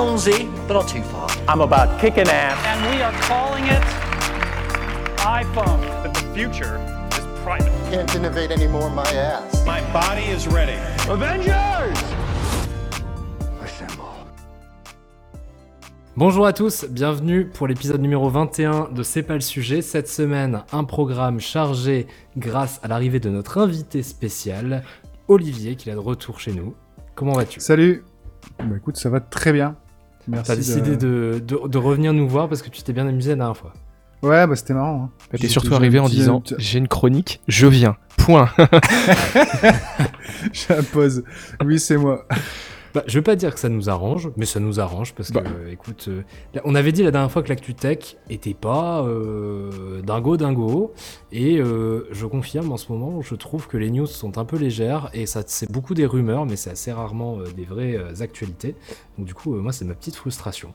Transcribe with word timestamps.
allons-y, 0.00 0.48
but 0.66 0.74
not 0.74 0.88
too 0.88 1.02
far. 1.02 1.28
I'm 1.46 1.60
about 1.60 2.00
kicking 2.00 2.26
ass. 2.28 2.56
and 2.66 2.80
we 2.90 3.02
are 3.02 3.12
calling 3.28 3.64
it 3.66 3.82
iPhone. 5.18 5.80
that 6.02 6.14
the 6.14 6.24
future 6.32 6.80
is 7.12 7.26
private. 7.44 7.70
Can't 7.90 8.14
innovate 8.14 8.50
anymore, 8.50 8.88
my 8.90 9.02
ass. 9.12 9.64
My 9.66 9.82
body 9.92 10.22
is 10.22 10.48
ready. 10.48 10.78
Avengers! 11.10 11.98
Assemble. 13.62 14.04
Bonjour 16.16 16.46
à 16.46 16.54
tous, 16.54 16.86
bienvenue 16.88 17.46
pour 17.46 17.66
l'épisode 17.66 18.00
numéro 18.00 18.30
21 18.30 18.88
de 18.92 19.02
C'est 19.02 19.22
pas 19.22 19.34
le 19.34 19.40
sujet. 19.40 19.82
Cette 19.82 20.08
semaine, 20.08 20.62
un 20.72 20.84
programme 20.84 21.40
chargé 21.40 22.06
grâce 22.38 22.80
à 22.82 22.88
l'arrivée 22.88 23.20
de 23.20 23.28
notre 23.28 23.58
invité 23.58 24.02
spécial, 24.02 24.82
Olivier, 25.28 25.76
qui 25.76 25.90
est 25.90 25.94
de 25.94 25.98
retour 25.98 26.40
chez 26.40 26.52
nous. 26.52 26.74
Comment 27.14 27.34
vas-tu? 27.34 27.60
Salut 27.60 28.02
Bah 28.58 28.76
écoute, 28.78 28.96
ça 28.96 29.10
va 29.10 29.20
très 29.20 29.52
bien. 29.52 29.76
Merci. 30.30 30.46
T'as 30.46 30.56
décidé 30.56 30.96
de... 30.96 31.42
De, 31.46 31.68
de 31.68 31.78
revenir 31.78 32.12
nous 32.12 32.28
voir 32.28 32.48
parce 32.48 32.62
que 32.62 32.68
tu 32.70 32.82
t'es 32.82 32.92
bien 32.92 33.06
amusé 33.06 33.30
la 33.30 33.36
dernière 33.36 33.56
fois. 33.56 33.72
Ouais, 34.22 34.46
bah 34.46 34.54
c'était 34.54 34.74
marrant. 34.74 35.04
Hein. 35.04 35.10
Bah, 35.32 35.38
T'es 35.40 35.48
surtout 35.48 35.74
arrivé 35.74 35.98
en 35.98 36.08
disant 36.08 36.40
petit- 36.40 36.54
j'ai 36.58 36.78
une 36.78 36.88
chronique, 36.88 37.40
je 37.48 37.66
viens. 37.66 37.96
Point. 38.18 38.50
J'impose. 40.52 41.24
Oui, 41.64 41.78
c'est 41.78 41.96
moi. 41.96 42.26
Bah, 42.94 43.04
je 43.06 43.18
veux 43.18 43.22
pas 43.22 43.36
dire 43.36 43.54
que 43.54 43.60
ça 43.60 43.68
nous 43.68 43.88
arrange, 43.88 44.30
mais 44.36 44.46
ça 44.46 44.58
nous 44.60 44.80
arrange 44.80 45.14
parce 45.14 45.30
que, 45.30 45.38
Bah. 45.38 45.44
euh, 45.46 45.70
écoute, 45.70 46.06
euh, 46.08 46.22
on 46.64 46.74
avait 46.74 46.92
dit 46.92 47.02
la 47.02 47.10
dernière 47.10 47.30
fois 47.30 47.42
que 47.42 47.48
l'actu 47.48 47.74
tech 47.74 48.16
était 48.28 48.54
pas 48.54 49.02
euh, 49.04 50.02
dingo 50.02 50.36
dingo, 50.36 50.92
et 51.32 51.58
euh, 51.58 52.08
je 52.10 52.26
confirme 52.26 52.72
en 52.72 52.76
ce 52.76 52.90
moment, 52.90 53.20
je 53.22 53.34
trouve 53.34 53.68
que 53.68 53.76
les 53.76 53.90
news 53.90 54.06
sont 54.06 54.38
un 54.38 54.44
peu 54.44 54.56
légères 54.56 55.08
et 55.12 55.26
ça 55.26 55.42
c'est 55.46 55.70
beaucoup 55.70 55.94
des 55.94 56.06
rumeurs, 56.06 56.46
mais 56.46 56.56
c'est 56.56 56.70
assez 56.70 56.92
rarement 56.92 57.38
des 57.56 57.64
vraies 57.64 57.96
actualités. 58.20 58.74
Donc 59.18 59.26
du 59.26 59.34
coup, 59.34 59.54
moi 59.54 59.72
c'est 59.72 59.84
ma 59.84 59.94
petite 59.94 60.16
frustration. 60.16 60.72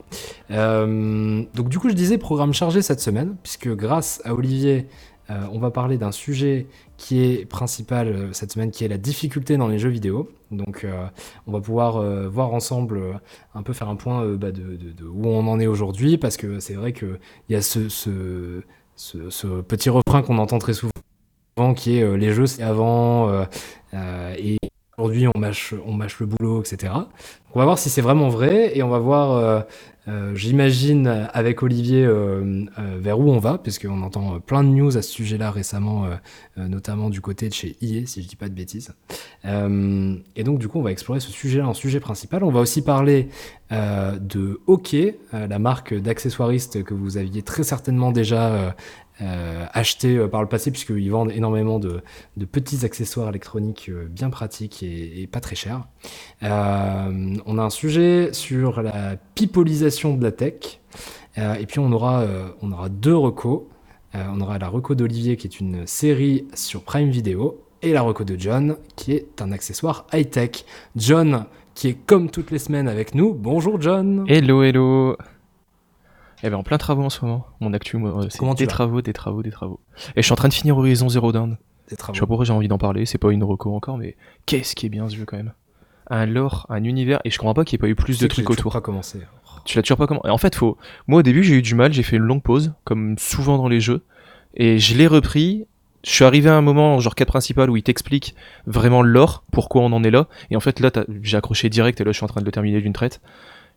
Donc 0.50 1.70
du 1.70 1.80
coup, 1.80 1.90
je 1.90 1.96
disais 1.96 2.18
programme 2.18 2.54
chargé 2.54 2.82
cette 2.82 3.00
semaine, 3.02 3.36
puisque 3.44 3.70
grâce 3.76 4.22
à 4.26 4.34
Olivier, 4.34 4.88
euh, 5.30 5.48
on 5.52 5.60
va 5.60 5.72
parler 5.72 5.98
d'un 5.98 6.12
sujet 6.12 6.68
qui 6.98 7.24
est 7.24 7.46
principal 7.46 8.08
euh, 8.08 8.34
cette 8.34 8.52
semaine, 8.52 8.70
qui 8.70 8.86
est 8.86 8.88
la 8.88 9.00
difficulté 9.00 9.58
dans 9.58 9.68
les 9.68 9.80
jeux 9.80 9.90
vidéo. 9.90 10.30
Donc 10.52 10.84
euh, 10.84 11.08
on 11.48 11.52
va 11.52 11.60
pouvoir 11.60 12.02
voir 12.30 12.54
ensemble 12.54 13.20
un 13.56 13.64
peu 13.64 13.74
faire 13.74 13.90
un 13.90 13.96
point 13.96 14.26
bah, 14.36 14.52
de, 14.52 14.80
où 15.04 15.28
on 15.28 15.48
en 15.48 15.60
est 15.60 15.68
aujourd'hui, 15.68 16.18
parce 16.18 16.38
que 16.38 16.60
c'est 16.60 16.76
vrai 16.76 16.94
qu'il 16.94 17.18
y 17.50 17.56
a 17.56 17.62
ce, 17.62 18.62
petit 19.62 19.90
refrain 19.90 20.22
qu'on 20.22 20.38
entend 20.38 20.60
très 20.60 20.74
souvent, 20.74 21.74
qui 21.76 21.98
est 21.98 22.18
les 22.18 22.32
jeux 22.32 22.46
c'est 22.46 22.62
avant, 22.62 23.46
et 23.94 24.58
aujourd'hui 24.98 25.28
on 25.34 25.40
mâche, 25.40 25.74
le 25.74 26.26
boulot, 26.26 26.62
etc. 26.62 26.94
On 27.54 27.60
va 27.60 27.66
voir 27.66 27.80
si 27.80 27.90
c'est 27.90 28.02
vraiment 28.02 28.30
vrai, 28.30 28.78
et 28.78 28.84
on 28.84 28.90
va 28.90 29.00
voir, 29.00 29.66
j'imagine, 30.36 31.28
avec 31.34 31.64
Olivier, 31.64 32.06
euh, 32.06 32.66
euh, 32.78 32.98
vers 33.00 33.20
où 33.20 33.32
on 33.32 33.40
va, 33.40 33.58
puisqu'on 33.58 34.02
entend 34.02 34.36
euh, 34.36 34.40
plein 34.40 34.64
de 34.64 34.70
news 34.70 34.98
à 34.98 35.02
ce 35.02 35.12
sujet-là 35.12 35.52
récemment, 35.52 36.06
euh, 36.06 36.16
euh, 36.58 36.68
notamment 36.68 37.10
du 37.10 37.22
côté 37.22 37.50
de 37.50 37.54
chez 37.54 37.76
EA, 37.82 38.06
si 38.06 38.22
je 38.22 38.28
dis 38.28 38.36
pas 38.36 38.48
de 38.48 38.54
bêtises. 38.54 38.94
Euh, 39.46 40.16
et 40.36 40.44
donc, 40.44 40.60
du 40.60 40.68
coup, 40.68 40.80
on 40.80 40.84
va 40.84 40.92
explorer 40.92 41.20
ce 41.20 41.32
sujet-là 41.32 41.68
en 41.68 41.74
sujet 41.74 42.00
principal. 42.00 42.44
On 42.44 42.52
va 42.52 42.60
aussi 42.60 42.84
parler 42.84 43.30
euh, 43.72 44.18
de 44.20 44.60
Hockey, 44.68 45.18
euh, 45.34 45.48
la 45.48 45.58
marque 45.60 45.94
d'accessoiristes 45.94 46.84
que 46.84 46.94
vous 46.94 47.18
aviez 47.18 47.42
très 47.42 47.64
certainement 47.64 48.12
déjà 48.12 48.76
euh, 49.22 49.46
euh, 49.66 49.66
acheté 49.74 50.18
euh, 50.18 50.28
par 50.28 50.42
le 50.42 50.48
passé, 50.48 50.72
puisqu'ils 50.72 51.10
vendent 51.10 51.32
énormément 51.32 51.80
de, 51.80 52.02
petits 52.52 52.86
accessoires 52.86 53.30
électroniques 53.30 53.90
euh, 53.90 54.08
bien 54.10 54.30
pratiques 54.30 54.84
et, 54.84 55.22
et 55.22 55.28
pas 55.28 55.40
très 55.40 55.56
chers. 55.56 55.86
Euh, 56.44 57.36
on 57.46 57.58
a 57.58 57.64
un 57.64 57.70
sujet 57.70 58.30
sur 58.34 58.82
la 58.82 59.16
pipolisation 59.36 60.16
de 60.16 60.24
la 60.24 60.32
tech. 60.32 60.80
Et 61.38 61.66
puis, 61.66 61.80
on 61.80 61.92
aura, 61.92 62.24
on 62.62 62.72
aura 62.72 62.88
deux 62.88 63.16
recos. 63.16 63.64
On 64.14 64.40
aura 64.40 64.58
la 64.58 64.70
reco 64.70 64.96
d'Olivier, 64.96 65.36
qui 65.36 65.48
est 65.48 65.60
une 65.60 65.86
série 65.86 66.48
sur 66.54 66.84
Prime 66.84 67.10
Video, 67.10 67.62
et 67.82 67.92
la 67.92 68.04
reco 68.04 68.24
de 68.24 68.40
John, 68.40 68.78
qui 68.96 69.12
est 69.12 69.42
un 69.42 69.52
accessoire 69.52 70.08
high-tech. 70.14 70.64
John, 70.96 71.44
qui 71.74 71.90
est 71.90 71.98
comme 72.06 72.30
toutes 72.30 72.52
les 72.52 72.60
semaines 72.60 72.88
avec 72.88 73.16
nous. 73.16 73.34
Bonjour 73.34 73.82
John. 73.82 74.24
Hello, 74.30 74.64
hello. 74.64 75.18
Eh 76.44 76.50
ben 76.50 76.58
en 76.58 76.64
plein 76.64 76.78
travaux 76.78 77.04
en 77.04 77.10
ce 77.10 77.24
moment. 77.24 77.46
Mon 77.60 77.74
actu, 77.74 77.98
moi, 77.98 78.28
c'est 78.30 78.56
des 78.56 78.68
travaux, 78.68 79.02
des 79.02 79.14
travaux, 79.14 79.42
des 79.42 79.52
travaux. 79.52 79.80
Et 80.16 80.22
je 80.22 80.22
suis 80.22 80.34
en 80.34 80.38
train 80.38 80.50
de 80.50 80.54
finir 80.54 80.78
Horizon 80.78 81.10
Zero 81.10 81.32
Dawn. 81.32 81.58
Des 81.90 81.96
travaux. 81.96 82.14
Je 82.14 82.20
sais 82.20 82.22
pas 82.22 82.28
pourquoi 82.28 82.46
j'ai 82.46 82.54
envie 82.54 82.68
d'en 82.68 82.78
parler, 82.78 83.06
c'est 83.06 83.18
pas 83.18 83.32
une 83.32 83.44
reco 83.44 83.74
encore, 83.76 83.98
mais 83.98 84.16
qu'est-ce 84.46 84.76
qui 84.76 84.86
est 84.86 84.90
bien 84.90 85.08
ce 85.10 85.16
jeu 85.16 85.26
quand 85.26 85.38
même. 85.38 85.54
Un 86.08 86.26
lore, 86.26 86.66
un 86.70 86.84
univers, 86.84 87.20
et 87.26 87.30
je 87.32 87.38
comprends 87.38 87.54
pas 87.54 87.64
qu'il 87.64 87.78
n'y 87.78 87.82
ait 87.82 87.88
pas 87.88 87.90
eu 87.92 87.96
plus 87.96 88.20
de 88.20 88.28
trucs 88.28 88.50
autour. 88.50 88.74
pas 88.74 88.82
commencé. 88.82 89.20
Tu 89.64 89.78
l'as 89.78 89.82
toujours 89.82 89.98
pas 89.98 90.06
comment 90.06 90.22
En 90.24 90.38
fait, 90.38 90.54
faut. 90.56 90.78
Moi, 91.08 91.20
au 91.20 91.24
début, 91.24 91.44
j'ai 91.44 91.56
eu 91.56 91.62
du 91.64 91.74
mal. 91.74 91.92
J'ai 91.92 92.04
fait 92.04 92.18
une 92.18 92.24
longue 92.24 92.44
pause, 92.44 92.74
comme 92.84 93.18
souvent 93.18 93.58
dans 93.58 93.68
les 93.68 93.80
jeux, 93.80 94.04
et 94.56 94.78
je 94.78 94.96
l'ai 94.96 95.08
repris. 95.08 95.66
Je 96.04 96.12
suis 96.12 96.24
arrivé 96.24 96.52
à 96.52 96.56
un 96.56 96.62
moment, 96.62 97.00
genre 97.00 97.16
quête 97.16 97.28
principale, 97.28 97.72
où 97.72 97.78
il 97.78 97.82
t'explique 97.82 98.36
vraiment 98.68 99.02
le 99.02 99.10
lore, 99.10 99.44
pourquoi 99.52 99.82
on 99.82 99.92
en 99.92 100.04
est 100.04 100.12
là. 100.12 100.28
Et 100.52 100.56
en 100.56 100.60
fait, 100.60 100.80
là, 100.80 100.92
j'ai 101.24 101.36
accroché 101.36 101.68
direct, 101.70 102.00
et 102.00 102.04
là, 102.04 102.12
je 102.12 102.18
suis 102.18 102.24
en 102.24 102.28
train 102.28 102.42
de 102.42 102.46
le 102.46 102.52
terminer 102.52 102.80
d'une 102.80 102.94
traite. 102.94 103.22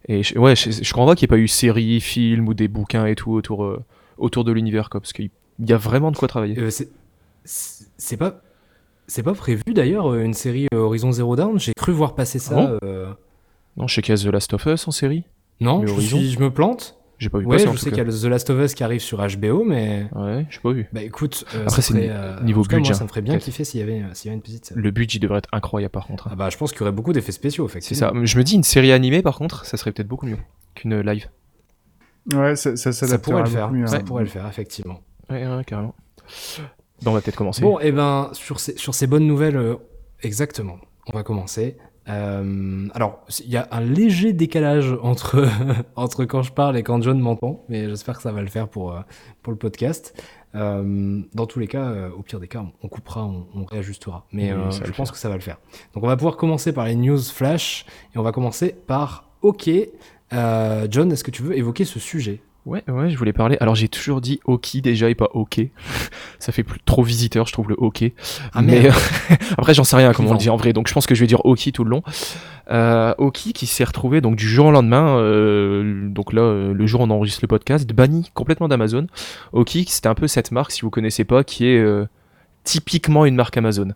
Et 0.06 0.22
je, 0.22 0.38
ouais, 0.38 0.54
je, 0.56 0.70
je 0.70 0.92
pas 0.92 1.14
qu'il 1.14 1.26
n'y 1.26 1.34
ait 1.34 1.36
pas 1.36 1.42
eu 1.42 1.48
série, 1.48 2.00
film 2.00 2.48
ou 2.48 2.54
des 2.54 2.68
bouquins 2.68 3.06
et 3.06 3.14
tout 3.14 3.32
autour, 3.32 3.64
euh, 3.64 3.82
autour 4.16 4.44
de 4.44 4.52
l'univers, 4.52 4.90
quoi, 4.90 5.00
parce 5.00 5.12
qu'il 5.12 5.30
y 5.60 5.72
a 5.72 5.76
vraiment 5.76 6.10
de 6.10 6.16
quoi 6.16 6.28
travailler. 6.28 6.58
Euh, 6.58 6.70
c'est- 6.70 6.90
pas. 8.16 8.40
C'est 9.06 9.22
pas 9.22 9.32
prévu 9.32 9.62
d'ailleurs 9.68 10.12
euh, 10.12 10.22
une 10.22 10.34
série 10.34 10.66
Horizon 10.74 11.12
Zero 11.12 11.34
Dawn. 11.34 11.58
J'ai 11.58 11.72
cru 11.74 11.92
voir 11.92 12.14
passer 12.14 12.38
ça. 12.38 12.54
Ah 12.58 12.78
bon 12.82 13.16
Non, 13.78 13.86
je 13.88 13.94
sais 13.94 14.02
qu'il 14.02 14.14
y 14.14 14.18
a 14.18 14.22
The 14.22 14.26
Last 14.32 14.52
of 14.52 14.66
Us 14.66 14.86
en 14.86 14.90
série? 14.90 15.24
Non, 15.60 15.80
je 15.86 16.38
me 16.38 16.50
plante. 16.50 16.97
J'ai 17.18 17.28
pas 17.30 17.38
vu 17.38 17.46
Ouais, 17.46 17.56
passer 17.56 17.66
je 17.66 17.70
en 17.70 17.76
sais 17.76 17.90
qu'il 17.90 17.98
y 17.98 18.00
a 18.00 18.04
The 18.04 18.24
Last 18.24 18.48
of 18.50 18.60
Us 18.64 18.74
qui 18.74 18.84
arrive 18.84 19.00
sur 19.00 19.18
HBO, 19.18 19.64
mais 19.64 20.06
Ouais, 20.14 20.46
j'ai 20.50 20.60
pas 20.60 20.70
vu. 20.72 20.88
bah 20.92 21.02
écoute, 21.02 21.44
euh, 21.54 21.64
Après, 21.66 21.82
c'est 21.82 21.94
euh, 22.10 22.40
niveau 22.42 22.60
en 22.60 22.62
tout 22.62 22.68
cas, 22.70 22.76
moi, 22.76 22.82
budget, 22.82 22.94
ça 22.94 23.04
me 23.04 23.08
ferait 23.08 23.22
bien 23.22 23.34
peut-être. 23.34 23.44
kiffer 23.44 23.64
s'il 23.64 23.80
y 23.80 23.82
avait, 23.82 24.02
euh, 24.02 24.14
s'il 24.14 24.28
y 24.28 24.30
avait 24.30 24.36
une 24.36 24.42
petite. 24.42 24.72
Le 24.76 24.90
budget 24.92 25.18
devrait 25.18 25.38
être 25.38 25.48
incroyable 25.52 25.90
par 25.92 26.06
contre. 26.06 26.28
Ah 26.30 26.36
bah, 26.36 26.48
je 26.50 26.56
pense 26.56 26.70
qu'il 26.72 26.80
y 26.80 26.82
aurait 26.84 26.92
beaucoup 26.92 27.12
d'effets 27.12 27.32
spéciaux, 27.32 27.66
C'est 27.68 27.78
effectivement. 27.78 28.10
ça. 28.12 28.20
Je 28.24 28.38
me 28.38 28.44
dis 28.44 28.54
une 28.54 28.62
série 28.62 28.92
animée 28.92 29.22
par 29.22 29.36
contre, 29.36 29.64
ça 29.66 29.76
serait 29.76 29.90
peut-être 29.92 30.06
beaucoup 30.08 30.26
mieux 30.26 30.38
qu'une 30.74 31.00
live. 31.00 31.28
Ouais, 32.32 32.54
ça, 32.56 32.76
ça, 32.76 32.92
Ça 32.92 33.06
s'adaptera 33.06 33.32
pourrait 33.32 33.44
le 33.44 33.50
faire. 33.50 33.70
mieux, 33.72 33.86
Ça 33.86 33.96
hein. 33.96 34.00
pourrait 34.04 34.22
le 34.24 34.28
faire, 34.28 34.46
effectivement. 34.46 35.00
Ouais, 35.30 35.46
ouais, 35.46 35.64
carrément. 35.64 35.94
Bon, 37.02 37.10
on 37.12 37.14
va 37.14 37.20
peut-être 37.20 37.36
commencer. 37.36 37.62
Bon, 37.62 37.78
et 37.80 37.90
ben, 37.90 38.28
sur 38.32 38.60
ces, 38.60 38.76
sur 38.76 38.94
ces 38.94 39.06
bonnes 39.06 39.26
nouvelles, 39.26 39.56
euh, 39.56 39.76
exactement, 40.22 40.76
on 41.06 41.16
va 41.16 41.22
commencer. 41.22 41.76
Euh, 42.08 42.88
alors, 42.94 43.24
il 43.44 43.50
y 43.50 43.56
a 43.56 43.68
un 43.70 43.80
léger 43.80 44.32
décalage 44.32 44.94
entre, 45.02 45.46
entre 45.96 46.24
quand 46.24 46.42
je 46.42 46.52
parle 46.52 46.76
et 46.76 46.82
quand 46.82 47.02
John 47.02 47.18
m'entend, 47.18 47.64
mais 47.68 47.88
j'espère 47.88 48.16
que 48.16 48.22
ça 48.22 48.32
va 48.32 48.40
le 48.40 48.48
faire 48.48 48.68
pour, 48.68 48.92
euh, 48.92 49.00
pour 49.42 49.52
le 49.52 49.58
podcast. 49.58 50.20
Euh, 50.54 51.20
dans 51.34 51.46
tous 51.46 51.58
les 51.58 51.66
cas, 51.66 51.84
euh, 51.90 52.10
au 52.16 52.22
pire 52.22 52.40
des 52.40 52.48
cas, 52.48 52.64
on, 52.82 52.88
coupera, 52.88 53.24
on, 53.24 53.46
on 53.54 53.64
réajustera. 53.64 54.26
Mais 54.32 54.52
Oui, 54.52 54.58
je 54.72 54.90
pense 54.92 55.08
faire. 55.08 55.12
que 55.12 55.18
ça 55.18 55.28
va 55.28 55.34
le 55.34 55.42
faire. 55.42 55.58
Donc, 55.94 56.02
on 56.04 56.06
va 56.06 56.16
pouvoir 56.16 56.36
commencer 56.36 56.72
par 56.72 56.86
les 56.86 56.94
news 56.96 57.20
flash, 57.20 57.84
et 58.14 58.18
on 58.18 58.22
va 58.22 58.32
commencer 58.32 58.74
par 58.86 59.28
OK. 59.42 59.68
John, 60.30 61.12
est-ce 61.12 61.24
que 61.24 61.30
tu 61.30 61.42
veux 61.42 61.56
évoquer 61.56 61.84
ce 61.84 61.98
sujet? 61.98 62.40
Ouais, 62.66 62.82
ouais, 62.88 63.08
je 63.08 63.16
voulais 63.16 63.32
parler. 63.32 63.56
Alors 63.60 63.74
j'ai 63.74 63.88
toujours 63.88 64.20
dit 64.20 64.40
Hockey 64.44 64.80
déjà 64.80 65.08
et 65.08 65.14
pas 65.14 65.28
OK. 65.32 65.60
ça 66.38 66.52
fait 66.52 66.62
plus 66.62 66.80
trop 66.84 67.02
visiteur, 67.02 67.46
je 67.46 67.52
trouve 67.52 67.68
le 67.70 67.76
hockey. 67.78 68.14
Ah, 68.52 68.60
Mais 68.62 68.82
merde. 68.82 68.94
après 69.58 69.74
j'en 69.74 69.84
sais 69.84 69.96
rien 69.96 70.12
comment 70.12 70.30
on 70.30 70.32
le 70.34 70.38
dit 70.38 70.50
en 70.50 70.56
vrai, 70.56 70.72
donc 70.72 70.88
je 70.88 70.92
pense 70.92 71.06
que 71.06 71.14
je 71.14 71.20
vais 71.20 71.26
dire 71.26 71.44
Hockey 71.46 71.72
tout 71.72 71.84
le 71.84 71.90
long. 71.90 72.02
Euh, 72.70 73.14
Hockey 73.16 73.52
qui 73.52 73.66
s'est 73.66 73.84
retrouvé 73.84 74.20
donc 74.20 74.36
du 74.36 74.46
jour 74.46 74.66
au 74.66 74.70
lendemain, 74.70 75.18
euh, 75.18 76.08
donc 76.08 76.34
là 76.34 76.42
euh, 76.42 76.74
le 76.74 76.86
jour 76.86 77.00
où 77.00 77.04
on 77.04 77.10
enregistre 77.10 77.40
le 77.42 77.48
podcast, 77.48 77.90
banni 77.90 78.30
complètement 78.34 78.68
d'Amazon. 78.68 79.06
Hockey 79.52 79.84
c'était 79.86 80.08
un 80.08 80.14
peu 80.14 80.26
cette 80.26 80.52
marque 80.52 80.72
si 80.72 80.82
vous 80.82 80.90
connaissez 80.90 81.24
pas 81.24 81.44
qui 81.44 81.66
est 81.66 81.78
euh, 81.78 82.06
typiquement 82.64 83.24
une 83.24 83.36
marque 83.36 83.56
Amazon 83.56 83.92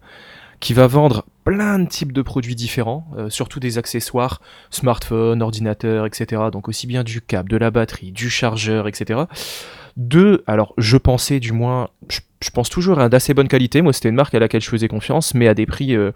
qui 0.63 0.75
va 0.75 0.87
vendre 0.87 1.27
plein 1.45 1.81
de 1.81 1.89
types 1.89 2.13
de 2.13 2.23
produits 2.23 2.55
différents, 2.55 3.05
euh, 3.19 3.29
surtout 3.29 3.59
des 3.59 3.79
accessoires, 3.79 4.41
smartphone, 4.71 5.43
ordinateur, 5.43 6.07
etc. 6.07 6.41
Donc 6.53 6.69
aussi 6.69 6.87
bien 6.87 7.03
du 7.03 7.21
câble, 7.21 7.51
de 7.51 7.57
la 7.57 7.73
batterie, 7.73 8.13
du 8.13 8.31
chargeur, 8.31 8.87
etc. 8.87 9.23
Deux, 9.97 10.45
alors 10.47 10.73
je 10.79 10.97
pensais 10.97 11.41
du 11.41 11.51
moins, 11.51 11.89
je, 12.09 12.51
pense 12.51 12.71
toujours 12.71 13.01
à 13.01 13.09
d'assez 13.09 13.35
bonne 13.35 13.49
qualité. 13.49 13.83
Moi, 13.83 13.93
c'était 13.93 14.09
une 14.09 14.15
marque 14.15 14.37
à 14.37 14.39
laquelle 14.39 14.61
je 14.61 14.69
faisais 14.69 14.87
confiance, 14.87 15.35
mais 15.35 15.49
à 15.49 15.55
des 15.55 15.67
prix 15.67 15.97
euh, 15.97 16.13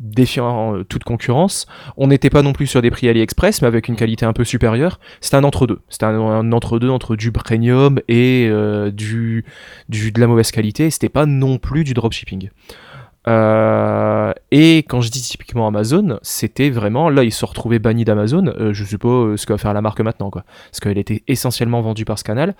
défiant 0.00 0.74
euh, 0.74 0.82
toute 0.82 1.04
concurrence. 1.04 1.68
On 1.96 2.08
n'était 2.08 2.30
pas 2.30 2.42
non 2.42 2.52
plus 2.52 2.66
sur 2.66 2.82
des 2.82 2.90
prix 2.90 3.08
AliExpress, 3.08 3.62
mais 3.62 3.68
avec 3.68 3.86
une 3.86 3.94
qualité 3.94 4.26
un 4.26 4.32
peu 4.32 4.42
supérieure. 4.42 4.98
C'était 5.20 5.36
un 5.36 5.44
entre-deux. 5.44 5.78
C'était 5.88 6.06
un, 6.06 6.50
entre-deux 6.50 6.90
entre 6.90 7.14
du 7.14 7.30
premium 7.30 8.00
et 8.08 8.50
du, 8.92 9.44
du, 9.88 10.10
de 10.10 10.20
la 10.20 10.26
mauvaise 10.26 10.50
qualité. 10.50 10.90
C'était 10.90 11.08
pas 11.08 11.26
non 11.26 11.58
plus 11.58 11.84
du 11.84 11.94
dropshipping. 11.94 12.50
Euh, 13.30 14.32
et 14.50 14.78
quand 14.78 15.00
je 15.00 15.10
dis 15.10 15.22
typiquement 15.22 15.68
Amazon, 15.68 16.18
c'était 16.22 16.68
vraiment 16.68 17.08
là 17.10 17.22
ils 17.22 17.32
se 17.32 17.44
retrouvés 17.44 17.78
bannis 17.78 18.04
d'Amazon. 18.04 18.46
Euh, 18.46 18.72
je 18.72 18.84
euh, 18.84 19.36
ce 19.36 19.46
que 19.46 19.52
va 19.52 19.58
faire 19.58 19.72
la 19.72 19.82
marque 19.82 20.00
maintenant 20.00 20.30
quoi, 20.30 20.44
parce 20.70 20.80
qu'elle 20.80 20.98
était 20.98 21.22
essentiellement 21.28 21.80
vendue 21.80 22.04
par 22.04 22.18
ce 22.18 22.24
canal. 22.24 22.54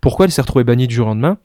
Pourquoi 0.00 0.24
elle 0.24 0.32
s'est 0.32 0.40
retrouvée 0.40 0.64
bannie 0.64 0.86
du 0.86 0.94
jour 0.94 1.06
au 1.06 1.10
lendemain? 1.10 1.36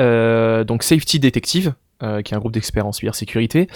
Euh, 0.00 0.64
Donc 0.64 0.82
Safety 0.82 1.18
Detective 1.18 1.72
euh, 2.02 2.20
qui 2.20 2.34
est 2.34 2.36
un 2.36 2.40
groupe 2.40 2.52
d'experts 2.52 2.86
en 2.86 2.90
cybersécurité, 2.90 3.68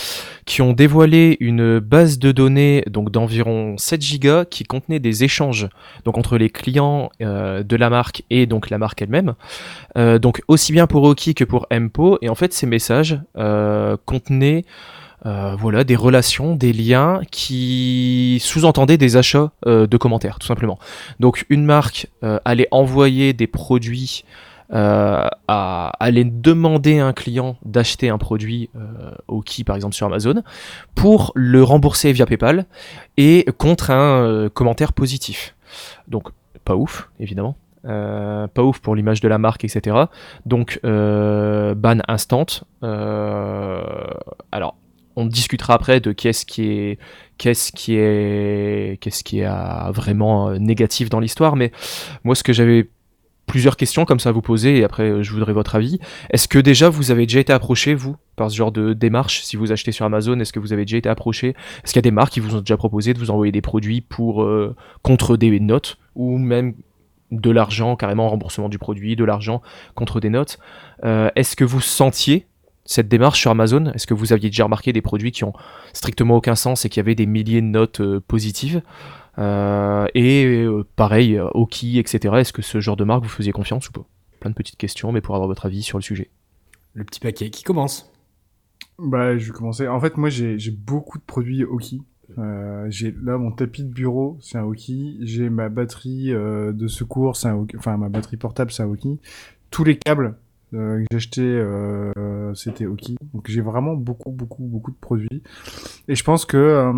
qui 0.47 0.61
ont 0.61 0.73
dévoilé 0.73 1.37
une 1.39 1.79
base 1.79 2.19
de 2.19 2.33
données 2.33 2.83
donc 2.89 3.13
d'environ 3.13 3.77
7 3.79 4.03
gigas 4.03 4.45
qui 4.45 4.65
contenait 4.65 4.99
des 4.99 5.23
échanges 5.23 5.69
donc 6.05 6.19
entre 6.19 6.37
les 6.37 6.51
clients 6.51 7.11
euh, 7.23 7.63
de 7.63 7.77
la 7.77 7.89
marque 7.89 8.25
et 8.31 8.47
donc 8.47 8.69
la 8.71 8.79
marque 8.79 9.01
elle-même. 9.01 9.35
Euh, 9.97 10.19
donc 10.19 10.43
aussi 10.49 10.73
bien 10.73 10.89
pour 10.89 11.05
Oki 11.05 11.35
que 11.35 11.45
pour 11.45 11.67
Empo. 11.73 12.19
Et 12.21 12.29
en 12.29 12.35
fait, 12.35 12.53
ces 12.53 12.67
messages 12.67 13.21
contenaient 14.07 14.65
voilà, 15.25 15.85
des 15.85 15.97
relations, 15.97 16.55
des 16.55 16.73
liens 16.73 17.21
qui 17.31 18.39
sous-entendaient 18.41 18.99
des 18.99 19.17
achats 19.17 19.51
de 19.67 19.97
commentaires, 19.97 20.39
tout 20.39 20.47
simplement. 20.47 20.79
Donc 21.21 21.47
une 21.49 21.65
marque 21.65 22.09
allait 22.45 22.69
envoyer 22.71 23.33
des 23.33 23.47
produits, 23.49 24.25
euh, 24.73 25.29
à, 25.49 25.93
allait 26.01 26.25
demander 26.25 26.99
à 26.99 27.07
un 27.07 27.13
client 27.13 27.57
d'acheter 27.65 28.09
un 28.09 28.19
produit 28.19 28.69
euh, 28.77 29.13
au 29.29 29.41
qui, 29.41 29.63
par 29.65 29.77
exemple 29.77 29.95
sur 29.95 30.07
Amazon, 30.07 30.43
pour 30.95 31.33
le 31.35 31.63
rembourser 31.63 32.13
via 32.13 32.27
PayPal 32.27 32.67
et 33.17 33.47
contre 33.59 33.91
un 33.91 34.23
euh, 34.23 34.49
commentaire 34.49 34.93
positif. 34.93 35.55
Donc 36.09 36.29
pas 36.65 36.75
ouf, 36.75 37.11
évidemment. 37.21 37.57
Euh, 37.85 38.49
pas 38.49 38.65
ouf 38.65 38.81
pour 38.81 38.97
l'image 38.97 39.21
de 39.21 39.29
la 39.29 39.39
marque, 39.39 39.65
etc. 39.65 39.97
Donc 40.47 40.81
ban 40.83 41.99
instant. 42.09 42.47
Alors 42.83 44.77
on 45.19 45.25
discutera 45.25 45.75
après 45.75 46.01
de 46.01 46.13
qu'est-ce 46.13 46.45
qui 46.45 46.65
est 46.65 46.99
qu'est-ce 47.39 47.73
qui 47.73 47.95
est 47.97 49.01
qu'est-ce 49.01 49.23
qui 49.23 49.41
est 49.41 49.93
vraiment 49.93 50.53
négatif 50.59 51.09
dans 51.09 51.21
l'histoire 51.21 51.57
mais 51.57 51.73
moi 52.25 52.35
ce 52.35 52.43
que 52.43 52.53
j'avais 52.53 52.91
plusieurs 53.47 53.77
questions 53.77 54.05
comme 54.05 54.21
ça 54.21 54.31
à 54.31 54.33
vous 54.33 54.43
poser 54.43 54.79
et 54.79 54.85
après 54.85 55.05
euh, 55.05 55.23
je 55.23 55.33
voudrais 55.33 55.53
votre 55.53 55.75
avis. 55.75 55.99
Est-ce 56.31 56.49
que 56.49 56.59
déjà 56.59 56.89
vous 56.89 57.11
avez 57.11 57.27
déjà 57.27 57.41
été 57.41 57.53
approché 57.53 57.95
vous 57.95 58.17
par 58.37 58.51
ce 58.51 58.57
genre 58.57 58.73
de 58.73 58.93
démarche? 58.93 59.43
Si 59.43 59.57
vous 59.57 59.73
achetez 59.73 59.93
sur 59.93 60.05
Amazon 60.05 60.39
est-ce 60.41 60.53
que 60.53 60.59
vous 60.59 60.73
avez 60.73 60.85
déjà 60.85 60.99
été 60.99 61.09
approché? 61.09 61.49
Est-ce 61.49 61.93
qu'il 61.93 61.97
y 61.97 61.99
a 61.99 62.03
des 62.03 62.11
marques 62.11 62.33
qui 62.33 62.41
vous 62.41 62.57
ont 62.57 62.61
déjà 62.61 62.77
proposé 62.77 63.15
de 63.15 63.19
vous 63.19 63.31
envoyer 63.31 63.53
des 63.53 63.63
produits 63.63 64.01
pour 64.01 64.43
euh, 64.43 64.75
contre 65.03 65.37
des 65.37 65.59
notes 65.61 65.99
ou 66.15 66.39
même 66.39 66.75
de 67.33 67.51
l'argent 67.51 67.97
carrément 67.97 68.29
remboursement 68.29 68.69
du 68.69 68.79
produit 68.79 69.17
de 69.17 69.25
l'argent 69.25 69.63
contre 69.95 70.21
des 70.21 70.31
notes? 70.31 70.59
Euh, 71.05 71.31
est-ce 71.37 71.57
que 71.57 71.65
vous 71.65 71.81
sentiez 71.81 72.47
cette 72.85 73.09
démarche 73.09 73.41
sur 73.41 73.51
Amazon? 73.51 73.87
Est-ce 73.95 74.07
que 74.07 74.15
vous 74.15 74.33
aviez 74.33 74.49
déjà 74.49 74.65
remarqué 74.65 74.93
des 74.93 75.03
produits 75.03 75.33
qui 75.33 75.45
ont 75.45 75.53
strictement 75.93 76.37
aucun 76.37 76.55
sens 76.55 76.85
et 76.85 76.89
qui 76.89 77.01
avaient 77.01 77.17
des 77.17 77.27
milliers 77.27 77.61
de 77.61 77.67
notes 77.67 78.01
positives? 78.29 78.81
Euh, 79.39 80.07
Et 80.15 80.45
euh, 80.47 80.85
pareil, 80.97 81.37
euh, 81.37 81.49
Oki, 81.55 81.99
etc. 81.99 82.37
Est-ce 82.37 82.53
que 82.53 82.63
ce 82.63 82.81
genre 82.81 82.97
de 82.97 83.05
marque 83.05 83.23
vous 83.23 83.29
faisiez 83.29 83.53
confiance 83.53 83.89
ou 83.89 83.93
pas? 83.93 84.07
Plein 84.41 84.51
de 84.51 84.55
petites 84.55 84.77
questions, 84.77 85.13
mais 85.13 85.21
pour 85.21 85.35
avoir 85.35 85.49
votre 85.49 85.67
avis 85.67 85.83
sur 85.83 85.99
le 85.99 86.03
sujet. 86.03 86.31
Le 86.95 87.05
petit 87.05 87.21
paquet 87.21 87.51
qui 87.51 87.63
commence. 87.63 88.11
Bah, 88.99 89.37
je 89.37 89.47
vais 89.47 89.53
commencer. 89.53 89.87
En 89.89 90.01
fait, 90.01 90.17
moi, 90.17 90.31
j'ai 90.31 90.59
j'ai 90.59 90.71
beaucoup 90.71 91.19
de 91.19 91.25
produits 91.25 91.65
Oki. 91.65 92.03
Euh, 92.39 92.87
j'ai 92.91 93.15
là 93.23 93.39
mon 93.39 93.53
tapis 93.53 93.85
de 93.85 93.93
bureau, 93.93 94.39
c'est 94.41 94.59
un 94.59 94.65
Oki. 94.65 95.19
J'ai 95.23 95.49
ma 95.49 95.69
batterie 95.69 96.33
euh, 96.33 96.73
de 96.73 96.89
secours, 96.89 97.37
c'est 97.37 97.49
un 97.49 97.57
Oki. 97.57 97.77
Enfin, 97.77 97.97
ma 97.97 98.09
batterie 98.09 98.37
portable, 98.37 98.73
c'est 98.73 98.83
un 98.83 98.89
Oki. 98.89 99.19
Tous 99.71 99.85
les 99.85 99.99
câbles 99.99 100.37
euh, 100.77 100.99
que 100.99 101.07
j'ai 101.11 101.17
achetés, 101.17 101.43
euh, 101.43 102.55
c'était 102.55 102.87
Oki. 102.87 103.17
Donc, 103.35 103.49
j'ai 103.49 103.61
vraiment 103.61 103.95
beaucoup, 103.95 104.31
beaucoup, 104.31 104.65
beaucoup 104.65 104.91
de 104.91 104.97
produits. 104.97 105.43
Et 106.09 106.15
je 106.15 106.25
pense 106.25 106.45
que 106.45 106.57
euh, 106.57 106.93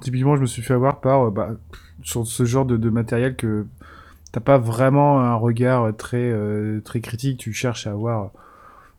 typiquement, 0.00 0.36
je 0.36 0.42
me 0.42 0.46
suis 0.46 0.62
fait 0.62 0.74
avoir 0.74 1.00
par 1.00 1.28
euh, 1.28 1.30
bah, 1.30 1.50
sur 2.02 2.26
ce 2.26 2.44
genre 2.44 2.66
de, 2.66 2.90
matériel 2.90 3.36
que 3.36 3.66
t'as 4.32 4.40
pas 4.40 4.58
vraiment 4.58 5.20
un 5.20 5.34
regard 5.34 5.96
très 5.96 6.34
très 6.84 7.00
critique. 7.00 7.38
Tu 7.38 7.52
cherches 7.52 7.86
à 7.86 7.92
avoir 7.92 8.32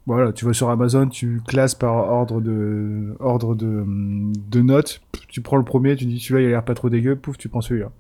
voilà, 0.06 0.34
tu 0.34 0.46
vas 0.46 0.54
sur 0.54 0.70
Amazon, 0.70 1.08
tu 1.08 1.42
classes 1.48 1.76
par 1.76 1.94
ordre 1.94 2.42
de 2.42 3.16
ordre 3.20 3.56
de, 3.56 3.84
de 3.86 4.62
notes. 4.62 5.02
Tu 5.28 5.42
prends 5.42 5.58
le 5.58 5.64
premier, 5.64 5.96
tu 5.96 6.06
dis 6.06 6.20
celui-là 6.20 6.42
il 6.42 6.48
a 6.48 6.50
l'air 6.50 6.66
pas 6.66 6.76
trop 6.76 6.90
dégueu, 6.90 7.16
pouf, 7.16 7.38
tu 7.38 7.50
prends 7.50 7.62
celui-là. 7.62 7.92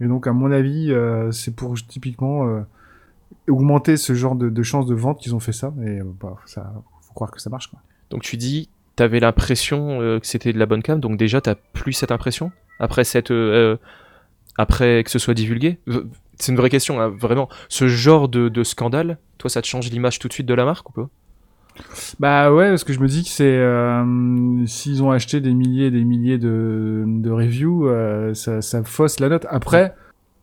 Et 0.00 0.06
donc 0.06 0.26
à 0.26 0.32
mon 0.32 0.50
avis, 0.50 0.94
c'est 1.32 1.54
pour 1.54 1.74
typiquement 1.74 2.64
augmenter 3.48 3.96
ce 3.96 4.14
genre 4.14 4.34
de, 4.34 4.48
de 4.48 4.62
chances 4.62 4.86
de 4.86 4.94
vente 4.94 5.20
qu'ils 5.20 5.34
ont 5.34 5.40
fait 5.40 5.52
ça. 5.52 5.72
Et 5.82 6.00
euh, 6.00 6.04
bah, 6.20 6.36
ça, 6.46 6.72
faut 7.02 7.14
croire 7.14 7.30
que 7.30 7.40
ça 7.40 7.50
marche. 7.50 7.68
Quoi. 7.68 7.80
Donc 8.10 8.22
tu 8.22 8.36
dis, 8.36 8.68
t'avais 8.96 9.20
l'impression 9.20 10.00
euh, 10.00 10.20
que 10.20 10.26
c'était 10.26 10.52
de 10.52 10.58
la 10.58 10.66
bonne 10.66 10.82
cam, 10.82 11.00
donc 11.00 11.16
déjà 11.16 11.40
t'as 11.40 11.54
plus 11.54 11.92
cette 11.92 12.12
impression? 12.12 12.52
Après 12.78 13.04
cette, 13.04 13.30
euh, 13.30 13.74
euh, 13.74 13.76
après 14.56 15.02
que 15.04 15.10
ce 15.10 15.18
soit 15.18 15.34
divulgué? 15.34 15.78
C'est 16.36 16.50
une 16.50 16.58
vraie 16.58 16.70
question, 16.70 17.00
hein, 17.00 17.08
vraiment. 17.08 17.48
Ce 17.68 17.86
genre 17.86 18.28
de, 18.28 18.48
de 18.48 18.64
scandale, 18.64 19.18
toi, 19.38 19.48
ça 19.48 19.62
te 19.62 19.68
change 19.68 19.88
l'image 19.90 20.18
tout 20.18 20.26
de 20.26 20.32
suite 20.32 20.46
de 20.46 20.54
la 20.54 20.64
marque 20.64 20.90
ou 20.90 20.92
pas? 20.92 21.08
Bah 22.20 22.52
ouais, 22.52 22.70
parce 22.70 22.84
que 22.84 22.92
je 22.92 23.00
me 23.00 23.08
dis 23.08 23.24
que 23.24 23.28
c'est 23.28 23.44
euh, 23.44 24.64
s'ils 24.66 25.02
ont 25.02 25.10
acheté 25.10 25.40
des 25.40 25.54
milliers 25.54 25.86
et 25.86 25.90
des 25.90 26.04
milliers 26.04 26.38
de, 26.38 27.04
de 27.04 27.30
reviews, 27.30 27.88
euh, 27.88 28.32
ça, 28.34 28.62
ça 28.62 28.84
fausse 28.84 29.18
la 29.18 29.28
note. 29.28 29.44
Après, 29.50 29.94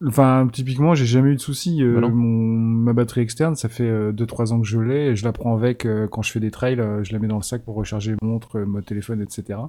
enfin 0.05 0.47
typiquement, 0.51 0.95
j'ai 0.95 1.05
jamais 1.05 1.31
eu 1.31 1.35
de 1.35 1.41
soucis. 1.41 1.83
Euh, 1.83 1.99
Bah 2.01 2.09
mon, 2.09 2.17
ma 2.17 2.93
batterie 2.93 3.21
externe, 3.21 3.55
ça 3.55 3.69
fait 3.69 3.89
2-3 4.11 4.51
ans 4.53 4.61
que 4.61 4.67
je 4.67 4.79
l'ai, 4.79 5.07
et 5.07 5.15
je 5.15 5.23
la 5.25 5.31
prends 5.31 5.55
avec 5.55 5.85
euh, 5.85 6.07
quand 6.07 6.21
je 6.21 6.31
fais 6.31 6.39
des 6.39 6.51
trails, 6.51 6.79
euh, 6.79 7.03
je 7.03 7.13
la 7.13 7.19
mets 7.19 7.27
dans 7.27 7.37
le 7.37 7.43
sac 7.43 7.63
pour 7.63 7.75
recharger 7.75 8.15
montre, 8.21 8.59
euh, 8.59 8.65
mon 8.65 8.81
téléphone, 8.81 9.21
etc. 9.21 9.59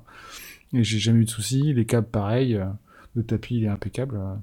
Et 0.73 0.84
j'ai 0.84 0.99
jamais 0.99 1.20
eu 1.20 1.25
de 1.25 1.31
soucis. 1.31 1.73
Les 1.75 1.84
câbles, 1.84 2.08
pareil. 2.08 2.56
euh, 2.56 2.64
le 3.14 3.23
tapis, 3.25 3.56
il 3.56 3.64
est 3.64 3.69
impeccable. 3.69 4.17
euh. 4.17 4.34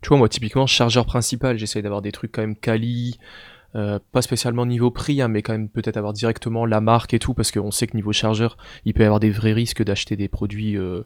Tu 0.00 0.08
vois, 0.08 0.18
moi, 0.18 0.28
typiquement, 0.28 0.66
chargeur 0.66 1.06
principal, 1.06 1.56
j'essaye 1.58 1.82
d'avoir 1.82 2.02
des 2.02 2.10
trucs 2.10 2.32
quand 2.32 2.42
même 2.42 2.56
quali, 2.56 3.18
euh, 3.76 4.00
pas 4.10 4.22
spécialement 4.22 4.66
niveau 4.66 4.90
prix, 4.90 5.22
hein, 5.22 5.28
mais 5.28 5.42
quand 5.42 5.52
même 5.52 5.68
peut-être 5.68 5.96
avoir 5.96 6.12
directement 6.12 6.66
la 6.66 6.80
marque 6.80 7.14
et 7.14 7.20
tout, 7.20 7.32
parce 7.32 7.52
qu'on 7.52 7.70
sait 7.70 7.86
que 7.86 7.96
niveau 7.96 8.12
chargeur, 8.12 8.56
il 8.84 8.92
peut 8.94 9.02
y 9.02 9.06
avoir 9.06 9.20
des 9.20 9.30
vrais 9.30 9.52
risques 9.52 9.84
d'acheter 9.84 10.16
des 10.16 10.26
produits 10.26 10.76
euh, 10.76 11.02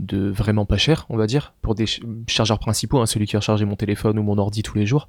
de 0.00 0.28
vraiment 0.30 0.64
pas 0.64 0.76
cher, 0.76 1.06
on 1.08 1.16
va 1.16 1.26
dire, 1.26 1.54
pour 1.62 1.74
des 1.74 1.86
ch- 1.86 2.02
chargeurs 2.26 2.58
principaux, 2.58 2.98
hein, 3.00 3.06
celui 3.06 3.26
qui 3.26 3.36
a 3.36 3.40
rechargé 3.40 3.64
mon 3.64 3.76
téléphone 3.76 4.18
ou 4.18 4.22
mon 4.22 4.38
ordi 4.38 4.62
tous 4.62 4.76
les 4.76 4.86
jours. 4.86 5.08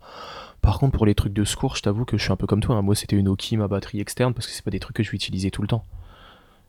Par 0.62 0.78
contre, 0.80 0.92
pour 0.98 1.06
les 1.06 1.16
trucs 1.16 1.34
de 1.34 1.44
secours, 1.44 1.76
je 1.76 1.82
t'avoue 1.82 2.06
que 2.06 2.18
je 2.18 2.24
suis 2.24 2.32
un 2.32 2.36
peu 2.36 2.46
comme 2.48 2.60
toi. 2.62 2.76
hein. 2.76 2.82
Moi, 2.82 2.96
c'était 2.96 3.16
une 3.16 3.28
Oki, 3.28 3.58
ma 3.58 3.68
batterie 3.68 4.00
externe, 4.00 4.34
parce 4.34 4.46
que 4.48 4.54
c'est 4.54 4.64
pas 4.64 4.72
des 4.72 4.80
trucs 4.80 4.96
que 4.96 5.04
je 5.04 5.10
vais 5.12 5.16
utiliser 5.16 5.50
tout 5.50 5.62
le 5.62 5.68
temps. 5.68 5.86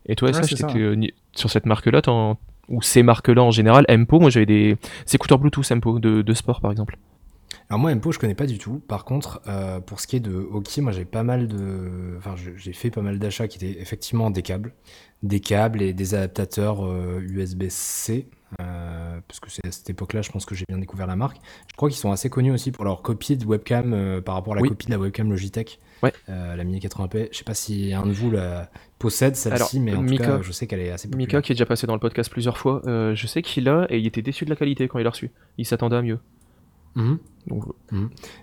Et 0.07 0.17
toi, 0.17 0.29
Ouais, 0.29 0.35
ça, 0.57 0.67
euh, 0.77 0.97
sur 1.35 1.51
cette 1.51 1.67
marque-là, 1.67 2.01
ou 2.69 2.81
ces 2.81 3.03
marques-là 3.03 3.43
en 3.43 3.51
général, 3.51 3.85
Empo, 3.91 4.19
moi 4.21 4.31
j'avais 4.31 4.47
des 4.47 4.77
écouteurs 5.13 5.39
Bluetooth 5.39 5.71
Empo 5.73 5.99
de, 5.99 6.23
de 6.23 6.35
sport 6.35 6.61
par 6.61 6.71
exemple. 6.71 6.97
Alors 7.71 7.79
moi, 7.81 7.91
Empo, 7.93 8.13
je 8.13 8.19
connais 8.19 8.35
pas 8.35 8.47
du 8.47 8.59
tout. 8.59 8.81
Par 8.87 9.05
contre, 9.05 9.41
euh, 9.47 9.81
pour 9.81 10.01
ce 10.01 10.07
qui 10.07 10.17
est 10.17 10.21
de 10.21 10.35
Oki, 10.35 10.81
moi 10.83 10.93
j'ai 10.93 11.05
pas 11.07 11.23
mal 11.23 11.49
de... 11.49 12.15
Enfin, 12.19 12.35
j'ai 12.57 12.73
fait 12.73 12.91
pas 12.91 13.01
mal 13.03 13.19
d'achats 13.19 13.49
qui 13.49 13.57
étaient 13.65 13.81
effectivement 13.81 14.31
des 14.31 14.43
câbles. 14.43 14.75
Des 15.23 15.41
câbles 15.41 15.81
et 15.83 15.93
des 15.95 16.15
adaptateurs 16.15 16.85
euh, 16.85 17.21
USB-C. 17.21 18.29
euh, 18.61 19.21
parce 19.27 19.41
que 19.41 19.51
c'est 19.51 19.65
à 19.67 19.71
cette 19.71 19.89
époque-là, 19.89 20.21
je 20.21 20.31
pense 20.31 20.45
que 20.45 20.55
j'ai 20.55 20.65
bien 20.69 20.79
découvert 20.79 21.07
la 21.07 21.17
marque. 21.17 21.39
Je 21.71 21.77
crois 21.77 21.89
qu'ils 21.89 21.99
sont 21.99 22.11
assez 22.13 22.29
connus 22.29 22.51
aussi 22.53 22.73
pour 22.73 22.85
leur 22.85 23.01
copie 23.03 23.37
de 23.37 23.47
webcam 23.47 23.93
euh, 23.95 24.21
par 24.21 24.35
rapport 24.35 24.53
à 24.53 24.57
la 24.57 24.63
Oui. 24.63 24.69
copie 24.69 24.87
de 24.87 24.91
la 24.91 24.99
webcam 24.99 25.31
Logitech. 25.31 25.79
Ouais. 26.03 26.13
Euh, 26.29 26.57
la 26.57 26.65
Mini 26.65 26.81
80p. 26.81 27.29
Je 27.33 27.39
sais 27.39 27.45
pas 27.45 27.55
si 27.55 27.95
un 27.95 28.05
de 28.05 28.11
vous 28.13 28.31
la 28.33 28.69
possède 28.99 29.37
celle-ci, 29.37 29.79
mais 29.81 29.95
en 29.95 30.03
Mika- 30.03 30.17
tout 30.25 30.31
cas, 30.31 30.43
je 30.43 30.53
sais 30.53 30.67
qu'elle 30.67 30.81
est 30.81 30.91
assez 30.91 31.09
populaire. 31.09 31.27
Mika 31.29 31.43
qui 31.43 31.53
est 31.53 31.55
déjà 31.55 31.67
passé 31.67 31.87
dans 31.87 31.95
le 31.95 32.01
podcast 32.01 32.29
plusieurs 32.31 32.59
fois, 32.59 32.83
euh, 32.87 33.15
je 33.15 33.27
sais 33.29 33.41
qu'il 33.43 33.69
a 33.69 33.87
et 33.89 33.99
il 33.99 34.07
était 34.07 34.23
déçu 34.23 34.45
de 34.45 34.51
la 34.51 34.57
qualité 34.57 34.89
quand 34.89 34.99
il 34.99 35.05
l'a 35.05 35.11
reçu. 35.11 35.31
Il 35.59 35.65
s'attendait 35.65 35.97
à 35.97 36.03
mieux. 36.03 36.19
Mhm. 36.95 37.19
Donc, 37.49 37.65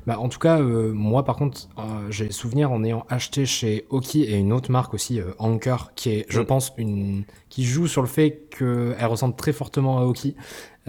Bah, 0.05 0.19
en 0.19 0.27
tout 0.27 0.39
cas, 0.39 0.59
euh, 0.59 0.91
moi 0.93 1.23
par 1.23 1.37
contre, 1.37 1.69
euh, 1.77 2.11
j'ai 2.11 2.31
souvenir 2.31 2.71
en 2.71 2.83
ayant 2.83 3.05
acheté 3.09 3.45
chez 3.45 3.85
Oki 3.89 4.23
et 4.23 4.35
une 4.37 4.51
autre 4.51 4.71
marque 4.71 4.93
aussi, 4.93 5.21
euh, 5.21 5.31
Anker, 5.39 5.93
qui 5.95 6.09
est, 6.11 6.25
je 6.29 6.41
Mm. 6.41 6.45
pense, 6.45 6.73
une 6.77 7.23
qui 7.49 7.63
joue 7.63 7.87
sur 7.87 8.01
le 8.01 8.07
fait 8.09 8.47
qu'elle 8.57 9.05
ressemble 9.05 9.35
très 9.35 9.53
fortement 9.53 9.99
à 9.99 10.03
Oki, 10.05 10.35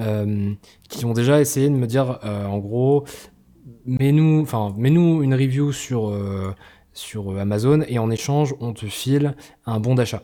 euh, 0.00 0.52
qui 0.88 1.04
ont 1.04 1.12
déjà 1.12 1.40
essayé 1.40 1.68
de 1.68 1.74
me 1.74 1.86
dire, 1.86 2.18
en 2.24 2.58
gros, 2.58 3.04
mets-nous, 3.86 4.40
enfin, 4.42 4.74
mets-nous 4.76 5.22
une 5.22 5.34
review 5.34 5.72
sur 5.72 6.12
sur 6.92 7.38
Amazon 7.38 7.82
et 7.88 7.98
en 7.98 8.10
échange, 8.10 8.54
on 8.60 8.72
te 8.72 8.86
file 8.86 9.36
un 9.66 9.78
bon 9.80 9.94
d'achat. 9.94 10.22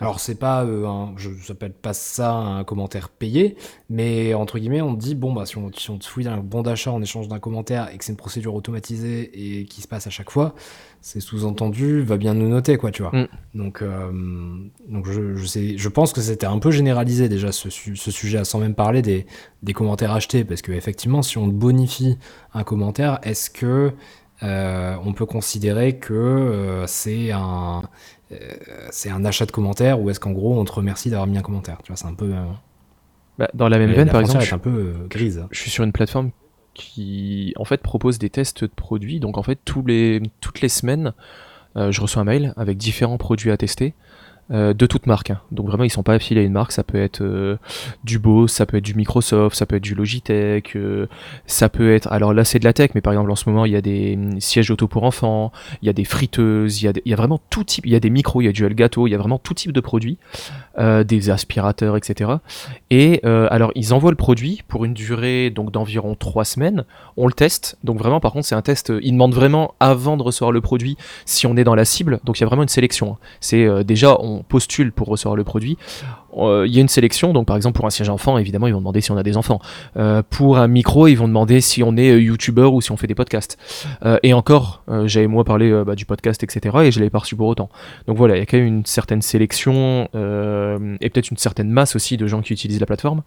Alors 0.00 0.20
c'est 0.20 0.36
pas 0.36 0.64
euh, 0.64 0.86
un, 0.86 1.12
je 1.16 1.28
s'appelle 1.44 1.72
pas 1.72 1.92
ça 1.92 2.32
un 2.32 2.64
commentaire 2.64 3.08
payé, 3.10 3.56
mais 3.90 4.32
entre 4.32 4.58
guillemets 4.58 4.80
on 4.80 4.94
dit 4.94 5.14
bon 5.14 5.32
bah 5.32 5.46
si 5.46 5.58
on, 5.58 5.70
si 5.76 5.90
on 5.90 5.98
te 5.98 6.06
fouille 6.06 6.28
un 6.28 6.38
bon 6.38 6.62
d'achat 6.62 6.90
en 6.92 7.02
échange 7.02 7.28
d'un 7.28 7.38
commentaire 7.40 7.90
et 7.92 7.98
que 7.98 8.04
c'est 8.04 8.12
une 8.12 8.16
procédure 8.16 8.54
automatisée 8.54 9.30
et 9.60 9.66
qui 9.66 9.82
se 9.82 9.88
passe 9.88 10.06
à 10.06 10.10
chaque 10.10 10.30
fois, 10.30 10.54
c'est 11.02 11.20
sous-entendu 11.20 12.02
va 12.02 12.16
bien 12.16 12.34
nous 12.34 12.48
noter 12.48 12.78
quoi 12.78 12.92
tu 12.92 13.02
vois. 13.02 13.12
Mm. 13.12 13.28
Donc 13.54 13.82
euh, 13.82 14.10
donc 14.88 15.06
je, 15.10 15.34
je 15.34 15.44
sais, 15.46 15.76
je 15.76 15.88
pense 15.88 16.12
que 16.12 16.20
c'était 16.22 16.46
un 16.46 16.60
peu 16.60 16.70
généralisé 16.70 17.28
déjà 17.28 17.52
ce, 17.52 17.68
su- 17.68 17.96
ce 17.96 18.10
sujet 18.10 18.42
sans 18.44 18.60
même 18.60 18.74
parler 18.76 19.02
des, 19.02 19.26
des 19.62 19.72
commentaires 19.74 20.12
achetés 20.12 20.44
parce 20.44 20.62
que 20.62 20.72
effectivement 20.72 21.20
si 21.20 21.36
on 21.36 21.48
bonifie 21.48 22.16
un 22.54 22.62
commentaire, 22.64 23.18
est-ce 23.22 23.50
que 23.50 23.92
euh, 24.42 24.96
on 25.04 25.12
peut 25.12 25.26
considérer 25.26 25.96
que 25.98 26.12
euh, 26.12 26.86
c'est 26.86 27.30
un 27.32 27.82
c'est 28.90 29.10
un 29.10 29.24
achat 29.24 29.46
de 29.46 29.52
commentaire 29.52 30.00
ou 30.00 30.10
est-ce 30.10 30.20
qu'en 30.20 30.32
gros 30.32 30.58
on 30.58 30.64
te 30.64 30.72
remercie 30.72 31.10
d'avoir 31.10 31.26
mis 31.26 31.38
un 31.38 31.42
commentaire 31.42 31.78
Tu 31.82 31.92
vois, 31.92 31.96
c'est 31.96 32.06
un 32.06 32.14
peu. 32.14 32.32
euh, 32.34 32.44
Bah, 33.38 33.48
dans 33.54 33.68
la 33.68 33.78
même 33.78 33.92
veine, 33.92 34.08
par 34.10 34.20
exemple, 34.20 34.44
est 34.44 34.52
un 34.52 34.58
peu 34.58 34.70
euh, 34.70 35.06
grise. 35.08 35.44
je 35.50 35.58
suis 35.60 35.70
sur 35.70 35.84
une 35.84 35.92
plateforme 35.92 36.30
qui 36.74 37.52
en 37.56 37.64
fait 37.64 37.80
propose 37.82 38.18
des 38.18 38.30
tests 38.30 38.64
de 38.64 38.70
produits. 38.74 39.20
Donc 39.20 39.38
en 39.38 39.42
fait 39.42 39.58
tous 39.64 39.84
les 39.86 40.20
toutes 40.40 40.60
les 40.60 40.68
semaines, 40.68 41.12
euh, 41.76 41.92
je 41.92 42.00
reçois 42.00 42.22
un 42.22 42.24
mail 42.24 42.52
avec 42.56 42.76
différents 42.78 43.18
produits 43.18 43.50
à 43.52 43.56
tester. 43.56 43.94
Euh, 44.50 44.74
de 44.74 44.84
toute 44.84 45.06
marque, 45.06 45.30
hein. 45.30 45.40
donc 45.52 45.68
vraiment 45.68 45.84
ils 45.84 45.90
sont 45.90 46.02
pas 46.02 46.12
affiliés 46.12 46.42
à 46.42 46.44
une 46.44 46.52
marque, 46.52 46.72
ça 46.72 46.82
peut 46.82 46.98
être 46.98 47.22
euh, 47.22 47.56
du 48.04 48.18
Bose, 48.18 48.50
ça 48.50 48.66
peut 48.66 48.76
être 48.76 48.84
du 48.84 48.94
Microsoft, 48.94 49.56
ça 49.56 49.64
peut 49.64 49.76
être 49.76 49.82
du 49.82 49.94
Logitech, 49.94 50.76
euh, 50.76 51.06
ça 51.46 51.70
peut 51.70 51.94
être, 51.94 52.12
alors 52.12 52.34
là 52.34 52.44
c'est 52.44 52.58
de 52.58 52.64
la 52.64 52.74
tech, 52.74 52.90
mais 52.94 53.00
par 53.00 53.14
exemple 53.14 53.30
en 53.30 53.36
ce 53.36 53.48
moment 53.48 53.64
il 53.64 53.72
y 53.72 53.76
a 53.76 53.80
des 53.80 54.16
hum, 54.16 54.38
sièges 54.42 54.70
auto 54.70 54.86
pour 54.86 55.04
enfants, 55.04 55.50
il 55.80 55.86
y 55.86 55.88
a 55.88 55.94
des 55.94 56.04
friteuses, 56.04 56.82
il 56.82 56.92
y 57.06 57.12
a, 57.14 57.16
vraiment 57.16 57.40
tout 57.48 57.64
type, 57.64 57.86
il 57.86 57.92
y 57.92 57.96
a 57.96 58.00
des 58.00 58.10
micros, 58.10 58.42
il 58.42 58.44
y 58.44 58.48
a 58.48 58.52
du 58.52 58.66
Elgato, 58.66 59.06
il 59.06 59.12
y 59.12 59.14
a 59.14 59.18
vraiment 59.18 59.38
tout 59.38 59.54
type 59.54 59.72
de 59.72 59.80
produits, 59.80 60.18
euh, 60.78 61.04
des 61.04 61.30
aspirateurs, 61.30 61.96
etc. 61.96 62.32
Et 62.90 63.24
alors 63.24 63.72
ils 63.74 63.94
envoient 63.94 64.10
le 64.10 64.16
produit 64.16 64.62
pour 64.68 64.84
une 64.84 64.92
durée 64.92 65.48
donc 65.48 65.72
d'environ 65.72 66.16
trois 66.16 66.44
semaines, 66.44 66.84
on 67.16 67.26
le 67.26 67.32
teste, 67.32 67.78
donc 67.82 67.98
vraiment 67.98 68.20
par 68.20 68.32
contre 68.32 68.46
c'est 68.46 68.54
un 68.54 68.62
test, 68.62 68.92
ils 69.00 69.12
demandent 69.12 69.34
vraiment 69.34 69.74
avant 69.80 70.18
de 70.18 70.22
recevoir 70.22 70.52
le 70.52 70.60
produit 70.60 70.98
si 71.24 71.46
on 71.46 71.56
est 71.56 71.64
dans 71.64 71.74
la 71.74 71.86
cible, 71.86 72.20
donc 72.24 72.38
il 72.38 72.42
y 72.42 72.44
a 72.44 72.46
vraiment 72.46 72.62
une 72.62 72.68
sélection. 72.68 73.12
hein. 73.12 73.18
C'est 73.40 73.84
déjà 73.84 74.18
postule 74.42 74.92
pour 74.92 75.08
recevoir 75.08 75.36
le 75.36 75.44
produit, 75.44 75.76
Euh, 76.36 76.66
il 76.66 76.74
y 76.74 76.78
a 76.78 76.80
une 76.80 76.88
sélection, 76.88 77.32
donc 77.32 77.46
par 77.46 77.54
exemple 77.56 77.76
pour 77.76 77.86
un 77.86 77.90
siège 77.90 78.08
enfant 78.08 78.38
évidemment 78.38 78.66
ils 78.66 78.72
vont 78.72 78.80
demander 78.80 79.00
si 79.00 79.12
on 79.12 79.16
a 79.16 79.22
des 79.22 79.36
enfants, 79.36 79.60
Euh, 79.96 80.22
pour 80.28 80.58
un 80.58 80.66
micro 80.66 81.06
ils 81.06 81.14
vont 81.14 81.28
demander 81.28 81.60
si 81.60 81.84
on 81.84 81.96
est 81.96 82.10
euh, 82.10 82.20
youtubeur 82.20 82.74
ou 82.74 82.80
si 82.80 82.90
on 82.90 82.96
fait 82.96 83.06
des 83.06 83.14
podcasts. 83.14 83.56
Et 84.22 84.32
encore, 84.34 84.82
j'avais 85.04 85.26
moi 85.28 85.44
parlé 85.44 85.70
bah, 85.84 85.94
du 85.94 86.06
podcast 86.06 86.42
etc. 86.42 86.76
et 86.84 86.90
je 86.90 86.98
l'avais 86.98 87.10
pas 87.10 87.20
reçu 87.20 87.36
pour 87.36 87.46
autant. 87.46 87.68
Donc 88.06 88.16
voilà, 88.16 88.36
il 88.36 88.40
y 88.40 88.42
a 88.42 88.46
quand 88.46 88.56
même 88.56 88.66
une 88.66 88.86
certaine 88.86 89.22
sélection 89.22 90.08
et 91.00 91.10
peut-être 91.10 91.30
une 91.30 91.36
certaine 91.36 91.70
masse 91.70 91.94
aussi 91.96 92.16
de 92.16 92.26
gens 92.26 92.42
qui 92.42 92.52
utilisent 92.52 92.80
la 92.80 92.86
plateforme. 92.86 93.22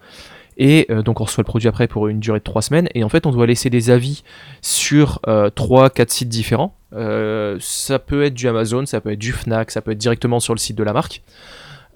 Et 0.57 0.87
euh, 0.89 1.03
donc 1.03 1.21
on 1.21 1.23
reçoit 1.23 1.43
le 1.43 1.47
produit 1.47 1.67
après 1.67 1.87
pour 1.87 2.07
une 2.07 2.19
durée 2.19 2.39
de 2.39 2.43
trois 2.43 2.61
semaines. 2.61 2.89
Et 2.95 3.03
en 3.03 3.09
fait, 3.09 3.25
on 3.25 3.31
doit 3.31 3.45
laisser 3.45 3.69
des 3.69 3.89
avis 3.89 4.23
sur 4.61 5.19
euh, 5.27 5.49
trois, 5.49 5.89
quatre 5.89 6.11
sites 6.11 6.29
différents. 6.29 6.75
Euh, 6.93 7.57
ça 7.59 7.99
peut 7.99 8.23
être 8.23 8.33
du 8.33 8.47
Amazon, 8.47 8.85
ça 8.85 8.99
peut 8.99 9.11
être 9.11 9.19
du 9.19 9.31
Fnac, 9.31 9.71
ça 9.71 9.81
peut 9.81 9.91
être 9.91 9.97
directement 9.97 10.39
sur 10.39 10.53
le 10.53 10.59
site 10.59 10.77
de 10.77 10.83
la 10.83 10.93
marque. 10.93 11.21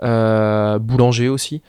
Boulanger 0.02 1.30
aussi. 1.30 1.62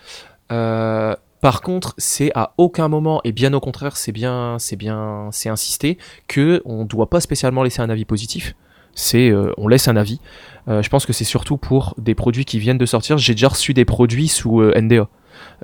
Par 0.49 1.61
contre, 1.61 1.95
c'est 1.99 2.31
à 2.37 2.53
aucun 2.57 2.89
moment, 2.89 3.21
et 3.25 3.33
bien 3.33 3.53
au 3.53 3.59
contraire, 3.59 3.97
c'est 3.97 4.13
bien, 4.13 4.57
c'est 4.61 4.77
bien, 4.77 5.29
c'est 5.33 5.49
insisté 5.49 5.99
que 6.29 6.63
on 6.65 6.85
doit 6.85 7.11
pas 7.11 7.21
spécialement 7.21 7.65
laisser 7.65 7.83
un 7.83 7.91
avis 7.91 8.05
positif. 8.05 8.55
C'est, 8.95 9.33
on 9.59 9.69
laisse 9.69 9.89
un 9.89 9.97
avis. 9.97 10.21
Je 10.69 10.89
pense 10.89 11.05
que 11.05 11.13
c'est 11.13 11.25
surtout 11.25 11.57
pour 11.57 11.95
des 11.99 12.15
produits 12.15 12.45
qui 12.45 12.59
viennent 12.59 12.79
de 12.79 12.87
sortir. 12.87 13.19
J'ai 13.19 13.35
déjà 13.35 13.49
reçu 13.49 13.75
des 13.75 13.85
produits 13.85 14.29
sous 14.29 14.63
NDA 14.63 15.09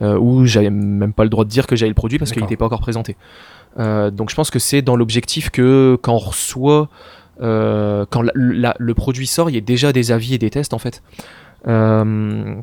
où 0.01 0.45
j'avais 0.47 0.71
même 0.71 1.13
pas 1.13 1.25
le 1.25 1.31
droit 1.31 1.45
de 1.45 1.51
dire 1.51 1.67
que 1.67 1.77
j'avais 1.77 1.89
le 1.91 1.95
produit 1.95 2.19
parce 2.19 2.31
qu'il 2.33 2.43
n'était 2.43 2.57
pas 2.57 2.67
encore 2.67 2.81
présenté. 2.81 3.17
Euh, 3.79 4.11
donc 4.11 4.31
je 4.31 4.35
pense 4.35 4.51
que 4.51 4.59
c'est 4.59 4.83
dans 4.83 4.97
l'objectif 4.97 5.51
que 5.51 5.99
quand 6.03 6.15
on 6.15 6.19
reçoit, 6.19 6.89
euh, 7.43 8.05
quand 8.11 8.23
la- 8.23 8.33
la- 8.35 8.77
le 8.79 8.95
produit 8.95 9.27
sort, 9.27 9.51
il 9.51 9.55
y 9.55 9.59
a 9.59 9.61
déjà 9.61 9.93
des 9.93 10.11
avis 10.13 10.35
et 10.35 10.39
des 10.39 10.51
tests 10.51 10.73
en 10.75 10.79
fait. 10.79 11.03
Euh, 11.67 12.55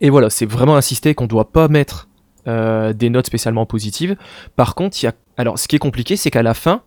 et 0.00 0.10
voilà, 0.10 0.30
c'est 0.30 0.46
vraiment 0.46 0.76
insister 0.76 1.14
qu'on 1.14 1.26
doit 1.26 1.50
pas 1.52 1.68
mettre 1.68 2.08
euh, 2.48 2.92
des 2.92 3.08
notes 3.08 3.26
spécialement 3.26 3.66
positives. 3.66 4.16
Par 4.56 4.74
contre, 4.74 5.00
il 5.02 5.06
y 5.06 5.08
a, 5.08 5.12
alors 5.36 5.58
ce 5.58 5.68
qui 5.68 5.76
est 5.76 5.78
compliqué, 5.78 6.16
c'est 6.16 6.30
qu'à 6.30 6.42
la 6.42 6.54
fin, 6.54 6.82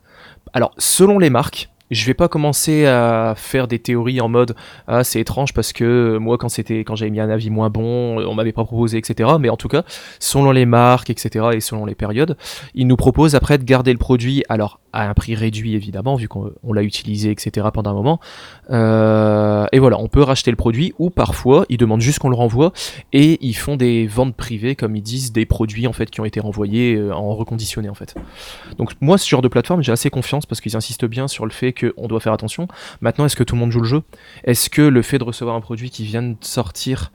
alors 0.54 0.72
selon 0.78 1.18
les 1.20 1.30
marques. 1.30 1.70
Je 1.92 2.06
vais 2.06 2.14
pas 2.14 2.28
commencer 2.28 2.86
à 2.86 3.34
faire 3.38 3.68
des 3.68 3.80
théories 3.80 4.20
en 4.20 4.28
mode 4.28 4.56
ah 4.88 5.04
c'est 5.04 5.20
étrange 5.20 5.54
parce 5.54 5.72
que 5.72 6.18
moi 6.18 6.38
quand 6.38 6.50
c'était 6.50 6.80
quand 6.80 6.96
j'avais 6.96 7.12
mis 7.12 7.20
un 7.20 7.30
avis 7.30 7.52
moins 7.52 7.70
bon 7.70 8.18
on 8.26 8.34
m'avait 8.34 8.54
pas 8.54 8.64
proposé 8.64 8.98
etc 8.98 9.30
mais 9.40 9.50
en 9.50 9.58
tout 9.58 9.68
cas 9.68 9.84
selon 10.20 10.52
les 10.52 10.66
marques 10.66 11.12
etc 11.12 11.50
et 11.54 11.60
selon 11.60 11.86
les 11.86 11.94
périodes 11.94 12.38
ils 12.74 12.88
nous 12.88 12.96
proposent 12.96 13.36
après 13.36 13.60
de 13.60 13.64
garder 13.64 13.92
le 13.92 14.00
produit 14.00 14.44
alors 14.50 14.80
à 14.96 15.08
un 15.08 15.14
prix 15.14 15.36
réduit 15.36 15.76
évidemment 15.76 16.16
vu 16.16 16.28
qu'on 16.28 16.52
on 16.64 16.74
l'a 16.74 16.82
utilisé 16.82 17.30
etc 17.30 17.68
pendant 17.74 17.92
un 17.92 17.94
moment. 17.94 18.20
Euh, 18.72 19.68
et 19.72 19.80
voilà 19.80 20.00
on 20.00 20.08
peut 20.08 20.24
racheter 20.24 20.50
le 20.50 20.58
produit 20.58 20.94
ou 20.98 21.10
parfois 21.10 21.66
ils 21.70 21.78
demandent 21.78 22.02
juste 22.02 22.20
qu'on 22.20 22.30
le 22.30 22.36
renvoie 22.36 22.72
et 23.14 23.38
ils 23.46 23.56
font 23.56 23.76
des 23.76 24.08
ventes 24.08 24.36
privées 24.36 24.76
comme 24.76 24.96
ils 24.96 25.04
disent 25.04 25.34
des 25.34 25.46
produits 25.46 25.86
en 25.86 25.94
fait 25.94 26.10
qui 26.10 26.22
ont 26.22 26.26
été 26.26 26.40
renvoyés 26.40 26.96
euh, 26.96 27.14
en 27.14 27.36
reconditionné 27.36 27.90
en 27.90 27.94
fait. 27.94 28.16
Donc 28.78 28.94
moi 29.02 29.18
ce 29.18 29.30
genre 29.30 29.42
de 29.42 29.50
plateforme 29.50 29.84
j'ai 29.84 29.92
assez 29.92 30.10
confiance 30.10 30.46
parce 30.46 30.62
qu'ils 30.62 30.78
insistent 30.78 31.06
bien 31.06 31.28
sur 31.28 31.46
le 31.46 31.52
fait 31.52 31.74
qu'on 31.76 32.08
doit 32.08 32.20
faire 32.20 32.34
attention. 32.34 32.68
Maintenant 33.02 33.26
est-ce 33.26 33.36
que 33.36 33.44
tout 33.44 33.56
le 33.56 33.60
monde 33.62 33.72
joue 33.72 33.82
le 33.82 33.88
jeu? 33.88 34.02
Est-ce 34.44 34.70
que 34.70 34.82
le 34.82 35.02
fait 35.02 35.18
de 35.18 35.24
recevoir 35.24 35.56
un 35.56 35.62
produit 35.62 35.90
qui 35.90 36.04
vient 36.04 36.24
de 36.24 36.36
sortir 36.42 37.12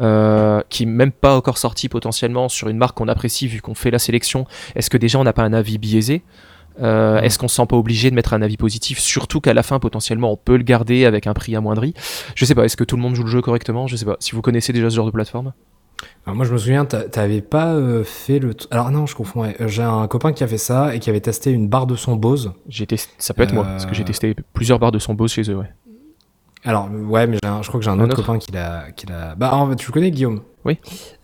euh, 0.00 0.60
qui 0.70 0.86
même 0.86 1.12
pas 1.12 1.36
encore 1.36 1.58
sorti 1.58 1.88
potentiellement 1.88 2.48
sur 2.48 2.68
une 2.68 2.78
marque 2.78 2.96
qu'on 2.96 3.08
apprécie 3.08 3.46
vu 3.46 3.60
qu'on 3.60 3.74
fait 3.74 3.92
la 3.92 3.98
sélection 3.98 4.46
est-ce 4.74 4.90
que 4.90 4.96
déjà 4.96 5.18
on 5.18 5.24
n'a 5.24 5.32
pas 5.32 5.42
un 5.42 5.52
avis 5.52 5.78
biaisé? 5.78 6.22
Euh, 6.80 7.20
Est-ce 7.20 7.38
qu'on 7.38 7.46
se 7.46 7.54
sent 7.56 7.66
pas 7.66 7.76
obligé 7.76 8.10
de 8.10 8.16
mettre 8.16 8.34
un 8.34 8.42
avis 8.42 8.56
positif? 8.56 8.98
Surtout 8.98 9.40
qu'à 9.40 9.54
la 9.54 9.62
fin, 9.62 9.78
potentiellement, 9.78 10.32
on 10.32 10.36
peut 10.36 10.56
le 10.56 10.64
garder 10.64 11.04
avec 11.04 11.28
un 11.28 11.32
prix 11.32 11.54
amoindri. 11.54 11.94
Je 12.34 12.44
sais 12.44 12.54
pas, 12.54 12.64
est-ce 12.64 12.76
que 12.76 12.82
tout 12.82 12.96
le 12.96 13.02
monde 13.02 13.14
joue 13.14 13.22
le 13.22 13.30
jeu 13.30 13.40
correctement? 13.40 13.86
Je 13.86 13.94
sais 13.94 14.04
pas. 14.04 14.16
Si 14.18 14.32
vous 14.32 14.42
connaissez 14.42 14.72
déjà 14.72 14.90
ce 14.90 14.96
genre 14.96 15.06
de 15.06 15.12
plateforme? 15.12 15.52
Alors 16.26 16.36
moi 16.36 16.44
je 16.46 16.52
me 16.52 16.58
souviens, 16.58 16.84
t'a- 16.84 17.08
t'avais 17.08 17.40
pas 17.42 17.74
euh, 17.74 18.02
fait 18.04 18.38
le... 18.38 18.54
Alors 18.70 18.90
non, 18.90 19.06
je 19.06 19.14
confonds. 19.14 19.42
ouais. 19.42 19.56
Euh, 19.60 19.68
J'ai 19.68 19.82
un 19.82 20.06
copain 20.08 20.32
qui 20.32 20.42
a 20.42 20.46
fait 20.48 20.58
ça 20.58 20.94
et 20.94 20.98
qui 20.98 21.10
avait 21.10 21.20
testé 21.20 21.50
une 21.50 21.68
barre 21.68 21.86
de 21.86 21.96
son 21.96 22.16
Bose. 22.16 22.52
J'ai 22.68 22.86
testé, 22.86 23.12
ça 23.18 23.34
peut 23.34 23.42
être 23.42 23.52
moi, 23.54 23.64
parce 23.64 23.86
que 23.86 23.94
j'ai 23.94 24.02
Euh. 24.02 24.06
testé 24.06 24.34
plusieurs 24.54 24.78
barres 24.78 24.92
de 24.92 24.98
son 24.98 25.14
Bose 25.14 25.32
chez 25.32 25.42
eux, 25.50 25.56
ouais. 25.56 25.70
Alors 26.64 26.88
ouais, 26.90 27.26
mais 27.26 27.36
un- 27.44 27.60
je 27.62 27.68
crois 27.68 27.78
que 27.78 27.84
j'ai 27.84 27.90
un, 27.90 27.94
Un 27.94 28.00
autre 28.04 28.14
autre 28.18 28.26
copain 28.26 28.38
qui 28.38 28.52
l'a... 28.52 28.90
Qui 28.96 29.06
l'a... 29.06 29.34
Bah 29.34 29.54
en 29.54 29.68
fait, 29.68 29.76
tu 29.76 29.86
le 29.88 29.92
connais 29.92 30.10
Guillaume? 30.10 30.40
Oui. 30.64 30.78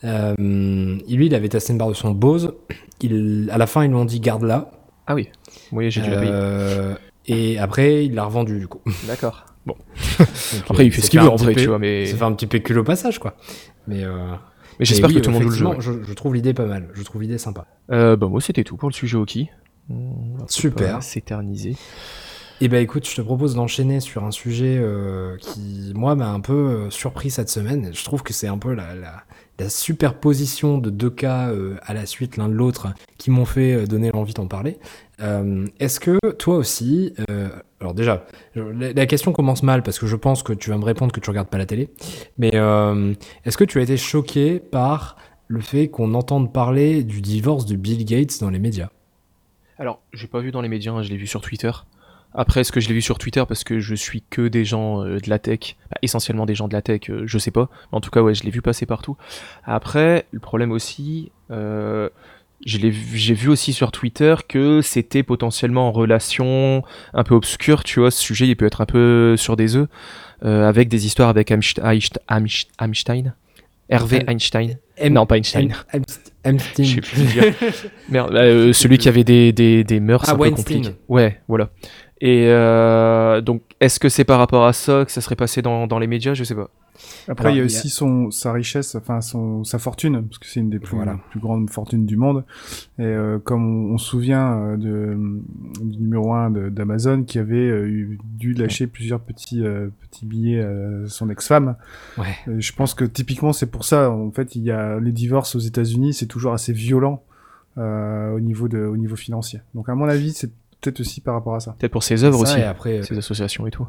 Euh, 0.05 0.35
lui, 0.39 1.27
il 1.27 1.35
avait 1.35 1.49
testé 1.49 1.73
une 1.73 1.79
barre 1.79 1.89
de 1.89 1.95
son 1.95 2.11
Bose. 2.11 2.53
Il... 3.01 3.49
À 3.51 3.57
la 3.59 3.67
fin, 3.67 3.85
ils 3.85 3.89
lui 3.89 3.97
ont 3.97 4.05
dit 4.05 4.21
garde-la. 4.21 4.71
Ah 5.07 5.15
oui, 5.15 5.31
oui, 5.73 5.91
j'ai 5.91 6.03
dû 6.03 6.11
la 6.11 6.21
payer. 6.21 6.95
Et 7.27 7.59
après, 7.59 8.05
il 8.05 8.15
l'a 8.15 8.25
revendu 8.25 8.59
du 8.59 8.69
coup. 8.69 8.81
D'accord. 9.07 9.47
Bon. 9.67 9.75
Donc, 10.19 10.29
Après, 10.71 10.87
il 10.87 10.93
fait 10.93 11.01
ce 11.03 11.11
qu'il 11.11 11.21
veut 11.21 11.29
en 11.29 11.37
vrai, 11.37 11.55
tu 11.55 11.67
vois, 11.67 11.79
mais, 11.79 12.07
Ça 12.07 12.17
fait 12.17 12.25
un 12.25 12.33
petit 12.33 12.47
pécule 12.47 12.79
au 12.79 12.85
passage, 12.85 13.19
quoi. 13.19 13.35
Mais, 13.87 14.05
euh, 14.05 14.33
mais 14.81 14.85
j'espère 14.85 15.13
que 15.13 15.19
tout 15.21 15.31
le 15.31 15.35
monde 15.35 15.43
joue 15.45 15.51
le 15.51 15.55
jeu. 15.55 15.67
effectivement, 15.67 16.03
Je, 16.03 16.09
je 16.09 16.13
trouve 16.15 16.35
l'idée 16.35 16.55
pas 16.55 16.67
mal. 16.67 16.89
Je 16.95 17.03
trouve 17.05 17.23
l'idée 17.23 17.39
sympa. 17.39 17.67
Euh, 17.93 18.17
bah, 18.17 18.27
moi, 18.27 18.41
c'était 18.41 18.65
tout 18.65 18.77
pour 18.77 18.89
le 18.89 18.95
sujet 18.95 19.17
hockey. 19.17 19.51
Super. 20.49 21.03
S'éterniser. 21.03 21.77
Et 22.63 22.69
bah 22.69 22.79
écoute, 22.79 23.09
je 23.09 23.15
te 23.15 23.23
propose 23.23 23.55
d'enchaîner 23.55 24.01
sur 24.01 24.23
un 24.25 24.31
sujet 24.31 24.77
euh, 24.79 25.39
qui, 25.39 25.93
moi, 25.95 26.15
m'a 26.15 26.29
un 26.29 26.41
peu 26.41 26.53
euh, 26.53 26.91
surpris 26.91 27.31
cette 27.31 27.49
semaine. 27.49 27.91
Je 27.95 28.05
trouve 28.05 28.23
que 28.23 28.35
c'est 28.35 28.49
un 28.49 28.59
peu 28.59 28.75
la, 28.75 28.95
la, 28.95 29.23
la 29.59 29.69
superposition 29.71 30.77
de 30.77 30.91
deux 30.91 31.09
cas 31.09 31.49
euh, 31.49 31.77
à 31.83 31.95
la 31.95 32.05
suite 32.05 32.37
l'un 32.37 32.51
de 32.51 32.55
l'autre 32.55 32.89
qui 33.17 33.31
m'ont 33.31 33.47
fait 33.47 33.87
donner 33.87 34.11
l'envie 34.13 34.35
d'en 34.35 34.47
parler. 34.47 34.79
Euh, 35.21 35.67
Est-ce 35.79 36.01
que 36.01 36.19
toi 36.33 36.57
aussi, 36.57 37.15
euh, 37.31 37.51
alors 37.81 37.95
déjà, 37.95 38.25
la, 38.55 39.07
question 39.07 39.33
commence 39.33 39.63
mal 39.63 39.83
parce 39.83 39.99
que 39.99 40.07
je 40.07 40.17
pense 40.17 40.43
que 40.43 40.53
tu 40.53 40.71
vas 40.71 40.79
me 40.79 40.85
répondre 40.85 41.13
que 41.13 41.21
tu 41.21 41.31
regardes 41.31 41.49
pas 41.49 41.59
la 41.59 41.67
télé, 41.67 41.91
mais 42.39 42.53
euh, 42.55 43.15
est-ce 43.45 43.57
que 43.57 43.65
tu 43.65 43.79
as 43.79 43.83
été 43.83 43.97
choqué 43.97 44.61
par 44.61 45.17
le 45.49 45.61
fait 45.61 45.89
qu'on 45.89 46.15
entende 46.15 46.53
parler 46.53 47.03
du 47.03 47.21
divorce 47.21 47.67
de 47.67 47.77
Bill 47.77 48.05
Gates 48.05 48.41
dans 48.41 48.51
les 48.51 48.59
médias? 48.59 48.89
Alors, 49.79 50.01
j'ai 50.13 50.27
pas 50.27 50.41
vu 50.41 50.53
dans 50.53 50.63
les 50.63 50.69
médias, 50.69 50.93
hein, 50.93 51.03
je 51.03 51.11
l'ai 51.11 51.17
vu 51.17 51.27
sur 51.27 51.41
Twitter. 51.41 51.71
Après, 52.33 52.61
est-ce 52.61 52.71
que 52.71 52.81
je 52.81 52.87
l'ai 52.87 52.95
vu 52.95 53.03
sur 53.03 53.19
Twitter 53.19 53.43
parce 53.49 53.65
que 53.65 53.81
je 53.81 53.95
suis 53.95 54.23
que 54.23 54.47
des 54.47 54.65
gens 54.65 55.03
de 55.03 55.29
la 55.29 55.41
tech, 55.41 55.77
bah, 55.91 55.97
essentiellement 56.03 56.47
des 56.47 56.55
gens 56.55 56.69
de 56.69 56.75
la 56.75 56.83
tech, 56.83 57.11
je 57.25 57.39
sais 57.39 57.51
pas. 57.51 57.69
En 57.91 58.01
tout 58.01 58.11
cas, 58.11 58.23
ouais, 58.23 58.35
je 58.35 58.45
l'ai 58.45 58.51
vu 58.51 58.63
passer 58.63 58.87
partout. 58.87 59.17
Après, 59.65 60.27
le 60.31 60.39
problème 60.39 60.71
aussi, 60.71 61.33
euh, 62.67 62.91
j'ai 63.15 63.35
vu 63.35 63.49
aussi 63.49 63.73
sur 63.73 63.91
Twitter 63.93 64.35
que 64.49 64.81
c'était 64.83 65.23
potentiellement 65.23 65.89
en 65.89 65.93
relation 65.93 66.83
un 67.15 67.25
peu 67.25 67.35
obscure, 67.35 67.85
tu 67.85 68.01
vois. 68.01 68.11
Ce 68.11 68.21
sujet, 68.23 68.47
il 68.47 68.57
peut 68.57 68.67
être 68.67 68.81
un 68.81 68.87
peu 68.87 69.37
sur 69.37 69.57
des 69.57 69.77
œufs, 69.77 69.89
euh, 70.45 70.69
avec 70.69 70.89
des 70.89 71.07
histoires 71.07 71.29
avec 71.29 71.51
Einst- 71.51 71.81
Einstein. 72.79 73.35
Hervé 73.89 74.19
Euh, 74.19 74.31
Einstein? 74.33 74.79
M- 74.99 75.13
Non, 75.15 75.27
pas 75.27 75.37
Einstein. 75.37 75.75
M-. 76.45 76.59
Je 76.79 76.85
sais 76.85 77.01
plus 77.01 77.23
dire. 77.25 77.45
Merde, 78.09 78.35
euh, 78.37 78.73
celui 78.73 78.99
qui 78.99 79.09
avait 79.09 79.25
des, 79.25 79.53
des, 79.53 79.83
des 79.83 79.99
mœurs 79.99 80.23
Ah, 80.29 80.33
un 80.33 80.35
peu 80.37 80.43
Weinstein. 80.43 80.77
compliquées. 80.83 80.97
Ouais, 81.09 81.41
voilà. 81.49 81.71
Et 82.21 82.45
euh, 82.49 83.41
donc, 83.41 83.63
est-ce 83.81 83.99
que 83.99 84.09
c'est 84.09 84.25
par 84.25 84.39
rapport 84.39 84.65
à 84.67 84.73
ça 84.73 85.05
que 85.05 85.11
ça 85.11 85.21
serait 85.21 85.35
passé 85.37 85.61
dans, 85.63 85.87
dans 85.89 85.99
les 85.99 86.07
médias? 86.07 86.35
Je 86.35 86.45
sais 86.45 86.55
pas. 86.55 86.71
Après, 87.29 87.47
Alors, 87.47 87.55
il 87.57 87.59
y 87.59 87.61
a 87.61 87.65
il 87.65 87.71
y 87.71 87.75
a- 87.75 87.79
aussi 87.79 87.89
son, 87.91 88.31
sa 88.31 88.53
richesse, 88.53 88.95
enfin 88.95 89.21
son, 89.21 89.63
sa 89.65 89.79
fortune, 89.79 90.23
parce 90.23 90.39
que 90.39 90.47
c'est 90.47 90.61
une 90.61 90.71
des 90.71 90.79
plus, 90.79 90.97
Voilà. 90.97 91.19
plus 91.31 91.39
grandes 91.41 91.71
fortunes 91.71 92.07
du 92.07 92.17
monde. 92.17 92.45
Et 92.99 93.03
euh, 93.05 93.39
comme 93.39 93.65
on, 93.91 93.95
on 93.95 93.99
se 93.99 94.07
souvient 94.11 94.53
euh, 94.59 94.77
de, 94.77 95.17
du 95.83 95.99
numéro 95.99 96.33
1 96.33 96.51
d'Amazon 96.71 97.23
qui 97.25 97.39
avait 97.39 97.57
euh, 97.69 97.87
eu- 97.87 98.19
dû 98.25 98.53
lâcher 98.55 98.87
plusieurs 98.87 99.21
petits, 99.21 99.63
euh, 99.65 99.89
petits 100.11 100.27
billets 100.27 100.63
à 100.63 101.07
son 101.09 101.31
ex-femme, 101.31 101.77
Ouais. 102.19 102.25
euh, 102.49 102.57
je 102.59 102.73
pense 102.73 102.95
que 102.95 103.05
typiquement 103.05 103.53
c'est 103.53 103.67
pour 103.71 103.85
ça. 103.85 104.11
En 104.11 104.31
fait, 104.31 104.57
il 104.57 104.63
y 104.63 104.71
a 104.71 104.99
les 104.99 105.13
divorces 105.13 105.55
aux 105.55 105.61
États-Unis, 105.61 106.15
c'est 106.15 106.27
toujours 106.27 106.53
assez 106.53 106.73
violent 106.73 107.23
euh, 107.79 108.33
au 108.35 108.41
niveau 108.41 108.69
de, 108.69 108.79
au 108.79 108.97
niveau 108.97 109.17
financier. 109.17 109.61
Donc 109.75 109.89
à 109.89 109.95
mon 109.95 110.09
avis, 110.09 110.33
c'est 110.33 110.51
peut-être 110.81 111.01
aussi 111.01 111.21
par 111.21 111.35
rapport 111.35 111.55
à 111.55 111.61
ça. 111.61 111.77
Peut-être 111.79 111.93
pour 111.93 112.03
ses 112.03 112.25
œuvres 112.25 112.45
Ça, 112.47 112.53
aussi, 112.55 112.61
et 112.61 112.65
après, 112.65 112.99
euh, 112.99 113.03
ses 113.03 113.17
associations 113.19 113.67
et 113.67 113.71
tout. 113.71 113.87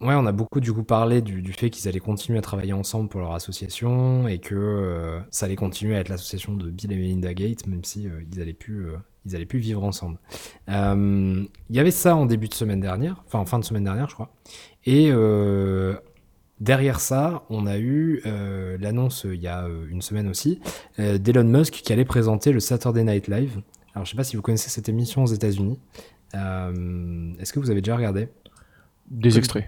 Ouais, 0.00 0.14
on 0.14 0.26
a 0.26 0.32
beaucoup 0.32 0.60
du 0.60 0.72
coup 0.72 0.82
parlé 0.82 1.22
du, 1.22 1.52
fait 1.52 1.70
qu'ils 1.70 1.88
allaient 1.88 2.00
continuer 2.00 2.38
à 2.38 2.42
travailler 2.42 2.72
ensemble 2.72 3.08
pour 3.08 3.20
leur 3.20 3.32
association 3.32 4.26
et 4.26 4.38
que 4.38 4.54
euh, 4.54 5.20
ça 5.30 5.46
allait 5.46 5.56
continuer 5.56 5.96
à 5.96 6.00
être 6.00 6.08
l'association 6.08 6.54
de 6.54 6.68
Bill 6.68 6.92
et 6.92 6.96
Melinda 6.96 7.32
Gates, 7.32 7.66
même 7.66 7.84
si 7.84 8.08
euh, 8.08 8.22
ils 8.30 8.40
allaient 8.40 8.52
plus, 8.52 8.88
euh, 8.88 8.96
ils 9.24 9.36
allaient 9.36 9.46
plus 9.46 9.60
vivre 9.60 9.84
ensemble. 9.84 10.18
Il 10.68 11.46
y 11.70 11.78
avait 11.78 11.90
ça 11.90 12.16
en 12.16 12.26
début 12.26 12.48
de 12.48 12.54
semaine 12.54 12.80
dernière, 12.80 13.22
enfin 13.26 13.38
en 13.38 13.46
fin 13.46 13.58
de 13.58 13.64
semaine 13.64 13.84
dernière, 13.84 14.08
je 14.08 14.14
crois. 14.14 14.34
Et 14.84 15.10
derrière 16.60 17.00
ça, 17.00 17.44
on 17.48 17.66
a 17.66 17.78
eu 17.78 18.20
l'annonce 18.78 19.24
il 19.24 19.40
y 19.40 19.48
a 19.48 19.66
une 19.88 20.02
semaine 20.02 20.28
aussi 20.28 20.60
d'Elon 20.98 21.44
Musk 21.44 21.72
qui 21.72 21.92
allait 21.92 22.04
présenter 22.04 22.52
le 22.52 22.60
Saturday 22.60 23.04
Night 23.04 23.28
Live. 23.28 23.62
Alors 23.94 24.04
je 24.04 24.10
sais 24.10 24.16
pas 24.16 24.24
si 24.24 24.36
vous 24.36 24.42
connaissez 24.42 24.68
cette 24.68 24.90
émission 24.90 25.22
aux 25.22 25.32
États-Unis. 25.32 25.78
Est-ce 26.34 27.52
que 27.52 27.60
vous 27.60 27.70
avez 27.70 27.80
déjà 27.80 27.96
regardé? 27.96 28.28
Des 29.08 29.38
extraits. 29.38 29.64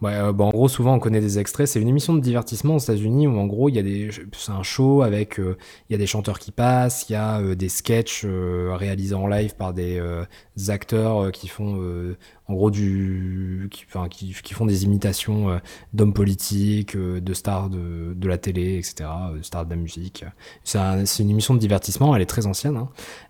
Ouais, 0.00 0.12
euh, 0.14 0.30
en 0.30 0.50
gros, 0.50 0.68
souvent 0.68 0.94
on 0.94 0.98
connaît 1.00 1.20
des 1.20 1.38
extraits. 1.40 1.66
C'est 1.66 1.80
une 1.80 1.88
émission 1.88 2.14
de 2.14 2.20
divertissement 2.20 2.76
aux 2.76 2.78
États-Unis 2.78 3.26
où 3.26 3.36
en 3.38 3.46
gros 3.46 3.68
il 3.68 3.74
y 3.74 3.78
a 3.80 3.82
des, 3.82 4.10
c'est 4.32 4.52
un 4.52 4.62
show 4.62 5.02
avec, 5.02 5.40
euh, 5.40 5.56
y 5.90 5.94
a 5.94 5.98
des 5.98 6.06
chanteurs 6.06 6.38
qui 6.38 6.52
passent, 6.52 7.08
il 7.08 7.14
y 7.14 7.16
a 7.16 7.40
euh, 7.40 7.56
des 7.56 7.68
sketchs 7.68 8.24
réalisés 8.24 9.16
en 9.16 9.26
live 9.26 9.56
par 9.56 9.74
des 9.74 10.00
acteurs 10.68 11.32
qui 11.32 11.48
font, 11.48 11.80
en 12.48 12.54
gros 12.54 12.70
du, 12.70 13.68
qui, 13.70 13.84
enfin, 13.88 14.08
qui, 14.08 14.32
font 14.54 14.66
des 14.66 14.84
imitations 14.84 15.50
euh, 15.50 15.58
d'hommes 15.92 16.14
politiques, 16.14 16.96
euh, 16.96 17.20
de 17.20 17.34
stars 17.34 17.68
de, 17.70 18.14
la 18.26 18.38
télé, 18.38 18.76
etc., 18.78 19.08
euh, 19.32 19.42
stars 19.42 19.64
de 19.66 19.70
la 19.70 19.76
musique. 19.76 20.24
C'est 20.64 20.78
un- 20.78 21.04
c'est 21.06 21.22
une 21.22 21.30
émission 21.30 21.54
de 21.54 21.58
divertissement. 21.60 22.14
Elle 22.16 22.22
est 22.22 22.26
très 22.26 22.46
ancienne. 22.46 22.76
hein. 22.76 22.88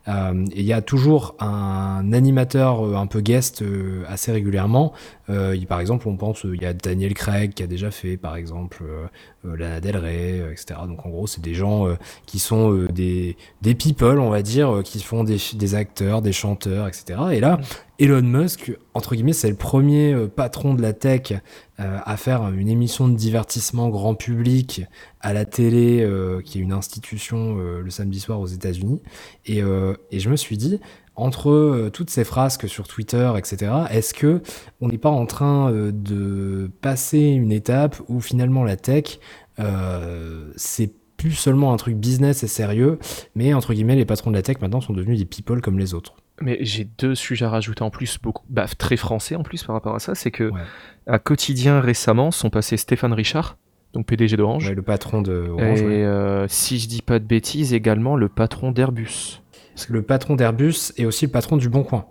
Euh, 0.08 0.44
et 0.52 0.60
il 0.60 0.66
y 0.66 0.72
a 0.72 0.80
toujours 0.82 1.34
un 1.40 2.12
animateur 2.12 2.84
euh, 2.87 2.94
un 2.94 3.06
peu 3.06 3.20
guest 3.20 3.62
euh, 3.62 4.04
assez 4.08 4.32
régulièrement. 4.32 4.92
Euh, 5.28 5.54
par 5.66 5.80
exemple, 5.80 6.08
on 6.08 6.16
pense, 6.16 6.44
euh, 6.46 6.54
il 6.56 6.62
y 6.62 6.66
a 6.66 6.72
Daniel 6.72 7.12
Craig 7.14 7.52
qui 7.54 7.62
a 7.62 7.66
déjà 7.66 7.90
fait, 7.90 8.16
par 8.16 8.37
exemple, 8.37 8.82
euh, 8.82 9.06
euh, 9.38 9.38
Lana 9.45 9.80
Del 9.80 9.97
Rey, 9.97 10.40
euh, 10.40 10.52
etc. 10.52 10.80
Donc 10.87 11.07
en 11.07 11.11
gros, 11.11 11.26
c'est 11.26 11.40
des 11.40 11.54
gens 11.54 11.87
euh, 11.87 11.95
qui 12.26 12.38
sont 12.38 12.73
euh, 12.73 12.88
des, 12.88 13.37
des 13.62 13.75
people, 13.75 14.18
on 14.18 14.30
va 14.30 14.42
dire, 14.42 14.76
euh, 14.76 14.83
qui 14.83 15.00
font 15.00 15.25
des, 15.25 15.38
des 15.54 15.75
acteurs, 15.75 16.23
des 16.23 16.33
chanteurs, 16.33 16.88
etc. 16.88 17.21
Et 17.33 17.40
là, 17.40 17.59
Elon 17.99 18.23
Musk, 18.23 18.73
entre 18.95 19.14
guillemets, 19.14 19.33
c'est 19.33 19.50
le 19.50 19.57
premier 19.57 20.12
euh, 20.12 20.28
patron 20.28 20.75
de 20.75 20.83
la 20.83 20.92
tech 20.92 21.33
euh, 21.80 21.99
à 22.04 22.16
faire 22.16 22.49
une 22.49 22.68
émission 22.68 23.09
de 23.09 23.16
divertissement 23.16 23.88
grand 23.88 24.14
public 24.14 24.83
à 25.21 25.33
la 25.33 25.45
télé, 25.45 26.00
euh, 26.02 26.40
qui 26.40 26.59
est 26.59 26.62
une 26.62 26.73
institution 26.73 27.59
euh, 27.59 27.80
le 27.80 27.90
samedi 27.90 28.21
soir 28.21 28.40
aux 28.40 28.47
États-Unis. 28.47 29.02
Et, 29.47 29.62
euh, 29.62 29.95
et 30.11 30.21
je 30.21 30.30
me 30.30 30.37
suis 30.37 30.57
dit, 30.57 30.80
entre 31.18 31.50
euh, 31.50 31.90
toutes 31.90 32.10
ces 32.10 32.25
frasques 32.25 32.68
sur 32.68 32.87
Twitter, 32.88 33.30
etc., 33.37 33.72
est-ce 33.90 34.14
que 34.14 34.40
on 34.80 34.88
n'est 34.88 34.98
pas 34.98 35.10
en 35.10 35.26
train 35.26 35.70
euh, 35.72 35.90
de 35.92 36.70
passer 36.80 37.20
une 37.20 37.52
étape 37.52 37.96
où 38.08 38.20
finalement 38.20 38.64
la 38.64 38.76
tech, 38.76 39.18
euh, 39.58 40.50
c'est 40.56 40.92
plus 41.16 41.32
seulement 41.32 41.72
un 41.72 41.76
truc 41.76 41.96
business 41.96 42.44
et 42.44 42.46
sérieux, 42.46 42.98
mais 43.34 43.52
entre 43.52 43.75
guillemets, 43.75 43.96
les 43.96 44.04
patrons 44.04 44.30
de 44.30 44.37
la 44.37 44.42
tech 44.42 44.58
maintenant 44.60 44.80
sont 44.80 44.92
devenus 44.92 45.18
des 45.18 45.25
people 45.25 45.60
comme 45.60 45.78
les 45.78 45.92
autres? 45.94 46.14
Mais 46.40 46.58
j'ai 46.60 46.84
deux 46.98 47.16
sujets 47.16 47.44
à 47.46 47.50
rajouter 47.50 47.82
en 47.82 47.90
plus, 47.90 48.18
beaucoup, 48.22 48.44
bah, 48.48 48.66
très 48.78 48.96
français 48.96 49.34
en 49.34 49.42
plus 49.42 49.64
par 49.64 49.75
rapport 49.75 49.96
à 49.96 49.98
ça. 49.98 50.14
C'est 50.14 50.30
que 50.30 50.44
Ouais. 50.44 50.60
à 51.08 51.18
quotidien 51.18 51.80
récemment 51.80 52.30
sont 52.30 52.50
passés 52.50 52.76
Stéphane 52.76 53.12
Richard, 53.12 53.56
donc 53.94 54.06
PDG 54.06 54.37
d'Orange, 54.37 54.68
Ouais, 54.68 54.75
le 54.76 54.82
patron 54.82 55.20
de 55.22 55.48
Orange, 55.48 55.80
et 55.80 55.87
ouais. 55.87 56.04
euh, 56.04 56.46
si 56.46 56.78
je 56.78 56.87
dis 56.87 57.02
pas 57.02 57.18
de 57.18 57.25
bêtises, 57.25 57.75
également 57.75 58.14
le 58.14 58.28
patron 58.28 58.70
d'Airbus. 58.70 59.42
Parce 59.78 59.87
que 59.87 59.92
le 59.92 60.02
patron 60.02 60.35
d'Airbus 60.35 60.92
est 60.97 61.04
aussi 61.04 61.26
le 61.26 61.30
patron 61.30 61.56
du 61.56 61.68
Bon 61.68 61.85
Coin. 61.85 62.04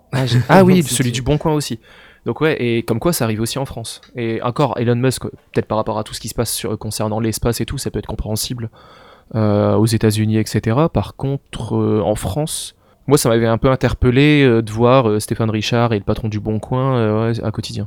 Ah 0.48 0.64
oui, 0.64 0.82
celui 0.82 1.12
du 1.12 1.20
Bon 1.20 1.36
Coin 1.36 1.52
aussi. 1.52 1.80
Donc 2.24 2.40
ouais, 2.40 2.56
et 2.62 2.82
comme 2.82 2.98
quoi 2.98 3.12
ça 3.12 3.24
arrive 3.24 3.42
aussi 3.42 3.58
en 3.58 3.66
France. 3.66 4.00
Et 4.16 4.40
encore, 4.40 4.78
Elon 4.78 4.96
Musk, 4.96 5.24
peut-être 5.24 5.66
par 5.66 5.76
rapport 5.76 5.98
à 5.98 6.02
tout 6.02 6.14
ce 6.14 6.20
qui 6.20 6.28
se 6.28 6.34
passe 6.34 6.50
sur, 6.50 6.78
concernant 6.78 7.20
l'espace 7.20 7.60
et 7.60 7.66
tout, 7.66 7.76
ça 7.76 7.90
peut 7.90 7.98
être 7.98 8.06
compréhensible 8.06 8.70
euh, 9.34 9.74
aux 9.74 9.84
États-Unis, 9.84 10.38
etc. 10.38 10.78
Par 10.90 11.14
contre, 11.14 11.76
euh, 11.76 12.00
en 12.02 12.14
France, 12.14 12.74
moi 13.06 13.18
ça 13.18 13.28
m'avait 13.28 13.46
un 13.46 13.58
peu 13.58 13.68
interpellé 13.68 14.44
euh, 14.44 14.62
de 14.62 14.72
voir 14.72 15.06
euh, 15.06 15.20
Stéphane 15.20 15.50
Richard 15.50 15.92
et 15.92 15.98
le 15.98 16.04
patron 16.04 16.30
du 16.30 16.40
Bon 16.40 16.60
Coin 16.60 16.96
euh, 16.96 17.32
ouais, 17.32 17.44
à 17.44 17.50
quotidien. 17.50 17.86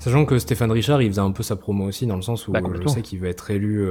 Sachant 0.00 0.24
que 0.24 0.36
Stéphane 0.36 0.72
Richard, 0.72 1.00
il 1.00 1.10
faisait 1.10 1.20
un 1.20 1.30
peu 1.30 1.44
sa 1.44 1.54
promo 1.54 1.84
aussi, 1.84 2.08
dans 2.08 2.16
le 2.16 2.22
sens 2.22 2.48
où 2.48 2.50
Bah, 2.50 2.58
je 2.82 2.88
sais 2.88 3.02
qu'il 3.02 3.20
veut 3.20 3.28
être 3.28 3.52
élu. 3.52 3.86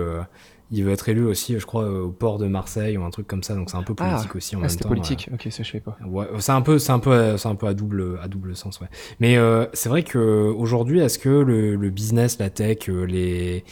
Il 0.71 0.83
veut 0.83 0.91
être 0.91 1.07
élu 1.09 1.25
aussi, 1.25 1.57
je 1.59 1.65
crois, 1.65 1.89
au 1.89 2.09
port 2.09 2.37
de 2.37 2.47
Marseille 2.47 2.97
ou 2.97 3.03
un 3.03 3.09
truc 3.09 3.25
comme 3.27 3.43
ça. 3.43 3.55
Donc 3.55 3.69
c'est 3.69 3.77
un 3.77 3.83
peu 3.83 3.93
politique 3.95 4.35
aussi 4.35 4.55
en 4.55 4.59
Ah, 4.63 4.67
même 4.67 4.75
temps. 4.75 4.89
politique. 4.89 5.29
Ok, 5.33 5.47
ça 5.51 5.63
je 5.63 5.67
savais 5.71 5.79
pas. 5.79 5.97
Ouais, 6.05 6.25
c'est 6.39 6.51
un 6.51 6.61
peu, 6.61 6.77
c'est 6.79 6.91
un 6.91 6.99
peu, 6.99 7.37
c'est 7.37 7.47
un 7.47 7.55
peu 7.55 7.67
à 7.67 7.73
double, 7.73 8.19
à 8.21 8.27
double 8.27 8.55
sens, 8.55 8.79
ouais. 8.81 8.87
Mais 9.19 9.37
euh, 9.37 9.65
c'est 9.73 9.89
vrai 9.89 10.03
que 10.03 10.17
aujourd'hui, 10.57 10.99
est-ce 10.99 11.19
que 11.19 11.29
le, 11.29 11.75
le 11.75 11.89
business, 11.89 12.37
la 12.39 12.49
tech, 12.49 12.89
euh, 12.89 13.03
les 13.05 13.63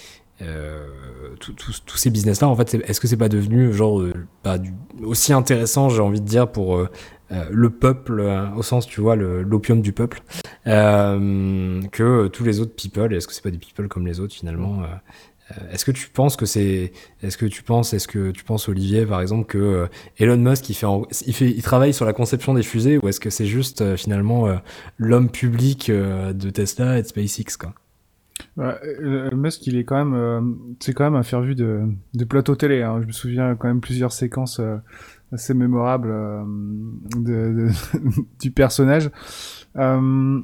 euh, 0.42 0.86
tous 1.40 1.98
ces 1.98 2.10
business-là, 2.10 2.48
en 2.48 2.56
fait, 2.56 2.74
est-ce 2.74 3.00
que 3.00 3.08
c'est 3.08 3.16
pas 3.18 3.30
devenu 3.30 3.72
genre 3.74 4.02
du- 4.60 4.74
aussi 5.04 5.32
intéressant, 5.34 5.90
j'ai 5.90 6.02
envie 6.02 6.20
de 6.22 6.26
dire, 6.26 6.52
pour 6.52 6.78
euh, 6.78 6.90
le 7.50 7.70
peuple, 7.70 8.20
euh, 8.20 8.50
au 8.56 8.62
sens, 8.64 8.86
tu 8.86 9.00
vois, 9.02 9.16
l'opium 9.16 9.82
du 9.82 9.94
peuple, 9.94 10.22
euh, 10.68 11.82
que 11.92 12.28
tous 12.28 12.44
les 12.44 12.60
autres 12.60 12.76
people. 12.76 13.14
Est-ce 13.14 13.28
que 13.28 13.34
c'est 13.34 13.44
pas 13.44 13.52
des 13.52 13.58
people 13.58 13.88
comme 13.88 14.06
les 14.08 14.20
autres 14.20 14.34
finalement 14.34 14.84
Est-ce 15.72 15.86
que 15.86 15.92
tu 15.92 16.10
penses 16.10 16.36
que 16.38 16.46
c'est, 16.48 16.92
est-ce 17.22 17.38
que 17.38 17.46
tu 17.46 17.62
penses, 17.62 17.94
est-ce 17.94 18.08
que 18.08 18.32
tu 18.32 18.44
penses 18.44 18.68
Olivier 18.68 19.06
par 19.06 19.22
exemple 19.22 19.46
que 19.46 19.58
euh, 19.60 19.88
Elon 20.18 20.38
Musk 20.38 20.70
il 20.70 20.74
fait, 20.74 20.88
il 21.28 21.34
fait, 21.34 21.50
il 21.52 21.62
travaille 21.62 21.94
sur 21.94 22.06
la 22.06 22.14
conception 22.14 22.56
des 22.56 22.64
fusées 22.64 22.98
ou 22.98 23.08
est-ce 23.10 23.20
que 23.20 23.30
c'est 23.30 23.46
juste 23.46 23.82
euh, 23.82 23.96
finalement 23.96 24.48
euh, 24.48 24.56
l'homme 24.98 25.30
public 25.30 25.90
euh, 25.90 26.34
de 26.34 26.50
Tesla 26.50 26.98
et 26.98 27.04
de 27.04 27.08
SpaceX 27.08 27.58
quoi? 27.60 27.74
Bah, 28.58 28.80
euh, 28.84 29.30
Musk, 29.36 29.66
il 29.68 29.78
est 29.78 29.84
quand 29.86 29.96
même, 29.98 30.14
euh, 30.14 30.42
c'est 30.80 30.94
quand 30.94 31.04
même 31.06 31.16
un 31.16 31.24
faire-vu 31.24 31.56
de, 31.56 31.84
de 32.16 32.26
plateau 32.26 32.56
télé. 32.56 32.82
Hein. 32.82 33.00
Je 33.02 33.08
me 33.08 33.12
souviens 33.12 33.56
quand 33.56 33.68
même 33.68 33.82
plusieurs 33.82 34.12
séquences 34.12 34.60
euh, 34.60 34.78
assez 35.32 35.54
mémorables 35.54 36.10
euh, 36.12 36.44
de, 37.18 37.70
de- 37.70 37.70
du 38.42 38.52
personnage. 38.52 39.10
Euh, 39.78 40.42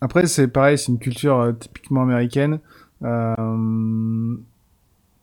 après, 0.00 0.26
c'est 0.26 0.48
pareil, 0.48 0.78
c'est 0.78 0.92
une 0.92 0.98
culture 0.98 1.38
euh, 1.40 1.52
typiquement 1.52 2.02
américaine. 2.02 2.60
Euh, 3.02 4.36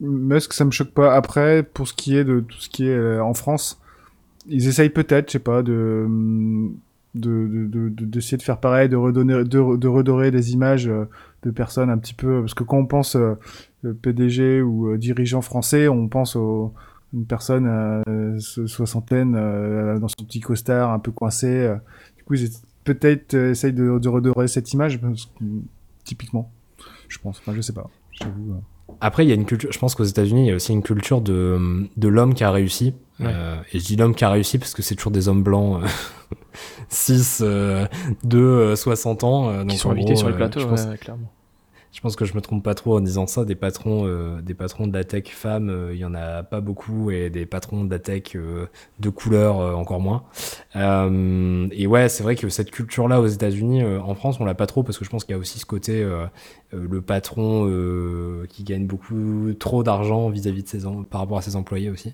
Musk, 0.01 0.53
ça 0.53 0.65
me 0.65 0.71
choque 0.71 0.91
pas. 0.91 1.15
Après, 1.15 1.63
pour 1.63 1.87
ce 1.87 1.93
qui 1.93 2.15
est 2.17 2.23
de 2.25 2.41
tout 2.41 2.57
ce 2.59 2.69
qui 2.69 2.85
est 2.87 2.95
euh, 2.95 3.23
en 3.23 3.33
France, 3.33 3.81
ils 4.47 4.67
essayent 4.67 4.89
peut-être, 4.89 5.27
je 5.29 5.33
sais 5.33 5.39
pas, 5.39 5.63
de 5.63 6.05
de 7.15 7.47
de- 7.47 7.67
de- 7.67 7.89
de- 7.89 8.05
d'essayer 8.05 8.37
de, 8.37 8.43
faire 8.43 8.59
pareil, 8.59 8.89
de 8.89 8.97
redonner, 8.97 9.43
de, 9.45 9.87
redorer 9.87 10.31
des 10.31 10.51
images 10.51 10.87
euh, 10.89 11.05
de 11.43 11.51
personnes 11.51 11.89
un 11.89 11.97
petit 11.97 12.13
peu, 12.13 12.41
parce 12.41 12.53
que 12.53 12.63
quand 12.65 12.77
on 12.77 12.85
pense 12.85 13.15
PDG 14.01 14.61
ou 14.61 14.97
dirigeant 14.97 15.41
français, 15.41 15.87
on 15.87 16.07
pense 16.07 16.35
aux 16.35 16.73
une 17.13 17.25
personne 17.25 17.65
euh, 17.67 18.37
so- 18.39 18.67
soixantaine 18.67 19.31
dans 19.99 20.07
son 20.09 20.25
petit 20.25 20.41
costard 20.41 20.91
un 20.91 20.99
peu 20.99 21.11
coincé. 21.11 21.73
Du 22.17 22.23
coup, 22.25 22.33
ils 22.33 22.49
peut-être 22.83 23.33
essayent 23.33 23.71
de, 23.73 23.97
de 23.99 24.09
redorer 24.09 24.47
cette 24.49 24.73
image, 24.73 24.99
parce 24.99 25.25
que, 25.27 25.43
typiquement, 26.03 26.51
je 27.09 27.19
pense. 27.19 27.39
Enfin, 27.39 27.53
je 27.55 27.61
sais 27.61 27.73
pas. 27.73 27.89
J'avoue. 28.11 28.53
euh. 28.53 28.93
Après, 29.01 29.25
il 29.25 29.29
y 29.29 29.31
a 29.31 29.35
une 29.35 29.45
culture, 29.45 29.71
je 29.71 29.79
pense 29.79 29.95
qu'aux 29.95 30.03
États-Unis, 30.03 30.45
il 30.45 30.47
y 30.47 30.51
a 30.51 30.55
aussi 30.55 30.71
une 30.71 30.83
culture 30.83 31.19
de, 31.21 31.87
de 31.97 32.07
l'homme 32.07 32.33
qui 32.33 32.43
a 32.43 32.51
réussi. 32.51 32.93
Ouais. 33.19 33.27
Euh, 33.29 33.55
et 33.73 33.79
je 33.79 33.85
dis 33.85 33.95
l'homme 33.95 34.13
qui 34.15 34.23
a 34.25 34.29
réussi 34.29 34.57
parce 34.59 34.73
que 34.73 34.81
c'est 34.83 34.95
toujours 34.95 35.11
des 35.11 35.27
hommes 35.27 35.41
blancs, 35.43 35.81
6, 36.89 37.43
2, 38.23 38.75
60 38.75 39.23
ans. 39.23 39.49
euh, 39.49 39.61
Qui 39.61 39.67
donc 39.67 39.77
sont 39.77 39.89
en 39.89 39.91
invités 39.93 40.13
gros, 40.13 40.19
sur 40.19 40.27
le 40.27 40.33
euh, 40.33 40.37
plateau, 40.37 40.59
je 40.59 40.67
pense, 40.67 40.85
ouais, 40.85 40.97
clairement. 40.97 41.31
Je 41.95 42.01
pense 42.01 42.17
que 42.17 42.25
je 42.25 42.33
me 42.33 42.41
trompe 42.41 42.61
pas 42.61 42.75
trop 42.75 42.97
en 42.97 42.99
disant 42.99 43.25
ça. 43.25 43.45
Des 43.45 43.55
patrons, 43.55 44.05
euh, 44.05 44.41
des 44.41 44.53
patrons 44.53 44.85
de 44.85 44.93
la 44.93 45.05
tech 45.05 45.29
femmes, 45.29 45.69
euh, 45.69 45.93
il 45.93 45.99
y 45.99 46.03
en 46.03 46.13
a 46.13 46.43
pas 46.43 46.59
beaucoup, 46.59 47.09
et 47.09 47.29
des 47.29 47.45
patrons 47.45 47.85
de 47.85 47.89
la 47.89 47.99
tech 47.99 48.35
euh, 48.35 48.65
de 48.99 49.09
couleur 49.09 49.61
euh, 49.61 49.73
encore 49.73 50.01
moins. 50.01 50.23
Euh, 50.75 51.67
et 51.71 51.87
ouais, 51.87 52.09
c'est 52.09 52.23
vrai 52.23 52.35
que 52.35 52.49
cette 52.49 52.69
culture-là 52.69 53.21
aux 53.21 53.27
États-Unis, 53.27 53.81
euh, 53.81 54.01
en 54.01 54.13
France, 54.13 54.41
on 54.41 54.45
l'a 54.45 54.55
pas 54.55 54.67
trop 54.67 54.83
parce 54.83 54.97
que 54.97 55.05
je 55.05 55.09
pense 55.09 55.23
qu'il 55.23 55.33
y 55.33 55.37
a 55.37 55.39
aussi 55.39 55.57
ce 55.57 55.65
côté 55.65 56.03
euh, 56.03 56.25
euh, 56.73 56.85
le 56.91 57.01
patron 57.01 57.65
euh, 57.69 58.45
qui 58.49 58.65
gagne 58.65 58.87
beaucoup 58.87 59.53
trop 59.57 59.81
d'argent 59.83 60.29
vis-à-vis 60.29 60.63
de 60.63 60.67
ses 60.67 60.79
par 61.09 61.21
rapport 61.21 61.37
à 61.37 61.41
ses 61.41 61.55
employés 61.55 61.89
aussi. 61.89 62.13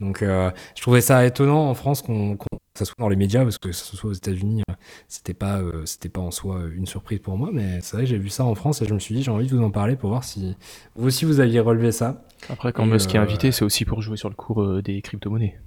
Donc, 0.00 0.22
euh, 0.22 0.50
je 0.74 0.80
trouvais 0.80 1.02
ça 1.02 1.26
étonnant 1.26 1.68
en 1.68 1.74
France 1.74 2.00
qu'on 2.00 2.38
ça 2.78 2.84
soit 2.84 2.96
dans 2.98 3.08
les 3.08 3.16
médias 3.16 3.42
parce 3.42 3.58
que 3.58 3.72
ce 3.72 3.96
soit 3.96 4.10
aux 4.10 4.14
États-Unis, 4.14 4.62
euh, 4.68 4.74
c'était 5.08 5.34
pas 5.34 5.58
euh, 5.58 5.84
c'était 5.84 6.08
pas 6.08 6.20
en 6.20 6.30
soi 6.30 6.62
une 6.74 6.86
surprise 6.86 7.18
pour 7.18 7.36
moi, 7.36 7.50
mais 7.52 7.80
c'est 7.82 7.96
vrai 7.96 8.04
que 8.04 8.10
j'ai 8.10 8.18
vu 8.18 8.28
ça 8.28 8.44
en 8.44 8.54
France 8.54 8.82
et 8.82 8.86
je 8.86 8.94
me 8.94 8.98
suis 8.98 9.14
dit 9.14 9.22
j'ai 9.22 9.30
envie 9.30 9.46
de 9.46 9.56
vous 9.56 9.62
en 9.62 9.70
parler 9.70 9.96
pour 9.96 10.10
voir 10.10 10.24
si 10.24 10.54
vous 10.96 11.06
aussi 11.06 11.24
vous 11.24 11.40
aviez 11.40 11.60
relevé 11.60 11.92
ça. 11.92 12.24
Après, 12.48 12.72
quand 12.72 12.84
Et, 12.84 12.88
Musk 12.88 13.14
est 13.14 13.18
euh, 13.18 13.22
invité, 13.22 13.52
c'est 13.52 13.64
aussi 13.64 13.84
pour 13.84 14.02
jouer 14.02 14.16
sur 14.16 14.28
le 14.28 14.34
cours 14.34 14.62
euh, 14.62 14.82
des 14.82 15.02
crypto-monnaies. 15.02 15.58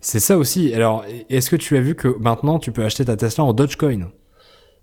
C'est 0.00 0.20
ça 0.20 0.38
aussi. 0.38 0.72
Alors, 0.74 1.04
est-ce 1.28 1.50
que 1.50 1.56
tu 1.56 1.76
as 1.76 1.80
vu 1.80 1.94
que 1.94 2.08
maintenant 2.20 2.58
tu 2.58 2.72
peux 2.72 2.84
acheter 2.84 3.04
ta 3.04 3.16
Tesla 3.16 3.44
en 3.44 3.52
Dogecoin? 3.52 4.10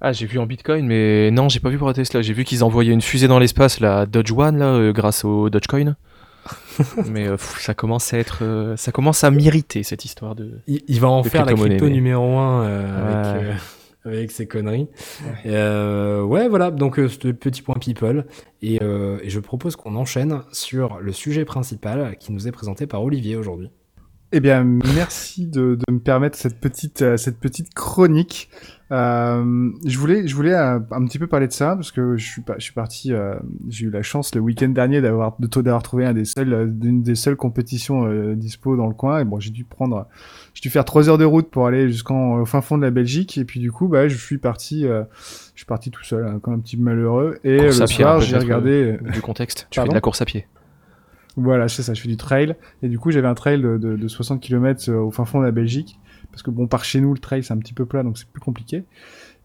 Ah, 0.02 0.12
j'ai 0.12 0.26
vu 0.26 0.40
en 0.40 0.46
Bitcoin, 0.46 0.86
mais 0.86 1.32
non, 1.32 1.48
j'ai 1.48 1.62
pas 1.62 1.70
vu 1.70 1.78
pour 1.78 1.88
la 1.88 1.94
Tesla. 1.94 2.22
J'ai 2.22 2.34
vu 2.34 2.44
qu'ils 2.44 2.64
envoyaient 2.64 2.92
une 2.92 3.02
fusée 3.02 3.30
dans 3.30 3.40
l'espace, 3.40 3.80
la 3.80 4.06
Dodge 4.06 4.32
One, 4.34 4.58
là, 4.58 4.74
euh, 4.74 4.92
grâce 4.92 5.24
au 5.24 5.50
Dogecoin. 5.50 5.96
mais 7.10 7.28
euh, 7.28 7.32
pff, 7.38 7.60
ça 7.62 7.74
commence 7.74 8.14
à 8.14 8.18
être, 8.18 8.44
euh, 8.44 8.76
ça 8.78 8.92
commence 8.92 9.24
à 9.24 9.32
m'irriter 9.32 9.84
cette 9.84 10.06
histoire 10.06 10.36
de. 10.36 10.60
il, 10.68 10.82
il 10.88 11.00
va 11.00 11.10
en 11.10 11.24
faire 11.24 11.46
la 11.46 11.54
crypto 11.54 11.86
mais- 11.86 11.92
numéro 11.92 12.38
1 12.38 12.64
avec, 12.64 13.42
Ouais. 13.44 13.50
euh, 14.06 14.10
avec 14.18 14.32
ses 14.32 14.48
conneries. 14.48 14.88
Ouais, 15.46 16.48
voilà, 16.48 16.72
donc 16.72 16.96
ce 16.98 17.28
petit 17.32 17.62
point 17.62 17.76
people. 17.76 18.26
Et, 18.62 18.76
et 18.76 19.30
je 19.30 19.40
propose 19.40 19.76
qu'on 19.76 19.96
enchaîne 19.96 20.42
sur 20.52 21.00
le 21.00 21.12
sujet 21.12 21.46
principal 21.46 22.16
qui 22.20 22.32
nous 22.32 22.48
est 22.48 22.52
présenté 22.52 22.88
par 22.88 23.04
Olivier 23.04 23.36
aujourd'hui. 23.36 23.70
Eh 24.32 24.40
bien, 24.40 24.64
merci 24.64 25.48
de, 25.48 25.76
de 25.76 25.94
me 25.94 26.00
permettre 26.00 26.38
cette 26.38 26.60
petite, 26.60 27.02
euh, 27.04 27.16
cette 27.16 27.40
petite 27.40 27.74
chronique. 27.74 28.50
Euh, 28.92 29.72
je 29.86 29.98
voulais, 29.98 30.28
je 30.28 30.36
voulais 30.36 30.54
un, 30.54 30.84
un 30.92 31.06
petit 31.06 31.20
peu 31.20 31.28
parler 31.28 31.48
de 31.48 31.54
ça 31.54 31.76
parce 31.76 31.92
que 31.92 32.18
je 32.18 32.26
suis, 32.26 32.42
pas, 32.42 32.56
je 32.58 32.64
suis 32.64 32.74
parti. 32.74 33.14
euh, 33.14 33.36
j'ai 33.70 33.86
eu 33.86 33.90
la 33.90 34.02
chance 34.02 34.36
le 34.36 34.42
week-end 34.42 34.68
dernier 34.70 35.00
d'avoir, 35.00 35.36
de 35.40 35.48
d'avoir 35.62 35.82
trouvé 35.84 36.06
un 36.06 36.14
des 36.14 36.26
seuls, 36.26 36.54
euh, 36.54 36.66
d'une 36.68 37.02
des 37.02 37.16
seules 37.16 37.36
compétitions 37.38 38.06
euh, 38.08 38.36
dispo 38.36 38.76
dans 38.76 38.88
le 38.88 38.94
coin. 38.94 39.20
Et 39.20 39.26
bon, 39.26 39.40
j'ai 39.40 39.52
dû 39.52 39.64
prendre, 39.64 40.08
j'ai 40.54 40.62
dû 40.62 40.70
faire 40.70 40.86
trois 40.86 41.08
heures 41.08 41.18
de 41.18 41.26
route 41.26 41.50
pour 41.50 41.66
aller 41.68 41.90
jusqu'en 41.90 42.44
fin 42.46 42.62
fond 42.62 42.78
de 42.78 42.84
la 42.84 42.92
Belgique. 42.92 43.38
Et 43.38 43.46
puis 43.46 43.60
du 43.60 43.72
coup, 43.72 43.88
bah, 43.88 44.08
je 44.08 44.18
suis 44.18 44.38
parti, 44.38 44.86
euh, 44.86 45.04
je 45.54 45.60
suis 45.60 45.66
parti 45.66 45.92
tout 45.92 46.04
seul, 46.04 46.28
hein, 46.28 46.40
comme 46.42 46.56
un 46.56 46.60
petit 46.60 46.78
malheureux. 46.78 47.38
Et 47.44 47.58
Course 47.58 47.80
le 47.80 47.88
soir, 47.88 48.22
j'ai 48.22 48.38
regardé. 48.38 48.98
Du 49.14 49.22
contexte, 49.22 49.68
tu 49.70 49.78
Pardon 49.78 49.90
fais 49.90 49.94
de 49.94 49.98
la 49.98 50.02
course 50.02 50.22
à 50.22 50.26
pied. 50.26 50.46
Voilà, 51.38 51.68
c'est 51.68 51.84
ça, 51.84 51.94
je 51.94 52.02
fais 52.02 52.08
du 52.08 52.18
trail. 52.18 52.56
Et 52.82 52.88
du 52.88 52.98
coup, 53.00 53.12
j'avais 53.12 53.28
un 53.28 53.36
trail 53.36 53.62
de, 53.62 53.78
de, 53.78 53.96
de 53.96 54.08
60 54.08 54.42
km 54.42 54.92
au 54.92 55.12
fin 55.12 55.26
fond 55.26 55.40
de 55.40 55.46
la 55.46 55.52
Belgique. 55.52 56.00
Parce 56.32 56.44
que 56.44 56.52
bon, 56.52 56.68
par 56.68 56.84
chez 56.84 57.02
nous, 57.02 57.14
le 57.14 57.20
trail, 57.20 57.44
c'est 57.44 57.54
un 57.54 57.58
petit 57.58 57.74
peu 57.74 57.86
plat, 57.86 58.04
donc 58.04 58.18
c'est 58.18 58.28
plus 58.28 58.42
compliqué. 58.42 58.84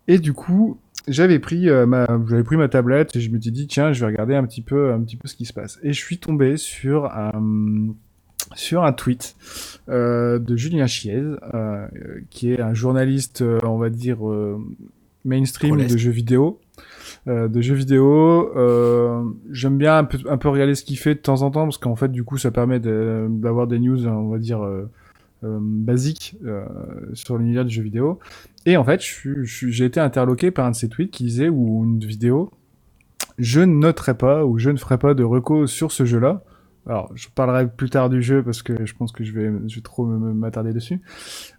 Et 0.09 0.18
du 0.18 0.33
coup, 0.33 0.79
j'avais 1.09 1.38
pris, 1.38 1.68
euh, 1.68 1.87
ma, 1.87 2.07
j'avais 2.29 2.42
pris 2.42 2.57
ma 2.57 2.68
tablette 2.68 3.14
et 3.16 3.20
je 3.20 3.31
me 3.31 3.40
suis 3.40 3.50
dit, 3.50 3.66
tiens, 3.66 3.92
je 3.92 4.00
vais 4.00 4.07
regarder 4.07 4.35
un 4.35 4.44
petit 4.44 4.62
peu, 4.62 4.92
un 4.92 5.00
petit 5.00 5.16
peu 5.16 5.29
ce 5.29 5.35
qui 5.35 5.44
se 5.44 5.53
passe. 5.53 5.79
Et 5.83 5.92
je 5.92 5.98
suis 5.98 6.18
tombé 6.18 6.57
sur 6.57 7.07
un, 7.07 7.94
sur 8.55 8.85
un 8.85 8.92
tweet 8.92 9.37
euh, 9.88 10.38
de 10.38 10.57
Julien 10.57 10.87
Chiez, 10.87 11.22
euh, 11.55 11.87
qui 12.31 12.53
est 12.53 12.61
un 12.61 12.74
journaliste, 12.74 13.42
euh, 13.42 13.61
on 13.62 13.79
va 13.79 13.90
dire, 13.90 14.29
euh, 14.29 14.59
mainstream 15.24 15.76
de 15.76 15.96
jeux 15.96 16.11
vidéo. 16.11 16.61
Euh, 17.29 17.49
de 17.49 17.61
jeux 17.61 17.75
vidéo, 17.75 18.51
euh, 18.57 19.23
j'aime 19.51 19.77
bien 19.77 19.99
un 19.99 20.05
peu, 20.05 20.49
regarder 20.49 20.75
ce 20.75 20.85
qu'il 20.85 20.99
fait 20.99 21.15
de 21.15 21.21
temps 21.21 21.43
en 21.43 21.51
temps 21.51 21.65
parce 21.65 21.77
qu'en 21.77 21.97
fait 21.97 22.09
du 22.09 22.25
coup 22.25 22.39
ça 22.39 22.51
permet 22.51 22.81
d'avoir 22.81 23.67
des 23.67 23.79
news 23.79 24.07
on 24.07 24.31
va 24.31 24.39
dire 24.39 24.63
euh, 24.63 24.89
basiques 25.43 26.39
sur 27.13 27.37
l'univers 27.37 27.65
du 27.65 27.75
jeu 27.75 27.83
vidéo. 27.83 28.19
Et 28.65 28.77
en 28.77 28.85
fait 28.85 29.03
j'ai 29.03 29.85
été 29.85 30.01
interloqué 30.01 30.51
par 30.51 30.67
un 30.67 30.71
de 30.71 30.77
ses 30.77 30.89
tweets 30.89 31.11
qui 31.11 31.25
disait 31.25 31.49
ou 31.49 31.85
une 31.85 31.99
vidéo 31.99 32.51
je 33.41 33.61
ne 33.61 33.75
noterai 33.75 34.15
pas 34.15 34.45
ou 34.45 34.59
je 34.59 34.71
ne 34.71 34.77
ferai 34.77 34.99
pas 34.99 35.15
de 35.15 35.25
reco 35.25 35.67
sur 35.67 35.93
ce 35.93 36.05
jeu-là. 36.05 36.45
Alors, 36.87 37.11
je 37.15 37.29
parlerai 37.29 37.69
plus 37.69 37.91
tard 37.91 38.11
du 38.11 38.23
jeu 38.23 38.43
parce 38.43 38.63
que 38.63 38.85
je 38.85 38.95
pense 38.95 39.13
que 39.13 39.25
je 39.25 39.33
vais, 39.33 39.51
je 39.67 39.77
vais 39.77 39.81
trop 39.81 40.05
m'attarder 40.05 40.73
dessus. 40.73 41.01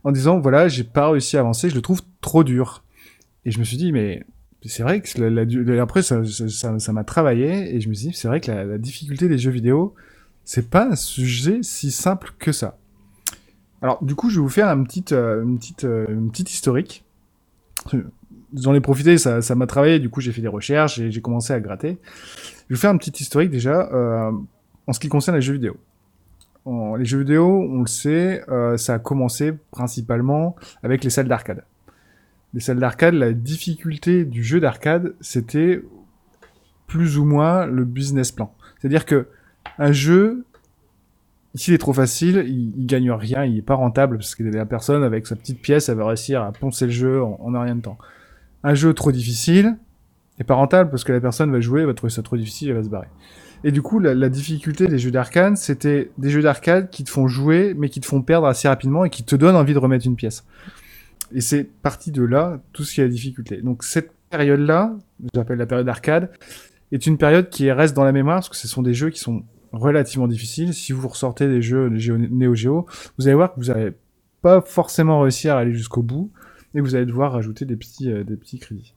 En 0.04 0.12
disant, 0.12 0.40
voilà, 0.40 0.68
j'ai 0.68 0.84
pas 0.84 1.10
réussi 1.10 1.38
à 1.38 1.40
avancer, 1.40 1.70
je 1.70 1.76
le 1.76 1.82
trouve 1.82 2.02
trop 2.22 2.44
dur. 2.44 2.84
Et 3.46 3.52
je 3.52 3.60
me 3.60 3.64
suis 3.64 3.78
dit, 3.78 3.92
mais 3.92 4.24
c'est 4.70 4.84
vrai 4.84 5.02
que 5.02 5.20
la, 5.22 5.82
après, 5.82 6.04
ça, 6.04 6.24
ça, 6.26 6.48
ça- 6.50 6.80
ça 6.80 6.94
m'a 6.94 7.04
travaillé 7.04 7.76
et 7.76 7.82
je 7.82 7.90
me 7.90 7.94
suis 7.94 8.10
dit, 8.10 8.14
c'est 8.14 8.28
vrai 8.28 8.40
que 8.42 8.52
la, 8.52 8.78
difficulté 8.78 9.28
des 9.28 9.38
jeux 9.38 9.52
vidéo, 9.52 9.96
c'est 10.46 10.70
pas 10.70 10.88
un 10.92 10.96
sujet 10.96 11.60
si 11.64 11.92
simple 11.92 12.32
que 12.40 12.52
ça. 12.52 12.78
Alors, 13.82 14.04
du 14.04 14.14
coup, 14.14 14.30
je 14.30 14.36
vais 14.36 14.42
vous 14.42 14.50
faire 14.50 14.68
un 14.70 14.84
petit, 14.84 15.04
euh, 15.12 15.44
une, 15.44 15.58
petite, 15.58 15.86
euh, 15.86 16.06
une 16.10 16.30
petite 16.30 16.52
historique. 16.52 17.04
J'en 18.54 18.74
ai 18.76 18.82
profité, 18.82 19.18
ça 19.18 19.42
ça 19.42 19.56
m'a 19.56 19.66
travaillé, 19.66 19.98
du 19.98 20.10
coup, 20.10 20.22
j'ai 20.22 20.32
fait 20.32 20.42
des 20.42 20.48
recherches 20.48 21.00
et 21.00 21.10
j'ai 21.12 21.22
commencé 21.22 21.54
à 21.54 21.60
gratter. 21.60 21.98
Je 22.04 22.74
vais 22.74 22.76
vous 22.76 22.76
faire 22.76 22.92
un 22.92 22.98
petit 22.98 23.14
historique 23.20 23.50
déjà 23.50 23.90
euh, 23.94 24.32
en 24.88 24.94
ce 24.94 25.00
qui 25.00 25.08
concerne 25.10 25.36
les 25.38 25.42
jeux 25.42 25.54
vidéo. 25.54 25.78
Les 27.00 27.06
jeux 27.06 27.20
vidéo, 27.20 27.48
on 27.48 27.82
le 27.82 27.88
sait, 27.88 28.44
euh, 28.50 28.78
ça 28.78 28.94
a 28.96 29.00
commencé 29.00 29.54
principalement 29.72 30.56
avec 30.84 31.04
les 31.04 31.10
salles 31.10 31.28
d'arcade. 31.28 31.64
Les 32.54 32.60
salles 32.60 32.80
d'arcade, 32.80 33.14
la 33.14 33.34
difficulté 33.34 34.26
du 34.26 34.44
jeu 34.44 34.60
d'arcade, 34.60 35.14
c'était 35.22 35.82
plus 36.88 37.18
ou 37.18 37.24
moins 37.24 37.66
le 37.66 37.86
business 37.86 38.32
plan. 38.32 38.54
C'est-à-dire 38.80 39.06
que 39.06 39.28
un 39.78 39.92
jeu, 39.92 40.46
s'il 41.56 41.74
est 41.74 41.78
trop 41.78 41.94
facile, 41.94 42.44
il, 42.48 42.74
il 42.78 42.86
gagne 42.86 43.12
rien, 43.12 43.46
il 43.46 43.58
est 43.58 43.62
pas 43.62 43.76
rentable 43.76 44.18
parce 44.18 44.36
que 44.36 44.44
la 44.44 44.66
personne 44.66 45.04
avec 45.04 45.28
sa 45.28 45.36
petite 45.36 45.62
pièce, 45.62 45.88
elle 45.88 45.98
va 45.98 46.08
réussir 46.08 46.42
à 46.42 46.52
poncer 46.52 46.86
le 46.86 46.92
jeu 46.92 47.24
en, 47.24 47.40
en 47.42 47.62
rien 47.62 47.76
de 47.76 47.82
temps. 47.82 47.98
Un 48.64 48.74
jeu 48.74 48.94
trop 48.94 49.12
difficile, 49.12 49.78
est 50.42 50.44
pas 50.44 50.56
rentable 50.56 50.90
parce 50.90 51.04
que 51.04 51.14
la 51.14 51.22
personne 51.22 51.52
va 51.52 51.62
jouer, 51.62 51.86
va 51.86 51.94
trouver 51.94 52.12
ça 52.12 52.22
trop 52.22 52.36
difficile, 52.36 52.70
elle 52.70 52.76
va 52.76 52.84
se 52.84 52.90
barrer. 52.90 53.08
Et 53.64 53.72
du 53.72 53.84
coup, 53.84 54.00
la 54.00 54.30
difficulté 54.30 54.88
des 54.88 54.98
jeux 54.98 55.12
d'arcade, 55.12 55.56
c'était 55.56 56.10
des 56.18 56.32
jeux 56.32 56.42
d'arcade 56.42 56.90
qui 56.90 57.04
te 57.04 57.12
font 57.12 57.28
jouer, 57.28 57.76
mais 57.78 57.90
qui 57.90 58.00
te 58.00 58.08
font 58.08 58.24
perdre 58.24 58.48
assez 58.48 58.68
rapidement 58.68 59.06
et 59.06 59.12
qui 59.12 59.24
te 59.24 59.36
donnent 59.36 59.56
envie 59.56 59.76
de 59.76 59.80
remettre 59.80 60.08
une 60.08 60.16
pièce. 60.16 60.44
Et 61.34 61.42
c'est 61.42 61.64
parti 61.64 62.12
de 62.12 62.24
là, 62.24 62.62
tout 62.74 62.84
ce 62.84 62.96
qui 62.96 63.02
est 63.02 63.06
la 63.06 63.10
difficulté. 63.10 63.62
Donc 63.62 63.84
cette 63.84 64.12
période-là, 64.30 64.96
j'appelle 65.34 65.58
la 65.58 65.66
période 65.66 65.86
d'arcade, 65.86 66.32
est 66.92 67.06
une 67.08 67.18
période 67.18 67.50
qui 67.50 67.72
reste 67.72 67.96
dans 67.96 68.04
la 68.04 68.12
mémoire 68.12 68.38
parce 68.38 68.50
que 68.50 68.56
ce 68.56 68.68
sont 68.68 68.82
des 68.82 68.94
jeux 68.94 69.10
qui 69.10 69.20
sont 69.20 69.44
relativement 69.72 70.28
difficiles. 70.28 70.74
Si 70.74 70.92
vous 70.92 71.08
ressortez 71.08 71.48
des 71.48 71.62
jeux 71.62 71.90
Neo 71.90 72.56
Geo, 72.56 72.86
vous 73.18 73.28
allez 73.28 73.36
voir 73.36 73.54
que 73.54 73.60
vous 73.60 73.68
n'allez 73.68 73.92
pas 74.42 74.62
forcément 74.62 75.22
réussir 75.22 75.56
à 75.56 75.60
aller 75.60 75.74
jusqu'au 75.74 76.02
bout 76.02 76.32
et 76.74 76.82
vous 76.82 76.96
allez 76.96 77.06
devoir 77.06 77.34
rajouter 77.34 77.66
des 77.66 77.76
petits, 77.76 78.12
euh, 78.12 78.24
des 78.24 78.36
petits 78.36 78.60
crédits. 78.60 78.94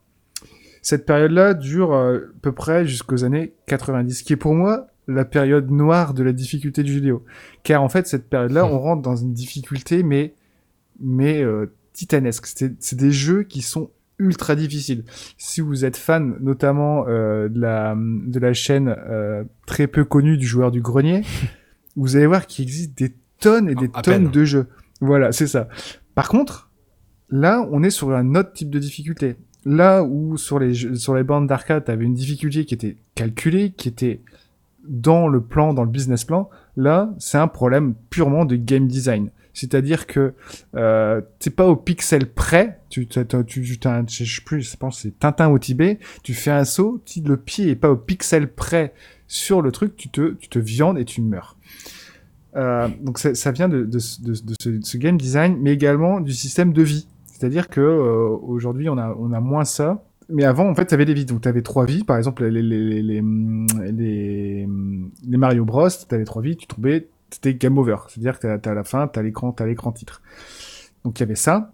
Cette 0.83 1.07
période-là 1.07 1.55
dure 1.55 1.93
euh, 1.93 2.19
à 2.19 2.41
peu 2.43 2.53
près 2.53 2.87
jusqu'aux 2.87 3.25
années 3.25 3.55
90, 3.67 4.23
qui 4.23 4.33
est 4.33 4.37
pour 4.37 4.55
moi 4.55 4.89
la 5.07 5.25
période 5.25 5.71
noire 5.71 6.15
de 6.15 6.23
la 6.23 6.33
difficulté 6.33 6.83
du 6.83 6.93
jeu 6.93 6.99
vidéo. 6.99 7.25
Car 7.63 7.83
en 7.83 7.89
fait, 7.89 8.07
cette 8.07 8.29
période-là, 8.29 8.65
on 8.67 8.79
rentre 8.79 9.03
dans 9.03 9.17
une 9.17 9.33
difficulté, 9.33 10.03
mais, 10.03 10.35
mais 11.01 11.43
euh, 11.43 11.67
titanesque. 11.95 12.47
C'est 12.47 12.95
des 12.97 13.11
jeux 13.11 13.45
qui 13.45 13.63
sont 13.63 13.91
ultra 14.19 14.55
difficiles. 14.55 15.05
Si 15.39 15.61
vous 15.63 15.85
êtes 15.87 15.97
fan 15.97 16.37
notamment 16.41 17.07
euh, 17.09 17.49
de, 17.49 17.59
la, 17.61 17.97
de 17.99 18.39
la 18.39 18.53
chaîne 18.53 18.95
euh, 19.09 19.43
très 19.67 19.87
peu 19.87 20.05
connue 20.05 20.37
du 20.37 20.47
joueur 20.47 20.71
du 20.71 20.81
grenier, 20.83 21.23
vous 21.97 22.17
allez 22.17 22.27
voir 22.27 22.47
qu'il 22.47 22.65
existe 22.65 22.97
des 22.99 23.15
tonnes 23.41 23.69
et 23.71 23.75
des 23.75 23.89
À 23.95 24.03
tonnes 24.03 24.25
peine. 24.25 24.31
de 24.31 24.45
jeux. 24.45 24.67
Voilà, 25.01 25.33
c'est 25.33 25.47
ça. 25.47 25.69
Par 26.15 26.29
contre, 26.29 26.71
là, 27.31 27.67
on 27.73 27.83
est 27.83 27.91
sur 27.91 28.13
un 28.13 28.35
autre 28.35 28.53
type 28.53 28.71
de 28.71 28.79
difficulté. 28.79 29.37
Là 29.65 30.05
où 30.05 30.37
sur 30.37 30.59
les, 30.59 30.75
jeux- 30.75 30.95
sur 30.95 31.15
les 31.15 31.25
bandes 31.25 31.47
d'arcade, 31.49 31.85
tu 31.87 31.91
avais 31.91 32.05
une 32.05 32.15
difficulté 32.15 32.65
qui 32.67 32.75
était 32.75 32.97
calculée, 33.15 33.73
qui 33.77 33.89
était 33.89 34.21
dans 34.87 35.27
le 35.29 35.41
plan, 35.41 35.73
dans 35.75 35.83
le 35.85 35.91
business 35.91 36.25
plan, 36.25 36.51
là, 36.77 37.15
c'est 37.19 37.39
un 37.39 37.49
problème 37.49 37.95
purement 38.11 38.45
de 38.45 38.55
game 38.57 38.87
design. 38.87 39.31
C'est-à-dire 39.55 40.07
que 40.07 40.35
euh, 40.75 41.23
t'es 41.39 41.51
pas 41.51 41.67
au 41.67 41.77
pixel 41.77 42.27
près, 42.27 42.81
tu, 42.91 43.07
tu, 43.07 43.25
tu, 43.47 43.65
je 43.65 44.35
sais 44.37 44.43
plus, 44.45 44.63
je 44.63 44.77
pense 44.77 45.01
c'est 45.01 45.19
Tintin 45.19 45.49
au 45.49 45.59
Tibet, 45.59 45.99
tu 46.23 46.35
fais 46.35 46.51
un 46.51 46.65
saut, 46.65 47.01
si 47.07 47.23
le 47.23 47.37
pied 47.37 47.71
est 47.71 47.77
pas 47.77 47.91
au 47.91 47.97
pixel 47.97 48.53
près 48.53 48.93
sur 49.29 49.63
le 49.63 49.73
truc, 49.73 49.97
tu 49.97 50.09
te, 50.11 50.33
tu 50.35 50.49
te 50.49 50.59
viandes 50.59 50.99
et 50.99 51.05
tu 51.05 51.23
meurs. 51.23 51.57
Euh, 52.57 52.89
donc 53.01 53.19
ça, 53.19 53.35
ça 53.35 53.53
vient 53.53 53.69
de, 53.69 53.85
de, 53.85 53.99
de, 54.23 54.33
de 54.33 54.55
ce, 54.61 54.69
de 54.69 54.85
ce 54.85 54.99
game 54.99 55.17
design, 55.17 55.57
mais 55.61 55.73
également 55.73 56.21
du 56.21 56.33
système 56.33 56.73
de 56.73 56.83
vie. 56.83 57.09
C'est-à-dire 57.25 57.69
que 57.69 57.81
euh, 57.81 58.29
aujourd'hui 58.43 58.89
on 58.89 58.99
a, 58.99 59.17
on 59.19 59.33
a 59.33 59.41
moins 59.41 59.65
ça. 59.65 60.05
Mais 60.31 60.45
avant, 60.45 60.69
en 60.69 60.75
fait, 60.75 60.87
tu 60.87 60.95
avais 60.95 61.05
des 61.05 61.13
vies. 61.13 61.27
Donc, 61.27 61.43
tu 61.43 61.49
avais 61.49 61.61
trois 61.61 61.85
vies. 61.85 62.03
Par 62.03 62.17
exemple, 62.17 62.47
les, 62.47 62.63
les, 62.63 63.03
les, 63.03 63.23
les, 63.93 64.67
les, 65.27 65.37
Mario 65.37 65.67
Bros, 65.67 65.89
tu 65.91 66.15
avais 66.15 66.25
trois 66.25 66.41
vies, 66.41 66.57
tu 66.57 66.67
tombais, 66.67 67.09
c'était 67.35 67.55
game 67.55 67.79
over. 67.79 67.97
C'est-à-dire 68.09 68.39
que 68.39 68.57
tu 68.57 68.69
à 68.69 68.75
la 68.75 68.85
fin, 68.85 69.09
tu 69.09 69.19
as 69.19 69.23
l'écran 69.23 69.53
t'as 69.53 69.67
l'écran 69.67 69.93
titre. 69.93 70.23
Donc, 71.05 71.19
il 71.19 71.23
y 71.23 71.25
avait 71.25 71.35
ça. 71.35 71.73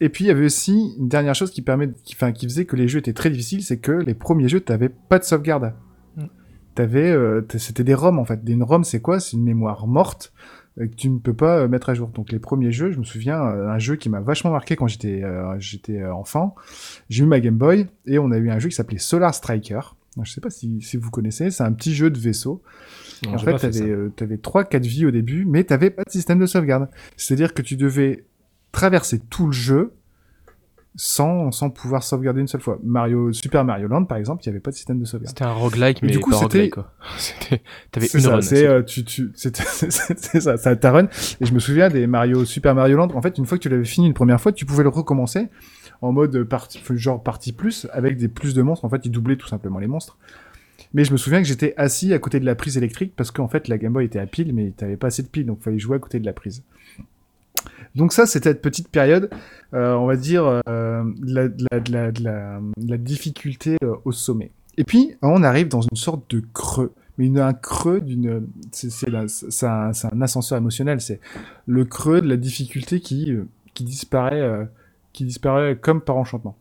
Et 0.00 0.08
puis, 0.08 0.24
il 0.24 0.28
y 0.28 0.30
avait 0.30 0.44
aussi 0.44 0.94
une 0.98 1.08
dernière 1.08 1.34
chose 1.34 1.50
qui, 1.50 1.62
permet, 1.62 1.90
qui, 2.04 2.14
enfin, 2.14 2.32
qui 2.32 2.46
faisait 2.46 2.64
que 2.64 2.76
les 2.76 2.88
jeux 2.88 2.98
étaient 2.98 3.12
très 3.12 3.30
difficiles, 3.30 3.62
c'est 3.62 3.78
que 3.78 3.92
les 3.92 4.14
premiers 4.14 4.48
jeux, 4.48 4.60
tu 4.60 4.72
pas 5.08 5.18
de 5.18 5.24
sauvegarde. 5.24 5.74
Mm. 6.16 6.24
T'avais, 6.74 7.10
euh, 7.10 7.42
c'était 7.56 7.84
des 7.84 7.94
ROM 7.94 8.18
en 8.18 8.24
fait. 8.24 8.44
Des 8.44 8.54
ROM, 8.60 8.84
c'est 8.84 9.00
quoi? 9.00 9.20
C'est 9.20 9.36
une 9.36 9.44
mémoire 9.44 9.86
morte 9.86 10.32
euh, 10.80 10.86
que 10.86 10.94
tu 10.94 11.08
ne 11.08 11.18
peux 11.18 11.34
pas 11.34 11.58
euh, 11.58 11.68
mettre 11.68 11.88
à 11.88 11.94
jour. 11.94 12.08
Donc 12.08 12.32
les 12.32 12.38
premiers 12.38 12.72
jeux, 12.72 12.90
je 12.92 12.98
me 12.98 13.04
souviens, 13.04 13.40
un 13.40 13.78
jeu 13.78 13.96
qui 13.96 14.08
m'a 14.08 14.20
vachement 14.20 14.50
marqué 14.50 14.76
quand 14.76 14.86
j'étais 14.86 15.22
euh, 15.22 15.58
j'étais 15.58 16.04
enfant. 16.04 16.54
J'ai 17.08 17.24
eu 17.24 17.26
ma 17.26 17.40
Game 17.40 17.56
Boy 17.56 17.86
et 18.06 18.18
on 18.18 18.30
a 18.30 18.38
eu 18.38 18.50
un 18.50 18.58
jeu 18.58 18.68
qui 18.68 18.74
s'appelait 18.74 18.98
Solar 18.98 19.34
Striker. 19.34 19.80
Je 20.22 20.32
sais 20.32 20.40
pas 20.40 20.50
si, 20.50 20.80
si 20.80 20.96
vous 20.96 21.10
connaissez, 21.10 21.50
c'est 21.50 21.64
un 21.64 21.72
petit 21.72 21.94
jeu 21.94 22.10
de 22.10 22.18
vaisseau. 22.18 22.62
Non, 23.26 23.34
en 23.34 23.38
fait, 23.38 23.58
t'avais 23.58 23.80
euh, 23.90 24.12
trois, 24.40 24.64
quatre 24.64 24.86
vies 24.86 25.06
au 25.06 25.10
début, 25.10 25.44
mais 25.44 25.64
t'avais 25.64 25.90
pas 25.90 26.04
de 26.04 26.10
système 26.10 26.38
de 26.38 26.46
sauvegarde. 26.46 26.88
C'est-à-dire 27.16 27.52
que 27.54 27.62
tu 27.62 27.76
devais 27.76 28.24
traverser 28.70 29.18
tout 29.18 29.46
le 29.46 29.52
jeu 29.52 29.92
sans, 30.96 31.50
sans 31.50 31.70
pouvoir 31.70 32.04
sauvegarder 32.04 32.40
une 32.40 32.46
seule 32.46 32.60
fois. 32.60 32.78
Mario, 32.84 33.32
Super 33.32 33.64
Mario 33.64 33.88
Land, 33.88 34.04
par 34.04 34.16
exemple, 34.18 34.44
il 34.44 34.46
y 34.46 34.50
avait 34.50 34.60
pas 34.60 34.70
de 34.70 34.76
système 34.76 35.00
de 35.00 35.04
sauvegarde. 35.04 35.30
C'était 35.36 35.44
un 35.44 35.52
roguelike, 35.52 36.00
Mais 36.02 36.06
mais 36.08 36.12
du 36.12 36.20
coup, 36.20 36.30
pas 36.30 36.36
c'était- 36.36 36.44
roguelike, 36.58 36.74
quoi. 36.74 36.92
C'était, 37.18 37.62
t'avais 37.90 38.06
C'est 38.06 38.18
une 38.18 38.24
ça, 38.24 38.34
run. 38.36 38.40
c'est, 38.42 38.66
euh, 38.66 38.82
tu, 38.82 39.04
tu, 39.04 39.32
ça, 39.34 40.56
ça 40.56 40.76
ta 40.76 40.92
run. 40.92 41.06
Et 41.40 41.46
je 41.46 41.52
me 41.52 41.58
souviens 41.58 41.88
des 41.88 42.06
Mario, 42.06 42.44
Super 42.44 42.76
Mario 42.76 42.96
Land. 42.96 43.08
En 43.14 43.22
fait, 43.22 43.36
une 43.38 43.46
fois 43.46 43.58
que 43.58 43.62
tu 43.64 43.68
l'avais 43.68 43.84
fini 43.84 44.06
une 44.06 44.14
première 44.14 44.40
fois, 44.40 44.52
tu 44.52 44.64
pouvais 44.66 44.84
le 44.84 44.88
recommencer 44.88 45.48
en 46.04 46.12
mode 46.12 46.46
genre 46.90 47.22
partie 47.22 47.52
plus, 47.52 47.86
avec 47.92 48.16
des 48.16 48.28
plus 48.28 48.54
de 48.54 48.62
monstres. 48.62 48.84
En 48.84 48.88
fait, 48.88 49.04
ils 49.04 49.10
doublaient 49.10 49.36
tout 49.36 49.48
simplement 49.48 49.78
les 49.78 49.86
monstres. 49.86 50.18
Mais 50.92 51.04
je 51.04 51.12
me 51.12 51.16
souviens 51.16 51.40
que 51.40 51.48
j'étais 51.48 51.74
assis 51.76 52.12
à 52.12 52.18
côté 52.18 52.40
de 52.40 52.44
la 52.44 52.54
prise 52.54 52.76
électrique 52.76 53.14
parce 53.16 53.30
qu'en 53.30 53.48
fait, 53.48 53.68
la 53.68 53.78
Game 53.78 53.92
Boy 53.92 54.04
était 54.04 54.18
à 54.18 54.26
pile, 54.26 54.54
mais 54.54 54.72
t'avais 54.76 54.96
pas 54.96 55.08
assez 55.08 55.22
de 55.22 55.28
piles, 55.28 55.46
donc 55.46 55.60
fallait 55.62 55.78
jouer 55.78 55.96
à 55.96 55.98
côté 55.98 56.20
de 56.20 56.26
la 56.26 56.32
prise. 56.32 56.62
Donc 57.94 58.12
ça, 58.12 58.26
c'était 58.26 58.50
cette 58.50 58.62
petite 58.62 58.88
période, 58.88 59.30
euh, 59.72 59.94
on 59.94 60.06
va 60.06 60.16
dire, 60.16 60.60
euh, 60.68 61.04
de, 61.18 61.92
la, 62.88 62.98
difficulté 62.98 63.76
euh, 63.82 63.94
au 64.04 64.12
sommet. 64.12 64.50
Et 64.76 64.84
puis, 64.84 65.14
on 65.22 65.42
arrive 65.42 65.68
dans 65.68 65.80
une 65.80 65.96
sorte 65.96 66.28
de 66.34 66.42
creux. 66.52 66.92
Mais 67.16 67.26
une, 67.26 67.38
un 67.38 67.52
creux 67.52 68.00
d'une... 68.00 68.48
C'est 68.72 69.14
un, 69.14 69.90
un 70.12 70.20
ascenseur 70.20 70.58
émotionnel. 70.58 71.00
C'est 71.00 71.20
le 71.66 71.84
creux 71.84 72.20
de 72.20 72.28
la 72.28 72.36
difficulté 72.36 73.00
qui, 73.00 73.32
qui, 73.74 73.84
disparaît, 73.84 74.68
qui 75.14 75.24
disparaît 75.24 75.76
comme 75.76 76.02
par 76.02 76.16
enchantement. 76.18 76.58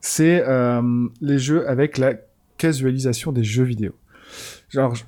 C'est 0.00 0.42
euh, 0.46 1.06
les 1.20 1.38
jeux 1.38 1.68
avec 1.68 1.98
la 1.98 2.14
casualisation 2.58 3.32
des 3.32 3.44
jeux 3.44 3.64
vidéo. 3.64 3.92
Genre, 4.68 4.94
je- 4.94 5.04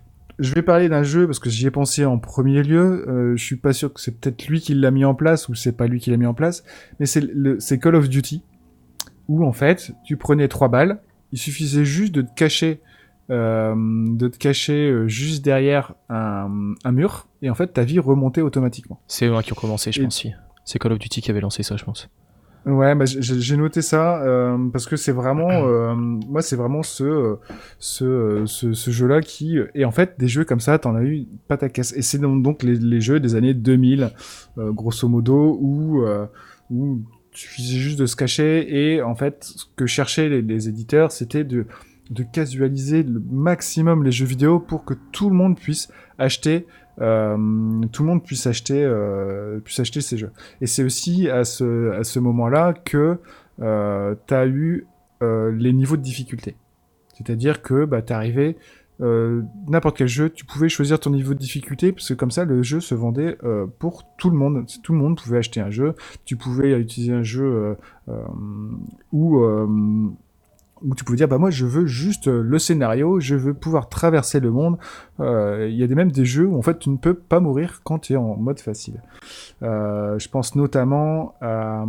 vais 0.55 0.63
parler 0.63 0.89
d'un 0.89 1.03
jeu 1.03 1.27
parce 1.27 1.39
que 1.39 1.49
j'y 1.51 1.67
ai 1.67 1.71
pensé 1.71 2.05
en 2.05 2.19
premier 2.19 2.63
lieu. 2.63 3.05
Euh, 3.09 3.37
je 3.37 3.45
suis 3.45 3.57
pas 3.57 3.73
sûr 3.73 3.93
que 3.93 4.01
c'est 4.01 4.19
peut-être 4.19 4.47
lui 4.47 4.61
qui 4.61 4.75
l'a 4.75 4.91
mis 4.91 5.05
en 5.05 5.15
place 5.15 5.49
ou 5.49 5.55
c'est 5.55 5.73
pas 5.73 5.87
lui 5.87 5.99
qui 6.01 6.11
l'a 6.11 6.17
mis 6.19 6.27
en 6.27 6.35
place, 6.35 6.63
mais 7.01 7.07
c'est 7.07 7.21
le- 7.23 7.59
c'est 7.61 7.79
Call 7.79 7.95
of 7.95 8.09
Duty 8.09 8.43
où 9.29 9.45
en 9.45 9.53
fait 9.53 9.93
tu 10.05 10.17
prenais 10.17 10.47
trois 10.49 10.69
balles, 10.69 11.01
il 11.33 11.39
suffisait 11.39 11.85
juste 11.85 12.15
de 12.15 12.23
te 12.23 12.33
cacher, 12.35 12.81
euh, 13.31 13.75
de 13.77 14.29
te 14.29 14.37
cacher 14.39 14.89
euh, 14.91 15.09
juste 15.09 15.45
derrière 15.45 15.95
un, 16.11 16.75
un 16.85 16.93
mur 16.93 17.27
et 17.43 17.51
en 17.51 17.55
fait 17.55 17.69
ta 17.73 17.83
vie 17.83 17.99
remontait 17.99 18.43
automatiquement. 18.43 19.01
C'est 19.09 19.27
eux 19.27 19.43
qui 19.43 19.53
ont 19.53 19.57
commencé, 19.57 19.91
je 19.93 20.01
Et- 20.01 20.05
pense. 20.05 20.17
si. 20.17 20.33
C'est 20.66 20.79
Call 20.79 20.92
of 20.92 20.98
Duty 20.98 21.22
qui 21.22 21.31
avait 21.31 21.40
lancé 21.40 21.62
ça, 21.62 21.76
je 21.76 21.85
pense. 21.85 22.11
Ouais, 22.66 22.96
bah, 22.96 23.05
j'ai 23.07 23.57
noté 23.57 23.81
ça 23.81 24.20
euh, 24.22 24.59
parce 24.72 24.87
que 24.87 24.96
c'est 24.96 25.12
vraiment, 25.12 25.68
euh, 25.68 25.94
moi 25.94 26.42
c'est 26.42 26.57
vraiment 26.57 26.83
ce, 26.83 27.05
euh, 27.05 27.37
ce, 27.79 28.42
ce, 28.44 28.90
jeu-là 28.90 29.20
qui 29.20 29.57
et 29.76 29.85
en 29.85 29.92
fait 29.92 30.16
des 30.18 30.26
jeux 30.26 30.44
comme 30.44 30.59
ça, 30.59 30.76
t'en 30.81 30.96
as 30.96 31.05
eu 31.05 31.29
pas 31.46 31.57
ta 31.57 31.68
casse. 31.68 31.92
Et 31.92 32.02
c'est 32.02 32.18
donc, 32.18 32.64
les, 32.64 32.74
les 32.74 33.00
jeux 33.00 33.20
des 33.20 33.37
années 33.37 33.55
2000, 33.55 34.11
euh, 34.59 34.72
grosso 34.72 35.07
modo, 35.07 35.57
où 35.62 36.05
où 36.68 37.02
suffisait 37.31 37.79
juste 37.79 38.00
de 38.00 38.07
se 38.07 38.16
cacher 38.16 38.94
et 38.94 39.00
en 39.00 39.14
fait 39.14 39.44
ce 39.44 39.64
que 39.76 39.87
cherchaient 39.87 40.29
les 40.29 40.68
éditeurs, 40.68 41.12
c'était 41.12 41.44
de 41.44 41.66
de 42.11 42.23
casualiser 42.23 43.03
le 43.03 43.23
maximum 43.31 44.05
les 44.05 44.12
jeux 44.12 44.27
vidéo 44.27 44.61
pour 44.61 44.85
que 44.85 44.95
tout 45.12 45.29
le 45.29 45.37
monde 45.37 45.59
puisse 45.59 45.88
acheter 46.19 46.66
euh, 47.01 47.37
tout 47.92 48.03
le 48.03 48.09
monde 48.09 48.25
puisse 48.25 48.47
acheter 48.47 48.83
euh, 48.83 49.59
puisse 49.61 49.81
acheter 49.81 50.01
ces 50.01 50.16
jeux. 50.16 50.33
Et 50.61 50.66
c'est 50.66 50.83
aussi 50.83 51.29
à 51.29 51.45
ce, 51.45 51.92
à 51.92 52.05
ce 52.05 52.19
moment-là 52.21 52.73
que 52.73 53.19
euh, 53.61 54.14
tu 54.27 54.35
as 54.35 54.47
eu 54.47 54.87
euh, 55.23 55.53
les 55.53 55.73
niveaux 55.73 55.97
de 55.97 56.03
difficulté. 56.03 56.57
C'est-à-dire 57.14 57.62
que 57.62 57.85
bah, 57.85 58.03
tu 58.03 58.12
arrivais, 58.12 58.57
euh, 59.01 59.42
n'importe 59.69 59.97
quel 59.97 60.09
jeu, 60.09 60.31
tu 60.31 60.45
pouvais 60.45 60.69
choisir 60.69 61.01
ton 61.01 61.11
niveau 61.11 61.35
de 61.35 61.38
difficulté, 61.38 61.92
parce 61.92 62.09
que 62.09 62.14
comme 62.14 62.31
ça, 62.31 62.45
le 62.45 62.62
jeu 62.62 62.81
se 62.81 62.95
vendait 62.95 63.37
euh, 63.45 63.66
pour 63.79 64.05
tout 64.16 64.31
le 64.31 64.37
monde. 64.37 64.66
Tout 64.83 64.92
le 64.92 64.99
monde 64.99 65.19
pouvait 65.19 65.38
acheter 65.38 65.61
un 65.61 65.71
jeu. 65.71 65.95
Tu 66.25 66.37
pouvais 66.37 66.79
utiliser 66.79 67.12
un 67.12 67.23
jeu 67.23 67.77
où, 69.12 69.42
où 70.83 70.95
tu 70.95 71.05
pouvais 71.05 71.17
dire, 71.17 71.27
bah 71.29 71.39
moi, 71.39 71.51
je 71.51 71.65
veux 71.65 71.87
juste 71.87 72.29
euh, 72.29 72.43
le 72.43 72.59
scénario, 72.59 73.19
je 73.19 73.35
veux 73.35 73.55
pouvoir 73.55 73.89
traverser 73.89 74.41
le 74.41 74.51
monde. 74.51 74.77
Euh, 75.21 75.67
Il 75.71 75.77
y 75.77 75.83
a 75.83 75.87
des, 75.87 75.95
même 75.95 76.12
des 76.12 76.25
jeux 76.27 76.47
où, 76.47 76.57
en 76.59 76.62
fait, 76.62 76.79
tu 76.79 76.91
ne 76.91 76.97
peux 76.99 77.15
pas 77.15 77.41
mourir 77.41 77.81
quand 77.85 77.99
tu 77.99 78.12
es 78.12 78.17
en 78.17 78.37
mode 78.37 78.61
facile. 78.61 79.01
Euh, 79.62 80.19
je 80.19 80.29
pense 80.29 80.55
notamment 80.55 81.35
à, 81.41 81.85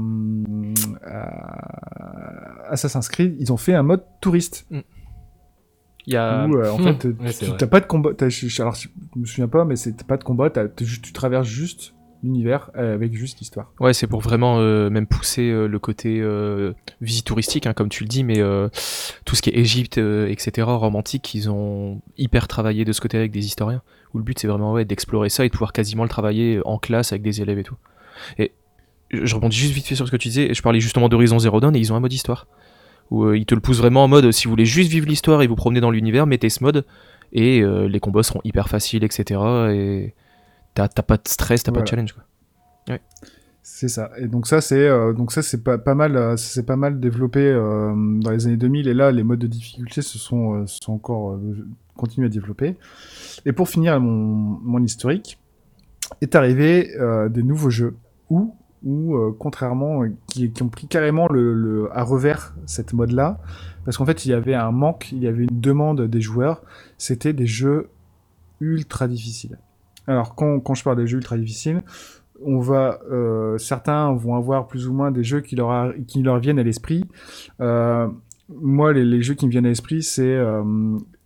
à 1.05 2.71
Assassin's 2.71 3.09
Creed. 3.09 3.35
Ils 3.39 3.51
ont 3.51 3.57
fait 3.57 3.73
un 3.73 3.83
mode 3.83 4.03
touriste 4.21 4.65
Il 4.71 6.13
y 6.13 6.15
a. 6.17 6.47
où 6.47 6.55
euh, 6.55 6.71
en 6.71 6.77
fait 6.99 7.05
ouais, 7.07 7.33
tu 7.33 7.45
t'as 7.57 7.67
pas 7.67 7.79
de 7.81 7.85
combat. 7.85 8.11
alors 8.19 8.75
je 8.75 8.87
me 9.15 9.25
souviens 9.25 9.47
pas, 9.49 9.65
mais 9.65 9.75
c'est 9.75 10.03
pas 10.05 10.17
de 10.17 10.23
combat. 10.23 10.49
t'as- 10.49 10.67
t'es 10.69 10.85
juste- 10.85 11.03
tu 11.03 11.13
traverses 11.13 11.47
juste 11.47 11.93
euh, 12.75 12.93
avec 12.93 13.13
juste 13.13 13.39
l'histoire. 13.39 13.71
Ouais, 13.79 13.93
c'est 13.93 14.07
pour 14.07 14.21
vraiment 14.21 14.59
euh, 14.59 14.89
même 14.89 15.07
pousser 15.07 15.49
euh, 15.49 15.67
le 15.67 15.79
côté 15.79 16.19
euh, 16.21 16.73
visite 17.01 17.25
touristique, 17.25 17.67
hein, 17.67 17.73
comme 17.73 17.89
tu 17.89 18.03
le 18.03 18.07
dis, 18.07 18.23
mais 18.23 18.41
tout 19.25 19.35
ce 19.35 19.41
qui 19.41 19.49
est 19.49 19.57
Égypte, 19.57 19.97
etc., 19.97 20.67
romantique, 20.67 21.33
ils 21.33 21.49
ont 21.49 22.01
hyper 22.17 22.47
travaillé 22.47 22.85
de 22.85 22.91
ce 22.91 23.01
côté 23.01 23.17
avec 23.17 23.31
des 23.31 23.45
historiens, 23.45 23.81
où 24.13 24.17
le 24.17 24.23
but 24.23 24.37
c'est 24.39 24.47
vraiment 24.47 24.73
ouais, 24.73 24.85
d'explorer 24.85 25.29
ça 25.29 25.45
et 25.45 25.49
de 25.49 25.51
pouvoir 25.51 25.73
quasiment 25.73 26.03
le 26.03 26.09
travailler 26.09 26.59
en 26.65 26.77
classe 26.77 27.11
avec 27.11 27.21
des 27.21 27.41
élèves 27.41 27.59
et 27.59 27.63
tout. 27.63 27.77
Et 28.37 28.51
je 29.11 29.35
rebondis 29.35 29.57
juste 29.57 29.73
vite 29.73 29.87
fait 29.87 29.95
sur 29.95 30.05
ce 30.05 30.11
que 30.11 30.17
tu 30.17 30.27
disais, 30.27 30.53
je 30.53 30.61
parlais 30.61 30.79
justement 30.79 31.09
d'Horizon 31.09 31.39
Zero 31.39 31.59
Dawn, 31.59 31.75
et 31.75 31.79
ils 31.79 31.93
ont 31.93 31.95
un 31.95 31.99
mode 31.99 32.13
histoire, 32.13 32.47
où 33.09 33.33
ils 33.33 33.45
te 33.45 33.55
le 33.55 33.61
poussent 33.61 33.79
vraiment 33.79 34.03
en 34.03 34.07
mode, 34.07 34.31
si 34.31 34.45
vous 34.45 34.51
voulez 34.51 34.65
juste 34.65 34.91
vivre 34.91 35.07
l'histoire 35.07 35.41
et 35.41 35.47
vous 35.47 35.55
promener 35.55 35.81
dans 35.81 35.91
l'univers, 35.91 36.27
mettez 36.27 36.49
ce 36.49 36.63
mode, 36.63 36.85
et 37.33 37.61
les 37.61 37.99
combats 37.99 38.23
seront 38.23 38.41
hyper 38.43 38.69
faciles, 38.69 39.03
etc., 39.03 39.39
et 39.71 40.13
t'as 40.87 41.01
pas 41.03 41.17
de 41.17 41.27
stress, 41.27 41.63
t'as 41.63 41.71
pas 41.71 41.81
de 41.81 41.85
Voilà. 41.85 41.89
challenge, 41.89 42.13
quoi. 42.13 42.23
C'est 43.69 43.89
ça. 43.89 44.11
Et 44.17 44.27
donc 44.27 44.47
ça 44.47 44.61
c'est 44.61 44.87
euh, 44.87 45.11
donc 45.11 45.31
ça 45.33 45.41
c'est 45.41 45.61
pas 45.61 45.77
pas 45.77 45.93
mal 45.93 46.15
euh, 46.15 46.37
c'est 46.37 46.65
pas 46.65 46.77
mal 46.77 47.01
développé 47.01 47.41
euh, 47.41 47.93
dans 48.21 48.31
les 48.31 48.47
années 48.47 48.55
2000 48.55 48.87
et 48.87 48.93
là 48.93 49.11
les 49.11 49.23
modes 49.23 49.39
de 49.39 49.47
difficulté 49.47 50.01
se 50.01 50.17
sont 50.17 50.53
euh, 50.61 50.63
sont 50.67 50.93
encore 50.93 51.33
euh, 51.33 51.67
continués 51.97 52.27
à 52.27 52.29
développer. 52.29 52.77
Et 53.45 53.51
pour 53.51 53.67
finir 53.67 53.99
mon 53.99 54.59
mon 54.63 54.81
historique 54.81 55.37
est 56.21 56.33
arrivé 56.35 56.95
euh, 56.97 57.27
des 57.27 57.43
nouveaux 57.43 57.69
jeux 57.69 57.97
où 58.29 58.55
ou 58.83 59.17
contrairement 59.37 60.03
euh, 60.03 60.13
qui, 60.27 60.49
qui 60.51 60.63
ont 60.63 60.69
pris 60.69 60.87
carrément 60.87 61.27
le, 61.27 61.53
le 61.53 61.89
à 61.91 62.03
revers 62.03 62.55
cette 62.67 62.93
mode 62.93 63.11
là 63.11 63.41
parce 63.83 63.97
qu'en 63.97 64.05
fait 64.05 64.25
il 64.25 64.29
y 64.29 64.33
avait 64.33 64.53
un 64.55 64.71
manque, 64.71 65.09
il 65.11 65.19
y 65.19 65.27
avait 65.27 65.43
une 65.43 65.59
demande 65.59 66.03
des 66.03 66.21
joueurs, 66.21 66.61
c'était 66.97 67.33
des 67.33 67.47
jeux 67.47 67.89
ultra 68.61 69.09
difficiles. 69.09 69.57
Alors 70.07 70.35
quand 70.35 70.59
quand 70.59 70.73
je 70.73 70.83
parle 70.83 70.97
des 70.97 71.07
jeux 71.07 71.17
ultra 71.17 71.37
difficiles, 71.37 71.81
on 72.43 72.59
va 72.59 72.99
euh, 73.11 73.57
certains 73.57 74.13
vont 74.13 74.35
avoir 74.35 74.67
plus 74.67 74.87
ou 74.87 74.93
moins 74.93 75.11
des 75.11 75.23
jeux 75.23 75.41
qui 75.41 75.55
leur 75.55 75.71
a- 75.71 75.93
qui 76.07 76.21
leur 76.23 76.39
viennent 76.39 76.59
à 76.59 76.63
l'esprit. 76.63 77.03
Euh, 77.61 78.07
moi, 78.49 78.93
les, 78.93 79.03
les 79.03 79.21
jeux 79.21 79.33
qui 79.33 79.45
me 79.45 79.51
viennent 79.51 79.65
à 79.65 79.69
l'esprit, 79.69 80.01
c'est 80.03 80.23
euh, 80.35 80.63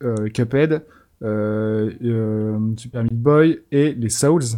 euh, 0.03 0.27
Cuphead, 0.29 0.83
Super 1.21 3.03
Meat 3.03 3.21
Boy 3.21 3.59
et 3.71 3.93
les 3.93 4.09
Souls, 4.09 4.57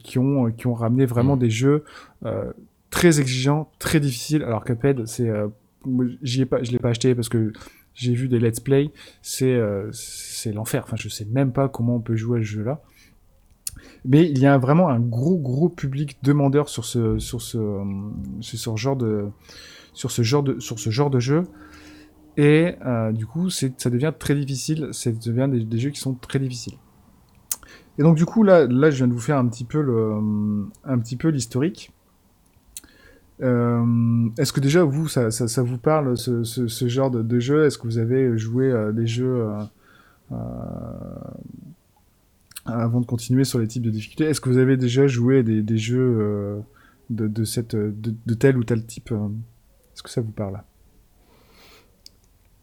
qui 0.00 0.18
ont 0.18 0.50
qui 0.50 0.66
ont 0.66 0.74
ramené 0.74 1.06
vraiment 1.06 1.36
des 1.36 1.50
jeux 1.50 1.84
très 2.90 3.20
exigeants, 3.20 3.70
très 3.78 4.00
difficiles. 4.00 4.42
Alors 4.42 4.64
Cuphead, 4.64 5.06
c'est 5.06 5.30
j'y 6.22 6.42
ai 6.42 6.46
pas, 6.46 6.62
je 6.62 6.72
l'ai 6.72 6.78
pas 6.78 6.88
acheté 6.88 7.14
parce 7.14 7.28
que 7.28 7.52
j'ai 7.94 8.12
vu 8.14 8.28
des 8.28 8.40
let's 8.40 8.58
play, 8.60 8.90
c'est 9.22 9.60
c'est 9.92 10.52
l'enfer. 10.52 10.82
Enfin, 10.84 10.96
je 10.98 11.08
sais 11.08 11.26
même 11.26 11.52
pas 11.52 11.68
comment 11.68 11.96
on 11.96 12.00
peut 12.00 12.16
jouer 12.16 12.40
à 12.40 12.42
ce 12.42 12.46
jeu-là. 12.46 12.80
Mais 14.04 14.28
il 14.28 14.38
y 14.38 14.46
a 14.46 14.58
vraiment 14.58 14.88
un 14.88 15.00
gros 15.00 15.36
gros 15.36 15.68
public 15.68 16.18
demandeur 16.22 16.68
sur 16.68 16.84
ce 16.84 17.18
sur 17.18 17.42
ce 17.42 17.58
euh, 17.58 17.84
sur 18.40 18.58
ce 18.58 18.76
genre 18.76 18.96
de 18.96 19.26
sur 19.92 20.10
ce 20.10 20.22
genre 20.22 20.42
de 20.42 20.60
sur 20.60 20.78
ce 20.78 20.90
genre 20.90 21.10
de 21.10 21.20
jeu. 21.20 21.44
Et 22.36 22.74
euh, 22.84 23.12
du 23.12 23.26
coup 23.26 23.50
ça 23.50 23.90
devient 23.90 24.12
très 24.18 24.34
difficile. 24.34 24.88
Ça 24.92 25.10
devient 25.10 25.48
des, 25.50 25.78
jeux 25.78 25.90
qui 25.90 26.00
sont 26.00 26.14
très 26.14 26.38
difficiles. 26.38 26.74
Et 27.98 28.02
donc 28.02 28.16
du 28.16 28.26
coup 28.26 28.42
là 28.42 28.66
là 28.66 28.90
je 28.90 28.96
viens 28.96 29.08
de 29.08 29.12
vous 29.12 29.20
faire 29.20 29.38
un 29.38 29.46
petit 29.46 29.64
peu 29.64 29.80
le 29.80 30.68
un 30.84 30.98
petit 30.98 31.16
peu 31.16 31.28
l'historique. 31.28 31.92
Euh, 33.42 34.28
est-ce 34.38 34.52
que 34.52 34.60
déjà 34.60 34.82
vous 34.82 35.08
ça, 35.08 35.30
ça, 35.30 35.62
vous 35.62 35.76
parle 35.78 36.16
ce, 36.16 36.42
ce, 36.42 36.88
genre 36.88 37.10
de, 37.10 37.38
jeu? 37.38 37.66
Est-ce 37.66 37.78
que 37.78 37.84
vous 37.84 37.98
avez 37.98 38.36
joué 38.38 38.72
à 38.72 38.92
des 38.92 39.06
jeux 39.06 39.42
euh, 39.42 39.62
euh, 40.32 40.36
avant 42.66 43.00
de 43.00 43.06
continuer 43.06 43.44
sur 43.44 43.58
les 43.58 43.66
types 43.66 43.82
de 43.82 43.90
difficultés, 43.90 44.24
est-ce 44.24 44.40
que 44.40 44.48
vous 44.48 44.58
avez 44.58 44.76
déjà 44.76 45.06
joué 45.06 45.42
des, 45.42 45.62
des 45.62 45.78
jeux 45.78 46.18
euh, 46.20 46.60
de, 47.10 48.34
tel 48.34 48.56
ou 48.56 48.64
tel 48.64 48.84
type 48.84 49.12
euh, 49.12 49.28
Est-ce 49.94 50.02
que 50.02 50.10
ça 50.10 50.20
vous 50.20 50.32
parle? 50.32 50.62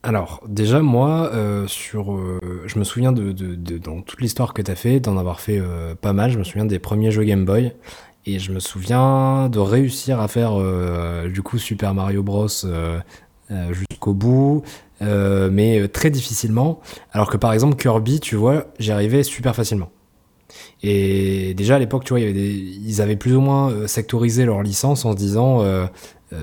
Alors, 0.04 0.44
déjà, 0.48 0.82
moi, 0.82 1.32
euh, 1.34 1.66
sur, 1.68 2.20
je 2.66 2.78
me 2.78 2.84
souviens 2.84 3.13
de, 3.13 3.32
dans 3.78 4.02
toute 4.02 4.20
l'histoire 4.20 4.54
que 4.54 4.62
tu 4.62 4.70
as 4.70 4.76
fait, 4.76 5.00
d'en 5.00 5.18
avoir 5.18 5.39
fait 5.39 5.62
pas 6.02 6.12
mal. 6.12 6.32
Je 6.32 6.38
me 6.38 6.44
souviens 6.44 6.66
des 6.66 6.80
premiers 6.80 7.12
jeux 7.12 7.24
Game 7.24 7.46
Boy. 7.46 7.74
Et 8.26 8.39
je 8.39 8.52
me 8.54 8.60
souviens 8.60 9.50
de 9.50 9.60
réussir 9.60 10.20
à 10.20 10.28
faire, 10.28 10.58
du 11.30 11.42
coup, 11.42 11.58
Super 11.58 11.94
Mario 11.94 12.22
Bros. 12.22 12.48
jusqu'au 13.50 14.13
bout, 14.13 14.63
euh, 15.04 15.50
mais 15.52 15.80
euh, 15.80 15.88
très 15.88 16.10
difficilement. 16.10 16.80
Alors 17.12 17.30
que 17.30 17.38
par 17.38 17.54
exemple, 17.54 17.76
Kirby, 17.76 18.20
tu 18.20 18.36
vois, 18.36 18.66
j'y 18.80 18.92
arrivais 18.92 19.24
super 19.24 19.56
facilement. 19.56 19.89
Et 20.84 21.54
déjà 21.56 21.76
à 21.76 21.80
l'époque, 21.80 22.04
tu 22.04 22.10
vois, 22.13 22.20
ils 22.20 23.02
avaient 23.02 23.16
plus 23.16 23.36
ou 23.36 23.42
moins 23.42 23.72
euh, 23.72 23.88
sectorisé 23.88 24.46
leur 24.46 24.62
licence 24.62 25.06
en 25.06 25.12
se 25.13 25.18
disant 25.18 25.63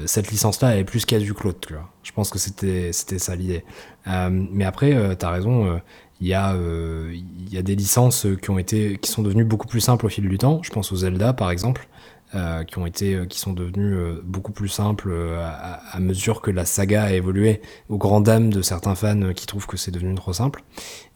cette 0.07 0.31
licence-là 0.31 0.71
elle 0.75 0.81
est 0.81 0.85
plus 0.85 1.05
l'autre. 1.45 1.59
tu 1.67 1.75
vois. 1.75 1.91
Je 2.05 2.13
pense 2.13 2.31
que 2.31 2.39
c'était 2.39 2.93
ça 2.93 3.35
l'idée. 3.37 3.65
Mais 4.07 4.65
après, 4.65 4.95
euh, 4.95 5.15
t'as 5.15 5.31
raison. 5.31 5.67
euh, 5.67 5.79
Il 6.21 6.27
y, 6.29 6.31
y 6.31 7.59
a 7.59 7.63
des 7.63 7.75
licences 7.77 8.27
qui 8.43 8.51
ont 8.51 8.59
été 8.59 8.99
qui 8.99 9.11
sont 9.11 9.23
devenues 9.23 9.45
beaucoup 9.45 9.67
plus 9.67 9.81
simples 9.81 10.07
au 10.07 10.09
fil 10.09 10.29
du 10.29 10.39
temps. 10.39 10.61
Je 10.63 10.71
pense 10.71 10.93
aux 10.93 10.97
Zelda 10.97 11.33
par 11.33 11.51
exemple. 11.51 11.89
Euh, 12.37 12.63
qui 12.63 12.79
ont 12.79 12.87
été, 12.87 13.15
euh, 13.15 13.27
qui 13.27 13.41
sont 13.41 13.53
devenus 13.53 13.93
euh, 13.97 14.23
beaucoup 14.23 14.53
plus 14.53 14.69
simples 14.69 15.13
à, 15.13 15.99
mesure 15.99 16.41
que 16.41 16.53
la 16.53 16.65
saga 16.65 17.03
a 17.03 17.13
évolué, 17.13 17.61
aux 17.89 17.99
grandes 17.99 18.27
dames 18.27 18.53
de 18.53 18.63
certains 18.63 18.95
fans 18.95 19.33
qui 19.35 19.47
trouvent 19.47 19.67
que 19.67 19.77
c'est 19.77 19.91
devenu 19.91 20.15
trop 20.15 20.33
simple. 20.33 20.63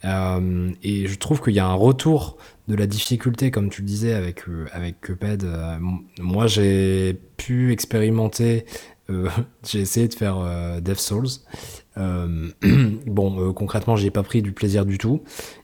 Et 0.02 1.06
je 1.06 1.18
trouve 1.18 1.40
qu'il 1.40 1.54
y 1.54 1.60
a 1.60 1.66
un 1.66 1.74
retour 1.74 2.36
de 2.66 2.74
la 2.74 2.88
difficulté, 2.88 3.52
comme 3.52 3.70
tu 3.70 3.82
le 3.82 3.86
disais 3.86 4.12
avec 4.12 4.42
avec 4.72 5.00
Cuphead. 5.00 5.46
Moi, 6.18 6.46
j'ai 6.48 7.18
pu 7.36 7.72
expérimenter. 7.72 8.66
j'ai 9.64 9.80
essayé 9.80 10.08
de 10.08 10.14
faire 10.14 10.80
Death 10.80 11.00
Souls. 11.00 11.28
Euh, 11.96 12.50
bon, 13.06 13.40
euh, 13.40 13.52
concrètement, 13.52 13.96
j'y 13.96 14.06
ai 14.06 14.10
pas 14.10 14.22
pris 14.22 14.42
du 14.42 14.52
plaisir 14.52 14.84
du 14.84 14.98
tout. 14.98 15.22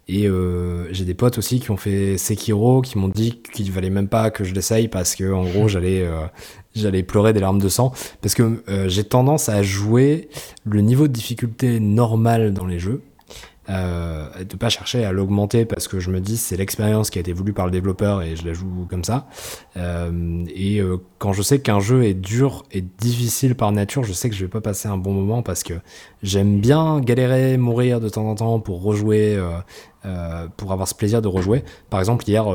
Et 0.08 0.26
euh, 0.26 0.92
j'ai 0.92 1.04
des 1.04 1.14
potes 1.14 1.38
aussi 1.38 1.60
qui 1.60 1.70
ont 1.70 1.76
fait 1.76 2.18
Sekiro, 2.18 2.82
qui 2.82 2.98
m'ont 2.98 3.08
dit 3.08 3.40
qu'il 3.52 3.70
valait 3.72 3.90
même 3.90 4.08
pas 4.08 4.30
que 4.30 4.44
je 4.44 4.54
l'essaye 4.54 4.88
parce 4.88 5.14
que 5.14 5.32
en 5.32 5.44
gros, 5.44 5.68
j'allais 5.68 6.02
euh, 6.02 6.26
j'allais 6.74 7.02
pleurer 7.02 7.32
des 7.32 7.40
larmes 7.40 7.60
de 7.60 7.68
sang 7.68 7.92
parce 8.22 8.34
que 8.34 8.62
j'ai 8.86 9.04
tendance 9.04 9.48
à 9.48 9.62
jouer 9.62 10.28
le 10.64 10.80
niveau 10.80 11.08
de 11.08 11.12
difficulté 11.12 11.80
normal 11.80 12.52
dans 12.52 12.66
les 12.66 12.78
jeux. 12.78 13.02
Euh, 13.70 14.26
de 14.42 14.56
pas 14.56 14.68
chercher 14.68 15.04
à 15.04 15.12
l'augmenter 15.12 15.64
parce 15.64 15.86
que 15.86 16.00
je 16.00 16.10
me 16.10 16.18
dis 16.20 16.36
c'est 16.38 16.56
l'expérience 16.56 17.08
qui 17.08 17.18
a 17.18 17.20
été 17.20 17.32
voulue 17.32 17.52
par 17.52 17.66
le 17.66 17.70
développeur 17.70 18.20
et 18.20 18.34
je 18.34 18.44
la 18.44 18.52
joue 18.52 18.86
comme 18.90 19.04
ça. 19.04 19.28
Euh, 19.76 20.44
et 20.52 20.80
euh, 20.80 20.96
quand 21.18 21.32
je 21.32 21.42
sais 21.42 21.60
qu'un 21.60 21.78
jeu 21.78 22.02
est 22.04 22.14
dur 22.14 22.64
et 22.72 22.80
difficile 22.80 23.54
par 23.54 23.70
nature, 23.70 24.02
je 24.02 24.12
sais 24.12 24.28
que 24.28 24.34
je 24.34 24.44
vais 24.44 24.50
pas 24.50 24.60
passer 24.60 24.88
un 24.88 24.96
bon 24.96 25.12
moment 25.12 25.42
parce 25.42 25.62
que 25.62 25.74
j'aime 26.22 26.58
bien 26.60 26.98
galérer, 27.00 27.58
mourir 27.58 28.00
de 28.00 28.08
temps 28.08 28.26
en 28.28 28.34
temps 28.34 28.58
pour 28.58 28.82
rejouer, 28.82 29.38
euh, 30.04 30.48
pour 30.56 30.72
avoir 30.72 30.88
ce 30.88 30.94
plaisir 30.96 31.22
de 31.22 31.28
rejouer. 31.28 31.62
Par 31.90 32.00
exemple, 32.00 32.24
hier, 32.28 32.46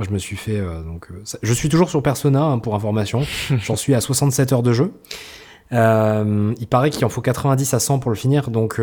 je 0.00 0.10
me 0.10 0.18
suis 0.18 0.36
fait 0.36 0.60
donc, 0.84 1.08
ça- 1.24 1.38
je 1.42 1.52
suis 1.52 1.68
toujours 1.68 1.90
sur 1.90 2.02
Persona 2.02 2.42
hein, 2.42 2.58
pour 2.58 2.74
information. 2.74 3.20
J'en 3.50 3.76
suis 3.76 3.94
à 3.94 4.00
67 4.00 4.52
heures 4.52 4.62
de 4.64 4.72
jeu. 4.72 4.94
Il 5.70 6.66
paraît 6.68 6.90
qu'il 6.90 7.04
en 7.04 7.08
faut 7.08 7.20
90 7.20 7.72
à 7.74 7.78
100 7.78 8.00
pour 8.00 8.10
le 8.10 8.16
finir, 8.16 8.50
donc 8.50 8.80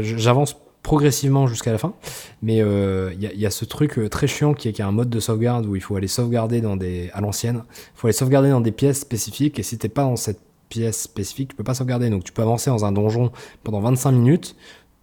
j'avance 0.00 0.56
progressivement 0.86 1.48
jusqu'à 1.48 1.72
la 1.72 1.78
fin. 1.78 1.94
Mais 2.42 2.62
euh, 2.62 3.10
il 3.14 3.20
y, 3.20 3.26
a- 3.26 3.32
il 3.32 3.40
y 3.40 3.44
a 3.46 3.50
ce 3.50 3.64
truc 3.64 3.98
euh, 3.98 4.08
très 4.08 4.28
chiant 4.28 4.54
qui 4.54 4.68
est 4.68 4.72
qu'il 4.72 4.78
y 4.78 4.82
a 4.82 4.88
un 4.88 4.92
mode 4.92 5.10
de 5.10 5.18
sauvegarde 5.18 5.66
où 5.66 5.74
il 5.74 5.82
faut 5.82 5.96
aller 5.96 6.06
sauvegarder 6.06 6.60
dans 6.60 6.76
des 6.76 7.10
à 7.12 7.20
l'ancienne. 7.20 7.64
Il 7.68 7.98
faut 7.98 8.06
aller 8.06 8.12
sauvegarder 8.14 8.50
dans 8.50 8.60
des 8.60 8.70
pièces 8.70 9.00
spécifiques 9.00 9.58
et 9.58 9.64
si 9.64 9.78
t'es 9.78 9.88
pas 9.88 10.02
dans 10.04 10.14
cette 10.14 10.38
pièce 10.68 11.02
spécifique, 11.02 11.48
tu 11.50 11.56
peux 11.56 11.64
pas 11.64 11.74
sauvegarder. 11.74 12.08
Donc 12.08 12.22
tu 12.22 12.32
peux 12.32 12.42
avancer 12.42 12.70
dans 12.70 12.84
un 12.84 12.92
donjon 12.92 13.32
pendant 13.64 13.80
25 13.80 14.12
minutes, 14.12 14.54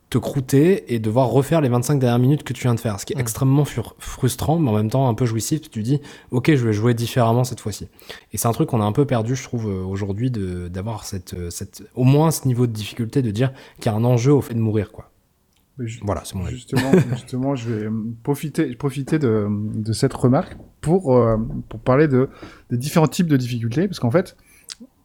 te 0.10 0.18
croûter 0.20 0.94
et 0.94 1.00
devoir 1.00 1.28
refaire 1.30 1.60
les 1.60 1.68
25 1.70 2.00
dernières 2.00 2.20
minutes 2.20 2.44
que 2.44 2.54
tu 2.54 2.62
viens 2.62 2.76
de 2.76 2.80
faire. 2.80 2.98
Ce 3.02 3.06
qui 3.06 3.12
est 3.12 3.18
Mm. 3.18 3.20
extrêmement 3.20 3.66
frustrant, 4.00 4.60
mais 4.60 4.70
en 4.70 4.74
même 4.76 4.90
temps 4.90 5.10
un 5.10 5.14
peu 5.16 5.26
jouissif. 5.26 5.60
Tu 5.62 5.70
te 5.70 5.80
dis, 5.80 6.00
ok, 6.32 6.56
je 6.56 6.66
vais 6.66 6.72
jouer 6.74 6.94
différemment 6.94 7.44
cette 7.44 7.60
fois-ci. 7.60 7.88
Et 8.32 8.38
c'est 8.38 8.48
un 8.48 8.52
truc 8.54 8.70
qu'on 8.70 8.80
a 8.80 8.86
un 8.86 8.92
peu 8.94 9.06
perdu, 9.06 9.36
je 9.36 9.44
trouve, 9.44 9.68
euh, 9.70 9.84
aujourd'hui, 9.84 10.32
de- 10.32 10.70
d'avoir 10.70 11.04
cette, 11.04 11.34
euh, 11.34 11.50
cette, 11.50 11.84
au 11.96 12.04
moins 12.06 12.32
ce 12.32 12.48
niveau 12.48 12.68
de 12.68 12.72
difficulté 12.72 13.22
de 13.22 13.32
dire 13.32 13.52
qu'il 13.82 13.92
y 13.92 13.96
a 13.96 13.98
un 13.98 14.04
enjeu 14.06 14.32
au 14.32 14.40
fait 14.42 14.54
de 14.54 14.60
mourir, 14.60 14.92
quoi. 14.94 15.10
Voilà, 16.04 16.22
c'est 16.24 16.36
mon 16.36 16.46
avis. 16.46 16.56
Justement, 16.56 16.92
justement, 17.12 17.56
je 17.56 17.70
vais 17.72 17.90
profiter, 18.22 18.76
profiter 18.76 19.20
de, 19.20 19.48
de 19.50 19.94
cette 19.94 20.14
remarque 20.14 20.56
pour, 20.82 21.16
euh, 21.16 21.38
pour 21.70 21.80
parler 21.80 22.08
de, 22.08 22.30
des 22.70 22.78
différents 22.78 23.08
types 23.08 23.28
de 23.28 23.38
difficultés, 23.38 23.88
parce 23.88 24.00
qu'en 24.00 24.12
fait, 24.12 24.36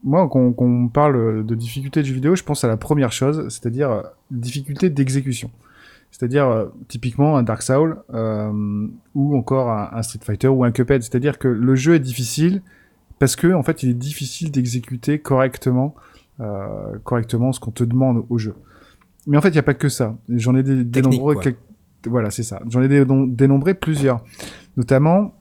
moi, 0.05 0.29
quand 0.31 0.53
quand 0.53 0.65
on 0.65 0.89
parle 0.89 1.45
de 1.45 1.55
difficulté 1.55 2.03
de 2.03 2.07
jeu 2.07 2.15
vidéo, 2.15 2.37
je 2.37 2.45
pense 2.45 2.65
à 2.65 2.69
la 2.69 2.77
première 2.77 3.13
chose, 3.13 3.49
c'est-à-dire 3.49 3.91
euh, 3.91 4.03
difficulté 4.31 4.91
d'exécution. 4.91 5.51
C'est-à-dire, 6.11 6.47
euh, 6.47 6.67
typiquement, 6.89 7.37
un 7.37 7.43
Dark 7.43 7.63
Souls, 7.63 7.97
euh, 8.15 8.89
ou 9.15 9.37
encore 9.37 9.71
un, 9.71 9.91
un 9.93 10.03
Street 10.03 10.21
Fighter, 10.23 10.49
ou 10.49 10.65
un 10.65 10.71
Cuphead. 10.71 11.03
C'est-à-dire 11.03 11.39
que 11.39 11.49
le 11.49 11.75
jeu 11.75 11.95
est 11.95 12.01
difficile 12.01 12.63
parce 13.19 13.37
que, 13.37 13.53
en 13.53 13.63
fait, 13.63 13.83
il 13.83 13.91
est 13.91 13.95
difficile 13.95 14.51
d'exécuter 14.53 15.19
correctement, 15.19 15.97
correctement 17.03 17.53
ce 17.53 17.59
qu'on 17.59 17.73
te 17.73 17.83
demande 17.83 18.25
au 18.31 18.39
jeu. 18.39 18.55
Mais 19.29 19.37
en 19.37 19.41
fait, 19.41 19.49
il 19.51 19.53
n'y 19.53 19.59
a 19.59 19.63
pas 19.63 19.75
que 19.75 19.89
ça. 19.89 20.17
J'en 20.29 20.57
ai 20.57 20.63
des, 20.65 20.85
dénombré 20.85 21.35
quoi. 21.35 21.43
quelques- 21.45 21.59
Voilà, 22.07 22.31
c'est 22.31 22.43
ça. 22.43 22.61
J'en 22.69 22.83
ai 22.83 22.89
dé- 22.89 23.05
dénombré 23.07 23.75
plusieurs. 23.75 24.25
Notamment, 24.77 25.35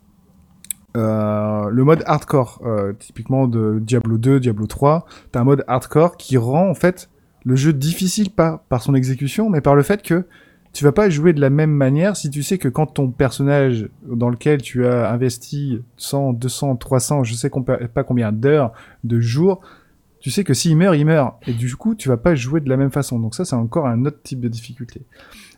euh, 0.96 1.70
le 1.70 1.84
mode 1.84 2.04
hardcore. 2.06 2.62
Euh, 2.66 2.94
typiquement 2.94 3.48
de 3.48 3.80
Diablo 3.80 4.18
2, 4.18 4.40
Diablo 4.40 4.68
3. 4.68 5.06
T'as 5.32 5.42
un 5.42 5.44
mode 5.44 5.64
hardcore 5.68 6.18
qui 6.18 6.38
rend, 6.38 6.70
en 6.70 6.74
fait, 6.74 7.10
le 7.46 7.56
jeu 7.56 7.74
difficile 7.74 8.30
pas 8.32 8.66
par 8.70 8.82
son 8.82 8.96
exécution, 8.96 9.50
mais 9.50 9.62
par 9.62 9.76
le 9.76 9.84
fait 9.84 10.02
que 10.02 10.26
tu 10.74 10.84
vas 10.84 10.92
pas 10.92 11.10
jouer 11.10 11.34
de 11.34 11.40
la 11.42 11.50
même 11.50 11.72
manière 11.72 12.16
si 12.18 12.30
tu 12.30 12.44
sais 12.44 12.58
que 12.58 12.68
quand 12.68 12.86
ton 12.88 13.10
personnage 13.10 13.90
dans 14.08 14.30
lequel 14.30 14.62
tu 14.62 14.86
as 14.86 15.10
investi 15.12 15.82
100, 15.98 16.34
200, 16.34 16.76
300, 16.76 17.24
je 17.24 17.34
sais 17.34 17.50
pas 17.94 18.04
combien 18.04 18.32
d'heures, 18.32 18.74
de 19.04 19.20
jours, 19.20 19.62
tu 20.28 20.32
sais 20.32 20.44
que 20.44 20.54
s'il 20.54 20.76
meurt, 20.76 20.98
il 20.98 21.06
meurt. 21.06 21.36
Et 21.48 21.54
du 21.54 21.74
coup, 21.78 21.96
tu 21.96 22.10
vas 22.10 22.18
pas 22.18 22.36
jouer 22.36 22.60
de 22.60 22.68
la 22.68 22.76
même 22.76 22.92
façon. 22.92 23.18
Donc 23.18 23.34
ça, 23.34 23.46
c'est 23.46 23.56
encore 23.56 23.88
un 23.88 24.04
autre 24.04 24.22
type 24.24 24.42
de 24.42 24.50
difficulté. 24.50 25.04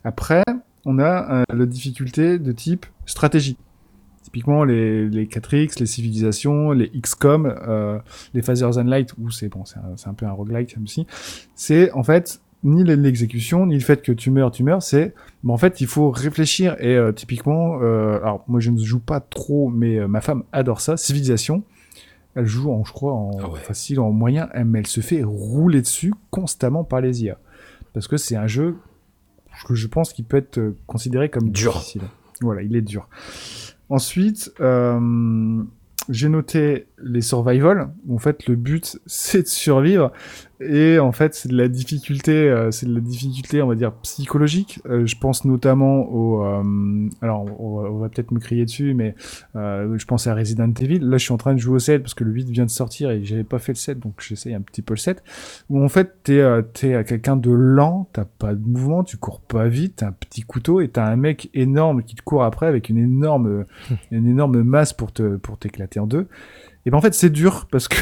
Après, 0.04 0.44
on 0.86 1.00
a 1.00 1.40
euh, 1.40 1.44
la 1.52 1.66
difficulté 1.66 2.38
de 2.38 2.52
type 2.52 2.86
stratégie. 3.08 3.58
Typiquement, 4.22 4.64
les, 4.64 5.10
les 5.10 5.26
4X, 5.26 5.80
les 5.80 5.88
civilisations, 5.88 6.70
les 6.70 6.88
XCOM, 6.92 7.48
euh, 7.48 7.98
les 8.36 8.44
Phasers 8.44 8.78
and 8.78 8.84
Light, 8.84 9.16
où 9.18 9.32
c'est 9.32 9.50
bon, 9.50 9.64
un, 9.76 10.08
un 10.08 10.14
peu 10.14 10.28
un 10.28 10.32
roguelike 10.34 10.78
aussi. 10.84 11.08
C'est 11.56 11.92
en 11.94 12.04
fait 12.04 12.40
ni 12.64 12.84
l'exécution, 12.84 13.66
ni 13.66 13.74
le 13.74 13.80
fait 13.80 14.04
que 14.04 14.12
tu 14.12 14.30
meurs, 14.30 14.52
tu 14.52 14.64
meurs, 14.64 14.84
c'est 14.84 15.16
bon, 15.42 15.54
en 15.54 15.58
fait 15.58 15.82
il 15.82 15.88
faut 15.88 16.12
réfléchir 16.12 16.76
et 16.80 16.96
euh, 16.96 17.12
typiquement, 17.12 17.80
euh, 17.82 18.18
alors 18.18 18.44
moi 18.48 18.60
je 18.60 18.70
ne 18.70 18.78
joue 18.84 19.00
pas 19.00 19.20
trop, 19.20 19.70
mais 19.70 20.06
ma 20.08 20.22
femme 20.22 20.44
adore 20.52 20.82
ça, 20.82 20.96
civilisation. 20.96 21.64
Elle 22.36 22.46
joue 22.46 22.72
en, 22.72 22.84
je 22.86 22.94
crois, 22.94 23.14
en 23.14 23.32
Ah 23.40 23.50
ouais. 23.50 23.60
facile, 23.60 24.00
en 24.00 24.12
moyen, 24.12 24.50
mais 24.66 24.80
elle 24.80 24.88
se 24.88 25.02
fait 25.02 25.24
rouler 25.24 25.82
dessus 25.82 26.14
constamment 26.30 26.84
par 26.84 27.02
les 27.02 27.24
IA. 27.24 27.38
Parce 27.94 28.08
que 28.08 28.18
c'est 28.18 28.36
un 28.36 28.48
jeu 28.48 28.76
que 29.68 29.76
je 29.76 29.88
pense 29.88 30.14
qu'il 30.14 30.26
peut 30.26 30.38
être 30.38 30.58
euh, 30.60 30.78
considéré 30.88 31.30
comme 31.30 31.50
Dur. 31.50 31.74
difficile. 31.74 32.04
Voilà, 32.42 32.62
il 32.62 32.76
est 32.76 32.82
dur. 32.82 33.10
Ensuite, 33.90 34.54
euh, 34.62 35.62
j'ai 36.08 36.30
noté 36.30 36.88
les 37.04 37.22
survival. 37.22 37.90
En 38.10 38.20
fait, 38.20 38.46
le 38.48 38.56
but, 38.56 39.00
c'est 39.06 39.42
de 39.44 39.48
survivre. 39.48 40.12
Et 40.62 41.00
en 41.00 41.14
fait, 41.14 41.36
c'est 41.36 41.48
de 41.48 41.56
la 41.56 41.70
difficulté, 41.70 42.34
euh, 42.34 42.70
c'est 42.72 42.86
de 42.86 42.94
la 42.94 43.00
difficulté, 43.00 43.62
on 43.62 43.68
va 43.68 43.76
dire, 43.76 43.94
psychologique. 44.02 44.82
Euh, 44.90 45.06
je 45.06 45.16
pense 45.18 45.46
notamment 45.46 46.02
au... 46.12 46.44
euh, 46.44 47.10
alors, 47.22 47.46
on 47.62 47.80
va, 47.80 47.90
on 47.90 47.98
va 48.00 48.10
peut-être 48.10 48.32
me 48.32 48.40
crier 48.40 48.66
dessus, 48.66 48.94
mais 48.94 49.16
euh, 49.56 49.98
je 49.98 50.06
pense 50.06 50.28
à 50.28 50.36
Resident 50.36 50.70
Evil. 50.82 51.00
Là, 51.00 51.18
je 51.18 51.24
suis 51.24 51.32
en 51.32 51.38
train 51.38 51.54
de 51.54 51.60
jouer 51.60 51.76
au 51.76 51.80
7 51.80 52.02
parce 52.02 52.14
que 52.14 52.26
le 52.26 52.32
8 52.32 52.50
vient 52.50 52.66
de 52.66 52.70
sortir 52.70 53.10
et 53.10 53.24
j'avais 53.24 53.46
pas 53.46 53.60
fait 53.60 53.72
le 53.72 53.78
7, 53.78 54.00
donc 54.00 54.16
j'essaye 54.20 54.54
un 54.54 54.60
petit 54.60 54.82
peu 54.82 54.94
le 54.94 55.00
7. 55.00 55.24
Où 55.70 55.82
en 55.82 55.88
fait, 55.88 56.24
t'es 56.24 56.40
euh, 56.40 56.62
t'es 56.62 56.94
euh, 56.94 57.04
quelqu'un 57.04 57.38
de 57.38 57.52
lent, 57.52 58.10
t'as 58.12 58.26
pas 58.26 58.54
de 58.54 58.68
mouvement, 58.68 59.06
tu 59.06 59.16
cours 59.16 59.40
pas 59.40 59.70
vite, 59.70 59.98
t'as 59.98 60.08
un 60.08 60.12
petit 60.12 60.42
couteau 60.42 60.82
et 60.82 60.90
t'as 60.90 61.06
un 61.06 61.16
mec 61.16 61.50
énorme 61.54 62.04
qui 62.04 62.16
te 62.16 62.22
court 62.22 62.44
après 62.44 62.68
avec 62.68 62.90
une 62.90 62.98
énorme, 62.98 63.64
une 64.12 64.28
énorme 64.28 64.62
masse 64.64 64.92
pour 64.92 65.14
te 65.14 65.38
pour 65.38 65.58
t'éclater 65.58 66.02
en 66.02 66.08
deux. 66.08 66.28
Et 66.86 66.92
ben 66.92 66.98
en 66.98 67.02
fait, 67.02 67.14
c'est 67.14 67.30
dur 67.30 67.68
parce 67.72 67.88
que 67.88 67.96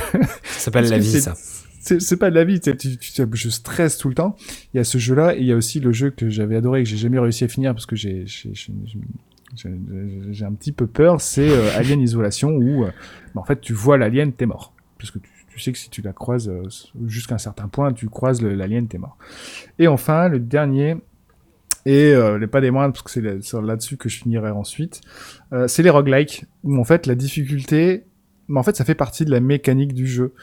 Ça 0.44 0.60
s'appelle 0.60 0.90
la 0.90 0.98
vie, 0.98 1.22
ça. 1.22 1.36
C'est 2.00 2.18
pas 2.18 2.30
de 2.30 2.36
la 2.36 2.44
vie, 2.44 2.60
tu, 2.60 2.76
tu, 2.76 2.98
je 3.34 3.50
stresse 3.50 3.98
tout 3.98 4.10
le 4.10 4.16
temps. 4.16 4.36
Il 4.74 4.78
y 4.78 4.80
a 4.80 4.84
ce 4.84 4.98
jeu-là 4.98 5.36
et 5.36 5.40
il 5.40 5.46
y 5.46 5.52
a 5.52 5.56
aussi 5.56 5.80
le 5.80 5.92
jeu 5.92 6.10
que 6.12 6.30
j'avais 6.30 6.56
adoré 6.56 6.82
et 6.82 6.84
que 6.84 6.90
j'ai 6.90 6.98
jamais 6.98 7.20
réussi 7.20 7.44
à 7.44 7.48
finir 7.48 7.74
parce 7.74 7.86
que 7.86 7.96
j'ai 7.96 8.26
j'ai- 8.26 8.52
un 10.46 10.54
petit 10.54 10.72
peu 10.72 10.88
peur, 10.88 11.22
c'est 11.22 11.50
euh, 11.50 11.70
Alien 11.76 12.02
Isolation 12.02 12.50
où 12.52 12.84
euh, 12.84 12.92
bah, 13.34 13.42
en 13.42 13.46
fait 13.46 13.62
tu 13.62 13.74
vois 13.74 13.98
l'alien, 13.98 14.32
t'es 14.34 14.46
mort. 14.46 14.74
Parce 15.00 15.12
que 15.12 15.20
tu, 15.20 15.30
tu 15.50 15.60
sais 15.60 15.72
que 15.72 15.78
si 15.78 15.90
tu 15.90 16.02
la 16.02 16.14
croises 16.14 16.50
euh, 16.50 16.64
jusqu'à 17.06 17.36
un 17.36 17.40
certain 17.40 17.68
point, 17.68 17.94
tu 17.94 18.08
croises 18.10 18.42
l'alien, 18.42 18.88
t'es 18.88 18.98
mort. 18.98 19.18
Et 19.80 19.88
enfin, 19.88 20.28
le 20.28 20.40
dernier, 20.40 20.98
et 21.86 22.14
les 22.40 22.48
pas 22.48 22.62
des 22.62 22.72
moindres, 22.72 22.94
parce 22.94 23.04
que 23.04 23.12
c'est 23.12 23.22
là- 23.22 23.38
c'est 23.42 23.62
là-dessus 23.62 23.98
que 23.98 24.10
je 24.10 24.18
finirai 24.20 24.52
ensuite, 24.52 25.02
c'est 25.68 25.84
les 25.84 25.90
roguelikes, 25.90 26.46
où 26.64 26.78
en 26.78 26.84
fait 26.84 27.06
la 27.08 27.16
difficulté, 27.16 28.04
mais 28.48 28.60
en 28.60 28.64
fait 28.64 28.76
ça 28.76 28.86
fait 28.86 28.96
partie 28.96 29.26
de 29.26 29.32
la 29.32 29.40
mécanique 29.40 29.94
du 29.94 30.08
jeu. 30.08 30.34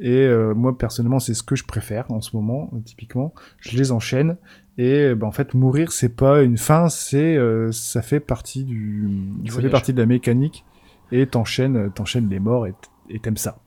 Et 0.00 0.10
euh, 0.10 0.54
moi 0.54 0.76
personnellement 0.76 1.20
c'est 1.20 1.34
ce 1.34 1.42
que 1.42 1.56
je 1.56 1.64
préfère 1.64 2.10
en 2.10 2.20
ce 2.20 2.36
moment, 2.36 2.70
euh, 2.74 2.78
typiquement. 2.84 3.32
Je 3.60 3.76
les 3.76 3.92
enchaîne, 3.92 4.36
et 4.78 5.04
euh, 5.04 5.14
bah, 5.14 5.26
en 5.26 5.32
fait 5.32 5.54
mourir 5.54 5.92
c'est 5.92 6.14
pas 6.14 6.42
une 6.42 6.58
fin, 6.58 6.88
c'est 6.88 7.36
euh, 7.36 7.70
ça 7.72 8.02
fait 8.02 8.20
partie 8.20 8.64
du, 8.64 9.08
Du 9.38 9.50
ça 9.50 9.60
fait 9.60 9.68
partie 9.70 9.92
de 9.92 9.98
la 10.00 10.06
mécanique, 10.06 10.64
et 11.12 11.26
t'enchaînes, 11.26 11.90
t'enchaînes 11.92 12.28
les 12.28 12.40
morts 12.40 12.66
et 12.66 13.18
t'aimes 13.20 13.36
ça. 13.36 13.58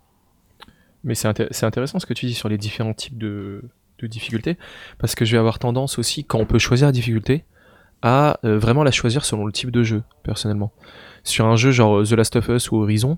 Mais 1.03 1.13
c'est 1.13 1.27
inté- 1.27 1.47
c'est 1.51 1.65
intéressant 1.67 1.99
ce 1.99 2.08
que 2.08 2.13
tu 2.15 2.25
dis 2.25 2.34
sur 2.34 2.49
les 2.49 2.58
différents 2.58 2.95
types 2.95 3.17
de, 3.17 3.63
de 3.99 4.08
difficultés, 4.08 4.58
parce 4.97 5.13
que 5.13 5.23
je 5.23 5.34
vais 5.34 5.38
avoir 5.38 5.60
tendance 5.60 5.99
aussi, 5.99 6.25
quand 6.25 6.39
on 6.39 6.47
peut 6.47 6.58
choisir 6.58 6.88
la 6.88 6.91
difficulté, 6.91 7.45
à 8.01 8.39
euh, 8.43 8.58
vraiment 8.58 8.84
la 8.84 8.91
choisir 8.91 9.23
selon 9.23 9.45
le 9.45 9.51
type 9.51 9.69
de 9.69 9.84
jeu, 9.84 10.03
personnellement. 10.23 10.73
Sur 11.23 11.45
un 11.45 11.55
jeu 11.55 11.71
genre 11.71 12.03
The 12.03 12.12
Last 12.13 12.36
of 12.36 12.47
Us 12.49 12.71
ou 12.71 12.77
Horizon, 12.77 13.17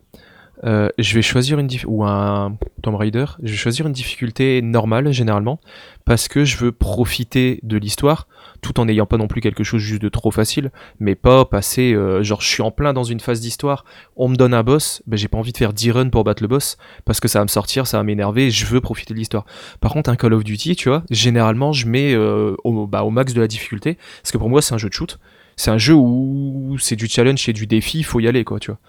euh, 0.63 0.89
je 0.97 1.13
vais 1.13 1.21
choisir 1.21 1.59
une 1.59 1.69
ou 1.85 2.03
un 2.03 2.57
Tomb 2.81 2.95
Raider, 2.95 3.25
je 3.43 3.51
vais 3.51 3.57
choisir 3.57 3.85
une 3.85 3.93
difficulté 3.93 4.61
normale 4.61 5.11
généralement 5.11 5.59
parce 6.05 6.27
que 6.27 6.45
je 6.45 6.57
veux 6.57 6.71
profiter 6.71 7.59
de 7.63 7.77
l'histoire 7.77 8.27
tout 8.61 8.79
en 8.79 8.85
n'ayant 8.85 9.05
pas 9.05 9.17
non 9.17 9.27
plus 9.27 9.41
quelque 9.41 9.63
chose 9.63 9.81
juste 9.81 10.01
de 10.01 10.09
trop 10.09 10.31
facile, 10.31 10.71
mais 10.99 11.15
pas 11.15 11.45
passer 11.45 11.93
euh, 11.93 12.23
genre 12.23 12.41
je 12.41 12.47
suis 12.47 12.63
en 12.63 12.71
plein 12.71 12.93
dans 12.93 13.03
une 13.03 13.19
phase 13.19 13.39
d'histoire, 13.39 13.85
on 14.15 14.29
me 14.29 14.35
donne 14.35 14.53
un 14.53 14.63
boss, 14.63 15.03
ben 15.05 15.17
j'ai 15.17 15.27
pas 15.27 15.37
envie 15.37 15.51
de 15.51 15.57
faire 15.57 15.73
10 15.73 15.91
runs 15.91 16.09
pour 16.09 16.23
battre 16.23 16.41
le 16.41 16.47
boss 16.47 16.77
parce 17.05 17.19
que 17.19 17.27
ça 17.27 17.39
va 17.39 17.45
me 17.45 17.49
sortir, 17.49 17.85
ça 17.85 17.97
va 17.97 18.03
m'énerver, 18.03 18.49
je 18.49 18.65
veux 18.65 18.81
profiter 18.81 19.13
de 19.13 19.19
l'histoire. 19.19 19.45
Par 19.79 19.91
contre 19.91 20.09
un 20.09 20.15
Call 20.15 20.33
of 20.33 20.43
Duty, 20.43 20.75
tu 20.75 20.89
vois, 20.89 21.03
généralement 21.11 21.71
je 21.71 21.87
mets 21.87 22.13
euh, 22.13 22.55
au, 22.63 22.87
bah, 22.87 23.03
au 23.03 23.11
max 23.11 23.33
de 23.33 23.41
la 23.41 23.47
difficulté 23.47 23.97
parce 24.23 24.31
que 24.31 24.37
pour 24.37 24.49
moi 24.49 24.61
c'est 24.61 24.73
un 24.73 24.79
jeu 24.79 24.89
de 24.89 24.93
shoot, 24.93 25.19
c'est 25.55 25.71
un 25.71 25.77
jeu 25.77 25.93
où 25.93 26.77
c'est 26.79 26.95
du 26.95 27.07
challenge, 27.07 27.43
c'est 27.43 27.53
du 27.53 27.67
défi, 27.67 27.99
il 27.99 28.05
faut 28.05 28.19
y 28.19 28.27
aller 28.27 28.43
quoi, 28.43 28.59
tu 28.59 28.71
vois 28.71 28.79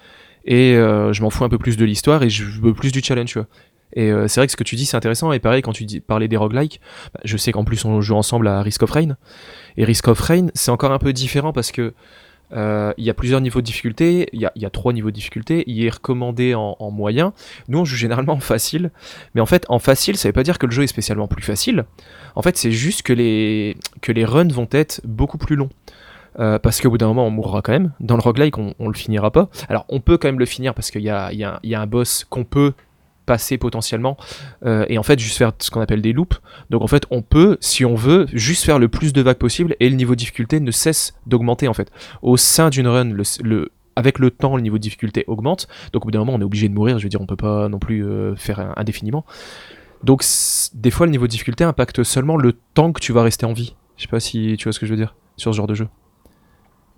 et 0.49 0.75
euh, 0.75 1.13
je 1.13 1.23
m'en 1.23 1.31
fous 1.31 1.45
un 1.45 1.49
peu 1.51 1.59
plus 1.59 1.77
de 1.77 1.85
l'histoire 1.85 2.23
et 2.23 2.31
je 2.31 2.43
veux 2.43 2.73
plus 2.73 2.91
du 2.91 3.01
challenge. 3.03 3.39
Et 3.93 4.11
euh, 4.11 4.29
c'est 4.29 4.41
vrai 4.41 4.47
que 4.47 4.53
ce 4.53 4.57
que 4.57 4.65
tu 4.65 4.77
dis 4.77 4.87
c'est 4.87 4.97
intéressant. 4.97 5.31
Et 5.31 5.39
pareil 5.39 5.63
quand 5.63 5.73
tu 5.73 5.87
parlais 6.01 6.27
des 6.27 6.39
roguelikes, 6.39 6.81
bah, 7.15 7.21
je 7.25 7.37
sais 7.37 7.53
qu'en 7.53 7.65
plus 7.65 7.85
on 7.85 8.01
joue 8.01 8.17
ensemble 8.17 8.49
à 8.49 8.63
Risk 8.63 8.83
of 8.83 8.91
Rain. 8.91 9.17
Et 9.77 9.85
Risk 9.85 10.09
of 10.09 10.19
Rain 10.19 10.47
c'est 10.55 10.71
encore 10.71 10.91
un 10.91 10.99
peu 10.99 11.13
différent 11.13 11.53
parce 11.53 11.71
que 11.71 11.93
euh, 12.55 12.95
il 12.97 13.05
y 13.05 13.11
a 13.11 13.15
plusieurs 13.15 13.43
niveaux 13.43 13.61
de 13.61 13.67
difficulté, 13.67 14.31
il 14.33 14.41
y 14.41 14.65
a, 14.65 14.71
trois 14.71 14.95
niveaux 14.95 15.11
de 15.11 15.15
difficulté, 15.15 15.65
il 15.67 15.85
est 15.85 15.91
recommandé 15.91 16.55
en, 16.55 16.77
en 16.79 16.91
moyen, 16.91 17.35
nous 17.69 17.81
on 17.81 17.85
joue 17.85 17.97
généralement 17.97 18.33
en 18.33 18.41
facile, 18.41 18.91
mais 19.35 19.43
en 19.43 19.47
fait 19.47 19.67
en 19.69 19.79
facile 19.79 20.17
ça 20.17 20.31
veut 20.31 20.33
pas 20.33 20.45
dire 20.45 20.59
que 20.59 20.65
le 20.65 20.73
jeu 20.73 20.85
est 20.85 20.87
spécialement 20.87 21.29
plus 21.29 21.43
facile, 21.43 21.85
en 22.37 22.41
fait 22.41 22.57
c'est 22.57 22.73
juste 22.73 23.03
que 23.03 23.13
les 23.13 23.75
runs 24.25 24.49
vont 24.49 24.69
être 24.73 25.03
beaucoup 25.05 25.37
plus 25.37 25.57
longs. 25.57 25.69
Euh, 26.39 26.59
parce 26.59 26.81
qu'au 26.81 26.91
bout 26.91 26.99
d'un 26.99 27.09
moment 27.09 27.27
on 27.27 27.31
mourra 27.31 27.63
quand 27.63 27.73
même. 27.73 27.93
Dans 28.01 28.17
le 28.17 28.23
roguelike 28.23 28.59
on, 28.59 28.75
on 28.79 28.89
le 28.89 28.95
finira 28.95 29.31
pas. 29.31 29.49
Alors 29.69 29.85
on 29.89 30.01
peut 30.01 30.19
quand 30.19 30.29
même 30.29 30.39
le 30.39 30.47
finir 30.47 30.75
parce 30.75 30.91
qu'il 30.91 31.03
y 31.03 31.05
y, 31.05 31.11
a, 31.11 31.81
un 31.81 31.87
boss 31.87 32.25
qu'on 32.29 32.45
peut 32.45 32.73
passer 33.27 33.59
potentiellement 33.59 34.17
euh, 34.65 34.87
et 34.89 34.97
en 34.97 35.03
fait 35.03 35.19
juste 35.19 35.37
faire 35.37 35.53
ce 35.59 35.71
qu'on 35.71 35.81
appelle 35.81 36.01
des 36.01 36.13
loops. 36.13 36.41
Donc 36.71 36.83
en 36.83 36.87
fait 36.87 37.05
on 37.11 37.23
peut, 37.23 37.59
si 37.61 37.85
on 37.85 37.95
veut, 37.95 38.27
juste 38.33 38.65
faire 38.65 38.79
le 38.79 38.89
plus 38.89 39.13
de 39.13 39.21
vagues 39.21 39.37
possible 39.37 39.77
et 39.81 39.89
le 39.91 39.97
niveau 39.97 40.15
de 40.15 40.19
difficulté 40.19 40.61
ne 40.61 40.71
cesse 40.71 41.15
d'augmenter 41.27 41.69
en 41.69 41.75
fait. 41.75 41.91
Au 42.23 42.37
sein 42.37 42.71
d'une 42.71 42.89
run, 42.89 43.13
le, 43.43 43.73
avec 43.97 44.19
le 44.19 44.31
temps 44.31 44.57
le 44.57 44.63
niveau 44.63 44.79
de 44.79 44.83
difficulté 44.83 45.25
augmente. 45.27 45.69
Donc 45.93 46.05
au 46.05 46.07
bout 46.07 46.13
d'un 46.13 46.21
moment 46.21 46.35
on 46.35 46.41
est 46.41 46.45
obligé 46.45 46.69
de 46.69 46.75
mourir. 46.75 46.99
Je 46.99 47.03
veux 47.03 47.11
dire 47.11 47.21
on 47.21 47.27
peut 47.27 47.37
pas 47.37 47.69
non 47.69 47.79
plus 47.79 48.05
euh, 48.05 48.37
faire 48.37 48.73
indéfiniment. 48.77 49.25
Donc 50.05 50.23
des 50.75 50.91
fois 50.91 51.07
le 51.07 51.13
niveau 51.13 51.27
de 51.27 51.31
difficulté 51.31 51.65
impacte 51.65 52.05
seulement 52.05 52.37
le 52.37 52.55
temps 52.75 52.93
que 52.93 53.01
tu 53.01 53.13
vas 53.13 53.23
rester 53.23 53.45
en 53.45 53.53
vie. 53.53 53.75
Je 53.97 54.03
sais 54.03 54.09
pas 54.09 54.21
si 54.21 54.55
tu 54.57 54.65
vois 54.65 54.73
ce 54.73 54.79
que 54.79 54.87
je 54.87 54.93
veux 54.93 54.97
dire 54.97 55.17
sur 55.37 55.53
ce 55.53 55.57
genre 55.57 55.67
de 55.67 55.75
jeu. 55.75 55.89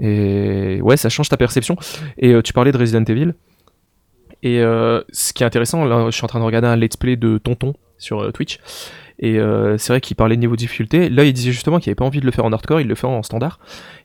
Et 0.01 0.81
ouais, 0.83 0.97
ça 0.97 1.09
change 1.09 1.29
ta 1.29 1.37
perception. 1.37 1.77
Et 2.19 2.33
euh, 2.33 2.43
tu 2.43 2.53
parlais 2.53 2.73
de 2.73 2.79
Resident 2.79 3.05
Evil. 3.05 3.35
Et 4.43 4.61
euh, 4.61 5.03
ce 5.13 5.33
qui 5.35 5.43
est 5.43 5.47
intéressant, 5.47 5.85
là, 5.85 6.07
je 6.07 6.17
suis 6.17 6.25
en 6.25 6.29
train 6.29 6.41
de 6.41 6.45
regarder 6.45 6.69
un 6.69 6.77
let's 6.77 6.97
play 6.97 7.17
de 7.17 7.37
Tonton 7.39 7.75
sur 7.99 8.21
euh, 8.23 8.31
Twitch. 8.31 8.59
Et 9.23 9.39
c'est 9.77 9.93
vrai 9.93 10.01
qu'il 10.01 10.17
parlait 10.17 10.35
de 10.37 10.41
niveau 10.41 10.55
de 10.55 10.61
difficulté. 10.61 11.11
Là, 11.11 11.25
il 11.25 11.35
disait 11.35 11.53
justement 11.53 11.79
qu'il 11.79 11.91
avait 11.91 11.95
pas 11.95 12.07
envie 12.07 12.21
de 12.21 12.25
le 12.25 12.31
faire 12.33 12.47
en 12.47 12.53
hardcore, 12.55 12.81
il 12.81 12.87
le 12.89 12.95
fait 12.95 13.07
en 13.07 13.23
standard. 13.23 13.61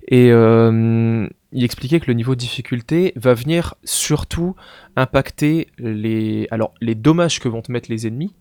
Et 0.09 0.27
il 0.27 1.63
expliquait 1.63 2.01
que 2.01 2.07
le 2.07 2.15
niveau 2.15 2.35
de 2.35 2.39
difficulté 2.41 3.13
va 3.15 3.33
venir 3.33 3.75
surtout 3.85 4.57
impacter 4.97 5.67
les, 5.77 6.49
alors, 6.51 6.73
les 6.81 6.95
dommages 6.95 7.39
que 7.39 7.47
vont 7.47 7.61
te 7.61 7.71
mettre 7.71 7.89
les 7.89 8.07
ennemis 8.07 8.33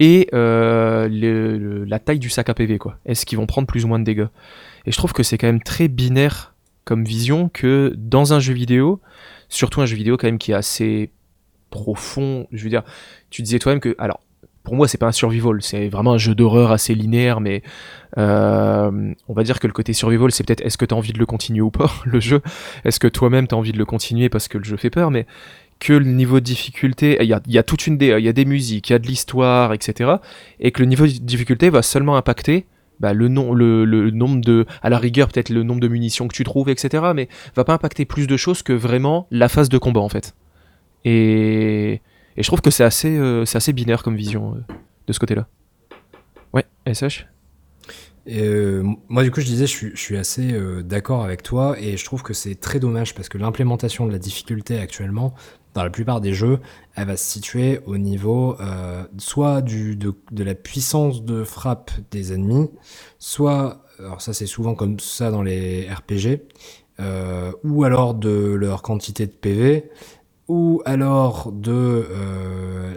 et 0.00 0.26
le- 0.32 1.84
la 1.86 1.98
taille 2.00 2.18
du 2.18 2.28
sac 2.28 2.48
à 2.48 2.54
PV. 2.54 2.78
quoi. 2.78 2.98
Est-ce 3.06 3.24
qu'ils 3.24 3.38
vont 3.38 3.46
prendre 3.46 3.68
plus 3.68 3.84
ou 3.84 3.88
moins 3.88 4.00
de 4.00 4.04
dégâts? 4.04 4.26
Et 4.84 4.90
je 4.90 4.96
trouve 4.96 5.12
que 5.12 5.22
c'est 5.22 5.38
quand 5.38 5.46
même 5.46 5.62
très 5.62 5.86
binaire 5.86 6.55
comme 6.86 7.04
vision 7.04 7.50
que 7.52 7.92
dans 7.96 8.32
un 8.32 8.40
jeu 8.40 8.54
vidéo, 8.54 9.00
surtout 9.48 9.82
un 9.82 9.86
jeu 9.86 9.96
vidéo 9.96 10.16
quand 10.16 10.28
même 10.28 10.38
qui 10.38 10.52
est 10.52 10.54
assez 10.54 11.10
profond, 11.68 12.46
je 12.52 12.62
veux 12.62 12.70
dire, 12.70 12.84
tu 13.28 13.42
disais 13.42 13.58
toi-même 13.58 13.80
que, 13.80 13.96
alors, 13.98 14.20
pour 14.62 14.76
moi, 14.76 14.86
c'est 14.86 14.96
pas 14.96 15.08
un 15.08 15.12
survival, 15.12 15.62
c'est 15.62 15.88
vraiment 15.88 16.12
un 16.12 16.18
jeu 16.18 16.36
d'horreur 16.36 16.70
assez 16.70 16.94
linéaire, 16.94 17.40
mais 17.40 17.62
euh, 18.18 19.12
on 19.28 19.34
va 19.34 19.42
dire 19.42 19.58
que 19.58 19.66
le 19.66 19.72
côté 19.72 19.92
survival, 19.92 20.30
c'est 20.30 20.44
peut-être 20.44 20.60
est-ce 20.60 20.78
que 20.78 20.84
tu 20.84 20.94
as 20.94 20.96
envie 20.96 21.12
de 21.12 21.18
le 21.18 21.26
continuer 21.26 21.60
ou 21.60 21.72
pas, 21.72 21.90
le 22.04 22.20
jeu? 22.20 22.40
Est-ce 22.84 23.00
que 23.00 23.08
toi-même 23.08 23.48
tu 23.48 23.56
as 23.56 23.58
envie 23.58 23.72
de 23.72 23.78
le 23.78 23.84
continuer 23.84 24.28
parce 24.28 24.46
que 24.46 24.56
le 24.56 24.64
jeu 24.64 24.76
fait 24.76 24.90
peur? 24.90 25.10
Mais 25.10 25.26
que 25.80 25.92
le 25.92 26.06
niveau 26.06 26.38
de 26.38 26.44
difficulté, 26.44 27.18
il 27.20 27.26
y 27.26 27.32
a, 27.32 27.40
y 27.48 27.58
a 27.58 27.62
toute 27.64 27.88
une, 27.88 27.98
il 28.00 28.24
y 28.24 28.28
a 28.28 28.32
des 28.32 28.44
musiques, 28.44 28.90
il 28.90 28.92
y 28.92 28.96
a 28.96 29.00
de 29.00 29.06
l'histoire, 29.08 29.72
etc. 29.72 30.14
Et 30.60 30.70
que 30.70 30.82
le 30.82 30.88
niveau 30.88 31.04
de 31.04 31.12
difficulté 31.12 31.68
va 31.68 31.82
seulement 31.82 32.16
impacter 32.16 32.66
bah, 33.00 33.12
le, 33.12 33.28
nom, 33.28 33.52
le, 33.54 34.10
nombre 34.10 34.40
de, 34.40 34.66
à 34.82 34.90
la 34.90 34.98
rigueur 34.98 35.28
peut-être 35.28 35.50
le 35.50 35.62
nombre 35.62 35.80
de 35.80 35.88
munitions 35.88 36.28
que 36.28 36.34
tu 36.34 36.44
trouves, 36.44 36.68
etc. 36.68 37.04
Mais 37.14 37.28
va 37.54 37.64
pas 37.64 37.74
impacter 37.74 38.04
plus 38.04 38.26
de 38.26 38.36
choses 38.36 38.62
que 38.62 38.72
vraiment 38.72 39.26
la 39.30 39.48
phase 39.48 39.68
de 39.68 39.78
combat 39.78 40.00
en 40.00 40.08
fait. 40.08 40.34
Et, 41.04 42.00
et 42.36 42.42
je 42.42 42.46
trouve 42.46 42.60
que 42.60 42.70
c'est 42.70 42.84
assez, 42.84 43.16
euh, 43.16 43.44
c'est 43.44 43.56
assez 43.56 43.72
binaire 43.72 44.02
comme 44.02 44.16
vision 44.16 44.54
euh, 44.54 44.74
de 45.06 45.12
ce 45.12 45.18
côté-là. 45.18 45.46
Ouais, 46.52 46.64
SH 46.92 47.26
euh, 48.28 48.82
moi, 49.08 49.22
du 49.22 49.30
coup, 49.30 49.40
je 49.40 49.46
disais, 49.46 49.68
je 49.68 49.70
suis, 49.70 49.90
je 49.94 50.00
suis 50.00 50.16
assez 50.16 50.52
d'accord 50.82 51.22
avec 51.22 51.44
toi 51.44 51.76
et 51.78 51.96
je 51.96 52.04
trouve 52.04 52.24
que 52.24 52.34
c'est 52.34 52.56
très 52.56 52.80
dommage 52.80 53.14
parce 53.14 53.28
que 53.28 53.38
l'implémentation 53.38 54.04
de 54.04 54.10
la 54.10 54.18
difficulté 54.18 54.80
actuellement, 54.80 55.32
dans 55.76 55.84
la 55.84 55.90
plupart 55.90 56.22
des 56.22 56.32
jeux, 56.32 56.58
elle 56.96 57.06
va 57.06 57.16
se 57.16 57.24
situer 57.30 57.80
au 57.84 57.98
niveau 57.98 58.56
euh, 58.60 59.04
soit 59.18 59.60
de, 59.60 60.14
la 60.42 60.54
puissance 60.54 61.22
de 61.22 61.44
frappe 61.44 61.90
des 62.10 62.32
ennemis, 62.32 62.70
soit, 63.18 63.84
alors 63.98 64.22
ça 64.22 64.32
c'est 64.32 64.46
souvent 64.46 64.74
comme 64.74 64.98
ça 64.98 65.30
dans 65.30 65.42
les 65.42 65.86
RPG, 65.88 66.40
euh, 66.98 67.52
ou 67.62 67.84
alors 67.84 68.14
de 68.14 68.54
leur 68.54 68.80
quantité 68.80 69.26
de 69.26 69.32
PV, 69.32 69.90
ou 70.48 70.80
alors 70.86 71.52
de 71.52 71.72
euh, 72.10 72.94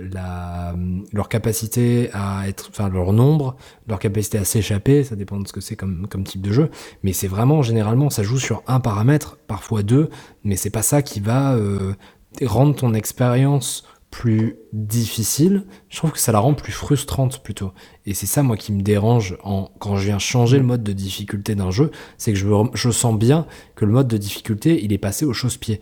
leur 1.11 1.27
capacité 1.27 2.09
à 2.13 2.47
être, 2.47 2.69
enfin 2.69 2.87
leur 2.87 3.11
nombre, 3.11 3.57
leur 3.89 3.99
capacité 3.99 4.37
à 4.37 4.45
s'échapper, 4.45 5.03
ça 5.03 5.17
dépend 5.17 5.37
de 5.37 5.47
ce 5.47 5.51
que 5.51 5.59
c'est 5.59 5.75
comme, 5.75 6.07
type 6.23 6.41
de 6.41 6.53
jeu, 6.53 6.69
mais 7.03 7.11
c'est 7.11 7.27
vraiment 7.27 7.61
généralement 7.61 8.09
ça 8.09 8.23
joue 8.23 8.39
sur 8.39 8.63
un 8.67 8.79
paramètre, 8.79 9.37
parfois 9.47 9.83
deux, 9.83 10.09
mais 10.45 10.55
c'est 10.55 10.69
pas 10.69 10.83
ça 10.83 11.01
qui 11.01 11.19
va 11.19 11.57
rendre 12.43 12.75
ton 12.75 12.93
expérience 12.93 13.83
plus 14.11 14.55
difficile, 14.73 15.65
je 15.87 15.97
trouve 15.97 16.11
que 16.11 16.19
ça 16.19 16.31
la 16.31 16.39
rend 16.39 16.53
plus 16.53 16.71
frustrante 16.71 17.43
plutôt. 17.43 17.73
Et 18.05 18.13
c'est 18.13 18.25
ça 18.25 18.41
moi 18.41 18.57
qui 18.57 18.71
me 18.71 18.81
dérange 18.81 19.37
en, 19.43 19.69
quand 19.79 19.97
je 19.97 20.05
viens 20.05 20.19
changer 20.19 20.57
le 20.57 20.63
mode 20.63 20.83
de 20.83 20.93
difficulté 20.93 21.53
d'un 21.55 21.69
jeu, 21.69 21.91
c'est 22.17 22.33
que 22.33 22.39
je, 22.39 22.89
sens 22.89 23.17
bien 23.17 23.45
que 23.75 23.85
le 23.85 23.91
mode 23.91 24.07
de 24.07 24.17
difficulté 24.17 24.83
il 24.83 24.93
est 24.93 24.97
passé 24.97 25.25
au 25.25 25.33
chausse-pied. 25.33 25.81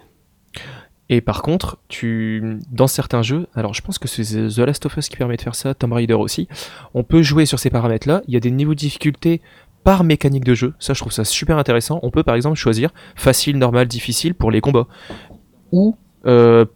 Et 1.10 1.22
par 1.22 1.41
contre, 1.41 1.78
tu, 1.88 2.60
dans 2.70 2.88
certains 2.88 3.22
jeux, 3.22 3.48
alors 3.56 3.74
je 3.74 3.82
pense 3.82 3.98
que 3.98 4.10
c'est 4.10 4.24
The 4.24 4.60
Last 4.60 4.86
of 4.86 4.98
Us 4.98 5.08
qui 5.08 5.16
permet 5.16 5.38
de 5.38 5.41
faire 5.41 5.56
ça, 5.56 5.74
Tomb 5.74 5.93
Raider 5.93 6.16
aussi, 6.16 6.50
on 6.93 7.06
peut 7.06 7.24
jouer 7.24 7.45
sur 7.45 7.60
ces 7.60 7.70
paramètres-là. 7.70 8.24
Il 8.28 8.34
y 8.34 8.38
a 8.38 8.41
des 8.41 8.52
niveaux 8.52 8.74
de 8.74 8.80
difficulté 8.80 9.41
par 9.86 10.04
mécanique 10.04 10.43
de 10.43 10.54
jeu. 10.54 10.74
Ça, 10.80 10.93
je 10.93 11.00
trouve 11.00 11.14
ça 11.14 11.24
super 11.24 11.58
intéressant. 11.58 12.00
On 12.04 12.12
peut 12.12 12.24
par 12.24 12.36
exemple 12.36 12.58
choisir 12.58 12.89
facile, 13.16 13.58
normal, 13.58 13.88
difficile 13.88 14.34
pour 14.34 14.52
les 14.52 14.60
combats 14.60 14.88
ou 15.72 15.95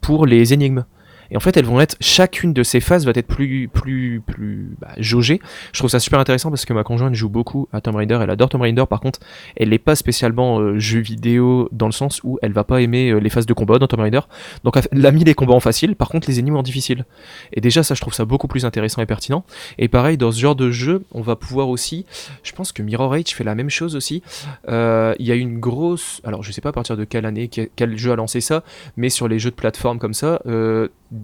pour 0.00 0.26
les 0.26 0.54
énigmes. 0.54 0.84
Et 1.32 1.36
en 1.36 1.40
fait, 1.40 1.56
elles 1.56 1.64
vont 1.64 1.80
être 1.80 1.96
chacune 2.00 2.52
de 2.52 2.62
ces 2.62 2.80
phases 2.80 3.06
va 3.06 3.12
être 3.14 3.26
plus 3.26 3.68
plus 3.68 4.22
plus 4.24 4.76
bah, 4.78 4.90
jaugée. 4.98 5.40
Je 5.72 5.78
trouve 5.78 5.90
ça 5.90 5.98
super 5.98 6.20
intéressant 6.20 6.50
parce 6.50 6.66
que 6.66 6.72
ma 6.74 6.84
conjointe 6.84 7.14
joue 7.14 7.30
beaucoup 7.30 7.68
à 7.72 7.80
Tomb 7.80 7.96
Raider. 7.96 8.18
Elle 8.22 8.30
adore 8.30 8.50
Tomb 8.50 8.60
Raider. 8.60 8.84
Par 8.88 9.00
contre, 9.00 9.18
elle 9.56 9.70
n'est 9.70 9.78
pas 9.78 9.96
spécialement 9.96 10.60
euh, 10.60 10.78
jeu 10.78 11.00
vidéo 11.00 11.68
dans 11.72 11.86
le 11.86 11.92
sens 11.92 12.20
où 12.22 12.38
elle 12.42 12.52
va 12.52 12.64
pas 12.64 12.82
aimer 12.82 13.10
euh, 13.10 13.18
les 13.18 13.30
phases 13.30 13.46
de 13.46 13.54
combat 13.54 13.78
dans 13.78 13.86
Tomb 13.86 14.00
Raider. 14.00 14.20
Donc 14.62 14.76
elle 14.76 15.06
a 15.06 15.10
mis 15.10 15.24
les 15.24 15.34
combats 15.34 15.54
en 15.54 15.60
facile, 15.60 15.96
par 15.96 16.10
contre 16.10 16.28
les 16.28 16.38
énigmes 16.38 16.56
en 16.56 16.62
difficile. 16.62 17.06
Et 17.54 17.62
déjà 17.62 17.82
ça 17.82 17.94
je 17.94 18.02
trouve 18.02 18.14
ça 18.14 18.26
beaucoup 18.26 18.46
plus 18.46 18.66
intéressant 18.66 19.00
et 19.00 19.06
pertinent. 19.06 19.44
Et 19.78 19.88
pareil 19.88 20.18
dans 20.18 20.32
ce 20.32 20.38
genre 20.38 20.56
de 20.56 20.70
jeu, 20.70 21.02
on 21.12 21.22
va 21.22 21.36
pouvoir 21.36 21.70
aussi, 21.70 22.04
je 22.42 22.52
pense 22.52 22.72
que 22.72 22.82
Mirror 22.82 23.14
Age 23.14 23.28
fait 23.28 23.44
la 23.44 23.54
même 23.54 23.70
chose 23.70 23.96
aussi. 23.96 24.22
Euh, 24.68 25.14
Il 25.18 25.26
y 25.26 25.32
a 25.32 25.34
une 25.34 25.58
grosse, 25.58 26.20
alors 26.24 26.42
je 26.42 26.52
sais 26.52 26.60
pas 26.60 26.70
à 26.70 26.72
partir 26.72 26.98
de 26.98 27.04
quelle 27.04 27.24
année, 27.24 27.48
quel, 27.48 27.96
jeu 27.96 28.12
a 28.12 28.16
lancé 28.16 28.40
ça, 28.42 28.64
mais 28.96 29.08
sur 29.08 29.28
les 29.28 29.38
jeux 29.38 29.50
de 29.50 29.54
plateforme 29.54 29.98
comme 29.98 30.14
ça, 30.14 30.40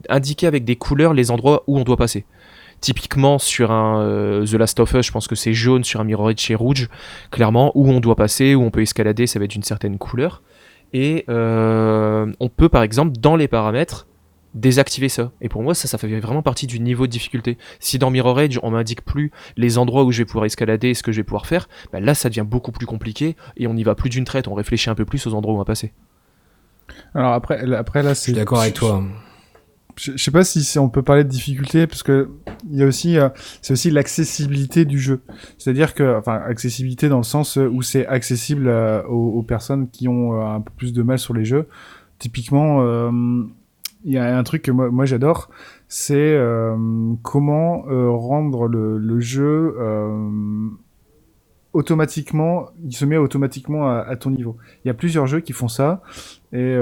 indiquer 0.09 0.47
avec 0.47 0.65
des 0.65 0.77
couleurs 0.77 1.15
les 1.15 1.31
endroits 1.31 1.65
où 1.67 1.79
on 1.79 1.85
doit 1.85 1.97
passer. 1.97 2.25
Typiquement 2.81 3.39
sur 3.39 3.73
un 3.73 4.01
euh, 4.03 4.47
The 4.47 4.53
Last 4.55 4.79
of 4.81 4.93
Us, 4.95 5.07
je 5.07 5.11
pense 5.13 5.27
que 5.27 5.35
c'est 5.35 5.53
jaune, 5.53 5.83
sur 5.83 6.01
un 6.01 6.05
Mirror 6.05 6.31
Edge 6.31 6.47
c'est 6.47 6.55
rouge, 6.55 6.89
clairement, 7.31 7.73
où 7.75 7.89
on 7.91 7.99
doit 8.01 8.15
passer, 8.15 8.55
où 8.55 8.63
on 8.63 8.71
peut 8.71 8.83
escalader, 8.83 9.27
ça 9.27 9.39
va 9.41 9.47
être 9.47 9.51
d'une 9.51 9.63
certaine 9.65 9.99
couleur. 9.99 10.43
Et 10.93 11.25
euh, 11.29 12.33
on 12.41 12.49
peut 12.49 12.69
par 12.69 12.83
exemple 12.83 13.13
dans 13.19 13.37
les 13.37 13.49
paramètres 13.49 14.07
désactiver 14.55 15.09
ça. 15.09 15.33
Et 15.41 15.49
pour 15.49 15.63
moi 15.63 15.75
ça, 15.75 15.89
ça 15.89 15.99
fait 15.99 16.21
vraiment 16.21 16.41
partie 16.43 16.67
du 16.67 16.81
niveau 16.81 17.07
de 17.07 17.11
difficulté. 17.13 17.59
Si 17.81 17.99
dans 17.99 18.11
Mirror 18.11 18.41
Edge 18.41 18.59
on 18.63 18.71
m'indique 18.71 19.05
plus 19.05 19.31
les 19.57 19.77
endroits 19.77 20.05
où 20.05 20.13
je 20.13 20.19
vais 20.19 20.25
pouvoir 20.25 20.45
escalader 20.47 20.89
et 20.91 20.95
ce 20.95 21.03
que 21.03 21.11
je 21.13 21.19
vais 21.19 21.25
pouvoir 21.25 21.47
faire, 21.47 21.69
bah 21.93 22.01
là 22.01 22.15
ça 22.15 22.29
devient 22.29 22.47
beaucoup 22.49 22.73
plus 22.73 22.87
compliqué 22.87 23.37
et 23.57 23.67
on 23.67 23.77
y 23.77 23.83
va 23.83 23.95
plus 23.95 24.09
d'une 24.09 24.25
traite, 24.25 24.49
on 24.49 24.55
réfléchit 24.55 24.89
un 24.89 24.95
peu 24.95 25.05
plus 25.05 25.27
aux 25.27 25.35
endroits 25.35 25.53
où 25.53 25.57
on 25.57 25.61
va 25.61 25.65
passer. 25.67 25.93
Alors 27.15 27.33
après, 27.35 27.67
là- 27.67 27.79
après 27.79 28.03
là, 28.03 28.11
Je 28.11 28.15
c'est. 28.15 28.23
suis 28.23 28.33
d'accord 28.33 28.61
avec 28.61 28.75
toi. 28.75 29.03
Je, 29.99 30.13
je 30.13 30.23
sais 30.23 30.31
pas 30.31 30.45
si 30.45 30.79
on 30.79 30.89
peut 30.89 31.03
parler 31.03 31.25
de 31.25 31.29
difficulté 31.29 31.87
parce 31.87 32.03
que 32.03 32.29
il 32.71 32.77
y 32.79 32.83
a 32.83 32.87
aussi, 32.87 33.19
euh, 33.19 33.29
c'est 33.63 33.73
aussi 33.73 33.91
l'accessibilité 33.91 34.85
du 34.85 34.99
jeu. 34.99 35.21
C'est-à-dire 35.59 35.95
que, 35.95 36.17
enfin, 36.17 36.35
accessibilité 36.35 37.09
dans 37.09 37.17
le 37.19 37.25
sens 37.25 37.57
où 37.57 37.83
c'est 37.83 38.07
accessible 38.07 38.69
euh, 38.69 39.03
aux, 39.09 39.39
aux 39.39 39.43
personnes 39.43 39.89
qui 39.91 40.09
ont 40.09 40.41
euh, 40.41 40.45
un 40.45 40.61
peu 40.61 40.73
plus 40.77 40.93
de 40.93 41.03
mal 41.03 41.19
sur 41.19 41.35
les 41.35 41.45
jeux. 41.45 41.67
Typiquement, 42.19 42.83
euh, 42.83 43.11
il 44.05 44.13
y 44.13 44.19
a 44.19 44.39
un 44.39 44.43
truc 44.45 44.63
que 44.63 44.71
moi, 44.71 44.91
moi 44.91 45.05
j'adore, 45.05 45.51
c'est 45.89 46.15
euh, 46.17 46.77
comment 47.23 47.85
euh, 47.89 48.11
rendre 48.11 48.69
le, 48.69 48.99
le 48.99 49.21
jeu 49.21 49.75
euh, 49.79 50.69
automatiquement, 51.73 52.67
il 52.85 52.95
se 52.95 53.05
met 53.05 53.17
automatiquement 53.17 53.89
à, 53.89 54.01
à 54.01 54.17
ton 54.17 54.31
niveau. 54.31 54.57
Il 54.85 54.89
y 54.89 54.91
a 54.91 54.95
plusieurs 54.95 55.27
jeux 55.27 55.41
qui 55.41 55.53
font 55.53 55.69
ça 55.69 56.03
et 56.53 56.77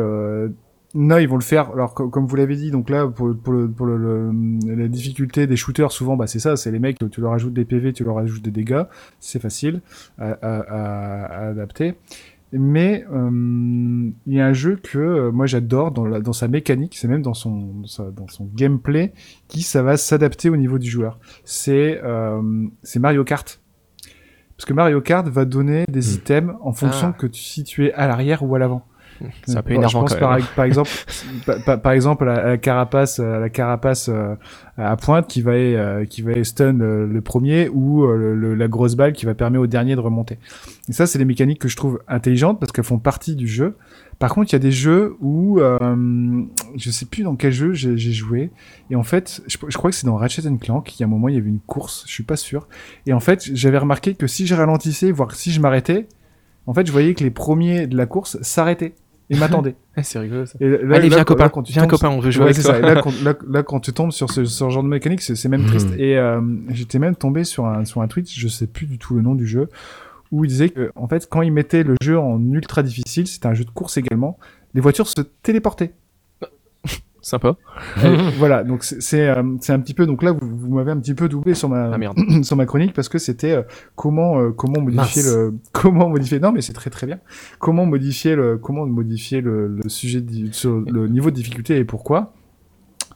là 0.96 1.20
ils 1.20 1.28
vont 1.28 1.36
le 1.36 1.42
faire. 1.42 1.70
Alors 1.72 1.94
co- 1.94 2.08
comme 2.08 2.26
vous 2.26 2.36
l'avez 2.36 2.56
dit, 2.56 2.70
donc 2.70 2.90
là 2.90 3.06
pour, 3.06 3.34
pour, 3.36 3.52
le, 3.52 3.68
pour 3.70 3.86
le, 3.86 3.96
le- 3.96 4.74
la 4.76 4.88
difficulté 4.88 5.46
des 5.46 5.56
shooters, 5.56 5.92
souvent 5.92 6.16
bah 6.16 6.26
c'est 6.26 6.38
ça, 6.38 6.56
c'est 6.56 6.70
les 6.70 6.78
mecs, 6.78 6.98
tu 7.10 7.20
leur 7.20 7.32
ajoutes 7.32 7.52
des 7.54 7.64
PV, 7.64 7.92
tu 7.92 8.04
leur 8.04 8.18
ajoutes 8.18 8.42
des 8.42 8.50
dégâts, 8.50 8.82
c'est 9.20 9.40
facile 9.40 9.80
à, 10.18 10.30
à, 10.42 10.60
à- 10.60 11.48
adapter. 11.48 11.94
Mais 12.52 13.04
euh, 13.12 13.28
il 14.26 14.32
y 14.34 14.40
a 14.40 14.46
un 14.46 14.52
jeu 14.52 14.76
que 14.80 14.98
euh, 14.98 15.32
moi 15.32 15.46
j'adore 15.46 15.90
dans, 15.90 16.06
la- 16.06 16.20
dans 16.20 16.32
sa 16.32 16.46
mécanique, 16.48 16.94
c'est 16.96 17.08
même 17.08 17.20
dans 17.22 17.34
son, 17.34 17.50
dans, 17.82 17.86
sa- 17.88 18.10
dans 18.12 18.28
son 18.28 18.48
gameplay, 18.54 19.12
qui 19.48 19.62
ça 19.62 19.82
va 19.82 19.96
s'adapter 19.96 20.48
au 20.48 20.56
niveau 20.56 20.78
du 20.78 20.88
joueur. 20.88 21.18
C'est 21.44 22.00
euh, 22.04 22.40
Mario 23.00 23.24
Kart. 23.24 23.60
Parce 24.56 24.64
que 24.64 24.72
Mario 24.72 25.00
Kart 25.02 25.26
va 25.28 25.44
donner 25.44 25.84
des 25.88 26.14
items 26.14 26.54
en 26.62 26.72
fonction 26.72 27.08
Ah. 27.10 27.16
que 27.18 27.26
tu, 27.26 27.42
si 27.42 27.62
tu 27.64 27.86
es 27.86 27.92
à 27.92 28.06
l'arrière 28.06 28.42
ou 28.42 28.54
à 28.54 28.58
l'avant. 28.58 28.86
C'est 29.46 29.56
un 29.56 29.62
peu 29.62 29.70
Bon, 29.74 29.80
énervant 29.80 30.06
Je 30.06 30.12
pense 30.12 30.14
quand 30.14 30.20
par, 30.20 30.36
même. 30.36 30.44
par 30.54 30.64
exemple, 30.64 30.90
par, 31.82 31.92
exemple 31.92 32.28
à 32.28 32.42
la 32.48 32.56
carapace, 32.58 33.18
à 33.20 33.38
la 33.38 33.48
carapace 33.48 34.08
euh, 34.08 34.34
à 34.76 34.96
pointe 34.96 35.26
qui 35.28 35.42
va 35.42 35.52
euh, 35.52 36.04
qui 36.04 36.22
va 36.22 36.32
stun 36.44 36.80
euh, 36.80 37.06
le 37.06 37.20
premier 37.20 37.68
ou 37.68 38.04
euh, 38.04 38.34
le- 38.34 38.54
la 38.54 38.68
grosse 38.68 38.94
balle 38.94 39.12
qui 39.12 39.24
va 39.26 39.34
permettre 39.34 39.62
au 39.62 39.66
dernier 39.66 39.94
de 39.96 40.00
remonter. 40.00 40.38
Et 40.88 40.92
ça, 40.92 41.06
c'est 41.06 41.18
des 41.18 41.24
mécaniques 41.24 41.60
que 41.60 41.68
je 41.68 41.76
trouve 41.76 42.00
intelligentes 42.08 42.60
parce 42.60 42.72
qu'elles 42.72 42.84
font 42.84 42.98
partie 42.98 43.36
du 43.36 43.48
jeu. 43.48 43.76
Par 44.18 44.32
contre, 44.32 44.50
il 44.50 44.54
y 44.54 44.56
a 44.56 44.60
des 44.60 44.72
jeux 44.72 45.14
où 45.20 45.60
euh, 45.60 45.78
je 46.76 46.90
sais 46.90 47.04
plus 47.06 47.22
dans 47.22 47.36
quel 47.36 47.52
jeu 47.52 47.72
j'ai 47.74 47.96
j'ai 47.98 48.12
joué 48.12 48.50
et 48.90 48.96
en 48.96 49.02
fait, 49.02 49.42
je, 49.46 49.58
je 49.68 49.76
crois 49.76 49.90
que 49.90 49.96
c'est 49.96 50.06
dans 50.06 50.16
Ratchet 50.16 50.42
Clank. 50.60 50.94
Il 50.98 51.00
y 51.00 51.04
a 51.04 51.06
un 51.06 51.10
moment, 51.10 51.28
il 51.28 51.34
y 51.34 51.38
avait 51.38 51.48
une 51.50 51.60
course, 51.60 52.04
je 52.06 52.12
suis 52.12 52.22
pas 52.24 52.36
sûr. 52.36 52.66
Et 53.06 53.12
en 53.12 53.20
fait, 53.20 53.44
j'avais 53.54 53.78
remarqué 53.78 54.14
que 54.14 54.26
si 54.26 54.46
je 54.46 54.54
ralentissais, 54.54 55.10
voire 55.10 55.34
si 55.34 55.52
je 55.52 55.60
m'arrêtais, 55.60 56.06
en 56.66 56.72
fait, 56.74 56.86
je 56.86 56.92
voyais 56.92 57.14
que 57.14 57.22
les 57.24 57.30
premiers 57.30 57.86
de 57.86 57.96
la 57.96 58.06
course 58.06 58.38
s'arrêtaient 58.42 58.94
et 59.30 59.36
m'attendaient. 59.36 59.76
Ouais, 59.96 60.02
c'est 60.02 60.18
rigolo 60.18 60.46
ça. 60.46 60.56
Et 60.60 60.68
là- 60.68 60.78
Allez, 60.96 61.08
là, 61.08 61.16
viens, 61.16 61.24
copain. 61.24 61.44
là, 61.44 61.48
quand 61.50 61.62
tu 61.62 61.72
Viens, 61.72 61.82
tombes 61.82 61.90
copain, 61.90 62.08
on 62.08 62.20
veut 62.20 62.30
jouer 62.30 62.44
Ouais, 62.44 62.50
avec 62.50 62.56
c'est 62.56 62.62
toi. 62.62 62.74
ça. 62.74 62.80
Là, 62.80 63.00
quand, 63.02 63.12
là, 63.24 63.34
là, 63.48 63.62
quand 63.62 63.80
tu 63.80 63.92
tombes 63.92 64.12
sur 64.12 64.30
ce, 64.30 64.44
ce 64.44 64.68
genre 64.70 64.82
de 64.82 64.88
mécanique, 64.88 65.22
c'est 65.22 65.48
même 65.48 65.62
Mhm. 65.62 65.66
triste. 65.68 65.88
Et 65.98 66.16
euh, 66.18 66.40
j'étais 66.70 66.98
même 66.98 67.16
tombé 67.16 67.44
sur 67.44 67.66
un, 67.66 67.84
sur 67.84 68.02
un 68.02 68.08
tweet, 68.08 68.30
je 68.32 68.48
sais 68.48 68.66
plus 68.66 68.86
du 68.86 68.98
tout 68.98 69.14
le 69.14 69.22
nom 69.22 69.34
du 69.34 69.46
jeu, 69.46 69.68
où 70.32 70.44
il 70.44 70.48
disait 70.48 70.70
que, 70.70 70.90
en 70.96 71.06
fait, 71.08 71.28
quand 71.30 71.42
il 71.42 71.52
mettait 71.52 71.82
le 71.82 71.94
jeu 72.02 72.18
en 72.18 72.40
ultra 72.52 72.82
difficile, 72.82 73.26
c'était 73.26 73.46
un 73.46 73.54
jeu 73.54 73.64
de 73.64 73.70
course 73.70 73.96
également, 73.96 74.38
les 74.74 74.80
voitures 74.80 75.08
se 75.08 75.20
téléportaient. 75.42 75.92
Sympa. 77.26 77.56
Et 78.04 78.16
voilà, 78.38 78.62
donc 78.62 78.84
c'est 78.84 79.02
c'est 79.02 79.28
euh, 79.28 79.42
c'est 79.60 79.72
un 79.72 79.80
petit 79.80 79.94
peu. 79.94 80.06
Donc 80.06 80.22
là, 80.22 80.30
vous, 80.30 80.46
vous 80.46 80.74
m'avez 80.76 80.92
un 80.92 81.00
petit 81.00 81.12
peu 81.12 81.28
doublé 81.28 81.54
sur 81.54 81.68
ma 81.68 81.92
Ah 81.92 81.98
merde. 81.98 82.16
sur 82.44 82.54
ma 82.54 82.66
chronique 82.66 82.92
parce 82.92 83.08
que 83.08 83.18
c'était 83.18 83.50
euh, 83.50 83.62
comment 83.96 84.38
euh, 84.38 84.52
comment 84.52 84.80
modifier 84.80 85.22
Mince. 85.22 85.34
le 85.34 85.54
comment 85.72 86.08
modifier. 86.08 86.38
Non, 86.38 86.52
mais 86.52 86.62
c'est 86.62 86.72
très 86.72 86.88
très 86.88 87.04
bien. 87.04 87.18
Comment 87.58 87.84
modifier 87.84 88.36
le 88.36 88.58
comment 88.58 88.86
modifier 88.86 89.40
le, 89.40 89.66
le 89.66 89.88
sujet 89.88 90.24
sur 90.52 90.78
le 90.78 91.08
niveau 91.08 91.32
de 91.32 91.34
difficulté 91.34 91.78
et 91.78 91.84
pourquoi? 91.84 92.32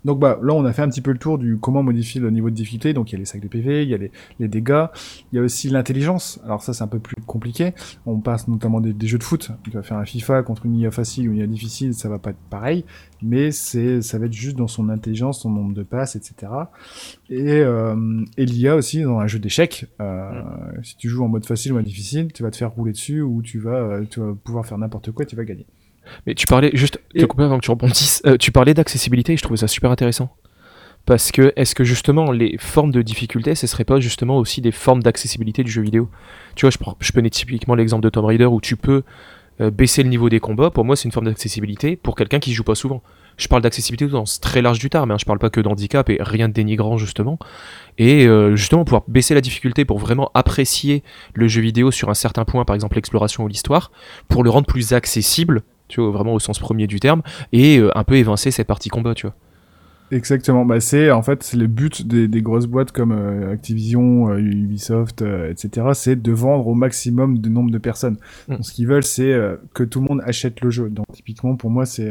Donc 0.05 0.19
bah 0.19 0.39
là 0.43 0.55
on 0.55 0.65
a 0.65 0.73
fait 0.73 0.83
un 0.83 0.89
petit 0.89 1.01
peu 1.01 1.13
le 1.13 1.19
tour 1.19 1.39
du 1.39 1.59
comment 1.59 1.83
modifier 1.83 2.21
le 2.21 2.31
niveau 2.31 2.51
de 2.51 2.55
difficulté. 2.55 2.93
Donc 2.93 3.11
il 3.11 3.15
y 3.15 3.17
a 3.17 3.19
les 3.19 3.25
sacs 3.25 3.43
de 3.43 3.49
PV, 3.49 3.83
il 3.83 3.89
y 3.89 3.95
a 3.95 3.99
les, 3.99 4.11
les 4.39 4.49
dégâts, 4.49 4.87
il 5.33 5.37
y 5.37 5.39
a 5.39 5.43
aussi 5.43 5.69
l'intelligence. 5.69 6.41
Alors 6.45 6.63
ça 6.63 6.73
c'est 6.73 6.85
un 6.85 6.89
peu 6.89 6.99
plus 6.99 7.17
compliqué. 7.27 7.75
On 8.07 8.19
passe 8.21 8.49
notamment 8.49 8.81
des, 8.81 8.93
des 8.93 9.07
jeux 9.07 9.19
de 9.19 9.23
foot. 9.25 9.51
Tu 9.65 9.71
vas 9.71 9.83
faire 9.83 9.99
un 9.99 10.05
FIFA 10.05 10.43
contre 10.43 10.67
une 10.67 10.77
IA 10.77 10.91
facile 10.91 11.29
ou 11.29 11.33
une 11.33 11.39
IA 11.39 11.47
difficile, 11.47 11.95
ça 11.95 12.09
va 12.09 12.19
pas 12.19 12.31
être 12.31 12.39
pareil. 12.51 12.85
Mais 13.23 13.51
c'est 13.51 14.01
ça 14.03 14.19
va 14.19 14.27
être 14.27 14.33
juste 14.33 14.57
dans 14.57 14.69
son 14.69 14.89
intelligence, 14.89 15.41
son 15.43 15.51
nombre 15.51 15.75
de 15.75 15.83
passes, 15.83 16.17
etc. 16.17 16.51
Et, 17.29 17.61
euh, 17.61 18.25
et 18.37 18.47
l'IA 18.47 18.77
aussi 18.77 19.03
dans 19.03 19.19
un 19.19 19.27
jeu 19.27 19.39
d'échecs. 19.39 19.87
Euh, 20.01 20.31
Si 20.83 20.97
tu 20.97 21.09
joues 21.09 21.25
en 21.25 21.29
mode 21.29 21.45
facile 21.45 21.73
ou 21.75 21.79
en 21.79 21.83
difficile, 21.83 22.33
tu 22.33 22.43
vas 22.43 22.51
te 22.51 22.57
faire 22.57 22.71
rouler 22.71 22.93
dessus 22.93 23.21
ou 23.23 23.43
tu 23.43 23.59
vas 23.59 23.75
euh, 23.77 24.05
tu 24.11 24.21
vas 24.21 24.35
pouvoir 24.35 24.65
faire 24.67 24.79
n'importe 24.79 25.11
quoi, 25.13 25.25
et 25.25 25.27
tu 25.27 25.37
vas 25.37 25.45
gagner. 25.45 25.67
Mais 26.27 26.35
tu 26.35 26.47
parlais, 26.47 26.71
juste, 26.75 27.01
te 27.15 27.19
Et- 27.23 27.27
couper 27.27 27.45
avant 27.45 27.59
que 27.59 27.65
tu 27.65 27.71
rebondisses, 27.71 28.23
euh, 28.27 28.37
tu 28.37 28.53
parlais 28.53 28.75
d'accessibilité 28.75 29.33
et 29.33 29.37
je 29.37 29.43
trouvais 29.43 29.59
ça 29.59 29.69
super 29.69 29.91
intéressant. 29.91 30.35
Parce 31.07 31.33
que, 31.33 31.53
est-ce 31.57 31.75
que 31.75 31.83
justement, 31.83 32.31
les 32.31 32.57
formes 32.59 32.91
de 32.93 33.01
difficulté, 33.03 33.55
ce 33.55 33.67
serait 33.67 33.85
pas 33.85 34.01
justement 34.01 34.37
aussi 34.37 34.61
des 34.61 34.71
formes 34.73 35.03
d'accessibilité 35.03 35.65
du 35.65 35.71
jeu 35.71 35.83
vidéo? 35.83 36.11
Tu 36.57 36.67
vois, 36.67 36.71
je, 36.71 36.79
prends, 36.79 36.97
je 37.01 37.11
prenais 37.13 37.31
typiquement 37.31 37.75
l'exemple 37.75 38.03
de 38.03 38.11
Tomb 38.11 38.27
Raider 38.27 38.45
où 38.45 38.61
tu 38.61 38.77
peux 38.77 39.03
euh, 39.61 39.71
baisser 39.71 40.03
le 40.03 40.11
niveau 40.11 40.29
des 40.29 40.41
combats. 40.41 40.71
Pour 40.71 40.85
moi, 40.85 40.97
c'est 40.97 41.05
une 41.05 41.13
forme 41.13 41.27
d'accessibilité 41.27 41.97
pour 41.97 42.15
quelqu'un 42.17 42.39
qui 42.39 42.53
joue 42.53 42.65
pas 42.65 42.75
souvent. 42.75 43.03
Je 43.39 43.49
parle 43.49 43.63
d'accessibilité 43.63 44.07
dans 44.07 44.27
ce 44.27 44.41
très 44.41 44.61
large 44.61 44.79
du 44.79 44.91
terme, 44.91 45.11
hein, 45.11 45.17
je 45.19 45.25
parle 45.25 45.39
pas 45.39 45.49
que 45.49 45.63
d'handicap 45.63 46.11
et 46.11 46.19
rien 46.21 46.49
de 46.49 46.53
dénigrant 46.53 46.99
justement. 46.99 47.39
Et 47.97 48.27
euh, 48.27 48.55
justement, 48.55 48.85
pouvoir 48.85 49.05
baisser 49.09 49.33
la 49.33 49.41
difficulté 49.41 49.87
pour 49.87 49.99
vraiment 49.99 50.31
apprécier 50.35 51.03
le 51.33 51.49
jeu 51.49 51.63
vidéo 51.63 51.91
sur 51.91 52.11
un 52.11 52.15
certain 52.15 52.45
point, 52.45 52.67
par 52.67 52.75
exemple 52.75 52.97
l'exploration 52.97 53.45
ou 53.45 53.49
l'histoire, 53.49 53.91
pour 54.29 54.45
le 54.45 54.51
rendre 54.51 54.67
plus 54.67 54.93
accessible, 54.93 55.63
tu 55.91 56.01
vois, 56.01 56.11
vraiment 56.11 56.33
au 56.33 56.39
sens 56.39 56.59
premier 56.59 56.87
du 56.87 57.01
terme, 57.01 57.21
et 57.53 57.79
euh, 57.79 57.91
un 57.99 58.05
peu 58.05 58.15
évincer 58.15 58.51
cette 58.51 58.67
partie 58.67 58.89
combat, 58.89 59.15
tu 59.15 59.27
vois. 59.27 59.35
Exactement. 60.13 60.65
Bah 60.65 60.81
c'est 60.81 61.13
en 61.13 61.23
fait 61.23 61.45
c'est 61.45 61.57
le 61.57 61.69
but 61.69 62.05
des, 62.07 62.27
des 62.27 62.43
grosses 62.43 62.67
boîtes 62.67 62.91
comme 62.91 63.13
euh, 63.13 63.53
Activision, 63.53 64.31
euh, 64.31 64.39
Ubisoft, 64.39 65.23
euh, 65.23 65.51
etc. 65.53 65.87
C'est 65.95 66.21
de 66.21 66.33
vendre 66.33 66.67
au 66.67 66.75
maximum 66.75 67.39
de 67.39 67.49
nombre 67.49 67.71
de 67.71 67.79
personnes. 67.79 68.17
Mm. 68.49 68.55
Donc, 68.55 68.65
ce 68.65 68.73
qu'ils 68.73 68.89
veulent 68.89 69.05
c'est 69.05 69.33
que 69.73 69.85
tout 69.85 70.01
le 70.01 70.09
monde 70.09 70.21
achète 70.25 70.63
le 70.63 70.71
jeu. 70.71 70.89
Donc 70.91 71.07
typiquement 71.13 71.55
pour 71.55 71.71
moi 71.71 71.87
c'est 71.87 72.11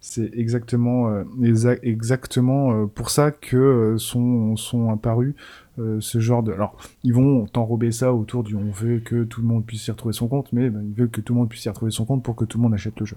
c'est 0.00 0.30
exactement 0.34 1.10
exa- 1.40 1.78
exactement 1.82 2.86
pour 2.86 3.08
ça 3.08 3.30
que 3.30 3.94
sont 3.98 4.56
sont 4.56 4.90
apparus 4.90 5.34
euh, 5.78 6.00
ce 6.00 6.18
genre 6.18 6.42
de. 6.42 6.52
Alors 6.52 6.76
ils 7.04 7.14
vont 7.14 7.46
t'enrober 7.46 7.92
ça 7.92 8.12
autour 8.12 8.42
du 8.42 8.56
on 8.56 8.70
veut 8.70 9.00
que 9.00 9.24
tout 9.24 9.40
le 9.40 9.46
monde 9.46 9.64
puisse 9.64 9.86
y 9.86 9.90
retrouver 9.90 10.12
son 10.12 10.28
compte, 10.28 10.52
mais 10.52 10.70
ben, 10.70 10.82
ils 10.84 10.94
veulent 10.94 11.10
que 11.10 11.20
tout 11.20 11.34
le 11.34 11.40
monde 11.40 11.48
puisse 11.48 11.64
y 11.64 11.68
retrouver 11.68 11.90
son 11.90 12.04
compte 12.04 12.22
pour 12.22 12.36
que 12.36 12.44
tout 12.44 12.58
le 12.58 12.62
monde 12.62 12.74
achète 12.74 12.98
le 13.00 13.06
jeu. 13.06 13.16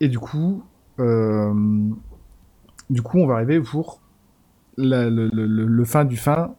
Et 0.00 0.08
du 0.08 0.18
coup. 0.18 0.62
Euh, 0.98 1.52
du 2.90 3.02
coup, 3.02 3.18
on 3.18 3.26
va 3.26 3.34
arriver 3.34 3.60
pour 3.60 4.00
le, 4.76 5.84
fin 5.84 6.04
du 6.04 6.16
fin. 6.16 6.54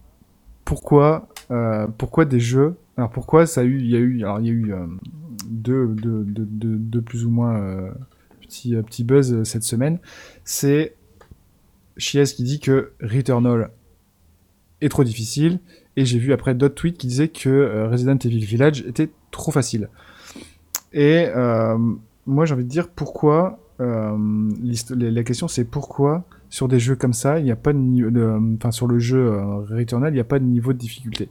Pourquoi, 0.65 1.29
euh, 1.51 1.87
pourquoi 1.97 2.25
des 2.25 2.39
jeux 2.39 2.75
Alors 2.97 3.09
pourquoi 3.09 3.45
ça 3.45 3.61
a 3.61 3.63
eu, 3.63 3.79
il 3.79 3.89
y 3.89 3.95
a 3.95 3.99
eu, 3.99 4.23
alors 4.23 4.39
il 4.39 4.45
y 4.47 4.49
a 4.49 4.53
eu 4.53 4.73
deux, 5.47 5.87
deux, 5.87 6.23
deux, 6.25 6.45
deux- 6.45 7.01
plus 7.01 7.25
ou 7.25 7.29
moins 7.29 7.93
petits 8.41 9.03
buzz 9.03 9.43
cette 9.43 9.63
semaine. 9.63 9.99
C'est 10.43 10.95
Chies 11.97 12.33
qui 12.35 12.43
dit 12.43 12.59
que 12.59 12.91
Returnal 13.01 13.71
est 14.81 14.89
trop 14.89 15.03
difficile, 15.03 15.59
et 15.95 16.05
j'ai 16.05 16.19
vu 16.19 16.33
après 16.33 16.53
d'autres 16.53 16.75
tweets 16.75 16.97
qui 16.97 17.07
disaient 17.07 17.29
que 17.29 17.49
euh, 17.49 17.87
Resident 17.87 18.17
Evil 18.17 18.45
Village 18.45 18.81
était 18.81 19.09
trop 19.31 19.51
facile. 19.51 19.89
Et 20.93 21.27
euh, 21.35 21.77
moi, 22.25 22.45
j'ai 22.45 22.53
envie 22.53 22.63
de 22.63 22.69
dire 22.69 22.89
pourquoi. 22.89 23.59
euh, 23.79 24.17
la 24.91 25.23
question, 25.23 25.47
c'est 25.47 25.65
pourquoi 25.65 26.25
sur 26.49 26.67
des 26.67 26.79
jeux 26.79 26.95
comme 26.95 27.13
ça, 27.13 27.39
il 27.39 27.45
n'y 27.45 27.51
a 27.51 27.55
pas 27.55 27.73
de 27.73 27.77
niveau. 27.77 28.09
Enfin, 28.55 28.71
sur 28.71 28.87
le 28.87 28.99
jeu 28.99 29.29
Returnal, 29.69 30.11
il 30.13 30.15
n'y 30.15 30.21
a 30.21 30.25
pas 30.25 30.39
de 30.39 30.45
niveau 30.45 30.71
de 30.71 30.77
difficulté. 30.77 31.29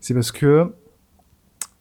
C'est 0.00 0.14
parce 0.14 0.32
que, 0.32 0.72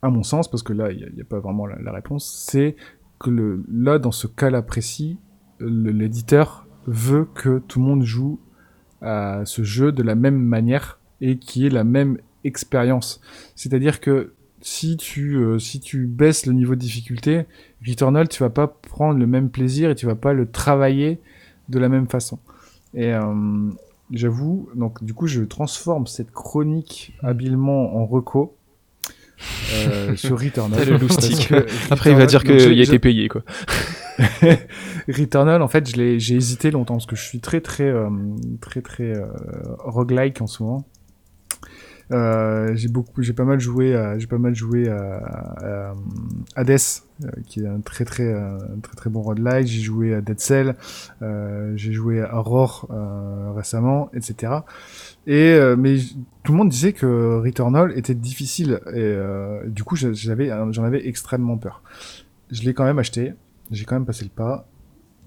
à 0.01 0.09
mon 0.09 0.23
sens, 0.23 0.49
parce 0.49 0.63
que 0.63 0.73
là, 0.73 0.91
il 0.91 1.11
n'y 1.15 1.21
a, 1.21 1.25
pas 1.25 1.39
vraiment 1.39 1.65
la, 1.65 1.79
la 1.81 1.91
réponse, 1.91 2.45
c'est 2.49 2.75
que 3.19 3.29
le, 3.29 3.63
là, 3.71 3.99
dans 3.99 4.11
ce 4.11 4.27
cas-là 4.27 4.61
précis, 4.61 5.17
l'éditeur 5.59 6.67
veut 6.87 7.25
que 7.33 7.59
tout 7.59 7.79
le 7.79 7.85
monde 7.85 8.03
joue 8.03 8.39
à 9.01 9.41
ce 9.45 9.63
jeu 9.63 9.91
de 9.91 10.03
la 10.03 10.15
même 10.15 10.37
manière 10.37 10.99
et 11.23 11.37
qui 11.37 11.65
ait 11.65 11.69
la 11.69 11.85
même 11.85 12.17
expérience. 12.43 13.21
C'est-à-dire 13.55 14.01
que 14.01 14.33
si 14.61 14.97
tu, 14.97 15.37
euh, 15.37 15.57
si 15.57 15.79
tu 15.79 16.05
baisses 16.05 16.45
le 16.45 16.53
niveau 16.53 16.75
de 16.75 16.81
difficulté, 16.81 17.45
Returnal, 17.85 18.27
tu 18.27 18.43
vas 18.43 18.49
pas 18.49 18.67
prendre 18.67 19.17
le 19.17 19.25
même 19.25 19.49
plaisir 19.49 19.89
et 19.89 19.95
tu 19.95 20.05
vas 20.05 20.15
pas 20.15 20.33
le 20.33 20.49
travailler 20.49 21.19
de 21.69 21.79
la 21.79 21.87
même 21.87 22.07
façon. 22.07 22.39
Et 22.93 23.13
euh, 23.13 23.69
j'avoue, 24.11 24.69
donc 24.75 25.03
du 25.03 25.13
coup, 25.13 25.27
je 25.27 25.41
transforme 25.41 26.07
cette 26.07 26.31
chronique 26.31 27.13
habilement 27.21 27.95
en 27.95 28.05
reco 28.05 28.55
euh, 29.73 30.15
sur 30.17 30.39
Returnal. 30.39 30.87
Le 30.87 30.97
loustic. 30.97 31.49
Parce 31.49 31.67
que 31.67 31.93
Après, 31.93 32.11
il 32.11 32.17
va 32.17 32.25
dire 32.25 32.43
qu'il 32.43 32.79
a 32.79 32.83
été 32.83 32.99
payé, 32.99 33.27
quoi. 33.27 33.43
Returnal, 35.07 35.61
en 35.61 35.67
fait, 35.67 35.87
j'ai 35.87 36.35
hésité 36.35 36.71
longtemps 36.71 36.95
parce 36.95 37.05
que 37.05 37.15
je 37.15 37.23
suis 37.23 37.39
très 37.39 37.61
très 37.61 37.89
euh, 37.89 38.09
très 38.61 38.81
très 38.81 39.15
euh, 39.15 39.25
roguelike 39.79 40.41
en 40.41 40.47
ce 40.47 40.63
moment. 40.63 40.85
Euh, 42.11 42.75
j'ai 42.75 42.89
beaucoup, 42.89 43.21
j'ai 43.21 43.33
pas 43.33 43.45
mal 43.45 43.59
joué, 43.59 43.95
j'ai 44.17 44.27
pas 44.27 44.37
mal 44.37 44.55
joué 44.55 44.89
à, 44.89 45.17
à 45.61 45.93
Hades, 46.55 46.71
euh, 47.23 47.29
qui 47.47 47.61
est 47.61 47.67
un 47.67 47.79
très 47.79 48.05
très 48.05 48.23
euh, 48.23 48.57
un 48.57 48.79
très 48.81 48.95
très 48.95 49.09
bon 49.09 49.21
roguelike. 49.21 49.67
J'ai 49.67 49.81
joué 49.81 50.13
à 50.13 50.21
Dead 50.21 50.39
Cell, 50.39 50.75
euh, 51.21 51.73
j'ai 51.75 51.93
joué 51.93 52.21
à 52.21 52.37
Aurore 52.37 52.87
euh, 52.91 53.51
récemment, 53.55 54.09
etc. 54.13 54.53
Et 55.27 55.53
euh, 55.53 55.75
mais 55.77 55.97
tout 56.43 56.51
le 56.51 56.57
monde 56.57 56.69
disait 56.69 56.93
que 56.93 57.39
Returnal 57.39 57.97
était 57.97 58.15
difficile 58.15 58.79
et 58.87 58.99
euh, 58.99 59.65
du 59.67 59.83
coup 59.83 59.95
j'avais 59.95 60.49
j'en 60.71 60.83
avais 60.83 61.07
extrêmement 61.07 61.57
peur. 61.57 61.83
Je 62.51 62.63
l'ai 62.63 62.73
quand 62.73 62.83
même 62.83 62.99
acheté, 62.99 63.33
j'ai 63.71 63.85
quand 63.85 63.95
même 63.95 64.05
passé 64.05 64.23
le 64.23 64.29
pas 64.29 64.67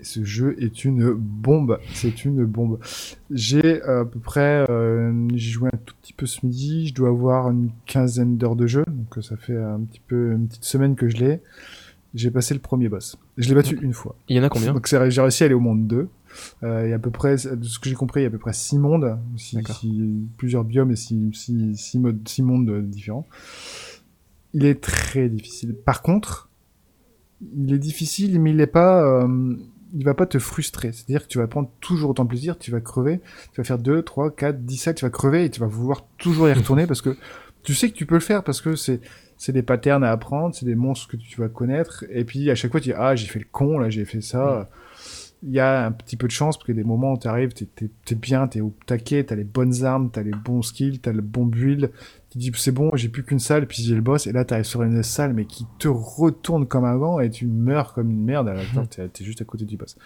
ce 0.03 0.25
jeu 0.25 0.57
est 0.59 0.85
une 0.85 1.13
bombe. 1.13 1.79
C'est 1.95 2.25
une 2.25 2.45
bombe. 2.45 2.79
J'ai 3.31 3.83
euh, 3.83 4.03
à 4.03 4.05
peu 4.05 4.19
près, 4.19 4.67
euh, 4.71 5.29
j'ai 5.35 5.51
joué 5.51 5.71
un 5.73 5.79
tout 5.85 5.95
petit 6.01 6.13
peu 6.13 6.27
ce 6.27 6.45
midi. 6.45 6.89
Je 6.89 6.95
dois 6.95 7.09
avoir 7.09 7.51
une 7.51 7.71
quinzaine 7.87 8.37
d'heures 8.37 8.57
de 8.57 8.67
jeu, 8.67 8.85
donc 8.87 9.19
euh, 9.19 9.23
ça 9.23 9.37
fait 9.37 9.57
un 9.57 9.81
petit 9.81 10.01
peu 10.07 10.33
une 10.33 10.49
petite 10.49 10.65
semaine 10.65 10.95
que 10.95 11.09
je 11.09 11.17
l'ai. 11.17 11.41
J'ai 12.15 12.31
passé 12.31 12.55
le 12.55 12.61
premier 12.61 12.89
boss. 12.89 13.19
Je 13.37 13.49
l'ai 13.49 13.55
battu 13.55 13.79
une 13.83 13.93
fois. 13.93 14.17
Il 14.29 14.37
y 14.37 14.41
en 14.41 14.43
a 14.43 14.49
combien? 14.49 14.73
Donc 14.73 14.87
j'ai 14.87 14.97
réussi 14.97 15.43
à 15.43 15.47
aller 15.47 15.55
au 15.55 15.61
monde 15.61 15.87
2. 15.87 16.09
Euh, 16.63 16.87
il 16.87 16.91
y 16.91 16.93
a 16.93 16.97
à 16.97 16.99
peu 16.99 17.11
près, 17.11 17.35
de 17.35 17.65
ce 17.65 17.79
que 17.79 17.89
j'ai 17.89 17.95
compris, 17.95 18.21
il 18.21 18.23
y 18.23 18.27
a 18.27 18.29
à 18.29 18.31
peu 18.31 18.39
près 18.39 18.53
6 18.53 18.79
mondes, 18.79 19.19
plusieurs 20.37 20.65
biomes 20.65 20.91
et 20.93 20.97
6 20.97 21.31
six, 21.35 21.77
six 21.77 21.99
modes, 21.99 22.27
six 22.27 22.43
mondes 22.43 22.89
différents. 22.89 23.27
Il 24.55 24.65
est 24.65 24.81
très 24.81 25.29
difficile. 25.29 25.75
Par 25.75 26.03
contre, 26.03 26.49
il 27.55 27.73
est 27.73 27.79
difficile, 27.79 28.41
mais 28.41 28.51
il 28.51 28.61
est 28.61 28.67
pas, 28.67 29.03
euh, 29.05 29.57
il 29.97 30.05
va 30.05 30.15
pas 30.15 30.27
te 30.27 30.39
frustrer. 30.39 30.93
C'est-à-dire 30.93 31.23
que 31.23 31.29
tu 31.29 31.39
vas 31.39 31.47
prendre 31.47 31.71
toujours 31.81 32.11
autant 32.11 32.25
de 32.25 32.29
plaisir, 32.29 32.59
tu 32.59 32.71
vas 32.71 32.81
crever, 32.81 33.21
tu 33.53 33.61
vas 33.61 33.65
faire 33.65 33.79
2, 33.79 34.03
3, 34.03 34.31
4, 34.31 34.61
17, 34.61 34.97
tu 34.97 35.05
vas 35.05 35.11
crever 35.11 35.45
et 35.47 35.51
tu 35.51 35.61
vas 35.61 35.67
vouloir 35.67 36.05
toujours 36.19 36.49
y 36.49 36.53
retourner 36.53 36.87
parce 36.87 37.01
que 37.01 37.17
tu 37.63 37.75
sais 37.75 37.91
que 37.91 37.97
tu 37.97 38.05
peux 38.05 38.15
le 38.17 38.21
faire 38.21 38.45
parce 38.45 38.61
que 38.61 38.77
c'est, 38.77 39.01
c'est 39.39 39.53
des 39.53 39.63
patterns 39.63 40.05
à 40.05 40.11
apprendre, 40.11 40.55
c'est 40.55 40.67
des 40.67 40.75
monstres 40.75 41.09
que 41.09 41.17
tu 41.17 41.41
vas 41.41 41.49
connaître, 41.49 42.05
et 42.11 42.25
puis 42.25 42.51
à 42.51 42.55
chaque 42.55 42.71
fois 42.71 42.81
tu 42.81 42.91
dis 42.91 42.95
ah 42.97 43.17
j'ai 43.17 43.27
fait 43.27 43.39
le 43.39 43.47
con 43.51 43.79
là, 43.79 43.89
j'ai 43.89 44.05
fait 44.05 44.21
ça. 44.21 44.69
Il 45.43 45.53
y 45.53 45.61
a 45.61 45.87
un 45.87 45.93
petit 45.93 46.17
peu 46.17 46.27
de 46.27 46.33
chance 46.33 46.57
parce 46.57 46.67
qu'il 46.67 46.77
y 46.77 46.79
a 46.79 46.83
des 46.83 46.89
moments 46.89 47.13
où 47.13 47.19
tu 47.19 47.29
arrives, 47.29 47.53
t'es, 47.53 47.67
t'es, 47.67 47.91
t'es 48.05 48.15
bien, 48.15 48.49
t'es 48.49 48.61
au 48.61 48.75
taquet, 48.87 49.25
t'as 49.25 49.35
les 49.35 49.45
bonnes 49.45 49.85
armes, 49.85 50.11
t'as 50.11 50.23
les 50.23 50.31
bons 50.31 50.63
skills, 50.63 50.99
t'as 50.99 51.13
le 51.13 51.21
bon 51.23 51.45
build. 51.45 51.91
Tu 52.39 52.51
dis 52.51 52.53
c'est 52.61 52.73
bon, 52.73 52.91
j'ai 52.95 53.09
plus 53.09 53.23
qu'une 53.25 53.39
salle, 53.39 53.67
puis 53.67 53.83
j'ai 53.83 53.95
le 53.95 54.03
boss, 54.03 54.27
et 54.27 54.33
là 54.33 54.45
t'arrives 54.45 54.65
sur 54.67 54.83
une 54.83 55.03
salle 55.03 55.33
mais 55.33 55.47
qui 55.47 55.65
te 55.79 55.89
retourne 55.89 56.67
comme 56.67 56.85
avant 56.85 57.19
et 57.21 57.31
tu 57.31 57.47
meurs 57.47 57.95
comme 57.95 58.11
une 58.11 58.25
merde. 58.25 58.49
Alors 58.49 58.63
attends, 58.73 58.85
t'es, 58.87 59.09
t'es 59.09 59.25
juste 59.25 59.41
à 59.41 59.45
côté 59.45 59.65
du 59.65 59.77
boss. 59.77 59.97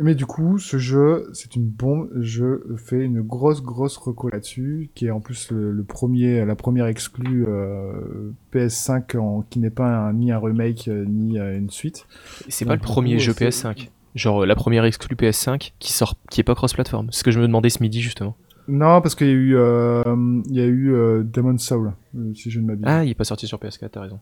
Mais 0.00 0.14
du 0.14 0.26
coup, 0.26 0.58
ce 0.60 0.78
jeu, 0.78 1.28
c'est 1.32 1.56
une 1.56 1.64
bombe. 1.66 2.08
Je 2.20 2.60
fais 2.76 3.04
une 3.04 3.20
grosse, 3.20 3.62
grosse 3.62 3.96
reco 3.96 4.28
là-dessus, 4.28 4.90
qui 4.94 5.06
est 5.06 5.10
en 5.10 5.18
plus 5.18 5.50
le, 5.50 5.72
le 5.72 5.82
premier, 5.82 6.44
la 6.44 6.54
première 6.54 6.86
exclue 6.86 7.44
euh, 7.48 8.30
PS5 8.54 9.16
en, 9.18 9.42
qui 9.50 9.58
n'est 9.58 9.70
pas 9.70 9.88
un- 9.88 10.12
ni 10.12 10.30
un 10.30 10.38
remake 10.38 10.86
euh, 10.86 11.04
ni 11.04 11.40
euh, 11.40 11.58
une 11.58 11.70
suite. 11.70 12.06
C'est 12.48 12.64
Donc, 12.64 12.68
pas 12.68 12.74
le 12.76 12.80
premier 12.80 13.14
coup, 13.14 13.22
jeu 13.22 13.32
c'est- 13.36 13.48
PS5. 13.48 13.88
Genre 14.14 14.46
la 14.46 14.54
première 14.54 14.84
exclue 14.84 15.16
PS5 15.16 15.72
qui 15.80 15.92
sort, 15.92 16.14
qui 16.30 16.40
est 16.40 16.44
pas 16.44 16.54
cross-platform. 16.54 17.08
C'est 17.10 17.18
ce 17.18 17.24
que 17.24 17.30
je 17.32 17.40
me 17.40 17.46
demandais 17.48 17.68
ce 17.70 17.82
midi 17.82 18.00
justement. 18.00 18.36
Non, 18.68 19.00
parce 19.00 19.14
qu'il 19.14 19.26
y 19.26 19.30
a 19.30 19.34
eu, 19.34 19.56
euh, 19.56 20.02
il 20.46 20.54
y 20.54 20.60
a 20.60 20.66
eu 20.66 20.94
euh, 20.94 21.22
Demon 21.24 21.56
Soul, 21.56 21.92
euh, 22.16 22.34
si 22.34 22.50
je 22.50 22.60
ne 22.60 22.66
m'abuse. 22.66 22.84
Ah, 22.86 23.02
il 23.04 23.10
est 23.10 23.14
pas 23.14 23.24
sorti 23.24 23.46
sur 23.46 23.58
PS4, 23.58 23.88
t'as 23.90 24.02
raison. 24.02 24.20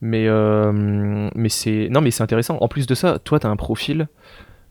Mais 0.00 0.26
euh, 0.28 1.28
mais 1.34 1.48
c'est 1.48 1.88
non 1.90 2.00
mais 2.00 2.10
c'est 2.10 2.22
intéressant. 2.22 2.56
En 2.60 2.68
plus 2.68 2.86
de 2.86 2.94
ça, 2.94 3.18
toi 3.18 3.40
t'as 3.40 3.48
un 3.48 3.56
profil 3.56 4.08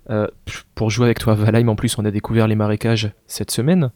euh, 0.09 0.27
pour 0.75 0.91
jouer 0.91 1.05
avec 1.05 1.19
toi 1.19 1.33
à 1.33 1.35
Valheim. 1.35 1.67
En 1.67 1.75
plus, 1.75 1.97
on 1.97 2.05
a 2.05 2.11
découvert 2.11 2.47
les 2.47 2.55
marécages 2.55 3.11
cette 3.25 3.49
semaine. 3.49 3.89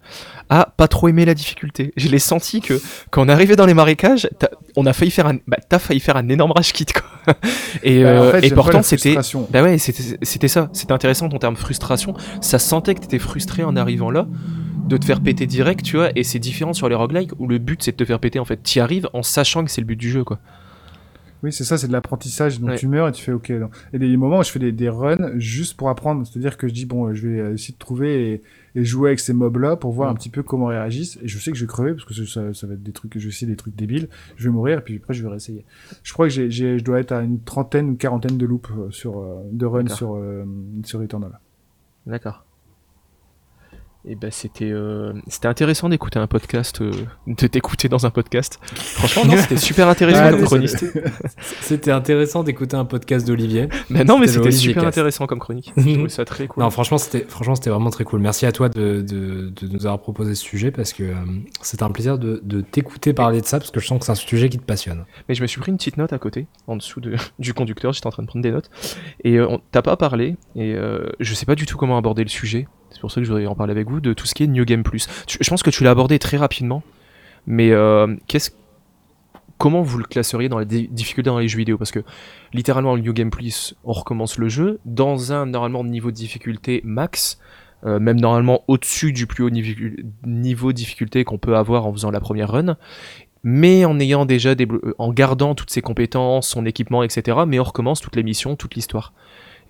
Ah, 0.49 0.73
pas 0.75 0.87
trop 0.87 1.07
aimé 1.07 1.23
la 1.23 1.35
difficulté. 1.35 1.93
Je 1.97 2.09
l'ai 2.09 2.19
senti 2.19 2.61
que 2.61 2.81
quand 3.11 3.23
on 3.23 3.29
arrivait 3.29 3.55
dans 3.55 3.67
les 3.67 3.75
marécages, 3.75 4.27
on 4.75 4.85
a 4.85 4.93
failli 4.93 5.11
faire 5.11 5.27
un, 5.27 5.37
bah, 5.47 5.57
t'as 5.67 5.77
failli 5.77 5.99
faire 5.99 6.17
un 6.17 6.27
énorme 6.29 6.51
rage 6.51 6.73
kit 6.73 6.85
quoi. 6.85 7.35
Et, 7.83 8.03
Bah, 8.03 8.09
en 8.09 8.23
euh, 8.23 8.31
fait, 8.31 8.47
et 8.47 8.51
pourtant 8.51 8.81
c'était. 8.81 9.15
Bah 9.51 9.61
ouais, 9.61 9.77
c'était 9.77 10.47
ça. 10.47 10.69
C'était 10.73 10.93
intéressant 10.93 11.29
ton 11.29 11.37
terme 11.37 11.55
frustration. 11.55 12.15
Ça 12.41 12.57
sentait 12.57 12.95
que 12.95 13.01
t'étais 13.01 13.19
frustré 13.19 13.63
en 13.63 13.75
arrivant 13.75 14.09
là, 14.09 14.27
de 14.87 14.97
te 14.97 15.05
faire 15.05 15.21
péter 15.21 15.45
direct, 15.45 15.83
tu 15.83 15.97
vois. 15.97 16.09
Et 16.15 16.23
c'est 16.23 16.39
différent 16.39 16.73
sur 16.73 16.89
les 16.89 16.95
roguelikes 16.95 17.31
où 17.37 17.47
le 17.47 17.59
but 17.59 17.83
c'est 17.83 17.91
de 17.91 17.97
te 17.97 18.05
faire 18.05 18.19
péter 18.19 18.39
en 18.39 18.45
fait. 18.45 18.57
T'y 18.63 18.79
arrives 18.79 19.07
en 19.13 19.21
sachant 19.21 19.63
que 19.63 19.69
c'est 19.69 19.81
le 19.81 19.87
but 19.87 19.95
du 19.95 20.09
jeu, 20.09 20.23
quoi. 20.23 20.39
Oui, 21.41 21.53
c'est 21.53 21.63
ça, 21.63 21.77
c'est 21.77 21.87
de 21.87 21.93
l'apprentissage. 21.93 22.59
Donc 22.59 22.71
Ouais. 22.71 22.75
tu 22.77 22.87
meurs 22.87 23.07
et 23.07 23.11
tu 23.13 23.23
fais 23.23 23.31
OK. 23.31 23.49
non. 23.51 23.69
Et 23.93 23.99
des 23.99 24.17
moments 24.17 24.39
où 24.39 24.43
je 24.43 24.51
fais 24.51 24.59
des, 24.59 24.71
des 24.73 24.89
runs 24.89 25.31
juste 25.37 25.77
pour 25.77 25.89
apprendre. 25.89 26.25
C'est-à-dire 26.27 26.57
que 26.57 26.67
je 26.67 26.73
dis, 26.73 26.85
bon, 26.85 27.07
euh, 27.07 27.13
je 27.13 27.27
vais 27.27 27.39
euh, 27.39 27.53
essayer 27.53 27.73
de 27.73 27.79
trouver 27.79 28.31
et, 28.33 28.41
et 28.75 28.83
jouer 28.83 29.09
avec 29.11 29.19
ces 29.21 29.31
mobs-là 29.33 29.77
pour 29.77 29.91
voir 29.93 30.09
un 30.09 30.15
petit 30.15 30.29
peu 30.29 30.43
comment 30.43 30.69
ils 30.71 30.75
réagissent. 30.77 31.17
Et 31.23 31.27
je 31.29 31.39
sais 31.39 31.51
que 31.51 31.57
je 31.57 31.63
vais 31.63 31.69
crever 31.69 31.93
parce 31.93 32.03
que 32.05 32.13
ça, 32.25 32.41
va 32.67 32.73
être 32.73 32.83
des 32.83 32.91
trucs, 32.91 33.17
je 33.17 33.23
vais 33.23 33.29
essayer 33.29 33.47
des 33.47 33.55
trucs 33.55 33.75
débiles. 33.75 34.09
Je 34.35 34.43
vais 34.49 34.53
mourir 34.53 34.79
et 34.79 34.81
puis 34.81 34.97
après 34.97 35.13
je 35.13 35.23
vais 35.23 35.29
réessayer. 35.29 35.63
Je 36.03 36.11
crois 36.11 36.27
que 36.27 36.33
j'ai, 36.33 36.49
je 36.51 36.83
dois 36.83 36.99
être 36.99 37.13
à 37.13 37.21
une 37.21 37.39
trentaine 37.41 37.91
ou 37.91 37.95
quarantaine 37.95 38.37
de 38.37 38.45
loops 38.45 38.69
euh, 38.71 38.91
sur, 38.91 39.23
de 39.51 39.65
runs 39.65 39.87
sur, 39.87 40.15
euh, 40.15 40.43
sur 40.83 41.01
Eternal. 41.01 41.39
D'accord. 42.05 42.43
Et 44.05 44.15
ben 44.15 44.31
c'était 44.31 44.71
euh, 44.71 45.11
c'était 45.27 45.49
intéressant 45.49 45.89
d'écouter 45.89 46.19
un 46.19 46.27
podcast, 46.27 46.81
euh, 46.81 46.89
de 47.27 47.47
t'écouter 47.47 47.89
dans 47.89 48.05
un 48.05 48.09
podcast. 48.11 48.57
Franchement, 48.63 49.25
non, 49.25 49.35
c'était 49.41 49.57
super 49.57 49.89
intéressant 49.89 50.21
Ah, 50.23 50.31
comme 50.31 50.43
chronique. 50.45 50.69
C'était 51.61 51.91
intéressant 51.91 52.43
d'écouter 52.43 52.77
un 52.77 52.85
podcast 52.85 53.27
d'Olivier. 53.27 53.67
Mais 53.89 54.03
non, 54.05 54.17
mais 54.17 54.27
C'était 54.27 54.51
super 54.51 54.83
Cast. 54.83 54.97
intéressant 54.97 55.27
comme 55.27 55.39
chronique. 55.39 55.73
Je 55.75 55.93
trouvais 55.93 56.09
ça 56.09 56.23
très 56.23 56.47
cool. 56.47 56.63
Non, 56.63 56.69
franchement, 56.69 56.97
c'était 56.97 57.25
franchement 57.27 57.55
c'était 57.55 57.69
vraiment 57.71 57.89
très 57.89 58.05
cool. 58.05 58.21
Merci 58.21 58.45
à 58.45 58.53
toi 58.53 58.69
de, 58.69 59.01
de, 59.01 59.49
de 59.49 59.67
nous 59.67 59.85
avoir 59.85 59.99
proposé 59.99 60.33
ce 60.33 60.43
sujet 60.43 60.71
parce 60.71 60.93
que 60.93 61.03
euh, 61.03 61.13
c'était 61.61 61.83
un 61.83 61.91
plaisir 61.91 62.17
de, 62.17 62.39
de 62.43 62.61
t'écouter 62.61 63.11
parler 63.13 63.41
de 63.41 63.45
ça 63.45 63.59
parce 63.59 63.69
que 63.69 63.81
je 63.81 63.85
sens 63.87 63.99
que 63.99 64.05
c'est 64.05 64.13
un 64.13 64.15
sujet 64.15 64.47
qui 64.47 64.59
te 64.59 64.63
passionne. 64.65 65.05
Mais 65.27 65.35
je 65.35 65.41
me 65.41 65.47
suis 65.47 65.59
pris 65.59 65.71
une 65.71 65.77
petite 65.77 65.97
note 65.97 66.13
à 66.13 66.19
côté, 66.19 66.47
en 66.67 66.77
dessous 66.77 67.01
de, 67.01 67.15
du 67.37 67.53
conducteur, 67.53 67.91
j'étais 67.91 68.07
en 68.07 68.11
train 68.11 68.23
de 68.23 68.27
prendre 68.27 68.43
des 68.43 68.51
notes. 68.51 68.69
Et 69.25 69.35
euh, 69.35 69.47
on- 69.49 69.59
t'as 69.71 69.81
pas 69.81 69.97
parlé, 69.97 70.37
et 70.55 70.73
euh, 70.75 71.09
je 71.19 71.33
sais 71.33 71.45
pas 71.45 71.55
du 71.55 71.65
tout 71.65 71.77
comment 71.77 71.97
aborder 71.97 72.23
le 72.23 72.29
sujet, 72.29 72.67
c'est 72.91 72.99
pour 73.01 73.11
ça 73.11 73.21
que 73.21 73.25
je 73.25 73.31
voudrais 73.31 73.45
en 73.47 73.55
parler 73.55 73.71
avec 73.71 73.89
vous, 73.89 73.99
de 74.01 74.13
tout 74.13 74.25
ce 74.25 74.33
qui 74.33 74.43
est 74.43 74.47
New 74.47 74.65
Game 74.65 74.83
Plus. 74.83 75.07
Je 75.27 75.49
pense 75.49 75.63
que 75.63 75.69
tu 75.69 75.83
l'as 75.83 75.91
abordé 75.91 76.19
très 76.19 76.37
rapidement, 76.37 76.83
mais 77.47 77.71
euh, 77.71 78.15
qu'est-ce 78.27 78.51
comment 79.57 79.81
vous 79.81 79.97
le 79.97 80.05
classeriez 80.05 80.47
dans 80.47 80.59
les 80.59 80.65
di- 80.65 80.87
difficultés 80.87 81.29
dans 81.29 81.39
les 81.39 81.47
jeux 81.47 81.57
vidéo? 81.57 81.77
Parce 81.77 81.91
que 81.91 81.99
littéralement, 82.53 82.95
le 82.95 83.01
New 83.01 83.13
Game 83.13 83.29
Plus, 83.29 83.75
on 83.83 83.91
recommence 83.91 84.37
le 84.37 84.47
jeu 84.49 84.79
dans 84.85 85.33
un 85.33 85.45
normalement 85.45 85.83
niveau 85.83 86.11
de 86.11 86.15
difficulté 86.15 86.81
max, 86.85 87.39
euh, 87.85 87.99
même 87.99 88.19
normalement 88.19 88.63
au-dessus 88.67 89.11
du 89.11 89.27
plus 89.27 89.43
haut 89.43 89.49
niveau, 89.49 89.71
niveau 90.25 90.71
de 90.71 90.77
difficulté 90.77 91.23
qu'on 91.25 91.37
peut 91.37 91.57
avoir 91.57 91.85
en 91.85 91.91
faisant 91.93 92.11
la 92.11 92.19
première 92.21 92.51
run, 92.51 92.77
mais 93.43 93.85
en 93.85 93.99
ayant 93.99 94.25
déjà 94.25 94.53
en 94.97 95.11
gardant 95.13 95.55
toutes 95.55 95.71
ses 95.71 95.81
compétences, 95.81 96.47
son 96.49 96.65
équipement, 96.65 97.03
etc. 97.03 97.39
Mais 97.47 97.59
on 97.59 97.63
recommence 97.63 98.01
toute 98.01 98.15
l'émission, 98.15 98.55
toute 98.55 98.75
l'histoire. 98.75 99.13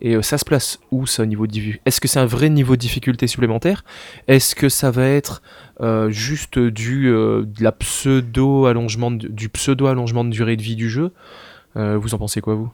Et 0.01 0.15
euh, 0.15 0.21
ça 0.21 0.37
se 0.37 0.45
place 0.45 0.79
où 0.91 1.05
ça 1.05 1.23
au 1.23 1.25
niveau 1.25 1.45
de 1.45 1.51
difficulté 1.51 1.81
Est-ce 1.85 1.99
que 1.99 2.07
c'est 2.07 2.19
un 2.19 2.25
vrai 2.25 2.49
niveau 2.49 2.75
de 2.75 2.79
difficulté 2.81 3.27
supplémentaire? 3.27 3.83
Est-ce 4.27 4.55
que 4.55 4.69
ça 4.69 4.91
va 4.91 5.05
être 5.05 5.41
euh, 5.81 6.09
juste 6.09 6.57
du 6.57 7.07
euh, 7.09 7.43
de 7.45 7.63
la 7.63 7.71
pseudo 7.73 8.65
allongement 8.65 9.11
de- 9.11 9.27
du 9.27 9.49
pseudo 9.49 9.87
allongement 9.87 10.23
de 10.23 10.29
durée 10.29 10.55
de 10.55 10.61
vie 10.61 10.75
du 10.77 10.89
jeu? 10.89 11.11
Euh, 11.75 11.97
Vous 11.97 12.13
en 12.13 12.17
pensez 12.17 12.39
quoi 12.41 12.55
vous? 12.55 12.69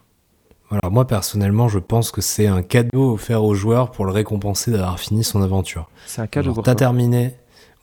Alors 0.72 0.92
moi 0.92 1.06
personnellement, 1.08 1.68
je 1.68 1.80
pense 1.80 2.12
que 2.12 2.22
c'est 2.22 2.48
un 2.48 2.62
cadeau 2.64 3.14
offert 3.14 3.44
au 3.44 3.54
joueur 3.54 3.92
pour 3.92 4.06
le 4.06 4.12
récompenser 4.12 4.72
d'avoir 4.72 5.00
fini 5.00 5.24
son 5.24 5.42
aventure. 5.44 5.90
C'est 6.08 6.22
un 6.22 6.28
cadeau 6.28 6.54
T'as 6.64 6.74
terminé, 6.76 7.36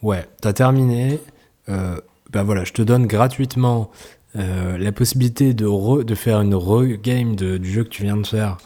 ouais, 0.02 0.26
t'as 0.40 0.52
terminé. 0.52 1.20
Ben 1.68 2.42
voilà, 2.44 2.64
je 2.64 2.72
te 2.72 2.82
donne 2.82 3.06
gratuitement 3.06 3.90
la 4.34 4.92
possibilité 4.92 5.54
de, 5.54 5.66
re- 5.66 6.04
de 6.04 6.14
faire 6.14 6.40
une 6.40 6.54
regame 6.54 7.36
du 7.36 7.70
jeu 7.72 7.84
que 7.84 7.88
tu 7.88 8.02
viens 8.02 8.16
de 8.16 8.26
faire. 8.26 8.56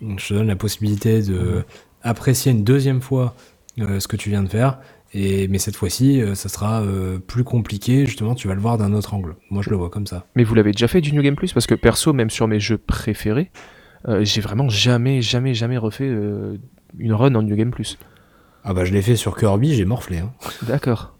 Je 0.00 0.28
te 0.28 0.34
donne 0.34 0.46
la 0.48 0.56
possibilité 0.56 1.22
de 1.22 1.64
apprécier 2.02 2.52
une 2.52 2.64
deuxième 2.64 3.00
fois 3.00 3.34
euh, 3.80 3.98
ce 4.00 4.08
que 4.08 4.16
tu 4.16 4.30
viens 4.30 4.42
de 4.42 4.48
faire. 4.48 4.78
Et, 5.14 5.48
mais 5.48 5.58
cette 5.58 5.76
fois-ci, 5.76 6.20
euh, 6.20 6.34
ça 6.34 6.48
sera 6.48 6.82
euh, 6.82 7.18
plus 7.18 7.44
compliqué. 7.44 8.04
Justement, 8.06 8.34
tu 8.34 8.48
vas 8.48 8.54
le 8.54 8.60
voir 8.60 8.76
d'un 8.76 8.92
autre 8.92 9.14
angle. 9.14 9.36
Moi, 9.50 9.62
je 9.62 9.70
le 9.70 9.76
vois 9.76 9.88
comme 9.88 10.06
ça. 10.06 10.26
Mais 10.34 10.44
vous 10.44 10.54
l'avez 10.54 10.72
déjà 10.72 10.88
fait 10.88 11.00
du 11.00 11.12
New 11.12 11.22
Game 11.22 11.36
Plus? 11.36 11.52
Parce 11.52 11.66
que 11.66 11.74
perso, 11.74 12.12
même 12.12 12.28
sur 12.28 12.48
mes 12.48 12.60
jeux 12.60 12.76
préférés, 12.78 13.50
euh, 14.08 14.24
j'ai 14.24 14.40
vraiment 14.40 14.68
jamais, 14.68 15.22
jamais, 15.22 15.54
jamais 15.54 15.78
refait 15.78 16.08
euh, 16.08 16.58
une 16.98 17.14
run 17.14 17.34
en 17.34 17.42
New 17.42 17.56
Game 17.56 17.70
Plus. 17.70 17.98
Ah 18.64 18.74
bah, 18.74 18.84
je 18.84 18.92
l'ai 18.92 19.00
fait 19.02 19.16
sur 19.16 19.36
Kirby, 19.36 19.74
j'ai 19.74 19.84
morflé. 19.84 20.18
hein. 20.18 20.32
D'accord. 20.62 21.16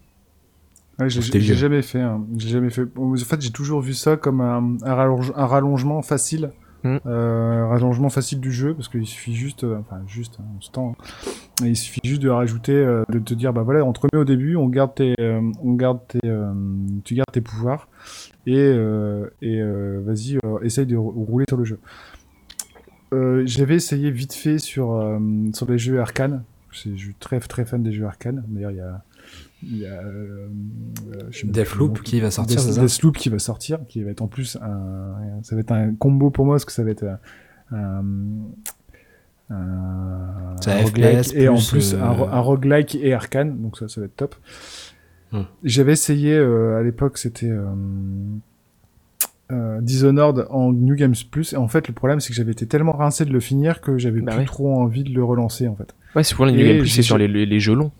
Ouais, 0.99 1.09
j'ai 1.09 1.21
jamais 1.41 1.81
fait. 1.81 2.01
hein. 2.01 2.23
J'ai 2.37 2.49
jamais 2.49 2.69
fait. 2.69 2.83
En 2.97 3.15
fait, 3.15 3.41
j'ai 3.41 3.51
toujours 3.51 3.81
vu 3.81 3.93
ça 3.93 4.17
comme 4.17 4.41
un, 4.41 4.77
un, 4.83 4.95
rallonge- 4.95 5.31
un 5.35 5.45
rallongement 5.45 6.01
facile. 6.01 6.51
Mm. 6.83 6.97
Euh, 7.05 7.67
rallongement 7.67 8.09
facile 8.09 8.39
du 8.39 8.51
jeu 8.51 8.73
parce 8.73 8.87
qu'il 8.87 9.05
suffit 9.05 9.33
juste, 9.35 9.63
euh, 9.63 9.77
enfin 9.79 10.01
juste, 10.07 10.37
hein, 10.39 10.45
on 10.57 10.61
se 10.61 10.69
tend, 10.71 10.91
hein. 10.91 11.65
Il 11.65 11.75
suffit 11.75 12.01
juste 12.03 12.21
de 12.21 12.29
rajouter, 12.29 12.73
euh, 12.75 13.03
de 13.09 13.17
te 13.17 13.33
dire, 13.33 13.51
bah 13.51 13.63
voilà, 13.63 13.83
on 13.83 13.91
te 13.93 13.99
remet 13.99 14.21
au 14.21 14.25
début, 14.25 14.55
on 14.55 14.67
garde 14.67 14.93
tes, 14.93 15.15
on 15.19 15.73
garde 15.73 15.99
tes, 16.07 16.19
tu 17.03 17.15
gardes 17.15 17.31
tes 17.31 17.41
pouvoirs 17.41 17.87
et 18.45 18.75
et 19.41 19.61
vas-y, 20.03 20.37
essaye 20.61 20.85
de 20.85 20.95
rou- 20.95 21.25
rouler 21.25 21.45
sur 21.49 21.57
le 21.57 21.65
jeu. 21.65 21.79
J'avais 23.11 23.75
essayé 23.75 24.11
vite 24.11 24.33
fait 24.33 24.59
sur 24.59 25.19
sur 25.53 25.69
les 25.69 25.79
jeux 25.79 25.99
arcane. 25.99 26.43
Je 26.71 26.95
suis 26.95 27.15
très 27.19 27.39
très 27.39 27.65
fan 27.65 27.81
des 27.81 27.91
jeux 27.91 28.05
arcane. 28.05 28.43
D'ailleurs, 28.49 28.71
il 28.71 28.77
y 28.77 28.81
a 28.81 29.01
il 29.63 29.77
y 29.77 29.85
a 29.85 30.01
euh, 30.03 30.47
euh, 31.13 31.29
Deathloop 31.45 32.01
qui 32.03 32.19
va 32.19 32.29
sortir, 32.31 32.59
c'est 32.59 32.69
Death- 32.69 32.75
ça 32.75 32.81
Deathloop 32.81 33.17
qui 33.17 33.29
va 33.29 33.39
sortir, 33.39 33.79
qui 33.87 34.03
va 34.03 34.11
être 34.11 34.21
en 34.21 34.27
plus 34.27 34.55
un, 34.61 35.41
ça 35.43 35.55
va 35.55 35.61
être 35.61 35.71
un 35.71 35.93
combo 35.95 36.29
pour 36.29 36.45
moi 36.45 36.55
parce 36.55 36.65
que 36.65 36.71
ça 36.71 36.83
va 36.83 36.91
être 36.91 37.03
un, 37.71 37.75
un, 37.75 38.03
un, 39.49 40.55
C'est 40.61 40.71
un 40.71 40.83
roguelike 40.83 41.33
et 41.35 41.47
en 41.49 41.57
plus, 41.57 41.93
un, 41.95 41.97
euh, 41.97 42.27
un 42.31 42.39
roguelike 42.39 42.95
et 42.95 43.13
arcane, 43.13 43.61
donc 43.61 43.77
ça, 43.77 43.87
ça 43.87 44.01
va 44.01 44.05
être 44.05 44.15
top. 44.15 44.35
Hmm. 45.31 45.41
J'avais 45.63 45.93
essayé 45.93 46.33
euh, 46.35 46.77
à 46.79 46.83
l'époque, 46.83 47.17
c'était 47.17 47.49
euh, 47.49 47.65
euh, 49.51 49.81
Dishonored 49.81 50.45
en 50.49 50.71
New 50.71 50.95
Games 50.95 51.15
Plus. 51.31 51.53
Et 51.53 51.57
en 51.57 51.67
fait, 51.67 51.87
le 51.87 51.93
problème, 51.93 52.19
c'est 52.21 52.29
que 52.29 52.35
j'avais 52.35 52.51
été 52.53 52.65
tellement 52.65 52.93
rincé 52.93 53.25
de 53.25 53.31
le 53.33 53.39
finir 53.39 53.81
que 53.81 53.97
j'avais 53.97 54.21
Bah 54.21 54.31
plus 54.33 54.39
ouais. 54.41 54.45
trop 54.45 54.73
envie 54.79 55.03
de 55.03 55.13
le 55.13 55.23
relancer, 55.23 55.67
en 55.67 55.75
fait. 55.75 55.93
Ouais, 56.15 56.23
souvent 56.23 56.45
les 56.45 56.53
Et 56.53 56.57
New 56.57 56.65
Game 56.65 56.77
Plus, 56.79 56.87
c'est 56.89 57.01
sur 57.01 57.17
les, 57.17 57.27
les, 57.27 57.45
les 57.45 57.59
jeux 57.59 57.73
longs. 57.75 57.91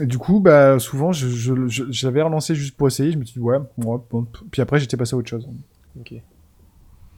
Et 0.00 0.06
du 0.06 0.18
coup, 0.18 0.40
bah, 0.40 0.78
souvent, 0.78 1.12
je, 1.12 1.28
je- 1.28 1.68
je- 1.68 1.84
j'avais 1.90 2.22
relancé 2.22 2.54
juste 2.54 2.76
pour 2.76 2.88
essayer. 2.88 3.12
Je 3.12 3.18
me 3.18 3.24
suis 3.24 3.34
dit, 3.34 3.44
ouais, 3.46 3.58
ouais, 3.78 3.96
bon. 4.10 4.26
Puis 4.50 4.60
après, 4.62 4.78
j'étais 4.80 4.96
passé 4.96 5.14
à 5.14 5.18
autre 5.18 5.28
chose. 5.28 5.48
Ok. 5.98 6.14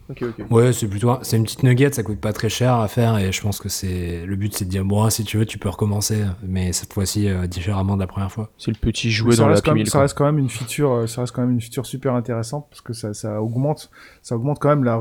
Ok, 0.09 0.23
ok. 0.23 0.45
Ouais, 0.51 0.71
c'est 0.71 0.87
plutôt, 0.87 1.17
c'est 1.21 1.35
une 1.35 1.43
petite 1.43 1.63
nugget, 1.63 1.91
ça 1.91 2.01
coûte 2.01 2.21
pas 2.21 2.31
très 2.31 2.47
cher 2.47 2.75
à 2.75 2.87
faire 2.87 3.17
et 3.17 3.33
je 3.33 3.41
pense 3.41 3.59
que 3.59 3.67
c'est 3.67 4.25
le 4.25 4.35
but, 4.37 4.53
c'est 4.55 4.63
de 4.63 4.69
dire 4.69 4.85
bon, 4.85 5.09
si 5.09 5.25
tu 5.25 5.37
veux, 5.37 5.45
tu 5.45 5.57
peux 5.57 5.67
recommencer, 5.67 6.23
mais 6.43 6.71
cette 6.71 6.93
fois-ci 6.93 7.27
euh, 7.27 7.45
différemment 7.45 7.95
de 7.95 7.99
la 7.99 8.07
première 8.07 8.31
fois. 8.31 8.49
C'est 8.57 8.71
le 8.71 8.77
petit 8.79 9.11
jouet 9.11 9.35
ça 9.35 9.41
dans 9.41 9.47
la 9.49 9.55
reste, 9.55 9.65
quand 9.65 9.73
même, 9.73 9.83
P1000. 9.83 9.89
ça 9.89 9.99
reste 9.99 10.17
quand 10.17 10.23
même 10.23 10.37
une 10.37 10.47
feature, 10.49 10.91
euh, 10.93 11.07
ça 11.07 11.19
reste 11.19 11.33
quand 11.35 11.41
même 11.41 11.51
une 11.51 11.59
feature 11.59 11.85
super 11.85 12.13
intéressante 12.13 12.67
parce 12.69 12.79
que 12.79 12.93
ça, 12.93 13.13
ça 13.13 13.41
augmente, 13.41 13.91
ça 14.21 14.37
augmente 14.37 14.59
quand 14.59 14.69
même 14.69 14.85
la, 14.85 14.97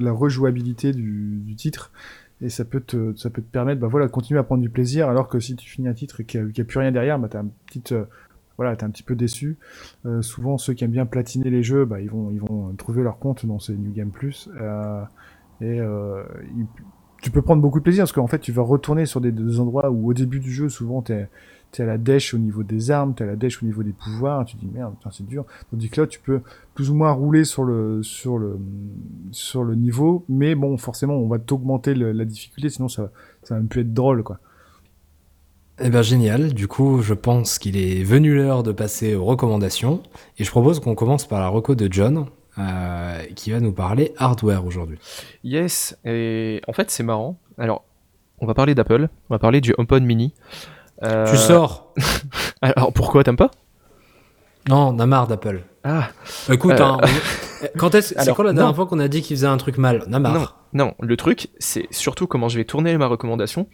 la 0.00 0.12
rejouabilité 0.12 0.92
du, 0.94 1.42
du 1.44 1.54
titre 1.54 1.92
et 2.40 2.50
ça 2.50 2.64
peut 2.64 2.80
te, 2.80 3.14
ça 3.16 3.30
peut 3.30 3.42
te 3.42 3.50
permettre, 3.50 3.80
bah 3.80 3.88
voilà, 3.88 4.06
de 4.06 4.12
continuer 4.12 4.38
à 4.40 4.42
prendre 4.42 4.62
du 4.62 4.70
plaisir 4.70 5.08
alors 5.08 5.28
que 5.28 5.40
si 5.40 5.56
tu 5.56 5.68
finis 5.68 5.88
un 5.88 5.94
titre 5.94 6.20
et 6.20 6.24
qu'il 6.24 6.44
n'y 6.44 6.52
a, 6.58 6.62
a 6.62 6.64
plus 6.64 6.78
rien 6.78 6.92
derrière, 6.92 7.18
bah 7.18 7.28
t'as 7.28 7.40
un 7.40 7.50
euh, 7.92 8.04
voilà, 8.56 8.74
t'es 8.74 8.84
un 8.84 8.90
petit 8.90 9.04
peu 9.04 9.14
déçu. 9.14 9.56
Euh, 10.04 10.20
souvent, 10.20 10.58
ceux 10.58 10.74
qui 10.74 10.82
aiment 10.82 10.90
bien 10.90 11.06
platiner 11.06 11.48
les 11.48 11.62
jeux, 11.62 11.84
bah 11.84 12.00
ils 12.00 12.10
vont, 12.10 12.30
ils 12.32 12.40
vont 12.40 12.72
trouver 12.74 13.02
leur 13.02 13.18
compte 13.18 13.46
dans 13.46 13.60
ces 13.60 13.74
New 13.74 13.92
Game 13.92 14.10
Plus 14.10 14.50
euh, 14.60 15.04
et 15.60 15.80
tu 17.20 17.30
peux 17.32 17.42
prendre 17.42 17.60
beaucoup 17.60 17.78
de 17.78 17.82
plaisir 17.84 18.02
parce 18.02 18.12
qu'en 18.12 18.26
fait, 18.28 18.38
tu 18.38 18.52
vas 18.52 18.62
retourner 18.62 19.06
sur 19.06 19.20
des, 19.20 19.32
des 19.32 19.58
endroits 19.60 19.90
où 19.90 20.08
au 20.08 20.14
début 20.14 20.38
du 20.40 20.52
jeu, 20.52 20.68
souvent 20.68 21.02
t'es 21.02 21.28
t'es 21.70 21.82
à 21.82 21.86
la 21.86 21.98
dèche 21.98 22.32
au 22.34 22.38
niveau 22.38 22.62
des 22.62 22.90
armes, 22.90 23.14
t'es 23.14 23.24
à 23.24 23.26
la 23.26 23.36
dèche 23.36 23.62
au 23.62 23.66
niveau 23.66 23.82
des 23.82 23.92
pouvoirs, 23.92 24.44
tu 24.46 24.56
te 24.56 24.60
dis 24.60 24.70
merde, 24.72 24.94
putain, 24.96 25.10
c'est 25.12 25.26
dur. 25.26 25.44
Tandis 25.70 25.90
que 25.90 26.00
là, 26.00 26.06
tu 26.06 26.18
peux 26.20 26.40
plus 26.74 26.90
ou 26.90 26.94
moins 26.94 27.12
rouler 27.12 27.44
sur 27.44 27.64
le 27.64 28.02
sur 28.02 28.38
le 28.38 28.58
sur 29.32 29.64
le 29.64 29.74
niveau, 29.74 30.24
mais 30.28 30.54
bon, 30.54 30.76
forcément, 30.78 31.14
on 31.14 31.28
va 31.28 31.38
t'augmenter 31.38 31.94
le- 31.94 32.12
la 32.12 32.24
difficulté, 32.24 32.70
sinon 32.70 32.88
ça 32.88 33.10
ça 33.42 33.54
va 33.54 33.60
même 33.60 33.68
plus 33.68 33.82
être 33.82 33.92
drôle, 33.94 34.22
quoi. 34.22 34.38
Eh 35.80 35.90
ben 35.90 36.02
génial, 36.02 36.54
du 36.54 36.66
coup 36.66 37.02
je 37.02 37.14
pense 37.14 37.58
qu'il 37.60 37.76
est 37.76 38.02
venu 38.02 38.34
l'heure 38.34 38.64
de 38.64 38.72
passer 38.72 39.14
aux 39.14 39.24
recommandations 39.24 40.02
et 40.36 40.42
je 40.42 40.50
propose 40.50 40.80
qu'on 40.80 40.96
commence 40.96 41.24
par 41.28 41.38
la 41.38 41.46
reco 41.48 41.76
de 41.76 41.86
John 41.88 42.26
euh, 42.58 43.22
qui 43.36 43.52
va 43.52 43.60
nous 43.60 43.70
parler 43.72 44.12
hardware 44.16 44.66
aujourd'hui. 44.66 44.98
Yes, 45.44 45.96
et 46.04 46.60
en 46.66 46.72
fait 46.72 46.90
c'est 46.90 47.04
marrant. 47.04 47.38
Alors, 47.58 47.84
on 48.40 48.46
va 48.46 48.54
parler 48.54 48.74
d'Apple, 48.74 49.08
on 49.30 49.34
va 49.34 49.38
parler 49.38 49.60
du 49.60 49.72
HomePod 49.78 50.02
mini. 50.02 50.34
Euh, 51.02 51.30
Tu 51.30 51.36
sors 51.36 51.92
Alors 52.62 52.92
pourquoi 52.92 53.24
t'aimes 53.24 53.36
pas? 53.36 53.50
Non, 54.68 54.88
on 54.94 54.98
a 54.98 55.06
marre 55.06 55.26
d'Apple. 55.28 55.62
Ah, 55.84 56.08
Écoute, 56.50 56.72
Euh. 56.72 56.82
hein, 56.84 56.98
quand 57.78 57.94
est-ce 57.94 58.14
c'est 58.18 58.34
quoi 58.34 58.44
la 58.44 58.52
dernière 58.52 58.68
non. 58.70 58.74
fois 58.74 58.86
qu'on 58.86 58.98
a 58.98 59.08
dit 59.08 59.22
qu'il 59.22 59.36
faisait 59.36 59.46
un 59.46 59.56
truc 59.56 59.78
mal? 59.78 60.04
On 60.08 60.12
a 60.12 60.18
marre. 60.18 60.56
non, 60.74 60.86
non, 60.86 60.94
le 61.00 61.16
truc 61.16 61.48
c'est 61.58 61.86
surtout 61.90 62.26
comment 62.26 62.48
je 62.48 62.58
vais 62.58 62.64
tourner 62.64 62.96
ma 62.98 63.06
recommandation. 63.06 63.68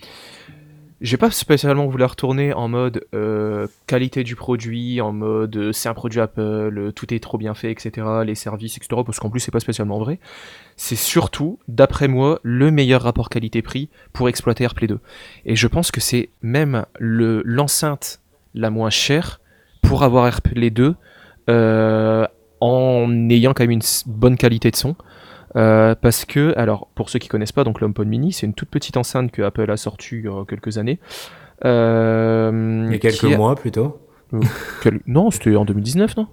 J'ai 1.00 1.16
pas 1.16 1.30
spécialement 1.30 1.86
voulu 1.86 2.04
retourner 2.04 2.52
en 2.52 2.68
mode 2.68 3.04
euh, 3.14 3.66
qualité 3.86 4.22
du 4.22 4.36
produit, 4.36 5.00
en 5.00 5.12
mode 5.12 5.56
euh, 5.56 5.72
c'est 5.72 5.88
un 5.88 5.94
produit 5.94 6.20
Apple, 6.20 6.40
euh, 6.40 6.92
tout 6.92 7.12
est 7.12 7.18
trop 7.18 7.36
bien 7.36 7.54
fait, 7.54 7.70
etc. 7.70 8.06
Les 8.24 8.34
services, 8.34 8.76
etc. 8.76 9.02
Parce 9.04 9.18
qu'en 9.18 9.28
plus 9.28 9.40
c'est 9.40 9.50
pas 9.50 9.60
spécialement 9.60 9.98
vrai. 9.98 10.20
C'est 10.76 10.96
surtout, 10.96 11.58
d'après 11.68 12.08
moi, 12.08 12.38
le 12.42 12.70
meilleur 12.70 13.02
rapport 13.02 13.28
qualité-prix 13.28 13.90
pour 14.12 14.28
exploiter 14.28 14.64
AirPlay 14.64 14.86
2. 14.86 15.00
Et 15.46 15.56
je 15.56 15.66
pense 15.66 15.90
que 15.90 16.00
c'est 16.00 16.30
même 16.42 16.86
le 16.98 17.42
l'enceinte 17.44 18.20
la 18.54 18.70
moins 18.70 18.90
chère 18.90 19.40
pour 19.82 20.04
avoir 20.04 20.26
AirPlay 20.26 20.70
2 20.70 20.94
euh, 21.50 22.26
en 22.60 23.28
ayant 23.28 23.52
quand 23.52 23.64
même 23.64 23.72
une 23.72 23.82
bonne 24.06 24.36
qualité 24.36 24.70
de 24.70 24.76
son. 24.76 24.96
Euh, 25.56 25.94
parce 25.94 26.24
que, 26.24 26.52
alors, 26.56 26.88
pour 26.94 27.10
ceux 27.10 27.18
qui 27.18 27.28
connaissent 27.28 27.52
pas, 27.52 27.64
donc 27.64 27.80
l'HomePod 27.80 28.08
Mini, 28.08 28.32
c'est 28.32 28.46
une 28.46 28.54
toute 28.54 28.68
petite 28.70 28.96
enceinte 28.96 29.30
que 29.30 29.42
Apple 29.42 29.70
a 29.70 29.76
sortie 29.76 30.16
il 30.16 30.24
y 30.24 30.28
a 30.28 30.44
quelques 30.44 30.78
années. 30.78 30.98
Euh, 31.64 32.84
Il 32.88 32.92
y 32.92 32.96
a 32.96 32.98
quelques 32.98 33.18
qui 33.20 33.36
mois 33.36 33.54
plutôt. 33.54 33.98
quel- 34.82 35.00
Non, 35.06 35.30
c'était 35.30 35.54
en 35.56 35.64
2019, 35.64 36.16
non? 36.16 36.26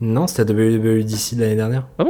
Non, 0.00 0.26
c'était 0.26 0.42
à 0.42 0.54
WWDC 0.54 1.36
de 1.36 1.40
l'année 1.40 1.56
dernière. 1.56 1.86
Ah 1.98 2.04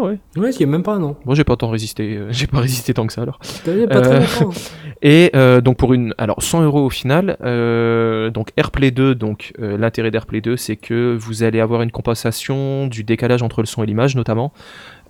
ouais. 0.00 0.18
Ouais, 0.36 0.50
il 0.50 0.60
y 0.60 0.64
a 0.64 0.66
même 0.66 0.82
pas 0.82 0.94
un 0.94 1.02
an. 1.02 1.16
Moi, 1.24 1.34
j'ai 1.34 1.44
pas 1.44 1.56
tant 1.56 1.68
résisté. 1.68 2.16
euh, 2.16 2.28
j'ai 2.30 2.46
pas 2.46 2.60
résisté 2.60 2.94
tant 2.94 3.06
que 3.06 3.12
ça 3.12 3.22
alors. 3.22 3.38
Pas 3.64 3.70
Euh, 3.70 4.00
très 4.00 4.20
longtemps. 4.20 4.50
Et 5.02 5.30
euh, 5.36 5.60
donc 5.60 5.76
pour 5.76 5.94
une, 5.94 6.12
alors 6.18 6.42
100 6.42 6.64
euros 6.64 6.84
au 6.84 6.90
final, 6.90 7.36
euh, 7.44 8.30
donc 8.30 8.50
AirPlay 8.56 8.90
2, 8.90 9.14
donc 9.14 9.52
euh, 9.60 9.78
l'intérêt 9.78 10.10
d'AirPlay 10.10 10.40
2, 10.40 10.56
c'est 10.56 10.74
que 10.74 11.16
vous 11.16 11.44
allez 11.44 11.60
avoir 11.60 11.82
une 11.82 11.92
compensation 11.92 12.88
du 12.88 13.04
décalage 13.04 13.44
entre 13.44 13.60
le 13.62 13.66
son 13.66 13.84
et 13.84 13.86
l'image 13.86 14.16
notamment. 14.16 14.52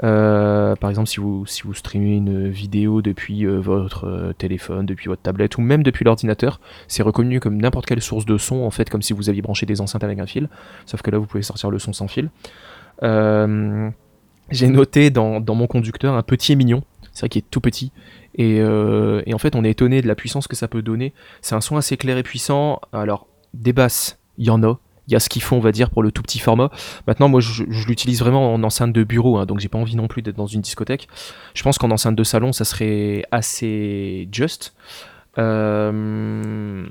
Euh, 0.05 0.77
par 0.77 0.91
exemple, 0.91 1.09
si 1.09 1.21
vous 1.21 1.47
si 1.47 1.63
vous 1.63 1.73
streamez 1.73 2.17
une 2.17 2.49
vidéo 2.51 3.01
depuis 3.01 3.47
euh, 3.47 3.57
votre 3.59 4.05
euh, 4.07 4.33
téléphone, 4.35 4.85
depuis 4.85 5.09
votre 5.09 5.23
tablette 5.23 5.57
ou 5.57 5.63
même 5.63 5.83
depuis 5.83 6.05
l'ordinateur, 6.05 6.61
c'est 6.87 7.03
reconnu 7.03 7.41
comme 7.41 7.57
n'importe 7.59 7.87
quelle 7.87 8.03
source 8.03 8.27
de 8.27 8.37
son 8.37 8.57
en 8.57 8.71
fait, 8.71 8.91
comme 8.91 9.01
si 9.01 9.15
vous 9.15 9.31
aviez 9.31 9.41
branché 9.41 9.65
des 9.65 9.81
enceintes 9.81 10.05
avec 10.05 10.19
un 10.19 10.27
fil. 10.27 10.51
Sauf 10.85 11.01
que 11.01 11.11
là, 11.11 11.17
vous 11.17 11.25
pouvez 11.27 11.43
sortir 11.43 11.71
le 11.71 11.79
son 11.79 11.95
sans 11.95 12.09
fil. 12.09 12.29
Euh, 13.03 13.89
j'ai 14.51 14.69
noté 14.69 15.11
dans, 15.11 15.41
dans 15.41 15.55
mon 15.55 15.67
conducteur 15.67 16.15
un 16.15 16.23
petit 16.23 16.53
et 16.53 16.57
mignon. 16.57 16.83
C'est 17.13 17.21
vrai 17.21 17.29
qu'il 17.29 17.41
est 17.41 17.51
tout 17.51 17.61
petit. 17.61 17.93
Et, 18.35 18.61
euh, 18.61 19.23
et 19.27 19.35
en 19.35 19.39
fait, 19.39 19.57
on 19.57 19.65
est 19.65 19.71
étonné 19.71 20.01
de 20.01 20.07
la 20.07 20.15
puissance 20.15 20.47
que 20.47 20.57
ça 20.57 20.69
peut 20.69 20.83
donner. 20.83 21.13
C'est 21.43 21.55
un 21.55 21.61
son 21.61 21.77
assez 21.77 21.97
clair 21.97 22.17
et 22.17 22.23
puissant. 22.23 22.81
Alors, 22.93 23.27
des 23.55 23.73
basses, 23.73 24.19
il 24.39 24.47
y 24.47 24.51
en 24.51 24.63
a. 24.63 24.79
Il 25.09 25.13
y 25.13 25.17
a 25.17 25.21
ce 25.21 25.29
qu'il 25.29 25.43
faut, 25.43 25.57
on 25.57 25.61
va 25.61 25.73
dire, 25.73 25.91
pour 25.91 26.03
le 26.03 26.13
tout 26.13 26.23
petit 26.23 26.39
format. 26.39 26.71
Maintenant, 27.07 27.29
moi, 27.29 27.41
je, 27.41 27.65
l'utilise 27.65 28.21
vraiment 28.21 28.53
en 28.55 28.63
enceinte 28.63 28.93
de 28.93 29.05
bureau, 29.05 29.39
hein, 29.39 29.47
donc 29.47 29.59
j'ai 29.59 29.69
pas 29.69 29.79
envie 29.79 29.97
non 29.97 30.07
plus 30.07 30.21
d'être 30.21 30.37
dans 30.37 30.47
une 30.47 30.61
discothèque. 30.61 31.09
Je 31.55 31.63
pense 31.63 31.79
qu'en 31.79 31.91
enceinte 31.91 32.15
de 32.15 32.25
salon, 32.25 32.53
ça 32.53 32.65
serait 32.65 33.25
assez 33.31 34.29
just. 34.31 34.75
Euh, 35.39 36.87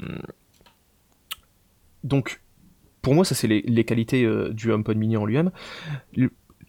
Donc, 2.03 2.41
pour 3.03 3.13
moi, 3.13 3.23
ça 3.23 3.35
c'est 3.35 3.47
les, 3.47 3.61
les 3.61 3.83
qualités 3.83 4.25
euh, 4.25 4.49
du 4.51 4.71
HomePod 4.71 4.97
Mini 4.97 5.15
en 5.15 5.25
lui-même. 5.25 5.51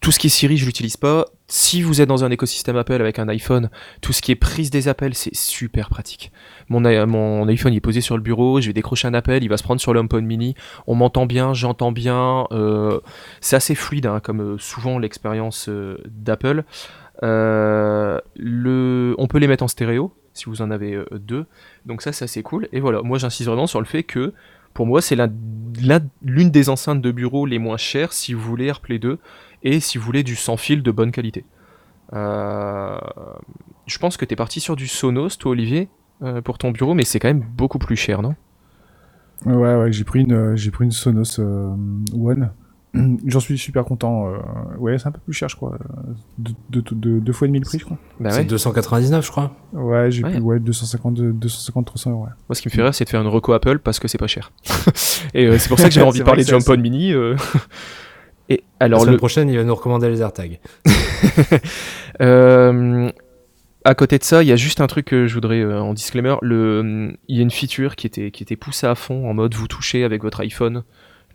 Tout 0.01 0.13
ce 0.13 0.19
qui 0.21 0.29
est 0.29 0.31
Siri, 0.31 0.57
je 0.57 0.65
l'utilise 0.65 0.97
pas. 0.97 1.27
Si 1.49 1.83
vous 1.83 2.01
êtes 2.01 2.09
dans 2.09 2.23
un 2.25 2.31
écosystème 2.31 2.77
Apple 2.77 2.95
avec 3.01 3.19
un 3.19 3.29
iPhone, 3.29 3.69
tout 4.01 4.13
ce 4.13 4.23
qui 4.23 4.31
est 4.33 4.37
prise 4.37 4.71
des 4.71 4.87
appels, 4.87 5.15
c'est 5.15 5.35
super 5.35 5.89
pratique. 5.89 6.31
Mon, 6.69 6.81
mon 7.07 7.49
iPhone 7.49 7.73
il 7.73 7.79
est 7.79 7.81
posé 7.81 8.01
sur 8.01 8.17
le 8.17 8.23
bureau, 8.23 8.61
je 8.61 8.69
vais 8.69 8.73
décrocher 8.73 9.09
un 9.09 9.15
appel, 9.15 9.43
il 9.43 9.49
va 9.49 9.57
se 9.57 9.63
prendre 9.65 9.81
sur 9.81 9.93
le 9.93 10.01
HomePod 10.01 10.23
Mini. 10.25 10.55
On 10.87 10.95
m'entend 10.95 11.27
bien, 11.27 11.53
j'entends 11.53 11.91
bien. 11.91 12.47
euh, 12.53 13.01
c'est 13.41 13.57
assez 13.57 13.75
fluide, 13.75 14.07
hein, 14.07 14.21
comme 14.23 14.41
euh, 14.41 14.59
souvent 14.59 14.99
l'expérience 14.99 15.69
euh, 15.69 15.99
d'Apple. 16.07 16.65
Euh, 17.25 18.19
le, 18.37 19.15
on 19.19 19.27
peut 19.27 19.39
les 19.39 19.49
mettre 19.49 19.65
en 19.65 19.69
stéréo 19.69 20.13
si 20.35 20.45
vous 20.45 20.63
en 20.63 20.71
avez 20.71 20.95
euh, 20.95 21.07
deux. 21.13 21.47
Donc 21.87 22.03
ça, 22.03 22.13
c'est 22.13 22.25
assez 22.25 22.43
cool. 22.43 22.69
Et 22.73 22.79
voilà, 22.81 23.03
moi 23.03 23.19
j'insiste 23.19 23.49
vraiment 23.49 23.67
sur 23.67 23.81
le 23.81 23.87
fait 23.87 24.05
que 24.05 24.33
pour 24.75 24.87
moi, 24.87 25.01
c'est 25.03 25.17
l'un- 25.17 25.33
l'un- 25.83 26.07
l'une 26.23 26.51
des 26.51 26.69
enceintes 26.69 27.01
de 27.03 27.11
bureau 27.11 27.47
les 27.47 27.59
moins 27.59 27.79
chères 27.79 28.13
si 28.13 28.33
vous 28.35 28.41
voulez 28.43 28.67
AirPlay 28.67 28.99
2 29.01 29.19
et 29.63 29.81
si 29.81 29.99
vous 29.99 30.05
voulez 30.05 30.23
du 30.23 30.37
sans 30.37 30.57
fil 30.57 30.83
de 30.83 30.91
bonne 30.91 31.11
qualité. 31.13 31.45
Euh, 32.15 32.97
je 33.87 33.99
pense 33.99 34.17
que 34.17 34.25
tu 34.25 34.33
es 34.33 34.37
parti 34.37 34.61
sur 34.61 34.77
du 34.77 34.87
Sonos, 34.89 35.31
toi 35.39 35.53
Olivier, 35.53 35.89
euh, 36.23 36.41
pour 36.41 36.59
ton 36.59 36.71
bureau, 36.71 36.95
mais 36.95 37.05
c'est 37.05 37.19
quand 37.19 37.29
même 37.29 37.45
beaucoup 37.57 37.79
plus 37.79 37.97
cher, 37.97 38.23
non? 38.23 38.35
Ouais, 39.47 39.75
ouais, 39.77 39.93
j'ai 39.93 40.05
pris 40.05 40.21
une, 40.23 40.33
euh, 40.33 40.57
j'ai 40.57 40.71
pris 40.71 40.85
une 40.85 40.91
Sonos 40.91 41.39
euh, 41.39 41.71
One. 42.15 42.51
J'en 43.27 43.39
suis 43.41 43.59
super 43.59 43.85
content. 43.85 44.27
euh, 44.33 44.39
ouais, 44.79 44.99
c'est 44.99 45.07
un 45.07 45.13
peu 45.13 45.21
plus 45.21 45.35
cher, 45.35 45.49
je 45.49 45.57
crois. 45.57 45.75
euh, 45.75 46.53
Deux, 46.71 47.33
fois 47.33 47.47
et 47.47 47.49
demi 47.49 47.61
le 47.61 47.65
prix, 47.67 47.79
je 47.79 47.85
crois. 47.85 47.99
Bah 48.19 48.31
C'est 48.31 48.39
ouais. 48.39 48.45
299, 48.47 49.25
je 49.27 49.31
crois. 49.31 49.53
Ouais, 49.75 50.11
j'ai 50.11 50.25
Ouais. 50.25 50.31
pris 50.31 50.41
ouais, 50.41 50.59
250, 50.59 51.15
250, 51.21 51.87
300 51.87 52.11
euros. 52.11 52.23
ouais. 52.25 52.31
Moi, 52.49 52.55
ce 52.57 52.63
qui 52.63 52.69
me 52.69 52.73
fait 52.73 52.83
rire, 52.83 52.95
c'est 52.95 53.05
de 53.05 53.11
faire 53.11 53.21
une 53.21 53.29
reco 53.29 53.53
Apple 53.53 53.79
parce 53.81 53.99
que 54.01 54.09
c'est 54.09 54.19
pas 54.19 54.27
cher. 54.27 54.51
et 55.35 55.47
euh, 55.47 55.59
c'est 55.59 55.69
pour 55.69 55.79
ça 55.79 55.89
que 55.89 55.95
j'avais 55.95 56.07
envie 56.09 56.21
de 56.21 56.25
parler 56.25 56.43
que 56.43 56.49
c'est 56.49 56.55
HomePod 56.55 56.81
Mini. 56.81 57.13
et 58.49 58.65
La 58.81 58.87
alors, 58.87 59.01
semaine 59.01 59.15
le, 59.15 59.19
prochaine, 59.19 59.51
il 59.51 59.57
va 59.57 59.65
nous 59.65 59.75
recommander 59.75 60.09
les 60.09 60.21
AirTags. 60.21 60.61
Euh, 62.21 63.13
à 63.85 63.95
côté 63.95 64.19
de 64.19 64.25
ça, 64.25 64.43
il 64.43 64.49
y 64.49 64.53
a 64.53 64.57
juste 64.57 64.81
un 64.81 64.89
truc 64.89 65.07
que 65.07 65.29
je 65.29 65.35
voudrais 65.35 65.61
euh, 65.61 65.81
en 65.81 65.95
disclaimer. 65.95 66.35
Le, 66.43 67.17
il 67.29 67.37
y 67.37 67.39
a 67.39 67.43
une 67.43 67.51
feature 67.53 67.95
qui 67.95 68.09
était, 68.09 68.33
qui 68.33 68.43
était 68.43 68.57
poussée 68.57 68.89
à 68.89 68.97
fond 68.97 69.31
en 69.31 69.35
mode 69.35 69.55
vous 69.55 69.69
touchez 69.69 70.03
avec 70.03 70.23
votre 70.23 70.41
iPhone 70.41 70.83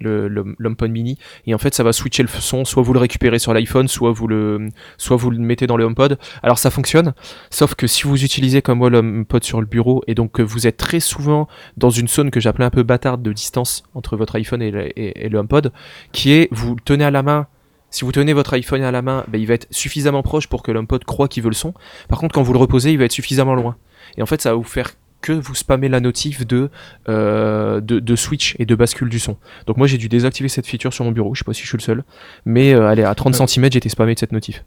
l'HomePod 0.02 0.92
mini. 0.92 1.18
Et 1.48 1.54
en 1.54 1.58
fait 1.58 1.74
ça 1.74 1.84
va 1.84 1.94
switcher 1.94 2.24
le 2.24 2.30
son. 2.30 2.66
Soit 2.66 2.84
vous 2.84 2.94
le 2.94 3.00
récupérez 3.00 3.40
sur 3.40 3.54
l'iPhone 3.54 3.88
soit 3.88 4.12
vous 4.12 4.28
le 4.28 4.70
soit 4.98 5.18
vous 5.18 5.30
le 5.32 5.38
mettez 5.40 5.68
dans 5.68 5.78
le 5.78 5.84
HomePod 5.86 6.18
alors 6.42 6.58
ça 6.60 6.70
fonctionne. 6.70 7.14
Sauf 7.50 7.76
que 7.76 7.88
si 7.88 8.04
vous 8.04 8.24
utilisez 8.24 8.62
comme 8.62 8.80
moi 8.80 8.90
l'HomePod 8.90 9.44
sur 9.44 9.60
le 9.60 9.66
bureau 9.68 10.04
et 10.08 10.16
donc 10.16 10.32
que 10.34 10.42
vous 10.42 10.68
êtes 10.68 10.78
très 10.78 11.00
souvent 11.00 11.48
dans 11.78 11.90
une 11.90 12.08
zone 12.08 12.32
que 12.32 12.40
j'appelais 12.40 12.66
un 12.66 12.70
peu 12.70 12.84
bâtarde 12.84 13.22
de 13.22 13.32
distance 13.34 13.84
entre 13.94 14.18
votre 14.18 14.36
iPhone 14.36 14.62
et 14.62 14.72
le, 14.72 15.00
et- 15.00 15.30
le 15.30 15.38
HomePod 15.38 15.72
qui 16.12 16.32
est 16.32 16.48
vous 16.52 16.76
le 16.76 16.82
tenez 16.84 17.06
à 17.06 17.12
la 17.12 17.24
main. 17.24 17.48
Si 17.90 18.06
vous 18.06 18.12
tenez 18.12 18.34
votre 18.34 18.54
iPhone 18.56 18.82
à 18.82 18.90
la 18.92 19.04
main, 19.04 19.24
ben, 19.28 19.40
il 19.40 19.46
va 19.46 19.54
être 19.54 19.68
suffisamment 19.70 20.24
proche 20.24 20.48
pour 20.48 20.64
que 20.64 20.72
l'HomePod 20.72 21.04
croit 21.06 21.28
qu'il 21.28 21.44
veut 21.44 21.50
le 21.50 21.56
son. 21.56 21.76
Par 22.10 22.18
contre, 22.18 22.34
quand 22.34 22.42
vous 22.42 22.52
le 22.54 22.58
reposez, 22.58 22.92
il 22.92 22.98
va 22.98 23.06
être 23.06 23.12
suffisamment 23.12 23.54
loin. 23.54 23.76
Et 24.18 24.24
en 24.24 24.26
fait, 24.26 24.42
ça 24.42 24.50
va 24.50 24.56
vous 24.56 24.64
faire 24.64 24.90
que 25.24 25.32
vous 25.32 25.56
spammez 25.56 25.90
la 25.90 26.00
notif 26.02 26.46
de, 26.46 26.70
euh, 27.10 27.82
de, 27.82 28.00
de 28.00 28.16
switch 28.16 28.56
et 28.60 28.66
de 28.68 28.76
bascule 28.76 29.10
du 29.10 29.18
son. 29.20 29.38
Donc 29.66 29.78
moi 29.78 29.88
j'ai 29.88 29.98
dû 29.98 30.10
désactiver 30.10 30.50
cette 30.50 30.68
feature 30.68 30.94
sur 30.94 31.06
mon 31.06 31.12
bureau, 31.12 31.34
je 31.34 31.40
sais 31.40 31.46
pas 31.46 31.54
si 31.54 31.64
je 31.64 31.68
suis 31.68 31.78
le 31.78 31.82
seul, 31.82 32.04
mais 32.46 32.74
euh, 32.76 32.88
allez, 32.88 33.04
à 33.04 33.16
30 33.16 33.34
cm 33.48 33.72
j'étais 33.72 33.90
spammé 33.90 34.14
de 34.14 34.20
cette 34.20 34.34
notif. 34.34 34.64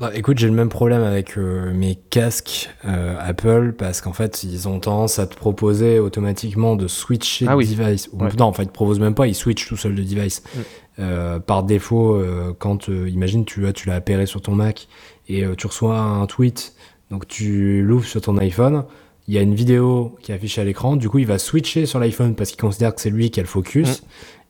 Bah, 0.00 0.12
écoute, 0.14 0.38
j'ai 0.38 0.46
le 0.46 0.52
même 0.52 0.68
problème 0.68 1.02
avec 1.02 1.36
euh, 1.36 1.72
mes 1.74 1.96
casques 1.96 2.70
euh, 2.84 3.16
Apple 3.18 3.74
parce 3.76 4.00
qu'en 4.00 4.12
fait, 4.12 4.44
ils 4.44 4.68
ont 4.68 4.78
tendance 4.78 5.18
à 5.18 5.26
te 5.26 5.34
proposer 5.34 5.98
automatiquement 5.98 6.76
de 6.76 6.86
switcher 6.86 7.46
Ah 7.48 7.52
de 7.54 7.56
oui. 7.56 7.74
device. 7.74 8.08
Ou- 8.12 8.22
Ouais. 8.22 8.30
Non, 8.38 8.44
en 8.44 8.52
fait, 8.52 8.62
ils 8.62 8.68
te 8.68 8.72
proposent 8.72 9.00
même 9.00 9.16
pas, 9.16 9.26
ils 9.26 9.34
switchent 9.34 9.66
tout 9.66 9.76
seul 9.76 9.96
de 9.96 10.02
device. 10.04 10.44
Mm. 10.54 10.58
Euh, 11.00 11.38
par 11.40 11.64
défaut, 11.64 12.16
quand, 12.60 12.86
imagine, 12.88 13.44
tu 13.44 13.66
as, 13.66 13.72
tu 13.72 13.88
l'as 13.88 13.96
appairé 13.96 14.26
sur 14.26 14.40
ton 14.40 14.52
Mac 14.54 14.86
et 15.28 15.44
tu 15.56 15.66
reçois 15.66 15.98
un 15.98 16.26
tweet, 16.26 16.74
donc 17.10 17.26
tu 17.26 17.82
l'ouvres 17.82 18.06
sur 18.06 18.20
ton 18.20 18.36
iPhone, 18.38 18.84
il 19.28 19.34
y 19.34 19.38
a 19.38 19.42
une 19.42 19.54
vidéo 19.54 20.16
qui 20.22 20.32
est 20.32 20.34
affichée 20.34 20.60
à 20.60 20.64
l'écran, 20.64 20.96
du 20.96 21.08
coup, 21.08 21.18
il 21.18 21.26
va 21.26 21.38
switcher 21.38 21.84
sur 21.86 22.00
l'iPhone 22.00 22.34
parce 22.34 22.50
qu'il 22.50 22.58
considère 22.60 22.94
que 22.94 23.00
c'est 23.00 23.10
lui 23.10 23.30
qui 23.30 23.38
a 23.40 23.42
le 23.42 23.48
focus. 23.48 24.02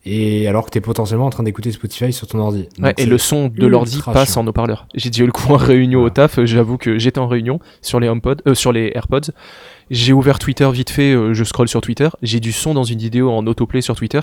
Et 0.05 0.47
alors 0.47 0.65
que 0.65 0.71
tu 0.71 0.79
es 0.79 0.81
potentiellement 0.81 1.27
en 1.27 1.31
train 1.31 1.43
d'écouter 1.43 1.73
Spotify 1.73 2.13
sur 2.13 2.29
ton 2.29 2.39
ordi. 2.39 2.69
Ouais, 2.81 2.95
et 2.97 3.05
le 3.05 3.19
son 3.19 3.49
de 3.49 3.67
l'ordi 3.67 4.01
passe 4.07 4.33
chiant. 4.35 4.43
en 4.43 4.47
haut-parleur. 4.47 4.87
J'ai 4.95 5.11
dit 5.11 5.21
le 5.27 5.33
coup 5.33 5.53
en 5.53 5.57
réunion 5.57 6.03
au 6.03 6.09
taf, 6.09 6.43
j'avoue 6.45 6.79
que 6.79 6.99
j'étais 6.99 7.19
en 7.19 7.27
réunion 7.27 7.59
sur 7.83 7.99
les 7.99 8.09
HomePod, 8.09 8.41
euh, 8.47 8.55
sur 8.55 8.73
les 8.73 8.93
AirPods. 8.95 9.33
J'ai 9.91 10.13
ouvert 10.13 10.39
Twitter 10.39 10.71
vite 10.73 10.89
fait, 10.91 11.13
euh, 11.13 11.35
je 11.35 11.43
scroll 11.45 11.69
sur 11.69 11.81
Twitter, 11.81 12.09
j'ai 12.23 12.39
du 12.41 12.53
son 12.53 12.73
dans 12.75 12.85
une 12.85 12.99
vidéo 13.01 13.31
en 13.31 13.45
autoplay 13.49 13.81
sur 13.81 13.97
Twitter. 13.97 14.21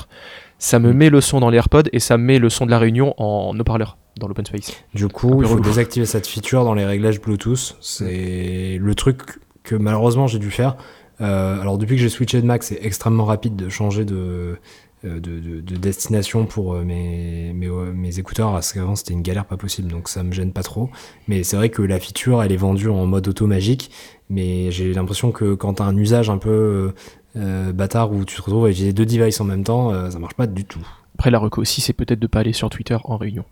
Ça 0.57 0.79
me 0.79 0.91
Mm. 0.93 0.97
met 0.97 1.09
le 1.09 1.21
son 1.21 1.41
dans 1.41 1.49
les 1.49 1.57
AirPods 1.57 1.89
et 1.91 1.99
ça 1.99 2.17
me 2.17 2.23
met 2.23 2.39
le 2.39 2.49
son 2.49 2.65
de 2.65 2.71
la 2.71 2.79
réunion 2.79 3.13
en 3.17 3.53
haut-parleur 3.59 3.97
dans 4.17 4.27
l'open 4.29 4.45
space. 4.45 4.71
Du 4.95 5.09
coup, 5.09 5.41
il 5.41 5.45
faut 5.47 5.55
relou. 5.55 5.63
désactiver 5.63 6.05
cette 6.05 6.25
feature 6.25 6.63
dans 6.63 6.73
les 6.73 6.85
réglages 6.85 7.19
Bluetooth. 7.21 7.75
C'est 7.81 8.77
le 8.81 8.95
truc 8.95 9.19
que 9.65 9.75
malheureusement 9.75 10.27
j'ai 10.27 10.39
dû 10.39 10.51
faire. 10.51 10.77
Euh, 11.21 11.59
alors 11.59 11.77
depuis 11.77 11.95
que 11.95 12.01
j'ai 12.01 12.09
switché 12.09 12.41
de 12.41 12.45
Mac, 12.45 12.63
c'est 12.63 12.79
extrêmement 12.81 13.25
rapide 13.25 13.55
de 13.55 13.69
changer 13.69 14.05
de, 14.05 14.57
euh, 15.05 15.19
de, 15.19 15.39
de- 15.39 15.61
de 15.61 15.75
destination 15.75 16.45
pour 16.45 16.73
euh, 16.75 16.83
mes, 16.83 18.19
écouteurs. 18.19 18.51
Parce 18.51 18.71
qu'avant 18.73 18.95
c'était 18.95 19.13
une 19.13 19.21
galère 19.21 19.45
pas 19.45 19.57
possible, 19.57 19.91
donc 19.91 20.07
ça 20.07 20.23
me 20.23 20.31
gêne 20.31 20.51
pas 20.53 20.63
trop. 20.63 20.89
Mais 21.27 21.43
c'est 21.43 21.57
vrai 21.57 21.69
que 21.69 21.81
la 21.81 21.99
feature, 21.99 22.41
elle 22.43 22.51
est 22.51 22.57
vendue 22.57 22.89
en 22.89 23.05
mode 23.05 23.27
auto 23.27 23.47
magique. 23.47 23.91
Mais 24.29 24.71
j'ai 24.71 24.93
l'impression 24.93 25.31
que 25.31 25.53
quand 25.53 25.75
t'as 25.75 25.83
un 25.85 25.97
usage 25.97 26.29
un 26.29 26.37
peu 26.37 26.93
euh, 27.37 27.73
bâtard 27.73 28.11
où 28.13 28.23
tu 28.23 28.35
te 28.37 28.41
retrouves 28.41 28.65
à 28.65 28.69
utiliser 28.69 28.93
deux 28.93 29.05
devices 29.05 29.41
en 29.41 29.43
même 29.45 29.63
temps, 29.63 29.91
euh, 29.91 30.09
ça 30.09 30.19
marche 30.19 30.35
pas 30.35 30.47
du 30.47 30.63
tout. 30.63 30.79
Après, 31.15 31.31
la 31.31 31.39
reco 31.39 31.61
aussi, 31.61 31.81
c'est 31.81 31.93
peut-être 31.93 32.19
de 32.19 32.27
pas 32.27 32.39
aller 32.39 32.53
sur 32.53 32.69
Twitter 32.69 32.97
en 33.03 33.17
réunion. 33.17 33.45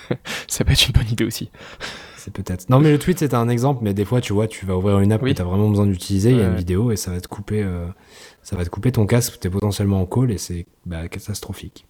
ça 0.48 0.64
peut 0.64 0.72
être 0.72 0.86
une 0.86 0.92
bonne 0.92 1.08
idée 1.10 1.24
aussi. 1.24 1.50
C'est 2.24 2.32
peut-être. 2.32 2.68
Non, 2.70 2.78
mais 2.78 2.92
le 2.92 2.98
tweet, 3.00 3.18
c'était 3.18 3.34
un 3.34 3.48
exemple, 3.48 3.80
mais 3.82 3.94
des 3.94 4.04
fois, 4.04 4.20
tu 4.20 4.32
vois, 4.32 4.46
tu 4.46 4.64
vas 4.64 4.76
ouvrir 4.76 5.00
une 5.00 5.10
app 5.10 5.22
Oui. 5.22 5.32
que 5.32 5.36
tu 5.36 5.42
as 5.42 5.44
vraiment 5.44 5.68
besoin 5.68 5.86
d'utiliser, 5.86 6.30
il 6.30 6.36
y 6.38 6.40
a 6.42 6.46
une 6.46 6.54
vidéo 6.54 6.92
et 6.92 6.96
ça 6.96 7.10
va 7.10 7.20
te 7.20 7.26
couper, 7.26 7.62
euh, 7.64 7.86
ça 8.42 8.54
va 8.54 8.64
te 8.64 8.70
couper 8.70 8.92
ton 8.92 9.06
casque, 9.06 9.38
tu 9.40 9.48
es 9.48 9.50
potentiellement 9.50 10.00
en 10.00 10.06
call 10.06 10.30
et 10.30 10.38
c'est 10.38 10.66
bah, 10.86 11.08
catastrophique. 11.08 11.84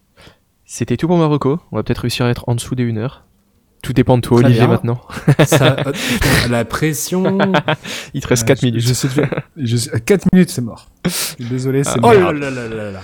C'était 0.65 0.97
tout 0.97 1.07
pour 1.07 1.17
ma 1.17 1.27
reco. 1.27 1.59
On 1.71 1.75
va 1.75 1.83
peut-être 1.83 1.99
réussir 1.99 2.25
à 2.25 2.29
être 2.29 2.45
en 2.47 2.55
dessut 2.55 2.73
des 2.75 2.83
1 2.89 2.97
heure. 2.97 3.25
Tout 3.83 3.93
dépend 3.93 4.15
de 4.17 4.21
toi, 4.21 4.37
Très 4.37 4.45
Olivier, 4.45 4.61
bien. 4.65 4.69
maintenant. 4.73 5.01
Ça, 5.45 5.75
euh, 5.87 5.91
la 6.49 6.65
pression. 6.65 7.37
Il 8.15 8.21
te 8.21 8.27
reste 8.27 8.43
Ouais, 8.43 8.47
4 8.47 8.61
je- 8.61 8.65
minutes. 8.65 8.81
Je 8.81 8.93
je 9.57 9.75
sais- 9.77 9.93
à 9.93 9.99
4 9.99 10.25
minutes, 10.33 10.49
c'est 10.49 10.61
mort. 10.61 10.89
Je 11.37 11.45
Désolé, 11.47 11.83
c'est 11.83 11.91
Ah, 11.97 12.01
mort. 12.01 12.11
Oh 12.15 12.31
là 12.31 12.31
là 12.31 12.49
là 12.49 12.67
là 12.69 12.91
là. 12.91 13.01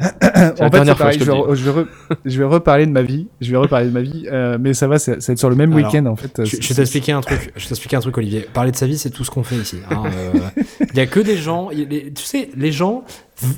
En 0.00 0.64
fait, 0.64 0.70
dernière 0.70 0.94
c'est 0.96 0.98
pareil, 0.98 1.18
je 1.18 1.24
vais, 1.24 1.32
re- 1.32 1.54
je, 1.54 1.70
vais 1.70 1.80
re- 1.82 1.86
je 2.24 2.38
vais 2.38 2.44
reparler 2.44 2.86
de 2.86 2.92
ma 2.92 3.02
vie. 3.02 3.26
Je 3.40 3.50
vais 3.50 3.56
reparler 3.56 3.86
de 3.86 3.92
ma 3.92 4.00
vie, 4.00 4.26
euh, 4.32 4.56
mais 4.60 4.72
ça 4.74 4.88
va, 4.88 4.98
ça, 4.98 5.12
va 5.12 5.18
être 5.18 5.38
sur 5.38 5.50
le 5.50 5.56
même 5.56 5.74
week-end 5.74 6.06
en 6.06 6.16
fait. 6.16 6.40
Je, 6.44 6.50
C'est- 6.56 6.62
je 6.62 6.68
vais 6.68 6.74
t'expliquer 6.74 7.12
un 7.12 7.20
truc. 7.20 7.52
Je 7.56 7.68
t'expliquer 7.68 7.96
un 7.96 8.00
truc, 8.00 8.16
Olivier. 8.16 8.46
Parler 8.52 8.70
de 8.72 8.76
sa 8.76 8.86
vie, 8.86 8.96
c'est 8.98 9.10
tout 9.10 9.24
ce 9.24 9.30
qu'on 9.30 9.42
fait 9.42 9.56
ici. 9.56 9.76
hein, 9.90 10.02
euh, 10.06 10.62
Il 10.92 10.96
y 10.96 11.00
a 11.00 11.06
que 11.06 11.20
des 11.20 11.36
gens. 11.36 11.70
y 11.70 11.84
les- 11.86 12.12
tu 12.12 12.24
sais, 12.24 12.50
les 12.56 12.72
gens, 12.72 13.04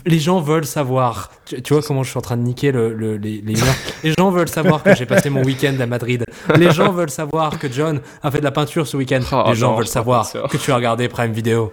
les 0.06 0.18
gens 0.18 0.40
veulent 0.40 0.64
savoir. 0.66 1.30
Tu, 1.44 1.60
tu 1.62 1.72
vois 1.74 1.82
comment 1.82 2.02
je 2.02 2.10
suis 2.10 2.18
en 2.18 2.22
train 2.22 2.36
de 2.36 2.42
niquer 2.42 2.72
le, 2.72 2.92
le- 2.94 3.16
les, 3.16 3.40
les 3.40 3.54
Les 4.04 4.12
gens 4.18 4.30
veulent 4.30 4.48
savoir 4.48 4.82
que 4.82 4.94
j'ai 4.94 5.06
passé 5.06 5.30
mon 5.30 5.42
week-end 5.42 5.74
à 5.80 5.86
Madrid. 5.86 6.24
Les 6.56 6.70
gens 6.70 6.92
veulent 6.92 7.10
savoir 7.10 7.58
que 7.58 7.70
John 7.70 8.00
a 8.22 8.30
fait 8.30 8.38
de 8.38 8.44
la 8.44 8.50
peinture 8.50 8.86
ce 8.86 8.96
week-end. 8.96 9.20
Oh 9.32 9.44
les 9.48 9.54
gens 9.54 9.70
non, 9.72 9.76
veulent 9.78 9.86
savoir 9.86 10.30
que 10.50 10.56
tu 10.56 10.70
as 10.72 10.76
regardé 10.76 11.08
Prime 11.08 11.32
Video. 11.32 11.72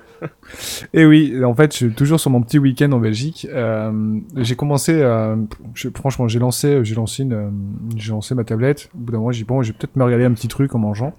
Et 0.94 1.06
oui, 1.06 1.34
en 1.44 1.54
fait, 1.56 1.72
je 1.72 1.78
suis 1.78 1.94
toujours 1.94 2.20
sur 2.20 2.30
mon 2.30 2.42
petit 2.42 2.60
week-end 2.60 2.92
en 2.92 3.00
Belgique. 3.00 3.48
Euh, 3.50 4.20
j'ai 4.38 4.56
commencé, 4.56 4.94
euh, 4.94 5.36
je- 5.74 5.90
franchement, 5.96 6.28
j'ai 6.28 6.40
lancé, 6.40 6.80
j'ai 6.84 6.96
lancé 6.96 7.24
une, 7.24 7.34
euh, 7.34 7.50
j'ai 7.96 8.12
lancé 8.12 8.36
ma 8.36 8.44
tablette. 8.44 8.90
Au 8.94 8.98
bout 8.98 9.12
d'un 9.12 9.18
moment, 9.20 9.32
j'ai 9.32 9.40
dit, 9.40 9.46
bon, 9.46 9.62
je 9.62 9.72
vais 9.72 9.78
peut-être 9.78 9.96
me 9.96 10.04
regarder 10.04 10.26
un 10.26 10.34
petit 10.34 10.48
truc 10.48 10.76
en 10.76 10.80
mangeant. 10.80 11.14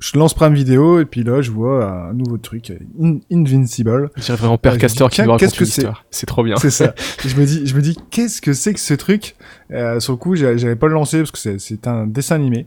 Je 0.00 0.18
lance 0.18 0.34
Prime 0.34 0.54
Vidéo 0.54 1.00
et 1.00 1.04
puis 1.04 1.22
là, 1.24 1.42
je 1.42 1.50
vois 1.50 1.84
un 1.90 2.12
nouveau 2.12 2.38
truc, 2.38 2.72
In- 3.00 3.18
Invincible. 3.32 4.10
Je 4.16 4.22
dirais 4.22 4.36
vraiment 4.36 4.58
Père 4.58 4.74
Euh, 4.74 4.76
Castor 4.78 5.10
qui 5.10 5.22
nous 5.22 5.36
qu'est-ce 5.36 5.58
que 5.58 5.64
c'est. 5.64 5.86
C'est 6.10 6.26
trop 6.26 6.42
bien. 6.44 6.56
C'est 6.56 6.70
ça. 6.70 6.94
Et 7.24 7.28
je 7.28 7.36
me 7.40 7.44
dis, 7.44 7.66
je 7.66 7.74
me 7.74 7.80
dis, 7.82 7.96
qu'est-ce 8.10 8.40
que 8.40 8.52
c'est 8.52 8.74
que 8.74 8.80
ce 8.80 8.94
truc? 8.94 9.34
Euh, 9.72 9.98
Sur 10.00 10.12
le 10.12 10.18
coup, 10.18 10.36
j'a- 10.36 10.56
j'avais 10.56 10.76
pas 10.76 10.86
le 10.86 10.94
lancé 10.94 11.18
parce 11.18 11.30
que 11.32 11.38
c'est- 11.38 11.58
c'est 11.58 11.86
un 11.86 12.06
dessin 12.06 12.36
animé. 12.36 12.66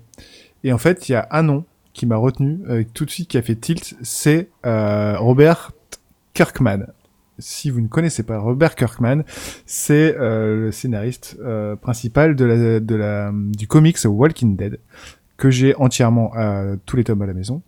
Et 0.63 0.73
en 0.73 0.77
fait, 0.77 1.07
il 1.09 1.13
y 1.13 1.15
a 1.15 1.27
un 1.31 1.43
nom 1.43 1.65
qui 1.93 2.05
m'a 2.05 2.17
retenu 2.17 2.59
euh, 2.69 2.83
tout 2.93 3.05
de 3.05 3.09
suite, 3.11 3.29
qui 3.29 3.37
a 3.37 3.41
fait 3.41 3.55
tilt. 3.55 3.95
C'est 4.01 4.49
euh, 4.65 5.17
Robert 5.17 5.71
Kirkman. 6.33 6.87
Si 7.39 7.69
vous 7.69 7.81
ne 7.81 7.87
connaissez 7.87 8.23
pas 8.23 8.39
Robert 8.39 8.73
Kirkman, 8.75 9.21
c'est 9.67 10.15
euh, 10.17 10.55
le 10.65 10.71
scénariste 10.71 11.37
euh, 11.39 11.75
principal 11.75 12.35
de 12.35 12.45
la, 12.45 12.79
de 12.79 12.95
la, 12.95 13.31
du 13.33 13.67
comics 13.67 13.97
Walking 14.05 14.55
Dead 14.57 14.79
que 15.37 15.49
j'ai 15.49 15.75
entièrement 15.75 16.31
tous 16.85 16.97
les 16.97 17.03
tomes 17.03 17.21
à 17.21 17.25
la 17.27 17.33
maison. 17.33 17.61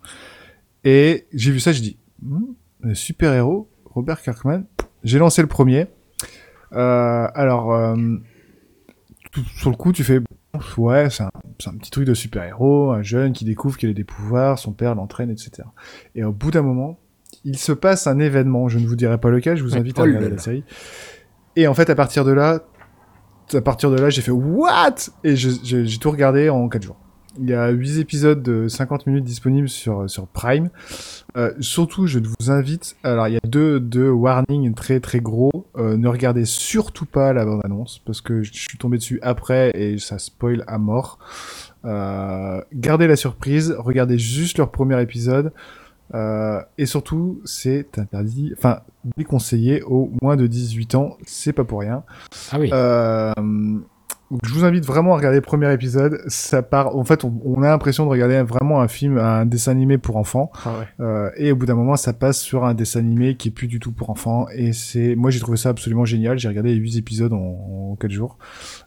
Et 0.84 1.28
j'ai 1.34 1.51
vu 1.51 1.59
ça, 1.59 1.72
je 1.72 1.82
dis, 1.82 1.97
Hmm, 2.22 2.93
super 2.93 3.34
héros, 3.34 3.70
Robert 3.86 4.22
Kirkman. 4.22 4.63
J'ai 5.03 5.20
lancé 5.20 5.41
le 5.41 5.47
premier. 5.47 5.88
Euh, 6.74 7.28
alors, 7.34 7.74
euh, 7.74 7.95
tout- 9.32 9.43
sur 9.57 9.70
le 9.70 9.76
coup, 9.78 9.91
tu 9.93 10.03
fais, 10.03 10.20
ouais, 10.78 11.09
c'est 11.09 11.24
un, 11.24 11.78
petit 11.78 11.91
truc 11.91 12.05
de 12.05 12.13
super-héros, 12.13 12.91
un 12.91 13.01
jeune 13.03 13.32
qui 13.34 13.45
découvre 13.45 13.78
qu'il 13.78 13.89
a 13.89 13.93
des 13.93 14.03
pouvoirs, 14.03 14.59
son 14.59 14.74
père 14.74 14.95
l'entraîne, 14.95 15.30
etc. 15.32 15.63
Et 16.15 16.24
au 16.24 16.32
bout 16.34 16.51
d'un 16.51 16.61
moment, 16.61 16.99
il 17.45 17.57
se 17.57 17.72
passe 17.72 18.05
un 18.07 18.20
événement, 18.20 18.67
je 18.67 18.80
ne 18.80 18.86
vous 18.88 18.95
dirai 18.95 19.17
pas 19.17 19.30
lequel, 19.30 19.55
je 19.57 19.63
vous 19.63 19.78
invite 19.78 19.97
à 19.99 20.01
Oh 20.01 20.05
regarder 20.05 20.30
là. 20.30 20.36
la 20.36 20.41
série. 20.41 20.63
Et 21.55 21.67
en 21.67 21.74
fait, 21.74 21.89
à 21.89 21.95
partir 21.95 22.26
de 22.26 22.32
là, 22.32 22.63
à 23.53 23.61
partir 23.61 23.89
de 23.91 23.95
là, 23.97 24.09
j'ai 24.09 24.22
fait 24.22 24.32
what? 24.32 24.95
Et 25.24 25.36
j'ai 25.36 25.97
tout 25.99 26.11
regardé 26.11 26.49
en 26.49 26.67
4 26.67 26.84
jours. 26.84 26.97
Il 27.41 27.49
y 27.49 27.53
a 27.53 27.69
8 27.69 27.99
épisodes 27.99 28.41
de 28.41 28.67
50 28.67 29.07
minutes 29.07 29.23
disponibles 29.23 29.69
sur, 29.69 30.09
sur 30.09 30.27
Prime. 30.27 30.69
Euh, 31.37 31.53
surtout, 31.59 32.07
je 32.07 32.19
vous 32.19 32.51
invite. 32.51 32.97
Alors, 33.03 33.27
il 33.27 33.35
y 33.35 33.37
a 33.37 33.47
deux, 33.47 33.79
deux 33.79 34.09
warnings 34.09 34.73
très 34.73 34.99
très 34.99 35.19
gros. 35.19 35.67
Euh, 35.77 35.97
ne 35.97 36.07
regardez 36.07 36.45
surtout 36.45 37.05
pas 37.05 37.33
la 37.33 37.45
bande-annonce 37.45 38.01
parce 38.05 38.21
que 38.21 38.43
je 38.43 38.51
suis 38.51 38.77
tombé 38.77 38.97
dessus 38.97 39.19
après 39.21 39.71
et 39.75 39.97
ça 39.99 40.19
spoil 40.19 40.63
à 40.67 40.77
mort. 40.77 41.19
Euh, 41.85 42.61
gardez 42.73 43.07
la 43.07 43.15
surprise. 43.15 43.75
Regardez 43.77 44.17
juste 44.17 44.57
leur 44.57 44.71
premier 44.71 45.01
épisode. 45.01 45.53
Et 46.77 46.87
surtout, 46.87 47.39
c'est 47.45 47.99
interdit, 47.99 48.51
enfin 48.57 48.79
déconseillé 49.15 49.83
aux 49.83 50.11
moins 50.23 50.35
de 50.35 50.47
18 50.47 50.95
ans. 50.95 51.17
C'est 51.27 51.53
pas 51.53 51.63
pour 51.63 51.81
rien. 51.81 52.03
Ah 52.51 52.59
oui. 52.59 52.71
Donc 54.32 54.41
je 54.45 54.53
vous 54.53 54.63
invite 54.63 54.86
vraiment 54.86 55.13
à 55.13 55.17
regarder 55.17 55.38
le 55.38 55.41
premier 55.43 55.71
épisode. 55.73 56.21
Ça 56.27 56.61
part. 56.61 56.95
En 56.95 57.03
fait, 57.03 57.23
on, 57.23 57.34
on 57.43 57.63
a 57.63 57.69
l'impression 57.69 58.05
de 58.05 58.09
regarder 58.09 58.41
vraiment 58.43 58.80
un 58.82 58.88
film, 58.88 59.17
un 59.17 59.45
dessin 59.45 59.71
animé 59.71 59.97
pour 59.97 60.17
enfants. 60.17 60.51
Ah 60.65 60.73
ouais. 60.80 60.86
Euh, 61.05 61.30
et 61.38 61.51
au 61.51 61.55
bout 61.55 61.65
d'un 61.65 61.75
moment, 61.75 61.95
ça 61.95 62.13
passe 62.13 62.39
sur 62.39 62.63
un 62.63 62.73
dessin 62.73 62.99
animé 62.99 63.36
qui 63.36 63.47
est 63.47 63.51
plus 63.51 63.67
du 63.67 63.80
tout 63.80 63.91
pour 63.91 64.09
enfants. 64.11 64.47
Et 64.53 64.71
c'est, 64.73 65.15
moi, 65.15 65.32
j'ai 65.32 65.39
trouvé 65.39 65.57
ça 65.57 65.69
absolument 65.69 66.05
génial. 66.05 66.38
J'ai 66.38 66.47
regardé 66.47 66.69
les 66.69 66.80
8 66.80 66.97
épisodes 66.97 67.34
en, 67.34 67.91
en 67.91 67.95
4 67.99 68.11
jours. 68.11 68.38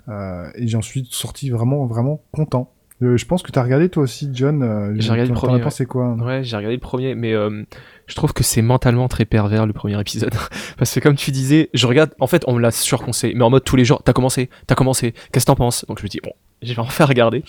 Euh, 0.08 0.48
et 0.54 0.68
j'en 0.68 0.82
suis 0.82 1.08
sorti 1.10 1.50
vraiment, 1.50 1.86
vraiment 1.86 2.22
content. 2.32 2.72
Euh, 3.02 3.16
je 3.16 3.26
pense 3.26 3.42
que 3.42 3.50
tu 3.50 3.58
as 3.58 3.62
regardé 3.62 3.88
toi 3.88 4.04
aussi, 4.04 4.30
John. 4.32 4.62
Euh, 4.62 4.94
J'ai 4.96 5.10
regardé 5.10 5.30
le 5.30 5.34
premier, 5.34 5.54
ouais. 5.54 5.60
pensé 5.60 5.86
quoi 5.86 6.14
Ouais, 6.14 6.44
j'ai 6.44 6.56
regardé 6.56 6.76
le 6.76 6.80
premier, 6.80 7.14
mais 7.16 7.32
euh, 7.32 7.64
je 8.12 8.16
trouve 8.16 8.34
que 8.34 8.44
c'est 8.44 8.60
mentalement 8.60 9.08
très 9.08 9.24
pervers 9.24 9.64
le 9.64 9.72
premier 9.72 9.98
épisode. 9.98 10.34
Parce 10.76 10.92
que 10.92 11.00
comme 11.00 11.16
tu 11.16 11.30
disais, 11.30 11.70
je 11.72 11.86
regarde, 11.86 12.10
en 12.20 12.26
fait, 12.26 12.44
on 12.46 12.52
me 12.52 12.60
l'a 12.60 12.70
surconseillé, 12.70 13.34
mais 13.34 13.42
en 13.42 13.48
mode 13.48 13.64
tous 13.64 13.74
les 13.74 13.86
jours, 13.86 14.02
t'as 14.04 14.12
commencé, 14.12 14.50
t'as 14.66 14.74
commencé, 14.74 15.14
qu'est-ce 15.32 15.46
que 15.46 15.50
t'en 15.50 15.56
penses? 15.56 15.86
Donc 15.88 15.98
je 15.98 16.04
me 16.04 16.08
dis, 16.08 16.20
bon, 16.22 16.32
je 16.60 16.74
vais 16.74 16.78
en 16.78 16.84
faire 16.88 17.08
regarder. 17.08 17.42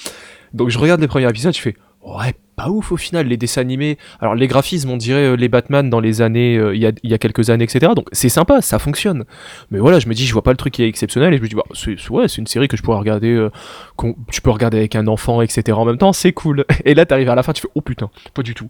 Donc 0.54 0.70
je 0.70 0.80
regarde 0.80 1.02
le 1.02 1.08
premier 1.10 1.30
épisode, 1.30 1.54
je 1.54 1.60
fais, 1.60 1.76
ouais, 2.02 2.34
pas 2.56 2.70
ouf 2.70 2.92
au 2.92 2.98
final, 2.98 3.28
les 3.28 3.38
dessins 3.38 3.62
animés. 3.62 3.98
Alors 4.20 4.36
les 4.36 4.48
graphismes, 4.48 4.90
on 4.90 4.98
dirait 4.98 5.26
euh, 5.26 5.36
les 5.36 5.50
Batman 5.50 5.90
dans 5.90 6.00
les 6.00 6.22
années, 6.22 6.58
euh, 6.58 6.76
il 6.76 6.82
y, 6.82 6.86
a, 6.86 6.92
y 7.04 7.14
a 7.14 7.18
quelques 7.18 7.50
années, 7.50 7.64
etc. 7.64 7.94
Donc 7.96 8.08
c'est 8.12 8.30
sympa, 8.30 8.62
ça 8.62 8.80
fonctionne. 8.80 9.26
Mais 9.72 9.80
voilà, 9.80 10.00
je 10.00 10.08
me 10.08 10.14
dis, 10.14 10.26
je 10.26 10.34
vois 10.34 10.44
pas 10.44 10.52
le 10.52 10.58
truc 10.58 10.74
qui 10.74 10.84
est 10.84 10.88
exceptionnel, 10.88 11.34
et 11.34 11.38
je 11.38 11.42
me 11.42 11.48
dis, 11.48 11.56
bah, 11.56 11.64
ouais, 12.10 12.28
c'est 12.28 12.38
une 12.38 12.48
série 12.48 12.68
que 12.68 12.78
je 12.78 12.84
pourrais 12.84 13.00
regarder, 13.00 13.32
euh, 13.32 13.50
tu 14.32 14.42
peux 14.42 14.52
regarder 14.52 14.78
avec 14.78 14.96
un 14.96 15.08
enfant, 15.08 15.42
etc. 15.42 15.78
En 15.78 15.86
même 15.86 15.98
temps, 15.98 16.14
c'est 16.14 16.34
cool. 16.34 16.66
Et 16.86 16.94
là, 16.94 17.06
t'arrives 17.06 17.30
à 17.30 17.36
la 17.36 17.44
fin, 17.44 17.54
tu 17.54 17.62
fais, 17.62 17.70
oh 17.76 17.82
putain, 17.82 18.10
pas 18.34 18.44
du 18.44 18.54
tout. 18.54 18.70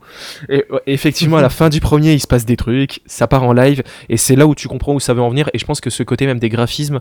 Et 0.49 0.65
effectivement, 0.88 1.38
à 1.38 1.41
la 1.41 1.49
fin 1.49 1.69
du 1.69 1.79
premier, 1.79 2.13
il 2.13 2.19
se 2.19 2.27
passe 2.27 2.45
des 2.45 2.57
trucs, 2.57 3.01
ça 3.05 3.27
part 3.27 3.43
en 3.43 3.53
live, 3.53 3.84
et 4.09 4.17
c'est 4.17 4.36
là 4.36 4.47
où 4.47 4.55
tu 4.55 4.67
comprends 4.67 4.93
où 4.93 4.99
ça 4.99 5.13
veut 5.13 5.21
en 5.21 5.29
venir. 5.29 5.49
Et 5.53 5.59
je 5.59 5.65
pense 5.65 5.81
que 5.81 5.89
ce 5.89 6.03
côté 6.03 6.25
même 6.25 6.39
des 6.39 6.49
graphismes 6.49 6.99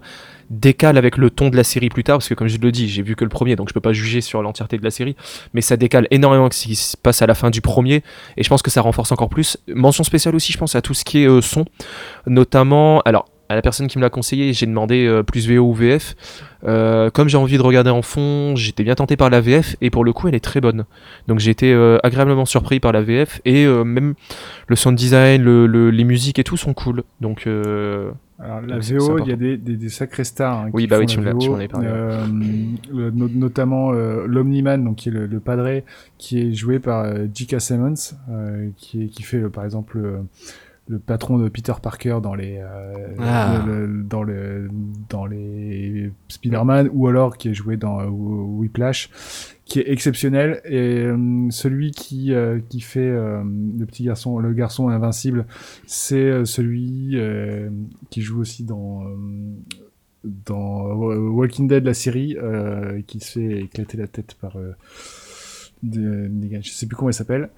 décale 0.50 0.98
avec 0.98 1.16
le 1.16 1.30
ton 1.30 1.48
de 1.48 1.56
la 1.56 1.64
série 1.64 1.88
plus 1.88 2.04
tard, 2.04 2.18
parce 2.18 2.28
que 2.28 2.34
comme 2.34 2.48
je 2.48 2.58
le 2.58 2.72
dis, 2.72 2.88
j'ai 2.88 3.02
vu 3.02 3.16
que 3.16 3.24
le 3.24 3.30
premier, 3.30 3.56
donc 3.56 3.68
je 3.68 3.74
peux 3.74 3.80
pas 3.80 3.92
juger 3.92 4.20
sur 4.20 4.42
l'entièreté 4.42 4.78
de 4.78 4.84
la 4.84 4.90
série, 4.90 5.16
mais 5.54 5.60
ça 5.60 5.76
décale 5.76 6.06
énormément 6.10 6.44
avec 6.44 6.54
se 6.76 6.96
passe 6.96 7.22
à 7.22 7.26
la 7.26 7.34
fin 7.34 7.50
du 7.50 7.60
premier, 7.60 8.02
et 8.36 8.42
je 8.42 8.48
pense 8.48 8.62
que 8.62 8.70
ça 8.70 8.80
renforce 8.80 9.12
encore 9.12 9.28
plus. 9.28 9.56
Mention 9.68 10.04
spéciale 10.04 10.34
aussi, 10.34 10.52
je 10.52 10.58
pense, 10.58 10.74
à 10.74 10.82
tout 10.82 10.94
ce 10.94 11.04
qui 11.04 11.22
est 11.22 11.28
euh, 11.28 11.40
son, 11.40 11.64
notamment. 12.26 13.00
Alors, 13.02 13.26
à 13.52 13.54
la 13.54 13.62
personne 13.62 13.86
qui 13.86 13.98
me 13.98 14.02
l'a 14.02 14.10
conseillé, 14.10 14.52
j'ai 14.52 14.66
demandé 14.66 15.06
euh, 15.06 15.22
plus 15.22 15.48
VO 15.48 15.62
ou 15.62 15.72
VF. 15.74 16.14
Euh, 16.64 17.10
comme 17.10 17.28
j'ai 17.28 17.36
envie 17.36 17.56
de 17.56 17.62
regarder 17.62 17.90
en 17.90 18.02
fond, 18.02 18.54
j'étais 18.56 18.84
bien 18.84 18.94
tenté 18.94 19.16
par 19.16 19.30
la 19.30 19.40
VF, 19.40 19.76
et 19.80 19.90
pour 19.90 20.04
le 20.04 20.12
coup, 20.12 20.28
elle 20.28 20.34
est 20.34 20.40
très 20.40 20.60
bonne. 20.60 20.84
Donc 21.28 21.38
j'ai 21.38 21.50
été 21.50 21.72
euh, 21.72 21.98
agréablement 22.02 22.44
surpris 22.44 22.80
par 22.80 22.92
la 22.92 23.02
VF, 23.02 23.40
et 23.44 23.66
même 23.66 24.14
le 24.68 24.76
sound 24.76 24.96
design, 24.96 25.42
le- 25.42 25.66
le- 25.66 25.90
les 25.90 26.04
musiques 26.04 26.38
et 26.38 26.44
tout 26.44 26.56
sont 26.56 26.74
cool. 26.74 27.02
Donc. 27.20 27.46
Alors, 28.44 28.60
la 28.60 28.74
Donc, 28.78 28.82
VO, 28.82 29.18
il 29.20 29.28
y 29.28 29.32
a 29.32 29.36
des, 29.36 29.56
des, 29.56 29.76
des 29.76 29.88
sacrés 29.88 30.24
stars. 30.24 30.62
hein, 30.62 30.70
Oui, 30.72 30.88
bah 30.88 30.98
oui, 30.98 31.06
tu 31.06 31.20
me 31.20 31.24
l'as- 31.24 31.30
parlé, 31.32 31.48
ouais. 31.48 31.68
Euh, 31.84 32.26
le- 32.92 33.10
no- 33.12 33.28
notamment 33.32 33.92
euh, 33.92 34.24
l'Omniman, 34.26 34.82
donc 34.82 34.96
qui 34.96 35.10
est 35.10 35.12
le, 35.12 35.26
le 35.26 35.38
padré, 35.40 35.84
qui 36.18 36.40
est 36.40 36.52
joué 36.52 36.80
par 36.80 37.04
euh, 37.04 37.26
J.K. 37.32 37.60
Simmons, 37.60 37.94
qui, 38.76 39.04
est, 39.04 39.06
qui 39.08 39.22
fait 39.22 39.48
par 39.48 39.64
exemple 39.64 40.00
le, 40.92 40.98
patron 40.98 41.38
de 41.38 41.48
Peter 41.48 41.72
Parker 41.82 42.18
dans 42.22 42.34
les 42.34 42.58
euh, 42.58 43.16
Ah. 43.18 43.62
le- 43.66 43.86
le- 43.86 44.02
dans 44.02 44.22
le 44.22 44.68
dans 45.08 45.26
les 45.26 46.10
Spider-Man 46.28 46.90
ou 46.92 47.08
alors 47.08 47.36
qui 47.36 47.48
est 47.48 47.54
joué 47.54 47.76
dans 47.76 48.00
euh, 48.00 48.06
Whiplash 48.08 49.10
qui 49.64 49.78
est 49.80 49.90
exceptionnel 49.90 50.60
et 50.64 50.98
euh, 51.04 51.46
celui 51.50 51.90
qui 51.92 52.32
euh, 52.34 52.60
qui 52.68 52.80
fait 52.80 53.10
le 53.10 53.84
petit 53.86 54.04
garçon 54.04 54.38
le 54.38 54.52
garçon 54.52 54.88
invincible 54.88 55.46
c'est 55.86 56.44
celui 56.44 57.16
qui 58.10 58.20
joue 58.22 58.40
aussi 58.40 58.64
dans 58.64 59.02
dans 60.24 60.92
Walking 60.94 61.68
Dead 61.68 61.84
la 61.84 61.94
série 61.94 62.36
qui 63.06 63.20
se 63.20 63.38
fait 63.38 63.60
éclater 63.62 63.96
la 63.96 64.06
tête 64.06 64.34
par 64.40 64.56
des, 65.82 66.28
des 66.28 66.62
je 66.62 66.70
sais 66.70 66.86
plus 66.86 66.96
comment 66.96 67.10
il 67.10 67.14
s'appelle 67.14 67.48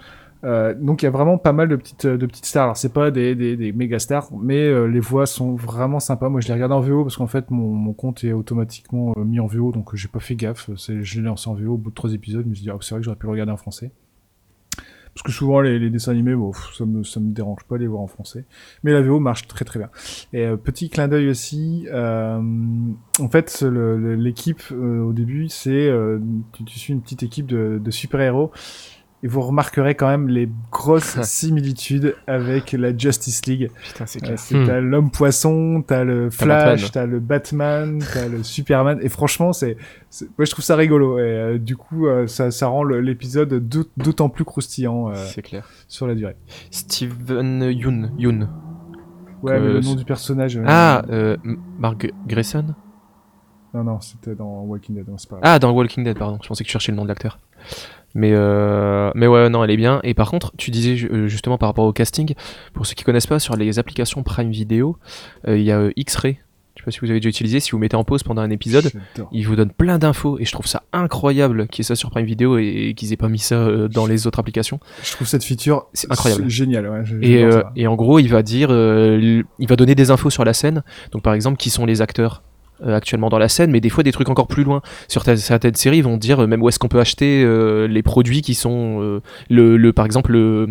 euh, 0.44 0.74
donc 0.74 1.02
il 1.02 1.06
y 1.06 1.08
a 1.08 1.10
vraiment 1.10 1.38
pas 1.38 1.52
mal 1.52 1.68
de 1.68 1.76
petites 1.76 2.06
de 2.06 2.26
petites 2.26 2.46
stars. 2.46 2.64
Alors 2.64 2.76
c'est 2.76 2.92
pas 2.92 3.10
des, 3.10 3.34
des, 3.34 3.56
des 3.56 3.72
méga 3.72 3.98
stars, 3.98 4.28
mais 4.32 4.66
euh, 4.66 4.86
les 4.86 5.00
voix 5.00 5.26
sont 5.26 5.54
vraiment 5.54 6.00
sympas. 6.00 6.28
Moi 6.28 6.40
je 6.40 6.48
les 6.48 6.54
regarde 6.54 6.72
en 6.72 6.80
VO 6.80 7.02
parce 7.02 7.16
qu'en 7.16 7.26
fait 7.26 7.50
mon, 7.50 7.70
mon 7.70 7.92
compte 7.92 8.24
est 8.24 8.32
automatiquement 8.32 9.14
euh, 9.16 9.24
mis 9.24 9.40
en 9.40 9.46
VO, 9.46 9.72
donc 9.72 9.92
euh, 9.92 9.96
j'ai 9.96 10.08
pas 10.08 10.20
fait 10.20 10.36
gaffe. 10.36 10.70
C'est, 10.76 11.02
je 11.02 11.20
l'ai 11.20 11.26
lancé 11.26 11.48
en 11.48 11.54
VO 11.54 11.74
au 11.74 11.76
bout 11.78 11.90
de 11.90 11.94
trois 11.94 12.12
épisodes. 12.12 12.42
Je 12.44 12.50
me 12.50 12.54
suis 12.54 12.64
dit 12.64 12.70
ah, 12.70 12.76
c'est 12.80 12.94
vrai 12.94 13.00
que 13.00 13.04
j'aurais 13.04 13.16
pu 13.16 13.26
le 13.26 13.32
regarder 13.32 13.52
en 13.52 13.56
français. 13.56 13.90
Parce 15.14 15.22
que 15.22 15.30
souvent 15.30 15.60
les, 15.60 15.78
les 15.78 15.90
dessins 15.90 16.10
animés, 16.10 16.34
bon, 16.34 16.52
ça 16.76 16.84
me 16.84 17.04
ça 17.04 17.20
me 17.20 17.32
dérange 17.32 17.62
pas 17.68 17.78
les 17.78 17.86
voir 17.86 18.02
en 18.02 18.08
français. 18.08 18.44
Mais 18.82 18.92
la 18.92 19.00
VO 19.00 19.20
marche 19.20 19.46
très 19.46 19.64
très 19.64 19.78
bien. 19.78 19.88
Et 20.32 20.44
euh, 20.44 20.56
petit 20.56 20.90
clin 20.90 21.06
d'œil 21.06 21.28
aussi, 21.28 21.86
euh, 21.92 22.42
en 23.20 23.28
fait 23.28 23.62
l'équipe 23.62 24.62
euh, 24.72 25.02
au 25.02 25.12
début 25.12 25.48
c'est 25.48 25.88
euh, 25.88 26.18
tu, 26.52 26.64
tu 26.64 26.78
suis 26.80 26.92
une 26.92 27.00
petite 27.00 27.22
équipe 27.22 27.46
de, 27.46 27.80
de 27.82 27.90
super 27.92 28.20
héros 28.20 28.50
et 29.24 29.26
vous 29.26 29.40
remarquerez 29.40 29.94
quand 29.96 30.06
même 30.06 30.28
les 30.28 30.48
grosses 30.70 31.20
similitudes 31.22 32.14
avec 32.26 32.70
la 32.72 32.96
Justice 32.96 33.44
League. 33.46 33.70
Putain, 33.82 34.06
c'est 34.06 34.22
Euh, 34.22 34.34
c'est- 34.36 34.54
Hmm. 34.54 34.66
T'as 34.66 34.80
l'homme 34.80 35.10
poisson, 35.10 35.82
t'as 35.84 36.04
le. 36.04 36.30
Flash, 36.30 36.92
t'as 36.92 37.06
le 37.06 37.18
Batman, 37.18 38.00
t'as 38.12 38.28
le 38.28 38.42
Superman, 38.44 38.98
et 39.02 39.08
franchement, 39.08 39.52
c'est, 39.52 39.76
moi 40.38 40.44
je 40.44 40.50
trouve 40.50 40.64
ça 40.64 40.76
rigolo. 40.76 41.18
Et 41.18 41.22
euh, 41.22 41.58
du 41.58 41.74
coup, 41.76 42.06
euh, 42.06 42.26
ça, 42.28 42.50
ça 42.52 42.66
rend 42.68 42.84
l'épisode 42.84 43.54
d'aut- 43.68 43.88
d'autant 43.96 44.28
plus 44.28 44.44
croustillant 44.44 45.08
euh, 45.10 45.14
C'est 45.26 45.42
clair. 45.42 45.66
sur 45.88 46.06
la 46.06 46.14
durée. 46.14 46.36
Steven 46.70 47.62
Yoon. 47.72 48.10
Yoon. 48.18 48.48
Ouais, 49.42 49.58
mais 49.60 49.72
le 49.74 49.80
nom 49.80 49.94
du 49.94 50.04
personnage. 50.04 50.56
euh, 50.56 50.64
Ah, 50.66 51.02
euh, 51.10 51.36
Mark 51.78 52.10
Grayson? 52.26 52.74
Non, 53.74 53.84
non, 53.84 54.00
c'était 54.00 54.34
dans 54.34 54.60
Walking 54.62 54.94
Dead, 54.94 55.08
non, 55.08 55.18
c'est 55.18 55.28
pas. 55.28 55.36
grave. 55.36 55.50
Ah, 55.54 55.58
dans 55.58 55.72
Walking 55.72 56.04
Dead, 56.04 56.16
pardon. 56.18 56.38
Je 56.42 56.46
pensais 56.48 56.62
que 56.62 56.68
tu 56.68 56.72
cherchais 56.72 56.92
le 56.92 56.96
nom 56.96 57.02
de 57.02 57.08
l'acteur. 57.08 57.38
Mais, 58.14 58.30
euh, 58.32 59.10
mais 59.14 59.26
ouais, 59.26 59.48
non, 59.50 59.64
elle 59.64 59.70
est 59.70 59.76
bien. 59.76 60.00
Et 60.04 60.14
par 60.14 60.30
contre, 60.30 60.52
tu 60.56 60.70
disais 60.70 60.96
euh, 61.10 61.26
justement 61.26 61.58
par 61.58 61.68
rapport 61.68 61.84
au 61.84 61.92
casting, 61.92 62.34
pour 62.72 62.86
ceux 62.86 62.94
qui 62.94 63.02
connaissent 63.04 63.26
pas, 63.26 63.40
sur 63.40 63.56
les 63.56 63.78
applications 63.78 64.22
Prime 64.22 64.50
Video, 64.50 64.96
euh, 65.48 65.58
il 65.58 65.64
y 65.64 65.72
a 65.72 65.78
euh, 65.78 65.90
X-Ray. 65.96 66.38
Je 66.76 66.82
sais 66.82 66.84
pas 66.84 66.90
si 66.90 66.98
vous 67.00 67.10
avez 67.10 67.20
déjà 67.20 67.28
utilisé. 67.28 67.60
Si 67.60 67.70
vous 67.70 67.78
mettez 67.78 67.96
en 67.96 68.02
pause 68.04 68.22
pendant 68.24 68.42
un 68.42 68.50
épisode, 68.50 68.90
il 69.32 69.46
vous 69.46 69.54
donne 69.54 69.70
plein 69.70 69.98
d'infos. 69.98 70.38
Et 70.40 70.44
je 70.44 70.50
trouve 70.52 70.66
ça 70.66 70.82
incroyable 70.92 71.68
qu'il 71.68 71.78
y 71.78 71.84
ait 71.84 71.88
ça 71.88 71.94
sur 71.94 72.10
Prime 72.10 72.26
Video 72.26 72.58
et, 72.58 72.88
et 72.88 72.94
qu'ils 72.94 73.12
aient 73.12 73.16
pas 73.16 73.28
mis 73.28 73.38
ça 73.38 73.68
dans 73.88 74.06
les 74.06 74.26
autres 74.26 74.40
applications. 74.40 74.80
Je 75.04 75.12
trouve 75.12 75.26
cette 75.28 75.44
feature 75.44 75.86
C'est 75.92 76.10
incroyable. 76.10 76.48
génial. 76.50 76.88
Ouais, 76.88 77.04
Et, 77.22 77.48
et 77.76 77.86
en 77.86 77.94
gros, 77.94 78.18
il 78.18 78.28
va 78.28 78.42
dire, 78.42 78.68
euh, 78.72 79.42
il 79.60 79.68
va 79.68 79.76
donner 79.76 79.94
des 79.94 80.10
infos 80.10 80.30
sur 80.30 80.44
la 80.44 80.52
scène. 80.52 80.82
Donc, 81.12 81.22
par 81.22 81.34
exemple, 81.34 81.58
qui 81.58 81.70
sont 81.70 81.86
les 81.86 82.02
acteurs 82.02 82.42
euh, 82.82 82.96
actuellement 82.96 83.28
dans 83.28 83.38
la 83.38 83.48
scène, 83.48 83.70
mais 83.70 83.80
des 83.80 83.88
fois 83.90 84.02
des 84.02 84.12
trucs 84.12 84.28
encore 84.28 84.46
plus 84.48 84.64
loin. 84.64 84.82
Sur 85.08 85.22
ta- 85.24 85.36
certaines 85.36 85.74
séries, 85.74 85.98
ils 85.98 86.04
vont 86.04 86.16
dire 86.16 86.40
euh, 86.42 86.46
même 86.46 86.62
où 86.62 86.68
est-ce 86.68 86.78
qu'on 86.78 86.88
peut 86.88 87.00
acheter 87.00 87.42
euh, 87.44 87.86
les 87.86 88.02
produits 88.02 88.42
qui 88.42 88.54
sont 88.54 89.00
euh, 89.02 89.20
le, 89.50 89.76
le, 89.76 89.92
par 89.92 90.04
exemple, 90.06 90.32
le, 90.32 90.66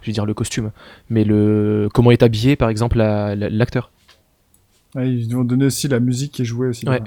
je 0.00 0.06
vais 0.06 0.12
dire 0.12 0.26
le 0.26 0.34
costume, 0.34 0.70
mais 1.10 1.24
le 1.24 1.88
comment 1.92 2.10
est 2.10 2.22
habillé, 2.22 2.56
par 2.56 2.68
exemple, 2.70 2.96
la- 2.98 3.34
la- 3.36 3.50
l'acteur. 3.50 3.90
Ouais, 4.94 5.08
ils 5.10 5.34
vont 5.34 5.44
donner 5.44 5.66
aussi 5.66 5.88
la 5.88 6.00
musique 6.00 6.32
qui 6.32 6.42
est 6.42 6.44
jouée 6.46 6.68
aussi. 6.68 6.88
Ouais. 6.88 7.00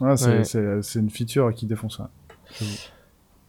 Ouais, 0.00 0.16
c'est, 0.16 0.26
Ouais. 0.38 0.44
c'est- 0.44 0.82
c'est 0.82 0.98
une 0.98 1.10
feature 1.10 1.52
qui 1.54 1.66
défonce. 1.66 1.98
ça. 1.98 2.10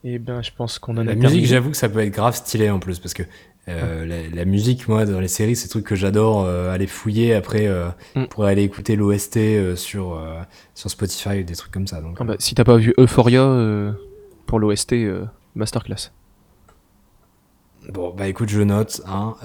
Et 0.03 0.19
ben, 0.19 0.41
je 0.41 0.51
pense 0.55 0.79
qu'on 0.79 0.97
en 0.97 1.03
La 1.03 1.11
a 1.11 1.15
musique, 1.15 1.21
terminé. 1.21 1.45
j'avoue 1.47 1.69
que 1.71 1.77
ça 1.77 1.87
peut 1.89 1.99
être 1.99 2.13
grave 2.13 2.35
stylé 2.35 2.69
en 2.69 2.79
plus 2.79 2.99
parce 2.99 3.13
que 3.13 3.23
euh, 3.69 4.05
la, 4.05 4.27
la 4.35 4.45
musique, 4.45 4.87
moi, 4.89 5.05
dans 5.05 5.19
les 5.19 5.27
séries, 5.29 5.55
c'est 5.55 5.67
un 5.67 5.69
truc 5.69 5.85
que 5.85 5.95
j'adore 5.95 6.43
euh, 6.43 6.73
aller 6.73 6.87
fouiller 6.87 7.33
après 7.33 7.67
euh, 7.67 7.87
Mm. 8.15 8.25
pour 8.25 8.43
aller 8.45 8.63
écouter 8.63 8.95
l'OST 8.95 9.37
euh, 9.37 9.75
sur, 9.75 10.19
sur 10.75 10.89
Spotify 10.89 11.39
ou 11.39 11.43
des 11.43 11.55
trucs 11.55 11.71
comme 11.71 11.87
ça. 11.87 12.01
Donc, 12.01 12.17
Ah 12.19 12.23
bah, 12.25 12.35
si 12.39 12.55
t'as 12.55 12.63
pas 12.65 12.77
vu 12.77 12.93
Euphoria 12.97 13.93
pour 14.45 14.59
l'OST, 14.59 14.95
masterclass. 15.55 16.11
Bon, 17.91 18.13
bah 18.15 18.27
écoute, 18.27 18.47
je 18.49 18.61
note 18.61 19.01
hein, 19.07 19.35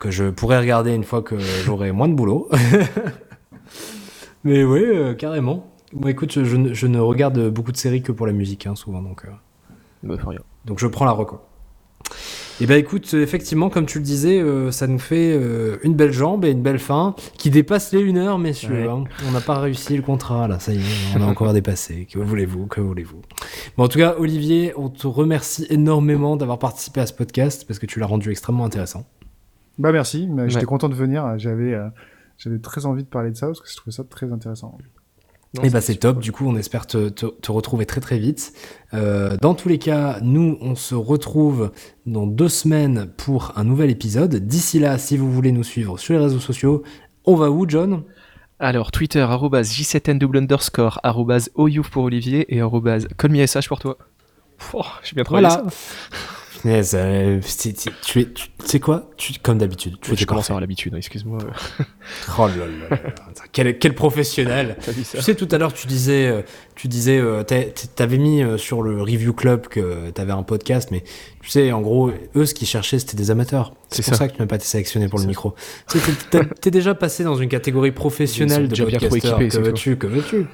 que 0.00 0.10
je 0.10 0.30
pourrais 0.30 0.58
regarder 0.58 0.94
une 0.94 1.04
fois 1.04 1.20
que 1.22 1.38
j'aurai 1.38 1.92
moins 1.92 2.08
de 2.08 2.14
boulot. 2.14 2.48
Mais 4.44 4.64
oui, 4.64 5.16
carrément. 5.16 5.70
Bon, 5.92 6.08
écoute, 6.08 6.32
je, 6.32 6.44
je 6.44 6.56
ne- 6.56 6.74
je 6.74 6.86
ne 6.86 6.98
regarde 6.98 7.48
beaucoup 7.50 7.72
de 7.72 7.76
séries 7.76 8.02
que 8.02 8.10
pour 8.12 8.26
la 8.26 8.32
musique, 8.32 8.66
hein, 8.66 8.74
souvent, 8.74 9.00
donc, 9.02 9.26
Euphoria. 10.06 10.40
donc 10.64 10.78
je 10.78 10.86
prends 10.86 11.04
la 11.04 11.12
reco. 11.12 11.40
Et 12.60 12.66
bah 12.66 12.76
écoute, 12.76 13.10
euh, 13.14 13.22
effectivement, 13.22 13.68
comme 13.68 13.84
tu 13.84 13.98
le 13.98 14.04
disais, 14.04 14.40
euh, 14.40 14.70
ça 14.70 14.86
nous 14.86 15.00
fait 15.00 15.32
euh, 15.36 15.78
une 15.82 15.94
belle 15.94 16.12
jambe 16.12 16.44
et 16.44 16.50
une 16.50 16.62
belle 16.62 16.78
fin 16.78 17.16
qui 17.36 17.50
dépasse 17.50 17.92
les 17.92 18.00
une 18.00 18.16
heure, 18.16 18.38
messieurs. 18.38 18.84
Ouais. 18.84 18.88
hein. 18.88 19.04
On 19.26 19.32
n'a 19.32 19.40
pas 19.40 19.58
réussi 19.58 19.96
le 19.96 20.02
contrat, 20.02 20.46
là, 20.46 20.60
ça 20.60 20.72
y 20.72 20.76
est, 20.76 21.16
on 21.16 21.22
a 21.22 21.26
encore 21.26 21.52
dépassé. 21.52 22.06
Que 22.10 22.18
voulez-vous, 22.20 22.66
que 22.66 22.80
voulez-vous? 22.80 23.22
Bon, 23.76 23.84
en 23.84 23.88
tout 23.88 23.98
cas, 23.98 24.14
Olivier, 24.18 24.72
on 24.76 24.88
te 24.88 25.06
remercie 25.08 25.66
énormément 25.68 26.36
d'avoir 26.36 26.60
participé 26.60 27.00
à 27.00 27.06
ce 27.06 27.12
podcast 27.12 27.64
parce 27.66 27.80
que 27.80 27.86
tu 27.86 27.98
l'as 27.98 28.06
rendu 28.06 28.30
extrêmement 28.30 28.64
intéressant. 28.64 29.04
Bah 29.78 29.90
merci, 29.90 30.28
mais 30.30 30.48
j'étais 30.48 30.60
Ouais. 30.60 30.66
content 30.66 30.88
de 30.88 30.94
venir. 30.94 31.36
J'avais, 31.38 31.74
euh, 31.74 31.88
j'avais 32.38 32.60
très 32.60 32.86
envie 32.86 33.02
de 33.02 33.08
parler 33.08 33.32
de 33.32 33.36
ça 33.36 33.48
parce 33.48 33.60
que 33.60 33.68
je 33.68 33.74
trouvais 33.76 33.90
ça 33.94 34.04
très 34.04 34.30
intéressant. 34.32 34.78
Et 35.62 35.70
bah 35.70 35.80
c'est 35.80 35.94
top, 35.94 36.18
du 36.18 36.32
coup 36.32 36.46
on 36.48 36.56
espère 36.56 36.86
te, 36.86 37.08
te- 37.10 37.26
te 37.26 37.52
retrouver 37.52 37.86
très 37.86 38.00
très 38.00 38.18
vite. 38.18 38.52
Euh, 38.92 39.36
dans 39.40 39.54
tous 39.54 39.68
les 39.68 39.78
cas, 39.78 40.18
nous 40.22 40.58
on 40.60 40.74
se 40.74 40.94
retrouve 40.96 41.70
dans 42.06 42.26
deux 42.26 42.48
semaines 42.48 43.08
pour 43.16 43.52
un 43.56 43.62
nouvel 43.64 43.90
épisode. 43.90 44.34
D'ici 44.34 44.80
là, 44.80 44.98
si 44.98 45.16
vous 45.16 45.30
voulez 45.32 45.52
nous 45.52 45.62
suivre 45.64 45.96
sur 45.98 46.14
les 46.14 46.20
réseaux 46.20 46.40
sociaux, 46.40 46.82
on 47.24 47.36
va 47.36 47.50
où 47.50 47.68
John? 47.68 48.02
Alors, 48.58 48.90
Twitter, 48.92 49.20
arrobase 49.20 49.70
J7N 49.72 50.36
underscore, 50.38 50.98
arrobase 51.02 51.50
OYouf 51.54 51.90
pour 51.90 52.04
Olivier 52.04 52.52
et 52.54 52.60
arrobase 52.60 53.08
colmish 53.16 53.68
pour 53.68 53.78
toi. 53.80 53.98
Oh, 54.72 54.82
j'ai 55.02 55.14
bien 55.14 55.24
travaillé 55.24 55.46
Voilà. 55.48 55.70
ça. 55.70 55.76
Punaise, 56.64 56.94
euh, 56.94 57.40
c'est- 57.42 57.78
c'est- 57.78 57.90
tu 58.00 58.20
es, 58.20 58.24
tu 58.32 58.48
sais 58.64 58.80
quoi? 58.80 59.10
Tu, 59.18 59.34
Comme 59.42 59.58
d'habitude, 59.58 59.96
tu 60.00 60.14
es 60.14 60.24
commence 60.24 60.46
à 60.46 60.52
avoir 60.54 60.62
l'habitude, 60.62 60.94
excuse-moi. 60.94 61.38
Oh 62.38 62.46
là 62.48 62.54
là 62.56 62.98
quel, 63.52 63.78
quel 63.78 63.94
professionnel. 63.94 64.76
Tu 64.94 65.04
sais, 65.20 65.34
tout 65.34 65.48
à 65.50 65.58
l'heure, 65.58 65.74
tu 65.74 65.86
disais, 65.86 66.26
euh, 66.26 66.40
tu 66.76 66.88
disais, 66.88 67.18
euh, 67.18 67.42
t'a- 67.44 67.62
t'avais 67.94 68.18
mis 68.18 68.42
euh, 68.42 68.58
sur 68.58 68.82
le 68.82 69.00
Review 69.00 69.32
Club 69.32 69.68
que 69.68 70.10
t'avais 70.10 70.32
un 70.32 70.42
podcast, 70.42 70.88
mais 70.90 71.04
tu 71.40 71.48
sais, 71.50 71.70
en 71.72 71.80
gros, 71.80 72.10
eux, 72.36 72.46
ce 72.46 72.54
qu'ils 72.54 72.66
cherchaient, 72.66 72.98
c'était 72.98 73.16
des 73.16 73.30
amateurs. 73.30 73.72
C'est 73.90 74.02
pour 74.04 74.14
ça. 74.14 74.18
ça. 74.20 74.28
que 74.28 74.34
tu 74.34 74.40
n'as 74.40 74.46
pas 74.46 74.56
été 74.56 74.64
sélectionné 74.64 75.08
pour 75.08 75.18
le 75.18 75.22
C'est 75.22 75.28
micro. 75.28 75.54
Tu 75.88 75.98
sais, 76.00 76.12
t'es- 76.60 76.70
déjà 76.70 76.94
passé 76.94 77.22
dans 77.22 77.36
une 77.36 77.48
catégorie 77.48 77.92
professionnelle 77.92 78.62
de 78.64 78.66
déjà 78.68 78.84
bien 78.86 78.98
trop 78.98 79.08
podcasteurs. 79.10 79.40
équipés, 79.40 79.56
Que 79.58 79.64
veux-tu, 79.64 79.96
que 79.96 80.06
veux-tu? 80.08 80.46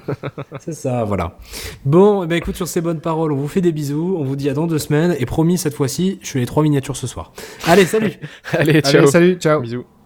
C'est 0.59 0.73
ça, 0.73 1.03
voilà. 1.03 1.37
Bon, 1.85 2.23
eh 2.23 2.27
ben 2.27 2.35
écoute, 2.35 2.55
sur 2.55 2.67
ces 2.67 2.81
bonnes 2.81 3.01
paroles, 3.01 3.31
on 3.31 3.37
vous 3.37 3.47
fait 3.47 3.61
des 3.61 3.71
bisous, 3.71 4.15
on 4.19 4.23
vous 4.23 4.35
dit 4.35 4.49
à 4.49 4.53
dans 4.53 4.67
deux 4.67 4.79
semaines, 4.79 5.15
et 5.17 5.25
promis, 5.25 5.57
cette 5.57 5.73
fois-ci, 5.73 6.19
je 6.21 6.29
fais 6.29 6.39
les 6.39 6.45
trois 6.45 6.61
miniatures 6.61 6.95
ce 6.97 7.07
soir. 7.07 7.31
Allez, 7.65 7.85
salut 7.85 8.13
Allez, 8.51 8.71
Allez, 8.73 8.81
ciao. 8.81 9.07
salut, 9.07 9.35
ciao. 9.39 9.59
Bisous. 9.61 9.85